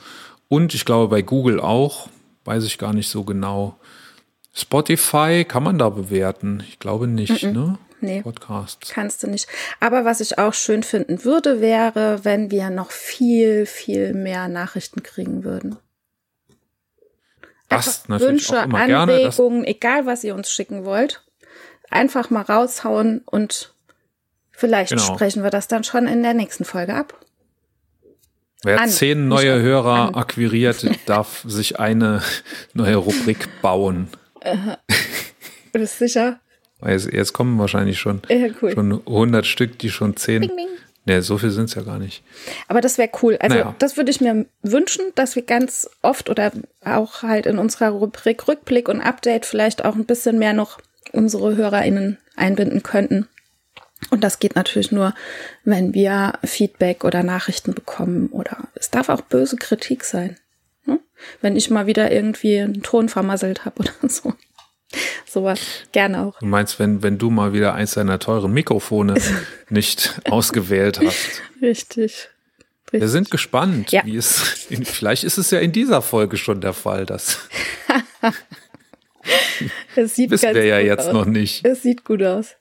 und 0.48 0.74
ich 0.74 0.84
glaube 0.84 1.06
bei 1.08 1.22
Google 1.22 1.60
auch. 1.60 2.08
Weiß 2.44 2.64
ich 2.64 2.78
gar 2.78 2.92
nicht 2.92 3.08
so 3.08 3.22
genau. 3.22 3.78
Spotify 4.52 5.44
kann 5.46 5.62
man 5.62 5.78
da 5.78 5.88
bewerten? 5.88 6.64
Ich 6.68 6.80
glaube 6.80 7.06
nicht, 7.06 7.44
mm 7.44 7.46
-mm. 7.46 7.52
ne? 7.52 7.78
Nee, 8.00 8.22
Podcasts. 8.22 8.90
kannst 8.90 9.22
du 9.22 9.28
nicht. 9.28 9.46
Aber 9.78 10.04
was 10.04 10.20
ich 10.20 10.36
auch 10.36 10.54
schön 10.54 10.82
finden 10.82 11.24
würde, 11.24 11.60
wäre, 11.60 12.24
wenn 12.24 12.50
wir 12.50 12.70
noch 12.70 12.90
viel, 12.90 13.66
viel 13.66 14.14
mehr 14.14 14.48
Nachrichten 14.48 15.04
kriegen 15.04 15.44
würden. 15.44 15.76
Das 17.76 18.08
natürlich 18.08 18.50
Wünsche, 18.50 18.62
Anregungen, 18.62 19.62
gerne, 19.62 19.66
egal 19.66 20.06
was 20.06 20.24
ihr 20.24 20.34
uns 20.34 20.50
schicken 20.50 20.84
wollt, 20.84 21.22
einfach 21.90 22.30
mal 22.30 22.42
raushauen 22.42 23.22
und 23.24 23.74
vielleicht 24.50 24.90
genau. 24.90 25.02
sprechen 25.02 25.42
wir 25.42 25.50
das 25.50 25.68
dann 25.68 25.84
schon 25.84 26.06
in 26.06 26.22
der 26.22 26.34
nächsten 26.34 26.64
Folge 26.64 26.94
ab. 26.94 27.18
Wer 28.64 28.80
an, 28.80 28.88
zehn 28.88 29.28
neue 29.28 29.60
Hörer 29.60 30.08
an. 30.08 30.14
akquiriert, 30.14 30.86
darf 31.06 31.42
sich 31.46 31.80
eine 31.80 32.22
neue 32.74 32.96
Rubrik 32.96 33.48
bauen. 33.60 34.08
Uh, 34.44 34.74
bist 35.72 36.00
du 36.00 36.06
sicher? 36.06 36.38
Jetzt, 36.84 37.12
jetzt 37.12 37.32
kommen 37.32 37.58
wahrscheinlich 37.58 37.98
schon, 37.98 38.22
ja, 38.28 38.48
cool. 38.60 38.72
schon 38.72 38.92
100 39.06 39.46
Stück, 39.46 39.78
die 39.78 39.90
schon 39.90 40.16
zehn. 40.16 40.40
Bing, 40.40 40.56
bing. 40.56 40.68
Nee, 41.04 41.20
so 41.20 41.36
viel 41.36 41.50
sind 41.50 41.64
es 41.64 41.74
ja 41.74 41.82
gar 41.82 41.98
nicht. 41.98 42.22
Aber 42.68 42.80
das 42.80 42.96
wäre 42.96 43.10
cool. 43.22 43.36
Also 43.40 43.56
naja. 43.56 43.74
das 43.78 43.96
würde 43.96 44.10
ich 44.10 44.20
mir 44.20 44.46
wünschen, 44.62 45.04
dass 45.16 45.34
wir 45.34 45.42
ganz 45.42 45.90
oft 46.00 46.30
oder 46.30 46.52
auch 46.84 47.22
halt 47.22 47.46
in 47.46 47.58
unserer 47.58 47.88
Rubrik 47.88 48.46
Rückblick 48.46 48.88
und 48.88 49.00
Update 49.00 49.44
vielleicht 49.44 49.84
auch 49.84 49.96
ein 49.96 50.04
bisschen 50.04 50.38
mehr 50.38 50.52
noch 50.52 50.78
unsere 51.12 51.56
HörerInnen 51.56 52.18
einbinden 52.36 52.82
könnten. 52.82 53.28
Und 54.10 54.22
das 54.24 54.38
geht 54.38 54.56
natürlich 54.56 54.92
nur, 54.92 55.14
wenn 55.64 55.94
wir 55.94 56.34
Feedback 56.44 57.04
oder 57.04 57.22
Nachrichten 57.22 57.74
bekommen 57.74 58.28
oder 58.28 58.68
es 58.74 58.90
darf 58.90 59.08
auch 59.08 59.20
böse 59.22 59.56
Kritik 59.56 60.04
sein. 60.04 60.36
Ne? 60.84 61.00
Wenn 61.40 61.56
ich 61.56 61.70
mal 61.70 61.86
wieder 61.86 62.10
irgendwie 62.10 62.60
einen 62.60 62.82
Ton 62.82 63.08
vermasselt 63.08 63.64
habe 63.64 63.80
oder 63.80 63.92
so. 64.08 64.34
Sowas 65.26 65.60
gerne 65.92 66.26
auch. 66.26 66.38
Du 66.38 66.46
meinst, 66.46 66.78
wenn, 66.78 67.02
wenn 67.02 67.18
du 67.18 67.30
mal 67.30 67.52
wieder 67.52 67.74
eins 67.74 67.94
deiner 67.94 68.18
teuren 68.18 68.52
Mikrofone 68.52 69.14
nicht 69.68 70.20
ausgewählt 70.24 71.00
hast. 71.00 71.42
Richtig. 71.60 72.28
Richtig. 72.92 73.00
Wir 73.00 73.08
sind 73.08 73.30
gespannt, 73.30 73.90
ja. 73.90 74.02
wie 74.04 74.16
es. 74.16 74.66
vielleicht 74.84 75.24
ist 75.24 75.38
es 75.38 75.50
ja 75.50 75.60
in 75.60 75.72
dieser 75.72 76.02
Folge 76.02 76.36
schon 76.36 76.60
der 76.60 76.74
Fall, 76.74 77.06
dass. 77.06 77.38
es 79.96 80.14
sieht 80.14 80.30
wissen 80.30 80.54
wir 80.54 80.66
ja 80.66 80.78
jetzt 80.78 81.06
aus. 81.06 81.12
noch 81.14 81.24
nicht. 81.24 81.64
Es 81.64 81.82
sieht 81.82 82.04
gut 82.04 82.22
aus. 82.22 82.56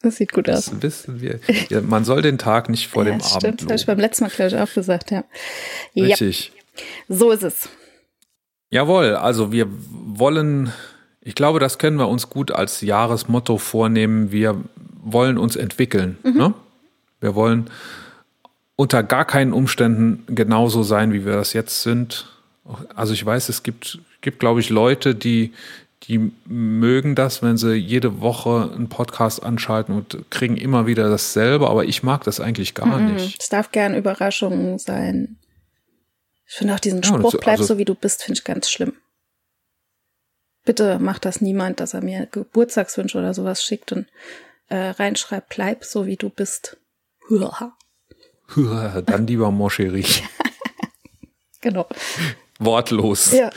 Es 0.00 0.16
sieht 0.16 0.32
gut 0.32 0.48
aus. 0.48 0.66
Das 0.66 0.82
wissen 0.82 1.20
wir. 1.20 1.40
Ja, 1.68 1.82
man 1.82 2.06
soll 2.06 2.22
den 2.22 2.38
Tag 2.38 2.70
nicht 2.70 2.88
vor 2.88 3.04
ja, 3.04 3.10
dem 3.10 3.20
Abend. 3.20 3.26
Stimmt, 3.26 3.60
das 3.62 3.68
habe 3.68 3.76
ich 3.76 3.86
beim 3.86 3.98
letzten 3.98 4.24
Mal, 4.24 4.30
glaube 4.30 4.56
ich, 4.56 4.62
auch 4.62 4.72
gesagt, 4.72 5.10
ja. 5.10 5.24
Richtig. 5.94 6.52
So 7.08 7.30
ist 7.30 7.42
es. 7.42 7.68
Jawohl, 8.70 9.14
also 9.14 9.52
wir 9.52 9.66
wollen 9.68 10.72
ich 11.26 11.34
glaube, 11.34 11.58
das 11.58 11.78
können 11.78 11.98
wir 11.98 12.06
uns 12.06 12.30
gut 12.30 12.52
als 12.52 12.82
Jahresmotto 12.82 13.58
vornehmen. 13.58 14.30
Wir 14.30 14.62
wollen 15.02 15.38
uns 15.38 15.56
entwickeln. 15.56 16.18
Mhm. 16.22 16.32
Ne? 16.34 16.54
Wir 17.20 17.34
wollen 17.34 17.68
unter 18.76 19.02
gar 19.02 19.24
keinen 19.24 19.52
Umständen 19.52 20.22
genauso 20.32 20.84
sein, 20.84 21.12
wie 21.12 21.26
wir 21.26 21.32
das 21.32 21.52
jetzt 21.52 21.82
sind. 21.82 22.30
Also 22.94 23.12
ich 23.12 23.26
weiß, 23.26 23.48
es 23.48 23.64
gibt, 23.64 23.98
gibt 24.20 24.38
glaube 24.38 24.60
ich, 24.60 24.70
Leute, 24.70 25.16
die, 25.16 25.52
die 26.04 26.30
mögen 26.44 27.16
das, 27.16 27.42
wenn 27.42 27.56
sie 27.56 27.74
jede 27.74 28.20
Woche 28.20 28.70
einen 28.72 28.88
Podcast 28.88 29.42
anschalten 29.42 29.96
und 29.96 30.30
kriegen 30.30 30.56
immer 30.56 30.86
wieder 30.86 31.10
dasselbe, 31.10 31.68
aber 31.68 31.86
ich 31.86 32.04
mag 32.04 32.22
das 32.22 32.38
eigentlich 32.38 32.74
gar 32.74 33.00
mhm. 33.00 33.14
nicht. 33.14 33.42
Es 33.42 33.48
darf 33.48 33.72
gern 33.72 33.96
Überraschung 33.96 34.78
sein. 34.78 35.38
Ich 36.46 36.54
finde 36.54 36.74
auch 36.74 36.80
diesen 36.80 37.02
Spruch, 37.02 37.34
ja, 37.34 37.40
bleib 37.42 37.58
also, 37.58 37.74
so 37.74 37.78
wie 37.78 37.84
du 37.84 37.96
bist, 37.96 38.22
finde 38.22 38.38
ich 38.38 38.44
ganz 38.44 38.70
schlimm. 38.70 38.92
Bitte 40.66 40.98
macht 40.98 41.24
das 41.24 41.40
niemand, 41.40 41.78
dass 41.78 41.94
er 41.94 42.02
mir 42.02 42.26
Geburtstagswünsche 42.26 43.16
oder 43.16 43.32
sowas 43.32 43.62
schickt 43.62 43.92
und 43.92 44.08
äh, 44.68 44.88
reinschreibt, 44.88 45.48
bleib 45.48 45.84
so 45.84 46.06
wie 46.06 46.16
du 46.16 46.28
bist. 46.28 46.76
Dann 49.06 49.26
lieber 49.28 49.52
Moscherie. 49.52 50.04
genau. 51.60 51.88
Wortlos. 52.58 53.32
Ja. 53.32 53.50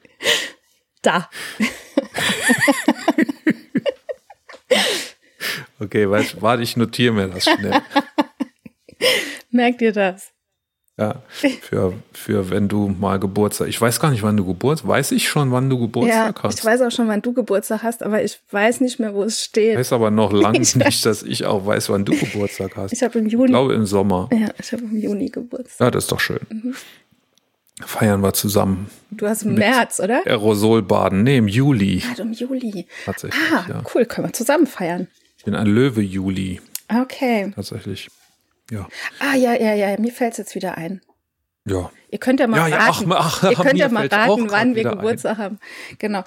da. 1.02 1.30
okay, 5.80 6.10
warte, 6.10 6.62
ich 6.62 6.76
notiere 6.76 7.14
mir 7.14 7.28
das 7.28 7.44
schnell. 7.44 7.80
Merkt 9.50 9.80
ihr 9.80 9.92
das? 9.92 10.32
Ja, 10.98 11.22
für, 11.28 11.94
für 12.12 12.50
wenn 12.50 12.68
du 12.68 12.88
mal 12.88 13.18
Geburtstag. 13.18 13.68
Ich 13.68 13.80
weiß 13.80 13.98
gar 13.98 14.10
nicht, 14.10 14.22
wann 14.22 14.36
du 14.36 14.44
Geburtstag. 14.44 14.88
Weiß 14.88 15.12
ich 15.12 15.26
schon, 15.26 15.50
wann 15.50 15.70
du 15.70 15.78
Geburtstag 15.78 16.36
ja, 16.36 16.42
hast? 16.42 16.58
Ich 16.58 16.64
weiß 16.64 16.82
auch 16.82 16.90
schon, 16.90 17.08
wann 17.08 17.22
du 17.22 17.32
Geburtstag 17.32 17.82
hast, 17.82 18.02
aber 18.02 18.22
ich 18.22 18.38
weiß 18.50 18.82
nicht 18.82 19.00
mehr, 19.00 19.14
wo 19.14 19.22
es 19.22 19.42
steht. 19.42 19.72
Ich 19.72 19.78
weiß 19.78 19.94
aber 19.94 20.10
noch 20.10 20.32
lange 20.32 20.58
nicht, 20.74 21.06
dass 21.06 21.22
ich 21.22 21.46
auch 21.46 21.64
weiß, 21.64 21.88
wann 21.88 22.04
du 22.04 22.14
Geburtstag 22.14 22.76
hast. 22.76 22.92
Ich 22.92 23.02
habe 23.02 23.18
im 23.18 23.26
Juni. 23.26 23.46
Ich 23.46 23.50
glaube 23.50 23.72
im 23.72 23.86
Sommer. 23.86 24.28
Ja, 24.32 24.48
ich 24.60 24.70
habe 24.72 24.82
im 24.82 24.96
Juni 24.98 25.30
Geburtstag. 25.30 25.86
Ja, 25.86 25.90
das 25.90 26.04
ist 26.04 26.12
doch 26.12 26.20
schön. 26.20 26.40
Mhm. 26.50 26.74
Feiern 27.80 28.20
wir 28.20 28.34
zusammen. 28.34 28.90
Du 29.10 29.26
hast 29.26 29.44
im 29.44 29.54
März, 29.54 29.98
oder? 29.98 30.22
Aerosolbaden. 30.26 31.22
Nee, 31.22 31.38
im 31.38 31.48
Juli. 31.48 32.02
Ah, 32.06 32.20
im 32.20 32.32
Juli. 32.34 32.86
Tatsächlich. 33.06 33.40
Ah, 33.50 33.64
ja. 33.66 33.82
cool, 33.94 34.04
können 34.04 34.28
wir 34.28 34.32
zusammen 34.34 34.66
feiern. 34.66 35.08
Ich 35.38 35.44
bin 35.44 35.54
ein 35.54 35.66
Löwe 35.66 36.02
Juli. 36.02 36.60
Okay. 36.88 37.50
Tatsächlich. 37.56 38.10
Ja. 38.70 38.88
Ah, 39.18 39.34
ja, 39.34 39.54
ja, 39.54 39.74
ja, 39.74 39.98
mir 39.98 40.12
fällt 40.12 40.32
es 40.32 40.38
jetzt 40.38 40.54
wieder 40.54 40.76
ein. 40.78 41.02
Ja. 41.64 41.90
Ihr 42.10 42.18
könnt 42.18 42.40
ja 42.40 42.46
mal 42.46 42.68
ja, 42.68 42.76
raten, 42.76 43.10
ja, 43.10 43.16
ach, 43.18 43.42
ach, 43.42 43.50
ihr 43.50 43.56
könnt 43.56 43.78
ja 43.78 43.88
mal 43.88 44.06
raten 44.06 44.50
wann 44.50 44.74
wir 44.74 44.84
Geburtstag 44.84 45.38
ein. 45.38 45.44
haben. 45.44 45.58
Genau. 45.98 46.24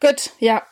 Gut, 0.00 0.30
ja. 0.38 0.62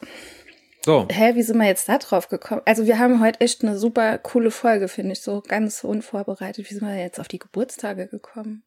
So. 0.84 1.08
Hä, 1.10 1.34
wie 1.34 1.42
sind 1.42 1.58
wir 1.58 1.66
jetzt 1.66 1.88
da 1.88 1.98
drauf 1.98 2.28
gekommen? 2.28 2.62
Also 2.64 2.86
wir 2.86 2.98
haben 2.98 3.20
heute 3.20 3.40
echt 3.40 3.64
eine 3.64 3.76
super 3.76 4.18
coole 4.18 4.50
Folge, 4.50 4.86
finde 4.86 5.12
ich, 5.12 5.20
so 5.20 5.42
ganz 5.46 5.82
unvorbereitet. 5.82 6.70
Wie 6.70 6.74
sind 6.74 6.86
wir 6.86 6.96
jetzt 6.96 7.18
auf 7.18 7.26
die 7.26 7.40
Geburtstage 7.40 8.06
gekommen? 8.06 8.62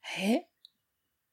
Hä? 0.00 0.42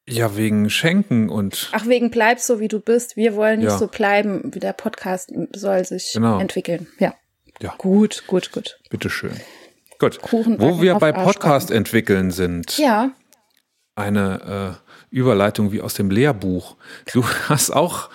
Ja, 0.07 0.37
wegen 0.37 0.69
Schenken 0.69 1.29
und. 1.29 1.69
Ach, 1.71 1.87
wegen 1.87 2.11
bleib 2.11 2.39
so 2.39 2.59
wie 2.59 2.67
du 2.67 2.79
bist. 2.79 3.15
Wir 3.15 3.35
wollen 3.35 3.61
nicht 3.61 3.69
ja. 3.69 3.77
so 3.79 3.87
bleiben, 3.87 4.53
wie 4.53 4.59
der 4.59 4.73
Podcast 4.73 5.31
soll 5.55 5.83
sich 5.85 6.11
genau. 6.13 6.39
entwickeln. 6.39 6.87
Ja. 6.99 7.15
Ja. 7.59 7.73
Gut, 7.77 8.27
gut, 8.27 8.51
gut. 8.51 8.79
Bitteschön. 8.89 9.39
Gut. 9.99 10.21
Kuchen 10.21 10.59
Wo 10.59 10.81
wir 10.81 10.95
bei 10.95 11.11
Podcast 11.11 11.71
entwickeln 11.71 12.31
sind. 12.31 12.77
Ja. 12.77 13.11
Eine 13.95 14.77
äh, 15.11 15.15
Überleitung 15.15 15.71
wie 15.71 15.81
aus 15.81 15.93
dem 15.93 16.09
Lehrbuch. 16.11 16.75
Du 17.13 17.23
hast 17.49 17.71
auch, 17.71 18.09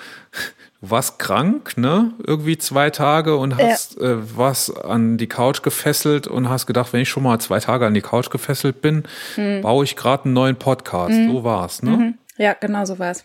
du 0.81 0.91
warst 0.91 1.19
krank, 1.19 1.79
ne? 1.79 2.13
Irgendwie 2.27 2.59
zwei 2.59 2.91
Tage 2.91 3.37
und 3.37 3.57
hast 3.57 3.99
ja. 3.99 4.11
äh, 4.11 4.37
was 4.37 4.75
an 4.77 5.17
die 5.17 5.27
Couch 5.27 5.63
gefesselt 5.63 6.27
und 6.27 6.49
hast 6.49 6.67
gedacht, 6.67 6.93
wenn 6.93 7.01
ich 7.01 7.09
schon 7.09 7.23
mal 7.23 7.39
zwei 7.39 7.61
Tage 7.61 7.87
an 7.87 7.95
die 7.95 8.03
Couch 8.03 8.31
gefesselt 8.31 8.83
bin, 8.83 9.05
hm. 9.37 9.63
baue 9.63 9.85
ich 9.85 9.97
gerade 9.97 10.27
einen 10.27 10.35
neuen 10.35 10.57
Podcast. 10.57 11.15
Hm. 11.15 11.33
So 11.33 11.45
war's, 11.45 11.83
ne? 11.83 11.91
Mhm. 11.91 12.19
Ja, 12.37 12.55
genau 12.55 12.85
so 12.85 12.99
war's. 12.99 13.25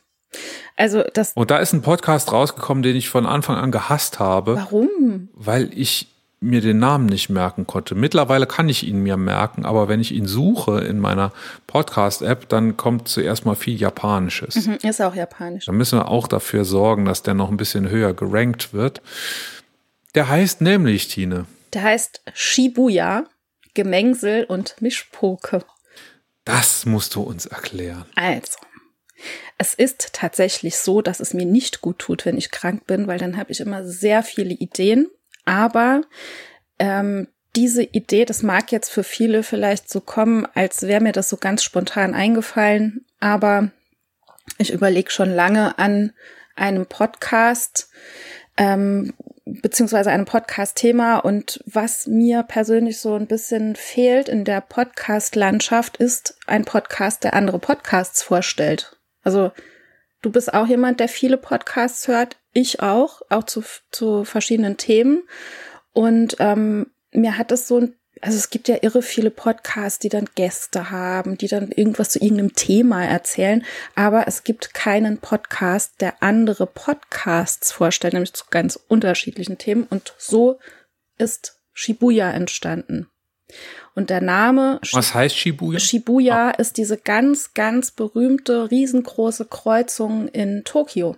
Also 0.76 1.03
das. 1.14 1.34
Und 1.34 1.52
da 1.52 1.60
ist 1.60 1.73
ein 1.73 1.82
Podcast 1.82 2.32
rausgekommen, 2.32 2.84
den 2.84 2.95
ich 2.95 3.10
von 3.10 3.26
Anfang 3.26 3.56
an 3.56 3.72
gehasst 3.72 4.19
habe. 4.19 4.56
Warum? 4.56 5.30
Weil 5.34 5.69
ich 5.73 6.14
mir 6.40 6.62
den 6.62 6.80
Namen 6.80 7.06
nicht 7.06 7.30
merken 7.30 7.66
konnte. 7.66 7.95
Mittlerweile 7.95 8.45
kann 8.45 8.70
ich 8.70 8.86
ihn 8.86 9.02
mir 9.02 9.18
merken, 9.18 9.66
aber 9.66 9.88
wenn 9.88 9.99
ich 9.99 10.14
ihn 10.14 10.28
suche 10.28 10.82
in 10.82 10.99
meiner 10.99 11.32
Podcast-App, 11.68 12.49
dann 12.49 12.78
kommt 12.78 13.07
zuerst 13.07 13.45
mal 13.45 13.56
viel 13.56 13.80
Japanisches. 13.80 14.68
Mhm, 14.68 14.78
ist 14.84 15.02
auch 15.02 15.16
japanisch. 15.16 15.66
Da 15.66 15.72
müssen 15.72 15.99
wir 15.99 16.10
auch 16.10 16.28
dafür 16.28 16.66
sorgen, 16.66 17.06
dass 17.06 17.24
der 17.24 17.34
noch 17.34 17.49
ein 17.49 17.57
bisschen 17.57 17.90
höher 17.90 18.14
gerankt 18.14 18.74
wird. 18.74 19.02
Der 20.14 20.30
heißt 20.30 20.62
nämlich, 20.62 21.07
Tine. 21.07 21.45
Der 21.74 21.84
heißt 21.84 22.22
Shibuya, 22.34 23.26
Gemengsel 23.74 24.45
und 24.45 24.82
Mischpoke. 24.82 25.64
Das 26.45 26.86
musst 26.86 27.16
du 27.16 27.22
uns 27.22 27.45
erklären. 27.48 28.06
Also, 28.16 28.57
es 29.57 29.74
ist 29.74 30.14
tatsächlich 30.14 30.78
so, 30.78 31.02
dass 31.02 31.20
es 31.20 31.34
mir 31.34 31.45
nicht 31.45 31.82
gut 31.82 31.99
tut, 31.99 32.26
wenn 32.26 32.38
ich 32.38 32.52
krank 32.52 32.86
bin, 32.86 33.07
weil 33.07 33.18
dann 33.18 33.38
habe 33.38 33.52
ich 33.52 33.60
immer 33.60 33.86
sehr 33.86 34.24
viele 34.24 34.53
Ideen. 34.53 35.07
Aber 35.45 36.01
ähm, 36.80 37.27
diese 37.55 37.84
Idee, 37.84 38.26
das 38.26 38.43
mag 38.43 38.72
jetzt 38.72 38.89
für 38.89 39.03
viele 39.03 39.43
vielleicht 39.43 39.89
so 39.89 40.01
kommen, 40.01 40.45
als 40.53 40.84
wäre 40.84 41.01
mir 41.01 41.13
das 41.13 41.30
so 41.30 41.38
ganz 41.38 41.63
spontan 41.63 42.13
eingefallen. 42.13 43.05
Aber 43.19 43.72
ich 44.57 44.73
überlege 44.73 45.09
schon 45.09 45.30
lange 45.30 45.77
an 45.80 46.13
einem 46.55 46.85
Podcast, 46.85 47.89
ähm, 48.57 49.13
beziehungsweise 49.45 50.11
einem 50.11 50.26
Podcast-Thema. 50.26 51.19
Und 51.19 51.63
was 51.65 52.07
mir 52.07 52.43
persönlich 52.43 52.99
so 52.99 53.15
ein 53.15 53.27
bisschen 53.27 53.76
fehlt 53.76 54.27
in 54.27 54.43
der 54.43 54.61
Podcast-Landschaft, 54.61 55.97
ist 55.97 56.38
ein 56.47 56.65
Podcast, 56.65 57.23
der 57.23 57.34
andere 57.34 57.59
Podcasts 57.59 58.23
vorstellt. 58.23 58.97
Also 59.23 59.51
du 60.26 60.31
bist 60.31 60.53
auch 60.53 60.68
jemand, 60.68 60.99
der 60.99 61.07
viele 61.07 61.38
Podcasts 61.38 62.07
hört. 62.07 62.38
Ich 62.52 62.81
auch, 62.81 63.22
auch 63.30 63.43
zu, 63.43 63.64
zu 63.91 64.26
verschiedenen 64.26 64.77
Themen. 64.77 65.23
Und 65.93 66.38
ähm, 66.39 66.88
mir 67.11 67.38
hat 67.38 67.52
es 67.52 67.68
so 67.68 67.80
ein 67.80 67.95
also 68.22 68.38
es 68.38 68.49
gibt 68.49 68.69
ja 68.69 68.77
irre 68.81 69.02
viele 69.02 69.30
Podcasts, 69.30 69.99
die 69.99 70.07
dann 70.07 70.30
Gäste 70.35 70.89
haben, 70.89 71.38
die 71.38 71.49
dann 71.49 71.69
irgendwas 71.72 72.11
zu 72.11 72.19
irgendeinem 72.19 72.53
Thema 72.53 73.03
erzählen, 73.03 73.64
aber 73.93 74.26
es 74.26 74.45
gibt 74.45 74.73
keinen 74.73 75.18
Podcast, 75.18 75.99
der 75.99 76.23
andere 76.23 76.65
Podcasts 76.65 77.73
vorstellt, 77.73 78.14
nämlich 78.14 78.34
zu 78.34 78.45
ganz 78.49 78.80
unterschiedlichen 78.88 79.57
Themen 79.57 79.84
und 79.84 80.14
so 80.18 80.60
ist 81.18 81.60
Shibuya 81.73 82.31
entstanden. 82.31 83.07
Und 83.93 84.09
der 84.09 84.22
Name 84.22 84.80
Was 84.91 85.13
heißt 85.13 85.35
Shibuya? 85.35 85.80
Shibuya 85.80 86.49
ah. 86.49 86.51
ist 86.51 86.77
diese 86.77 86.97
ganz, 86.97 87.53
ganz 87.53 87.91
berühmte, 87.91 88.69
riesengroße 88.72 89.45
Kreuzung 89.45 90.27
in 90.27 90.63
Tokio. 90.63 91.15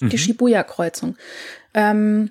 Mhm. 0.00 0.08
Die 0.10 0.18
Shibuya-Kreuzung. 0.18 1.16
Ähm, 1.74 2.30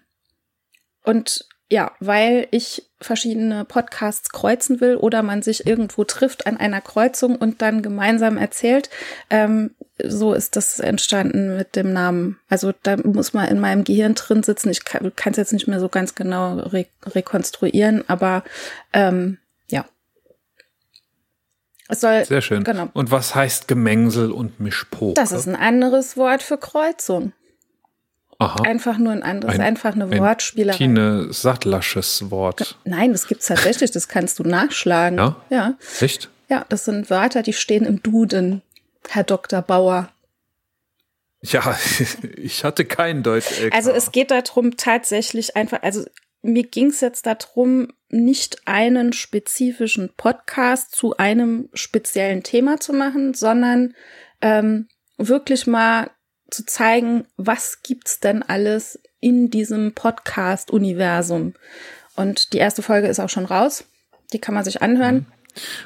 und 1.04 1.48
ja, 1.70 1.92
weil 2.00 2.48
ich 2.52 2.90
verschiedene 3.02 3.66
Podcasts 3.66 4.30
kreuzen 4.30 4.82
will 4.82 4.96
oder 4.96 5.24
man 5.24 5.42
sich 5.42 5.66
irgendwo 5.66 6.04
trifft 6.04 6.48
an 6.48 6.58
einer 6.58 6.82
Kreuzung 6.82 7.36
und 7.36 7.62
dann 7.62 7.82
gemeinsam 7.82 8.38
erzählt. 8.38 8.90
Ähm, 9.30 9.72
so 10.04 10.34
ist 10.34 10.56
das 10.56 10.80
entstanden 10.80 11.58
mit 11.58 11.76
dem 11.76 11.92
Namen. 11.92 12.40
Also 12.50 12.74
da 12.84 12.98
muss 12.98 13.34
man 13.34 13.48
in 13.48 13.60
meinem 13.60 13.84
Gehirn 13.84 14.14
drin 14.14 14.44
sitzen. 14.44 14.70
Ich 14.70 14.86
kann 14.86 15.12
es 15.32 15.38
jetzt 15.38 15.54
nicht 15.54 15.68
mehr 15.68 15.80
so 15.80 15.90
ganz 15.90 16.16
genau 16.16 16.60
re 16.60 16.86
rekonstruieren, 17.06 18.04
aber 18.08 18.44
ähm, 18.94 19.38
ja. 19.70 19.86
Es 21.88 22.02
soll, 22.02 22.26
Sehr 22.26 22.42
schön. 22.42 22.64
Genau. 22.64 22.90
Und 22.94 23.10
was 23.10 23.34
heißt 23.34 23.68
Gemengsel 23.68 24.32
und 24.32 24.60
Mischpoke? 24.60 25.14
Das 25.16 25.32
ist 25.32 25.48
ein 25.48 25.56
anderes 25.56 26.18
Wort 26.18 26.44
für 26.44 26.58
Kreuzung. 26.58 27.32
Aha. 28.38 28.64
Einfach 28.64 28.98
nur 28.98 29.14
ein 29.14 29.24
anderes, 29.24 29.56
ein, 29.56 29.62
einfach 29.62 29.94
eine 29.94 30.06
ein 30.06 30.20
Wortspielerei. 30.20 30.78
Tine 30.78 31.28
Sattlasches 31.32 32.30
Wort. 32.32 32.78
Nein, 32.84 33.14
das 33.14 33.28
gibt's 33.28 33.48
tatsächlich, 33.48 33.92
das 33.92 34.08
kannst 34.08 34.40
du 34.40 34.44
nachschlagen. 34.44 35.18
Ja? 35.18 35.36
Ja. 35.50 35.78
Echt? 36.02 36.30
Ja, 36.50 36.66
das 36.68 36.86
sind 36.86 37.10
Wörter, 37.10 37.44
die 37.44 37.54
stehen 37.54 37.86
im 37.86 38.04
Duden, 38.04 38.62
Herr 39.10 39.24
Dr. 39.24 39.62
Bauer. 39.62 40.10
Ja, 41.42 41.78
ich 42.36 42.64
hatte 42.64 42.86
kein 42.86 43.24
Deutsch. 43.24 43.48
-LK. 43.48 43.74
Also 43.74 43.92
es 43.92 44.12
geht 44.12 44.32
darum 44.32 44.76
tatsächlich 44.78 45.56
einfach, 45.56 45.82
also 45.82 46.06
mir 46.42 46.64
ging 46.64 46.88
es 46.88 47.02
jetzt 47.02 47.26
darum, 47.26 47.88
nicht 48.10 48.68
einen 48.68 49.14
spezifischen 49.14 50.12
Podcast 50.16 50.96
zu 50.96 51.18
einem 51.18 51.70
speziellen 51.74 52.44
Thema 52.44 52.80
zu 52.80 52.94
machen, 52.94 53.34
sondern 53.34 53.96
ähm, 54.42 54.88
wirklich 55.18 55.66
mal 55.66 56.12
zu 56.50 56.66
zeigen, 56.66 57.26
was 57.38 57.82
gibt's 57.84 58.20
denn 58.20 58.44
alles 58.44 59.00
in 59.20 59.50
diesem 59.50 59.94
Podcast-Universum. 59.94 61.54
Und 62.16 62.54
die 62.54 62.58
erste 62.58 62.82
Folge 62.82 63.08
ist 63.08 63.20
auch 63.20 63.30
schon 63.30 63.46
raus. 63.46 63.86
Die 64.34 64.40
kann 64.40 64.56
man 64.56 64.64
sich 64.64 64.82
anhören. 64.82 65.16
Mhm. 65.16 65.26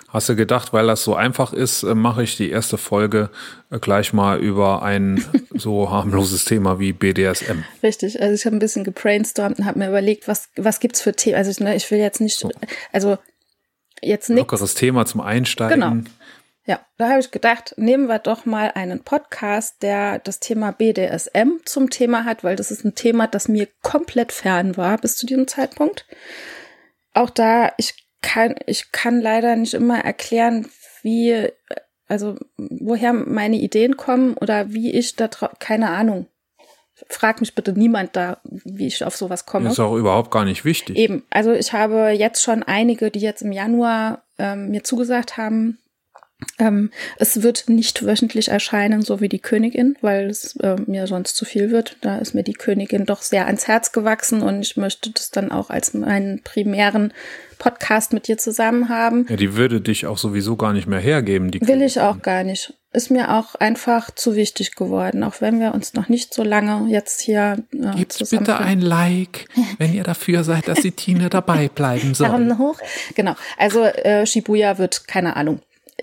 Hast 0.08 0.30
du 0.30 0.36
gedacht, 0.36 0.74
weil 0.74 0.88
das 0.88 1.04
so 1.04 1.16
einfach 1.16 1.54
ist, 1.54 1.84
äh, 1.84 1.94
mache 1.94 2.24
ich 2.24 2.38
die 2.38 2.50
erste 2.50 2.78
Folge 2.78 3.30
äh, 3.70 3.80
gleich 3.80 4.14
mal 4.14 4.40
über 4.40 4.82
ein 4.82 5.24
so 5.54 5.92
harmloses 5.92 6.46
Thema 6.46 6.80
wie 6.80 6.92
BDSM. 6.92 7.64
Richtig, 7.84 8.22
also 8.22 8.34
ich 8.34 8.46
habe 8.46 8.56
ein 8.56 8.60
bisschen 8.60 8.84
gebrainstormt 8.84 9.60
und 9.60 9.66
habe 9.66 9.80
mir 9.80 9.90
überlegt, 9.90 10.28
was 10.28 10.50
was 10.56 10.80
gibt's 10.80 11.02
für 11.02 11.14
Themen. 11.14 11.36
Also 11.36 11.52
ich, 11.52 11.60
ne, 11.60 11.76
ich 11.76 11.90
will 11.92 12.00
jetzt 12.00 12.20
nicht, 12.20 12.38
so. 12.40 12.50
also 12.92 13.18
jetzt 14.02 14.30
nichts. 14.30 14.42
Lockeres 14.42 14.74
Thema 14.74 15.06
zum 15.06 15.22
Einsteigen. 15.22 15.80
Genau. 15.80 16.10
Ja, 16.70 16.80
da 16.98 17.10
habe 17.10 17.20
ich 17.20 17.32
gedacht, 17.32 17.74
nehmen 17.78 18.06
wir 18.06 18.20
doch 18.20 18.46
mal 18.46 18.72
einen 18.76 19.00
Podcast, 19.00 19.82
der 19.82 20.20
das 20.20 20.40
Thema 20.40 20.72
BDSM 20.72 21.62
zum 21.66 21.90
Thema 21.90 22.26
hat, 22.26 22.44
weil 22.44 22.56
das 22.56 22.70
ist 22.70 22.86
ein 22.86 22.94
Thema, 22.94 23.26
das 23.26 23.48
mir 23.48 23.68
komplett 23.82 24.32
fern 24.32 24.78
war 24.78 25.00
bis 25.00 25.16
zu 25.16 25.26
diesem 25.26 25.48
Zeitpunkt. 25.48 26.06
Auch 27.16 27.32
da, 27.32 27.72
ich 27.78 27.96
kann, 28.22 28.54
ich 28.68 28.92
kann 28.92 29.20
leider 29.20 29.56
nicht 29.56 29.74
immer 29.74 29.98
erklären, 29.98 30.68
wie, 31.02 31.48
also 32.08 32.38
woher 32.58 33.14
meine 33.14 33.56
Ideen 33.56 33.98
kommen 33.98 34.36
oder 34.36 34.72
wie 34.72 34.92
ich 34.92 35.16
da 35.16 35.28
drauf, 35.28 35.54
keine 35.58 35.90
Ahnung. 35.90 36.28
Frag 37.08 37.40
mich 37.40 37.56
bitte 37.56 37.74
niemand 37.74 38.16
da, 38.16 38.42
wie 38.44 38.86
ich 38.86 39.04
auf 39.04 39.16
sowas 39.16 39.48
komme. 39.48 39.66
Das 39.66 39.74
ist 39.74 39.80
auch 39.80 39.96
überhaupt 39.96 40.30
gar 40.30 40.46
nicht 40.46 40.66
wichtig. 40.66 40.98
Eben, 40.98 41.24
also 41.32 41.52
ich 41.52 41.74
habe 41.74 42.10
jetzt 42.10 42.44
schon 42.44 42.62
einige, 42.62 43.10
die 43.10 43.22
jetzt 43.22 43.42
im 43.42 43.54
Januar 43.54 44.22
ähm, 44.38 44.70
mir 44.70 44.84
zugesagt 44.84 45.36
haben, 45.36 45.80
ähm, 46.58 46.92
es 47.18 47.42
wird 47.42 47.68
nicht 47.68 48.06
wöchentlich 48.06 48.50
erscheinen, 48.50 49.02
so 49.02 49.20
wie 49.20 49.30
die 49.30 49.40
Königin, 49.40 49.98
weil 50.02 50.30
es 50.30 50.56
äh, 50.58 50.76
mir 50.88 51.08
sonst 51.08 51.36
zu 51.36 51.46
viel 51.46 51.72
wird. 51.72 51.98
Da 52.02 52.18
ist 52.18 52.34
mir 52.34 52.44
die 52.44 52.54
Königin 52.54 53.06
doch 53.06 53.22
sehr 53.22 53.48
ans 53.48 53.68
Herz 53.68 53.92
gewachsen 53.92 54.42
und 54.42 54.62
ich 54.62 54.78
möchte 54.78 55.12
das 55.12 55.32
dann 55.32 55.52
auch 55.52 55.70
als 55.70 55.94
meinen 55.94 56.42
primären 56.42 57.14
Podcast 57.58 58.14
mit 58.14 58.28
dir 58.28 58.38
zusammen 58.38 58.88
haben. 58.88 59.26
Ja, 59.30 59.36
die 59.36 59.56
würde 59.58 59.82
dich 59.82 60.06
auch 60.06 60.18
sowieso 60.18 60.56
gar 60.56 60.72
nicht 60.72 60.88
mehr 60.88 61.00
hergeben. 61.00 61.52
Die 61.52 61.60
Will 61.60 61.68
Königin. 61.68 61.88
ich 61.88 62.00
auch 62.00 62.22
gar 62.22 62.44
nicht. 62.46 62.74
Ist 62.92 63.12
mir 63.12 63.36
auch 63.36 63.56
einfach 63.56 64.10
zu 64.10 64.36
wichtig 64.36 64.76
geworden, 64.76 65.24
auch 65.24 65.42
wenn 65.42 65.60
wir 65.60 65.74
uns 65.76 65.94
noch 65.94 66.10
nicht 66.10 66.34
so 66.34 66.44
lange 66.44 66.90
jetzt 66.90 67.22
hier 67.22 67.64
äh, 67.72 67.98
Gebt 67.98 68.18
bitte 68.32 68.58
ein 68.58 68.82
Like, 68.82 69.48
wenn 69.78 69.94
ihr 69.94 70.04
dafür 70.04 70.44
seid, 70.44 70.68
dass 70.68 70.80
die 70.80 70.94
Tine 70.94 71.30
dabei 71.30 71.68
bleiben 71.68 72.14
soll. 72.16 72.30
Daumen 72.30 72.58
hoch. 72.58 72.80
Genau. 73.14 73.36
Also 73.58 73.84
äh, 73.84 74.26
Shibuya 74.26 74.80
wird, 74.80 75.08
keine 75.08 75.36
Ahnung, 75.36 75.60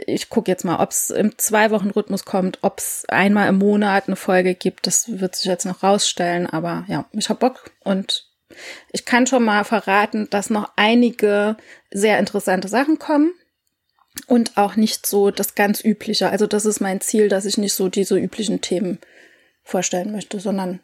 ich 0.07 0.29
gucke 0.29 0.51
jetzt 0.51 0.65
mal, 0.65 0.81
ob 0.81 0.91
es 0.91 1.11
im 1.11 1.39
Zwei-Wochen-Rhythmus 1.39 2.25
kommt, 2.25 2.59
ob 2.63 2.79
es 2.79 3.05
einmal 3.09 3.49
im 3.49 3.59
Monat 3.59 4.07
eine 4.07 4.17
Folge 4.17 4.55
gibt. 4.55 4.87
Das 4.87 5.21
wird 5.21 5.37
sich 5.37 5.47
jetzt 5.47 5.67
noch 5.67 5.83
rausstellen. 5.83 6.47
Aber 6.47 6.85
ja, 6.89 7.07
ich 7.13 7.29
habe 7.29 7.41
Bock 7.41 7.71
und 7.85 8.27
ich 8.93 9.05
kann 9.05 9.27
schon 9.27 9.45
mal 9.45 9.65
verraten, 9.65 10.29
dass 10.31 10.51
noch 10.51 10.71
einige 10.77 11.57
sehr 11.91 12.19
interessante 12.19 12.69
Sachen 12.69 12.99
kommen 12.99 13.33
und 14.27 14.57
auch 14.57 14.77
nicht 14.77 15.07
so 15.07 15.31
das 15.31 15.55
ganz 15.55 15.83
übliche. 15.83 16.31
Also 16.31 16.47
das 16.47 16.65
ist 16.65 16.81
mein 16.81 17.01
Ziel, 17.01 17.29
dass 17.29 17.45
ich 17.45 17.59
nicht 17.59 17.75
so 17.75 17.89
diese 17.89 18.17
üblichen 18.17 18.61
Themen 18.61 18.99
vorstellen 19.63 20.13
möchte, 20.13 20.41
sondern 20.41 20.81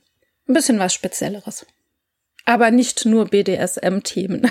ein 0.48 0.54
bisschen 0.54 0.78
was 0.78 0.92
Spezielleres. 0.92 1.66
Aber 2.44 2.70
nicht 2.70 3.04
nur 3.04 3.26
BDSM-Themen. 3.26 4.50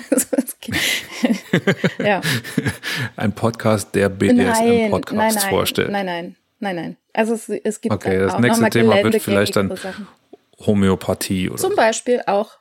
ja. 1.98 2.20
Ein 3.16 3.32
Podcast, 3.32 3.94
der 3.94 4.08
BDSM-Podcasts 4.08 5.44
vorstellt. 5.44 5.90
Nein, 5.90 6.06
nein, 6.06 6.36
nein, 6.60 6.76
nein. 6.76 6.96
Also 7.12 7.34
es, 7.34 7.48
es 7.48 7.80
gibt 7.80 7.94
Okay, 7.94 8.18
das 8.18 8.38
nächste 8.38 8.70
Thema 8.70 9.02
wird 9.02 9.20
vielleicht 9.20 9.56
dann 9.56 9.76
Homöopathie 10.66 11.50
oder 11.50 11.58
Zum 11.58 11.74
Beispiel 11.74 12.22
auch. 12.26 12.52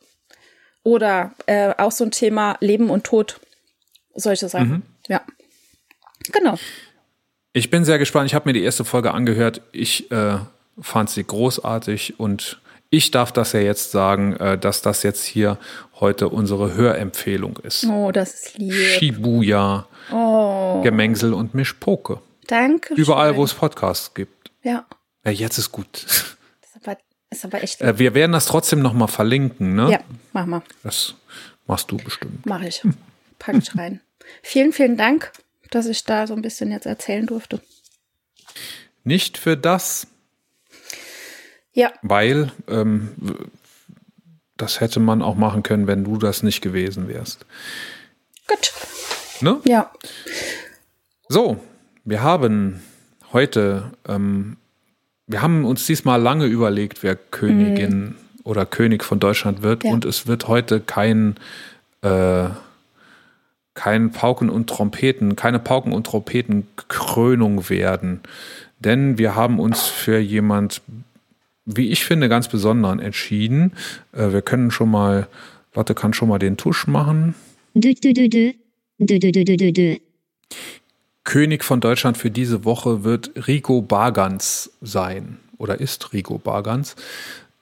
Oder 0.83 1.33
äh, 1.45 1.73
auch 1.77 1.91
so 1.91 2.03
ein 2.03 2.11
Thema 2.11 2.57
Leben 2.59 2.89
und 2.89 3.03
Tod. 3.03 3.39
Solche 4.15 4.49
Sachen. 4.49 4.69
Mhm. 4.69 4.81
Ja. 5.07 5.21
Genau. 6.31 6.57
Ich 7.53 7.69
bin 7.69 7.85
sehr 7.85 7.99
gespannt. 7.99 8.27
Ich 8.27 8.33
habe 8.33 8.49
mir 8.49 8.53
die 8.53 8.63
erste 8.63 8.83
Folge 8.83 9.13
angehört. 9.13 9.61
Ich 9.71 10.11
äh, 10.11 10.37
fand 10.79 11.09
sie 11.09 11.23
großartig 11.23 12.19
und 12.19 12.60
ich 12.91 13.09
darf 13.09 13.31
das 13.31 13.53
ja 13.53 13.61
jetzt 13.61 13.89
sagen, 13.91 14.35
äh, 14.35 14.57
dass 14.59 14.83
das 14.83 15.01
jetzt 15.01 15.23
hier 15.23 15.57
heute 15.99 16.29
unsere 16.29 16.75
Hörempfehlung 16.75 17.57
ist. 17.63 17.85
Oh, 17.85 18.11
das 18.11 18.33
ist 18.33 18.57
lieb. 18.59 18.73
Shibuya, 18.73 19.87
oh. 20.11 20.81
Gemengsel 20.83 21.33
und 21.33 21.55
Mischpoke. 21.55 22.19
Danke. 22.47 22.93
Überall, 22.93 23.35
wo 23.35 23.43
es 23.43 23.53
Podcasts 23.53 24.13
gibt. 24.13 24.51
Ja. 24.61 24.85
Ja, 25.25 25.31
jetzt 25.31 25.57
ist 25.57 25.71
gut. 25.71 25.87
Das 26.05 26.35
ist 26.61 26.87
aber, 26.87 26.97
ist 27.29 27.45
aber 27.45 27.63
echt. 27.63 27.81
Äh, 27.81 27.97
wir 27.97 28.13
werden 28.13 28.33
das 28.33 28.45
trotzdem 28.45 28.81
nochmal 28.81 29.07
verlinken, 29.07 29.73
ne? 29.73 29.91
Ja, 29.91 29.99
mach 30.33 30.45
mal. 30.45 30.61
Das 30.83 31.15
Machst 31.71 31.89
du 31.89 31.95
bestimmt. 31.95 32.45
Mache 32.45 32.67
ich. 32.67 32.81
Pack 33.39 33.55
ich 33.55 33.73
rein. 33.77 34.01
vielen, 34.41 34.73
vielen 34.73 34.97
Dank, 34.97 35.31
dass 35.69 35.85
ich 35.85 36.03
da 36.03 36.27
so 36.27 36.33
ein 36.33 36.41
bisschen 36.41 36.69
jetzt 36.69 36.85
erzählen 36.85 37.25
durfte. 37.25 37.61
Nicht 39.05 39.37
für 39.37 39.55
das. 39.55 40.07
Ja. 41.73 41.91
Weil 42.01 42.51
ähm, 42.67 43.09
das 44.57 44.79
hätte 44.79 44.99
man 44.99 45.21
auch 45.21 45.35
machen 45.35 45.63
können, 45.63 45.87
wenn 45.87 46.03
du 46.03 46.17
das 46.17 46.43
nicht 46.43 46.61
gewesen 46.61 47.07
wärst. 47.07 47.45
Gut. 48.47 48.73
Ne? 49.41 49.59
Ja. 49.65 49.91
So, 51.27 51.59
wir 52.03 52.21
haben 52.21 52.81
heute, 53.33 53.91
ähm, 54.07 54.57
wir 55.27 55.41
haben 55.41 55.65
uns 55.65 55.85
diesmal 55.85 56.21
lange 56.21 56.45
überlegt, 56.45 57.03
wer 57.03 57.15
Königin 57.15 57.99
mhm. 57.99 58.15
oder 58.43 58.65
König 58.65 59.03
von 59.03 59.19
Deutschland 59.19 59.63
wird. 59.63 59.83
Ja. 59.83 59.91
Und 59.91 60.05
es 60.05 60.27
wird 60.27 60.47
heute 60.47 60.79
kein, 60.79 61.37
äh, 62.01 62.49
kein 63.73 64.11
Pauken 64.11 64.49
und 64.49 64.67
Trompeten, 64.69 65.35
keine 65.35 65.59
Pauken 65.59 65.93
und 65.93 66.05
Trompetenkrönung 66.05 67.69
werden. 67.69 68.19
Denn 68.79 69.17
wir 69.17 69.35
haben 69.35 69.59
uns 69.59 69.83
für 69.83 70.19
jemand 70.19 70.81
wie 71.77 71.89
ich 71.89 72.05
finde, 72.05 72.29
ganz 72.29 72.47
besonderen 72.47 72.99
entschieden. 72.99 73.73
Äh, 74.13 74.31
wir 74.31 74.41
können 74.41 74.71
schon 74.71 74.91
mal, 74.91 75.27
warte, 75.73 75.93
kann 75.93 76.13
schon 76.13 76.29
mal 76.29 76.39
den 76.39 76.57
Tusch 76.57 76.87
machen. 76.87 77.35
Dö, 77.73 77.93
dö, 77.93 78.13
dö, 78.13 78.27
König 81.23 81.63
von 81.63 81.79
Deutschland 81.81 82.17
für 82.17 82.31
diese 82.31 82.65
Woche 82.65 83.03
wird 83.03 83.31
Rico 83.47 83.81
Bargans 83.81 84.71
sein 84.81 85.37
oder 85.57 85.79
ist 85.79 86.13
Rico 86.13 86.37
Bargans. 86.37 86.95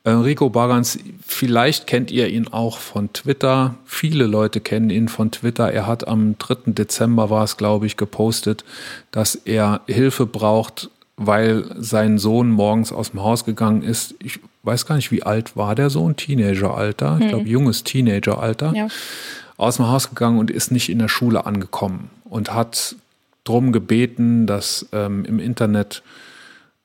Äh, 0.04 0.12
Rico 0.12 0.50
Bargans, 0.50 0.98
vielleicht 1.26 1.86
kennt 1.86 2.10
ihr 2.10 2.30
ihn 2.30 2.48
auch 2.48 2.78
von 2.78 3.12
Twitter. 3.12 3.76
Viele 3.86 4.26
Leute 4.26 4.62
kennen 4.62 4.90
ihn 4.90 5.10
von 5.10 5.32
Twitter. 5.32 5.72
Er 5.72 5.88
hat 5.88 6.08
am 6.08 6.38
3. 6.38 6.72
Dezember 6.72 7.30
war 7.30 7.44
es, 7.44 7.58
glaube 7.58 7.86
ich, 7.86 7.98
gepostet, 7.98 8.64
dass 9.12 9.36
er 9.36 9.82
Hilfe 9.88 10.26
braucht 10.26 10.90
weil 11.20 11.66
sein 11.78 12.18
Sohn 12.18 12.50
morgens 12.50 12.94
aus 12.94 13.12
dem 13.12 13.22
Haus 13.22 13.44
gegangen 13.44 13.84
ist. 13.84 14.16
Ich 14.24 14.40
weiß 14.64 14.86
gar 14.86 14.96
nicht, 14.96 15.12
wie 15.12 15.24
alt 15.24 15.58
war 15.58 15.76
der 15.76 15.90
Sohn? 15.90 16.16
Teenageralter. 16.16 17.18
Ich 17.18 17.24
hm. 17.24 17.30
glaube, 17.30 17.50
junges 17.50 17.84
Teenageralter. 17.84 18.74
Ja. 18.74 18.88
Aus 19.58 19.76
dem 19.76 19.88
Haus 19.88 20.10
gegangen 20.10 20.40
und 20.40 20.50
ist 20.50 20.72
nicht 20.72 20.90
in 20.90 21.00
der 21.00 21.10
Schule 21.10 21.46
angekommen 21.46 22.10
und 22.24 22.54
hat 22.54 22.96
drum 23.44 23.74
gebeten, 23.74 24.48
das 24.48 24.88
ähm, 24.94 25.26
im 25.26 25.40
Internet 25.40 26.04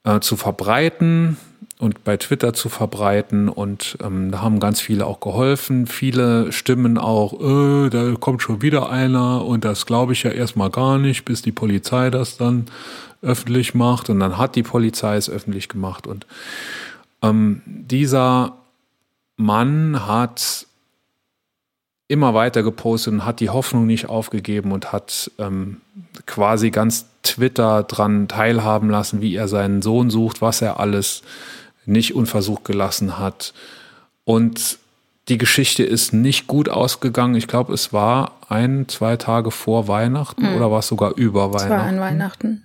äh, 0.02 0.18
zu 0.18 0.36
verbreiten 0.36 1.36
und 1.78 2.04
bei 2.04 2.16
Twitter 2.16 2.54
zu 2.54 2.68
verbreiten. 2.68 3.48
Und 3.48 3.98
ähm, 4.02 4.30
da 4.30 4.40
haben 4.40 4.60
ganz 4.60 4.80
viele 4.80 5.06
auch 5.06 5.20
geholfen. 5.20 5.86
Viele 5.86 6.52
stimmen 6.52 6.98
auch, 6.98 7.40
äh, 7.40 7.90
da 7.90 8.14
kommt 8.18 8.42
schon 8.42 8.62
wieder 8.62 8.90
einer 8.90 9.44
und 9.44 9.64
das 9.64 9.86
glaube 9.86 10.12
ich 10.12 10.22
ja 10.22 10.30
erstmal 10.30 10.70
gar 10.70 10.98
nicht, 10.98 11.24
bis 11.24 11.42
die 11.42 11.52
Polizei 11.52 12.10
das 12.10 12.36
dann 12.36 12.66
öffentlich 13.22 13.74
macht 13.74 14.10
und 14.10 14.20
dann 14.20 14.38
hat 14.38 14.54
die 14.54 14.62
Polizei 14.62 15.16
es 15.16 15.30
öffentlich 15.30 15.68
gemacht 15.68 16.06
und 16.06 16.26
ähm, 17.22 17.62
dieser 17.64 18.52
Mann 19.36 20.06
hat 20.06 20.66
immer 22.06 22.34
weiter 22.34 22.62
gepostet 22.62 23.14
und 23.14 23.24
hat 23.24 23.40
die 23.40 23.48
Hoffnung 23.48 23.86
nicht 23.86 24.08
aufgegeben 24.08 24.72
und 24.72 24.92
hat 24.92 25.30
ähm, 25.38 25.80
quasi 26.26 26.70
ganz 26.70 27.06
Twitter 27.22 27.82
dran 27.82 28.28
teilhaben 28.28 28.90
lassen, 28.90 29.22
wie 29.22 29.34
er 29.34 29.48
seinen 29.48 29.80
Sohn 29.80 30.10
sucht, 30.10 30.42
was 30.42 30.60
er 30.60 30.78
alles 30.78 31.22
nicht 31.86 32.14
unversucht 32.14 32.64
gelassen 32.64 33.18
hat. 33.18 33.54
Und 34.24 34.78
die 35.28 35.38
Geschichte 35.38 35.82
ist 35.82 36.12
nicht 36.12 36.46
gut 36.46 36.68
ausgegangen. 36.68 37.34
Ich 37.34 37.48
glaube, 37.48 37.72
es 37.72 37.92
war 37.92 38.32
ein, 38.48 38.86
zwei 38.88 39.16
Tage 39.16 39.50
vor 39.50 39.88
Weihnachten 39.88 40.42
mhm. 40.50 40.56
oder 40.56 40.70
war 40.70 40.80
es 40.80 40.88
sogar 40.88 41.16
über 41.16 41.52
Weihnachten? 41.52 41.72
Es 41.72 41.78
war 41.78 41.86
an 41.86 42.00
Weihnachten 42.00 42.64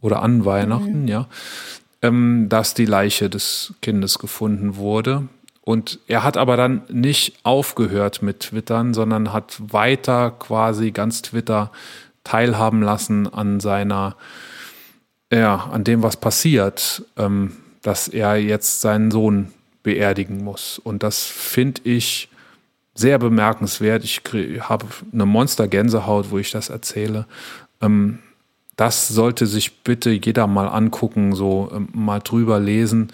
oder 0.00 0.22
an 0.22 0.44
Weihnachten, 0.44 1.02
mhm. 1.02 1.08
ja, 1.08 1.26
ähm, 2.02 2.48
dass 2.48 2.74
die 2.74 2.84
Leiche 2.84 3.28
des 3.28 3.74
Kindes 3.82 4.18
gefunden 4.18 4.76
wurde. 4.76 5.28
Und 5.62 5.98
er 6.06 6.22
hat 6.22 6.36
aber 6.36 6.56
dann 6.56 6.82
nicht 6.88 7.40
aufgehört 7.42 8.22
mit 8.22 8.38
Twittern, 8.38 8.94
sondern 8.94 9.32
hat 9.32 9.60
weiter 9.72 10.30
quasi 10.30 10.92
ganz 10.92 11.22
Twitter 11.22 11.72
teilhaben 12.22 12.82
lassen 12.82 13.26
an 13.32 13.58
seiner, 13.58 14.14
ja, 15.32 15.56
an 15.72 15.82
dem, 15.82 16.04
was 16.04 16.16
passiert, 16.18 17.02
ähm, 17.16 17.56
dass 17.86 18.08
er 18.08 18.34
jetzt 18.34 18.80
seinen 18.80 19.12
Sohn 19.12 19.52
beerdigen 19.84 20.42
muss. 20.42 20.80
Und 20.80 21.04
das 21.04 21.22
finde 21.22 21.82
ich 21.84 22.28
sehr 22.96 23.20
bemerkenswert. 23.20 24.02
Ich 24.02 24.22
habe 24.58 24.86
eine 25.12 25.24
Monster-Gänsehaut, 25.24 26.32
wo 26.32 26.38
ich 26.38 26.50
das 26.50 26.68
erzähle. 26.68 27.26
Ähm, 27.80 28.18
das 28.74 29.06
sollte 29.06 29.46
sich 29.46 29.84
bitte 29.84 30.10
jeder 30.10 30.48
mal 30.48 30.66
angucken, 30.66 31.32
so 31.32 31.70
ähm, 31.72 31.88
mal 31.92 32.18
drüber 32.18 32.58
lesen. 32.58 33.12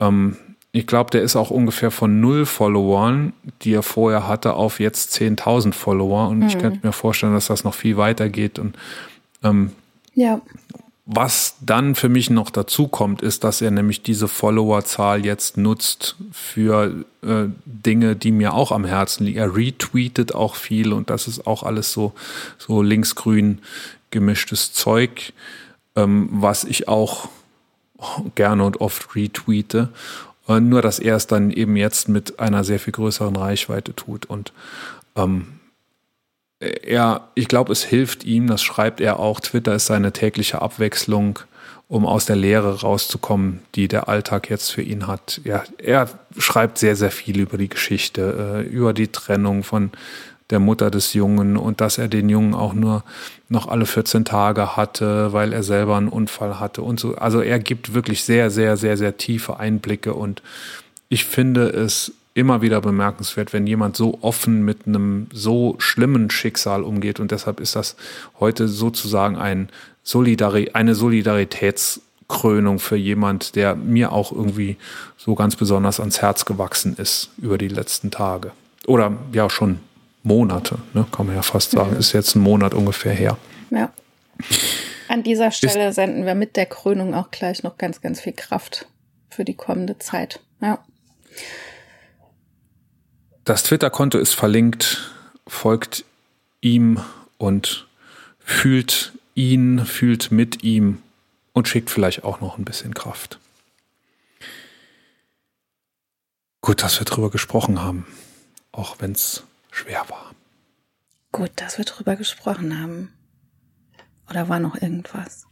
Ähm, 0.00 0.38
ich 0.72 0.86
glaube, 0.86 1.10
der 1.10 1.20
ist 1.20 1.36
auch 1.36 1.50
ungefähr 1.50 1.90
von 1.90 2.18
null 2.18 2.46
Followern, 2.46 3.34
die 3.60 3.74
er 3.74 3.82
vorher 3.82 4.26
hatte, 4.26 4.54
auf 4.54 4.80
jetzt 4.80 5.14
10.000 5.20 5.74
Follower. 5.74 6.28
Und 6.28 6.38
mhm. 6.38 6.46
ich 6.46 6.58
könnte 6.58 6.86
mir 6.86 6.92
vorstellen, 6.92 7.34
dass 7.34 7.48
das 7.48 7.62
noch 7.62 7.74
viel 7.74 7.98
weiter 7.98 8.30
geht. 8.30 8.58
Und 8.58 8.74
ähm, 9.42 9.72
ja. 10.14 10.40
Was 11.10 11.56
dann 11.62 11.94
für 11.94 12.10
mich 12.10 12.28
noch 12.28 12.50
dazu 12.50 12.86
kommt, 12.86 13.22
ist, 13.22 13.42
dass 13.42 13.62
er 13.62 13.70
nämlich 13.70 14.02
diese 14.02 14.28
Followerzahl 14.28 15.24
jetzt 15.24 15.56
nutzt 15.56 16.16
für 16.32 17.02
äh, 17.22 17.46
Dinge, 17.64 18.14
die 18.14 18.30
mir 18.30 18.52
auch 18.52 18.72
am 18.72 18.84
Herzen 18.84 19.24
liegen. 19.24 19.38
Er 19.38 19.56
retweetet 19.56 20.34
auch 20.34 20.54
viel 20.54 20.92
und 20.92 21.08
das 21.08 21.26
ist 21.26 21.46
auch 21.46 21.62
alles 21.62 21.92
so, 21.94 22.12
so 22.58 22.82
linksgrün 22.82 23.60
gemischtes 24.10 24.74
Zeug, 24.74 25.32
ähm, 25.96 26.28
was 26.30 26.64
ich 26.64 26.88
auch 26.88 27.30
gerne 28.34 28.64
und 28.64 28.82
oft 28.82 29.16
retweete. 29.16 29.88
Äh, 30.46 30.60
nur, 30.60 30.82
dass 30.82 30.98
er 30.98 31.16
es 31.16 31.26
dann 31.26 31.50
eben 31.50 31.76
jetzt 31.76 32.10
mit 32.10 32.38
einer 32.38 32.64
sehr 32.64 32.80
viel 32.80 32.92
größeren 32.92 33.34
Reichweite 33.34 33.96
tut. 33.96 34.26
Und 34.26 34.52
ähm, 35.16 35.57
er, 36.60 37.28
ich 37.34 37.48
glaube, 37.48 37.72
es 37.72 37.84
hilft 37.84 38.24
ihm, 38.24 38.48
das 38.48 38.62
schreibt 38.62 39.00
er 39.00 39.18
auch, 39.18 39.40
Twitter 39.40 39.74
ist 39.74 39.86
seine 39.86 40.12
tägliche 40.12 40.60
Abwechslung, 40.60 41.38
um 41.86 42.04
aus 42.04 42.26
der 42.26 42.36
Leere 42.36 42.80
rauszukommen, 42.80 43.60
die 43.74 43.88
der 43.88 44.08
Alltag 44.08 44.50
jetzt 44.50 44.70
für 44.70 44.82
ihn 44.82 45.06
hat. 45.06 45.40
Ja, 45.44 45.64
er 45.78 46.08
schreibt 46.36 46.78
sehr, 46.78 46.96
sehr 46.96 47.10
viel 47.10 47.40
über 47.40 47.56
die 47.56 47.68
Geschichte, 47.68 48.64
äh, 48.66 48.68
über 48.68 48.92
die 48.92 49.08
Trennung 49.08 49.62
von 49.62 49.90
der 50.50 50.60
Mutter 50.60 50.90
des 50.90 51.14
Jungen 51.14 51.56
und 51.56 51.80
dass 51.80 51.98
er 51.98 52.08
den 52.08 52.28
Jungen 52.28 52.54
auch 52.54 52.72
nur 52.72 53.04
noch 53.48 53.68
alle 53.68 53.86
14 53.86 54.24
Tage 54.24 54.76
hatte, 54.76 55.32
weil 55.32 55.52
er 55.52 55.62
selber 55.62 55.96
einen 55.96 56.08
Unfall 56.08 56.58
hatte 56.58 56.82
und 56.82 56.98
so. 56.98 57.14
Also 57.16 57.40
er 57.40 57.58
gibt 57.58 57.94
wirklich 57.94 58.24
sehr, 58.24 58.50
sehr, 58.50 58.76
sehr, 58.76 58.96
sehr 58.96 59.16
tiefe 59.16 59.58
Einblicke 59.58 60.14
und 60.14 60.42
ich 61.10 61.24
finde 61.24 61.68
es 61.68 62.12
immer 62.38 62.62
wieder 62.62 62.80
bemerkenswert, 62.80 63.52
wenn 63.52 63.66
jemand 63.66 63.96
so 63.96 64.18
offen 64.22 64.64
mit 64.64 64.86
einem 64.86 65.26
so 65.32 65.74
schlimmen 65.78 66.30
Schicksal 66.30 66.84
umgeht 66.84 67.18
und 67.18 67.32
deshalb 67.32 67.58
ist 67.58 67.74
das 67.74 67.96
heute 68.38 68.68
sozusagen 68.68 69.36
ein 69.36 69.70
Solidari 70.04 70.70
eine 70.72 70.94
Solidaritätskrönung 70.94 72.78
für 72.78 72.96
jemand, 72.96 73.56
der 73.56 73.74
mir 73.74 74.12
auch 74.12 74.30
irgendwie 74.30 74.76
so 75.16 75.34
ganz 75.34 75.56
besonders 75.56 75.98
ans 75.98 76.22
Herz 76.22 76.44
gewachsen 76.44 76.96
ist 76.96 77.30
über 77.38 77.58
die 77.58 77.68
letzten 77.68 78.12
Tage. 78.12 78.52
Oder 78.86 79.18
ja, 79.32 79.50
schon 79.50 79.80
Monate, 80.22 80.78
ne, 80.94 81.06
kann 81.10 81.26
man 81.26 81.34
ja 81.34 81.42
fast 81.42 81.72
sagen. 81.72 81.90
Mhm. 81.92 81.98
Ist 81.98 82.12
jetzt 82.12 82.36
ein 82.36 82.40
Monat 82.40 82.72
ungefähr 82.72 83.12
her. 83.12 83.36
Ja. 83.70 83.90
An 85.08 85.24
dieser 85.24 85.50
Stelle 85.50 85.88
ist, 85.88 85.96
senden 85.96 86.24
wir 86.24 86.36
mit 86.36 86.56
der 86.56 86.66
Krönung 86.66 87.14
auch 87.14 87.32
gleich 87.32 87.64
noch 87.64 87.78
ganz, 87.78 88.00
ganz 88.00 88.20
viel 88.20 88.34
Kraft 88.34 88.86
für 89.28 89.44
die 89.44 89.54
kommende 89.54 89.98
Zeit. 89.98 90.40
Ja. 90.60 90.78
Das 93.48 93.62
Twitter-Konto 93.62 94.18
ist 94.18 94.34
verlinkt, 94.34 95.10
folgt 95.46 96.04
ihm 96.60 97.02
und 97.38 97.88
fühlt 98.38 99.14
ihn, 99.34 99.86
fühlt 99.86 100.30
mit 100.30 100.64
ihm 100.64 101.02
und 101.54 101.66
schickt 101.66 101.88
vielleicht 101.88 102.24
auch 102.24 102.42
noch 102.42 102.58
ein 102.58 102.66
bisschen 102.66 102.92
Kraft. 102.92 103.38
Gut, 106.60 106.82
dass 106.82 107.00
wir 107.00 107.06
drüber 107.06 107.30
gesprochen 107.30 107.80
haben, 107.80 108.06
auch 108.70 108.96
wenn 108.98 109.12
es 109.12 109.44
schwer 109.70 110.04
war. 110.10 110.34
Gut, 111.32 111.52
dass 111.56 111.78
wir 111.78 111.86
drüber 111.86 112.16
gesprochen 112.16 112.78
haben. 112.78 113.14
Oder 114.28 114.50
war 114.50 114.60
noch 114.60 114.74
irgendwas? 114.74 115.46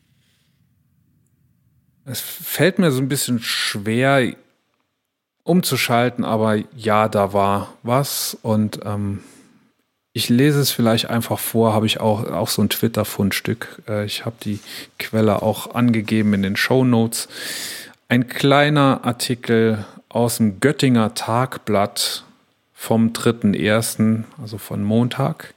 Es 2.04 2.20
fällt 2.20 2.78
mir 2.78 2.92
so 2.92 3.00
ein 3.00 3.08
bisschen 3.08 3.40
schwer 3.40 4.36
umzuschalten, 5.46 6.24
aber 6.24 6.56
ja, 6.76 7.08
da 7.08 7.32
war 7.32 7.72
was 7.82 8.36
und 8.42 8.80
ähm, 8.84 9.22
ich 10.12 10.30
lese 10.30 10.60
es 10.60 10.70
vielleicht 10.70 11.10
einfach 11.10 11.38
vor, 11.38 11.74
habe 11.74 11.84
ich 11.84 12.00
auch, 12.00 12.24
auch 12.30 12.48
so 12.48 12.62
ein 12.62 12.70
Twitter-Fundstück. 12.70 13.82
Äh, 13.86 14.06
ich 14.06 14.24
habe 14.24 14.36
die 14.42 14.60
Quelle 14.98 15.42
auch 15.42 15.74
angegeben 15.74 16.32
in 16.32 16.42
den 16.42 16.56
Show 16.56 16.84
Notes. 16.84 17.28
Ein 18.08 18.26
kleiner 18.26 19.00
Artikel 19.04 19.84
aus 20.08 20.38
dem 20.38 20.58
Göttinger 20.58 21.12
Tagblatt 21.12 22.24
vom 22.72 23.08
3.1., 23.10 24.24
also 24.40 24.56
von 24.56 24.82
Montag. 24.82 25.52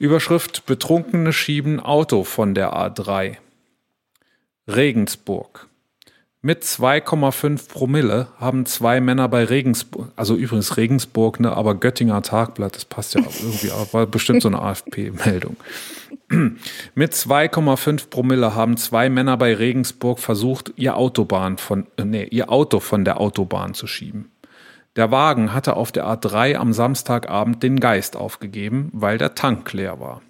Überschrift 0.00 0.66
Betrunkene 0.66 1.32
schieben 1.32 1.78
Auto 1.78 2.24
von 2.24 2.56
der 2.56 2.72
A3. 2.72 3.36
Regensburg. 4.66 5.68
Mit 6.44 6.64
2,5 6.64 7.68
Promille 7.68 8.26
haben 8.40 8.66
zwei 8.66 9.00
Männer 9.00 9.28
bei 9.28 9.44
Regensburg, 9.44 10.08
also 10.16 10.34
übrigens 10.34 10.76
Regensburg, 10.76 11.38
ne, 11.38 11.56
aber 11.56 11.76
Göttinger 11.76 12.20
Tagblatt, 12.20 12.74
das 12.74 12.84
passt 12.84 13.14
ja 13.14 13.20
irgendwie, 13.20 13.70
war 13.92 14.06
bestimmt 14.06 14.42
so 14.42 14.48
eine 14.48 14.60
AfP-Meldung. 14.60 15.56
Mit 16.96 17.12
2,5 17.12 18.10
Promille 18.10 18.56
haben 18.56 18.76
zwei 18.76 19.08
Männer 19.08 19.36
bei 19.36 19.54
Regensburg 19.54 20.18
versucht, 20.18 20.72
ihr 20.74 20.96
Autobahn 20.96 21.58
von, 21.58 21.86
äh, 21.96 22.04
nee, 22.04 22.24
ihr 22.24 22.50
Auto 22.50 22.80
von 22.80 23.04
der 23.04 23.20
Autobahn 23.20 23.74
zu 23.74 23.86
schieben. 23.86 24.32
Der 24.96 25.12
Wagen 25.12 25.54
hatte 25.54 25.76
auf 25.76 25.92
der 25.92 26.06
A3 26.06 26.56
am 26.56 26.72
Samstagabend 26.72 27.62
den 27.62 27.78
Geist 27.78 28.16
aufgegeben, 28.16 28.90
weil 28.92 29.16
der 29.16 29.36
Tank 29.36 29.72
leer 29.72 30.00
war. 30.00 30.22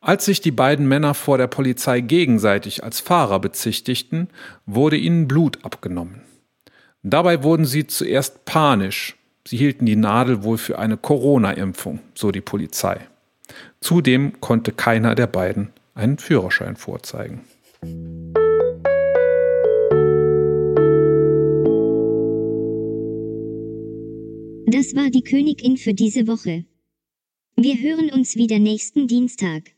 Als 0.00 0.24
sich 0.24 0.40
die 0.40 0.52
beiden 0.52 0.86
Männer 0.86 1.12
vor 1.12 1.38
der 1.38 1.48
Polizei 1.48 2.00
gegenseitig 2.00 2.84
als 2.84 3.00
Fahrer 3.00 3.40
bezichtigten, 3.40 4.28
wurde 4.64 4.96
ihnen 4.96 5.26
Blut 5.26 5.64
abgenommen. 5.64 6.22
Dabei 7.02 7.42
wurden 7.42 7.64
sie 7.64 7.86
zuerst 7.86 8.44
panisch. 8.44 9.16
Sie 9.46 9.56
hielten 9.56 9.86
die 9.86 9.96
Nadel 9.96 10.44
wohl 10.44 10.58
für 10.58 10.78
eine 10.78 10.96
Corona-Impfung, 10.96 12.00
so 12.14 12.30
die 12.30 12.40
Polizei. 12.40 13.00
Zudem 13.80 14.40
konnte 14.40 14.72
keiner 14.72 15.14
der 15.14 15.26
beiden 15.26 15.70
einen 15.94 16.18
Führerschein 16.18 16.76
vorzeigen. 16.76 17.40
Das 24.66 24.94
war 24.94 25.10
die 25.10 25.22
Königin 25.22 25.76
für 25.76 25.94
diese 25.94 26.28
Woche. 26.28 26.64
Wir 27.56 27.80
hören 27.80 28.10
uns 28.10 28.36
wieder 28.36 28.58
nächsten 28.58 29.08
Dienstag. 29.08 29.77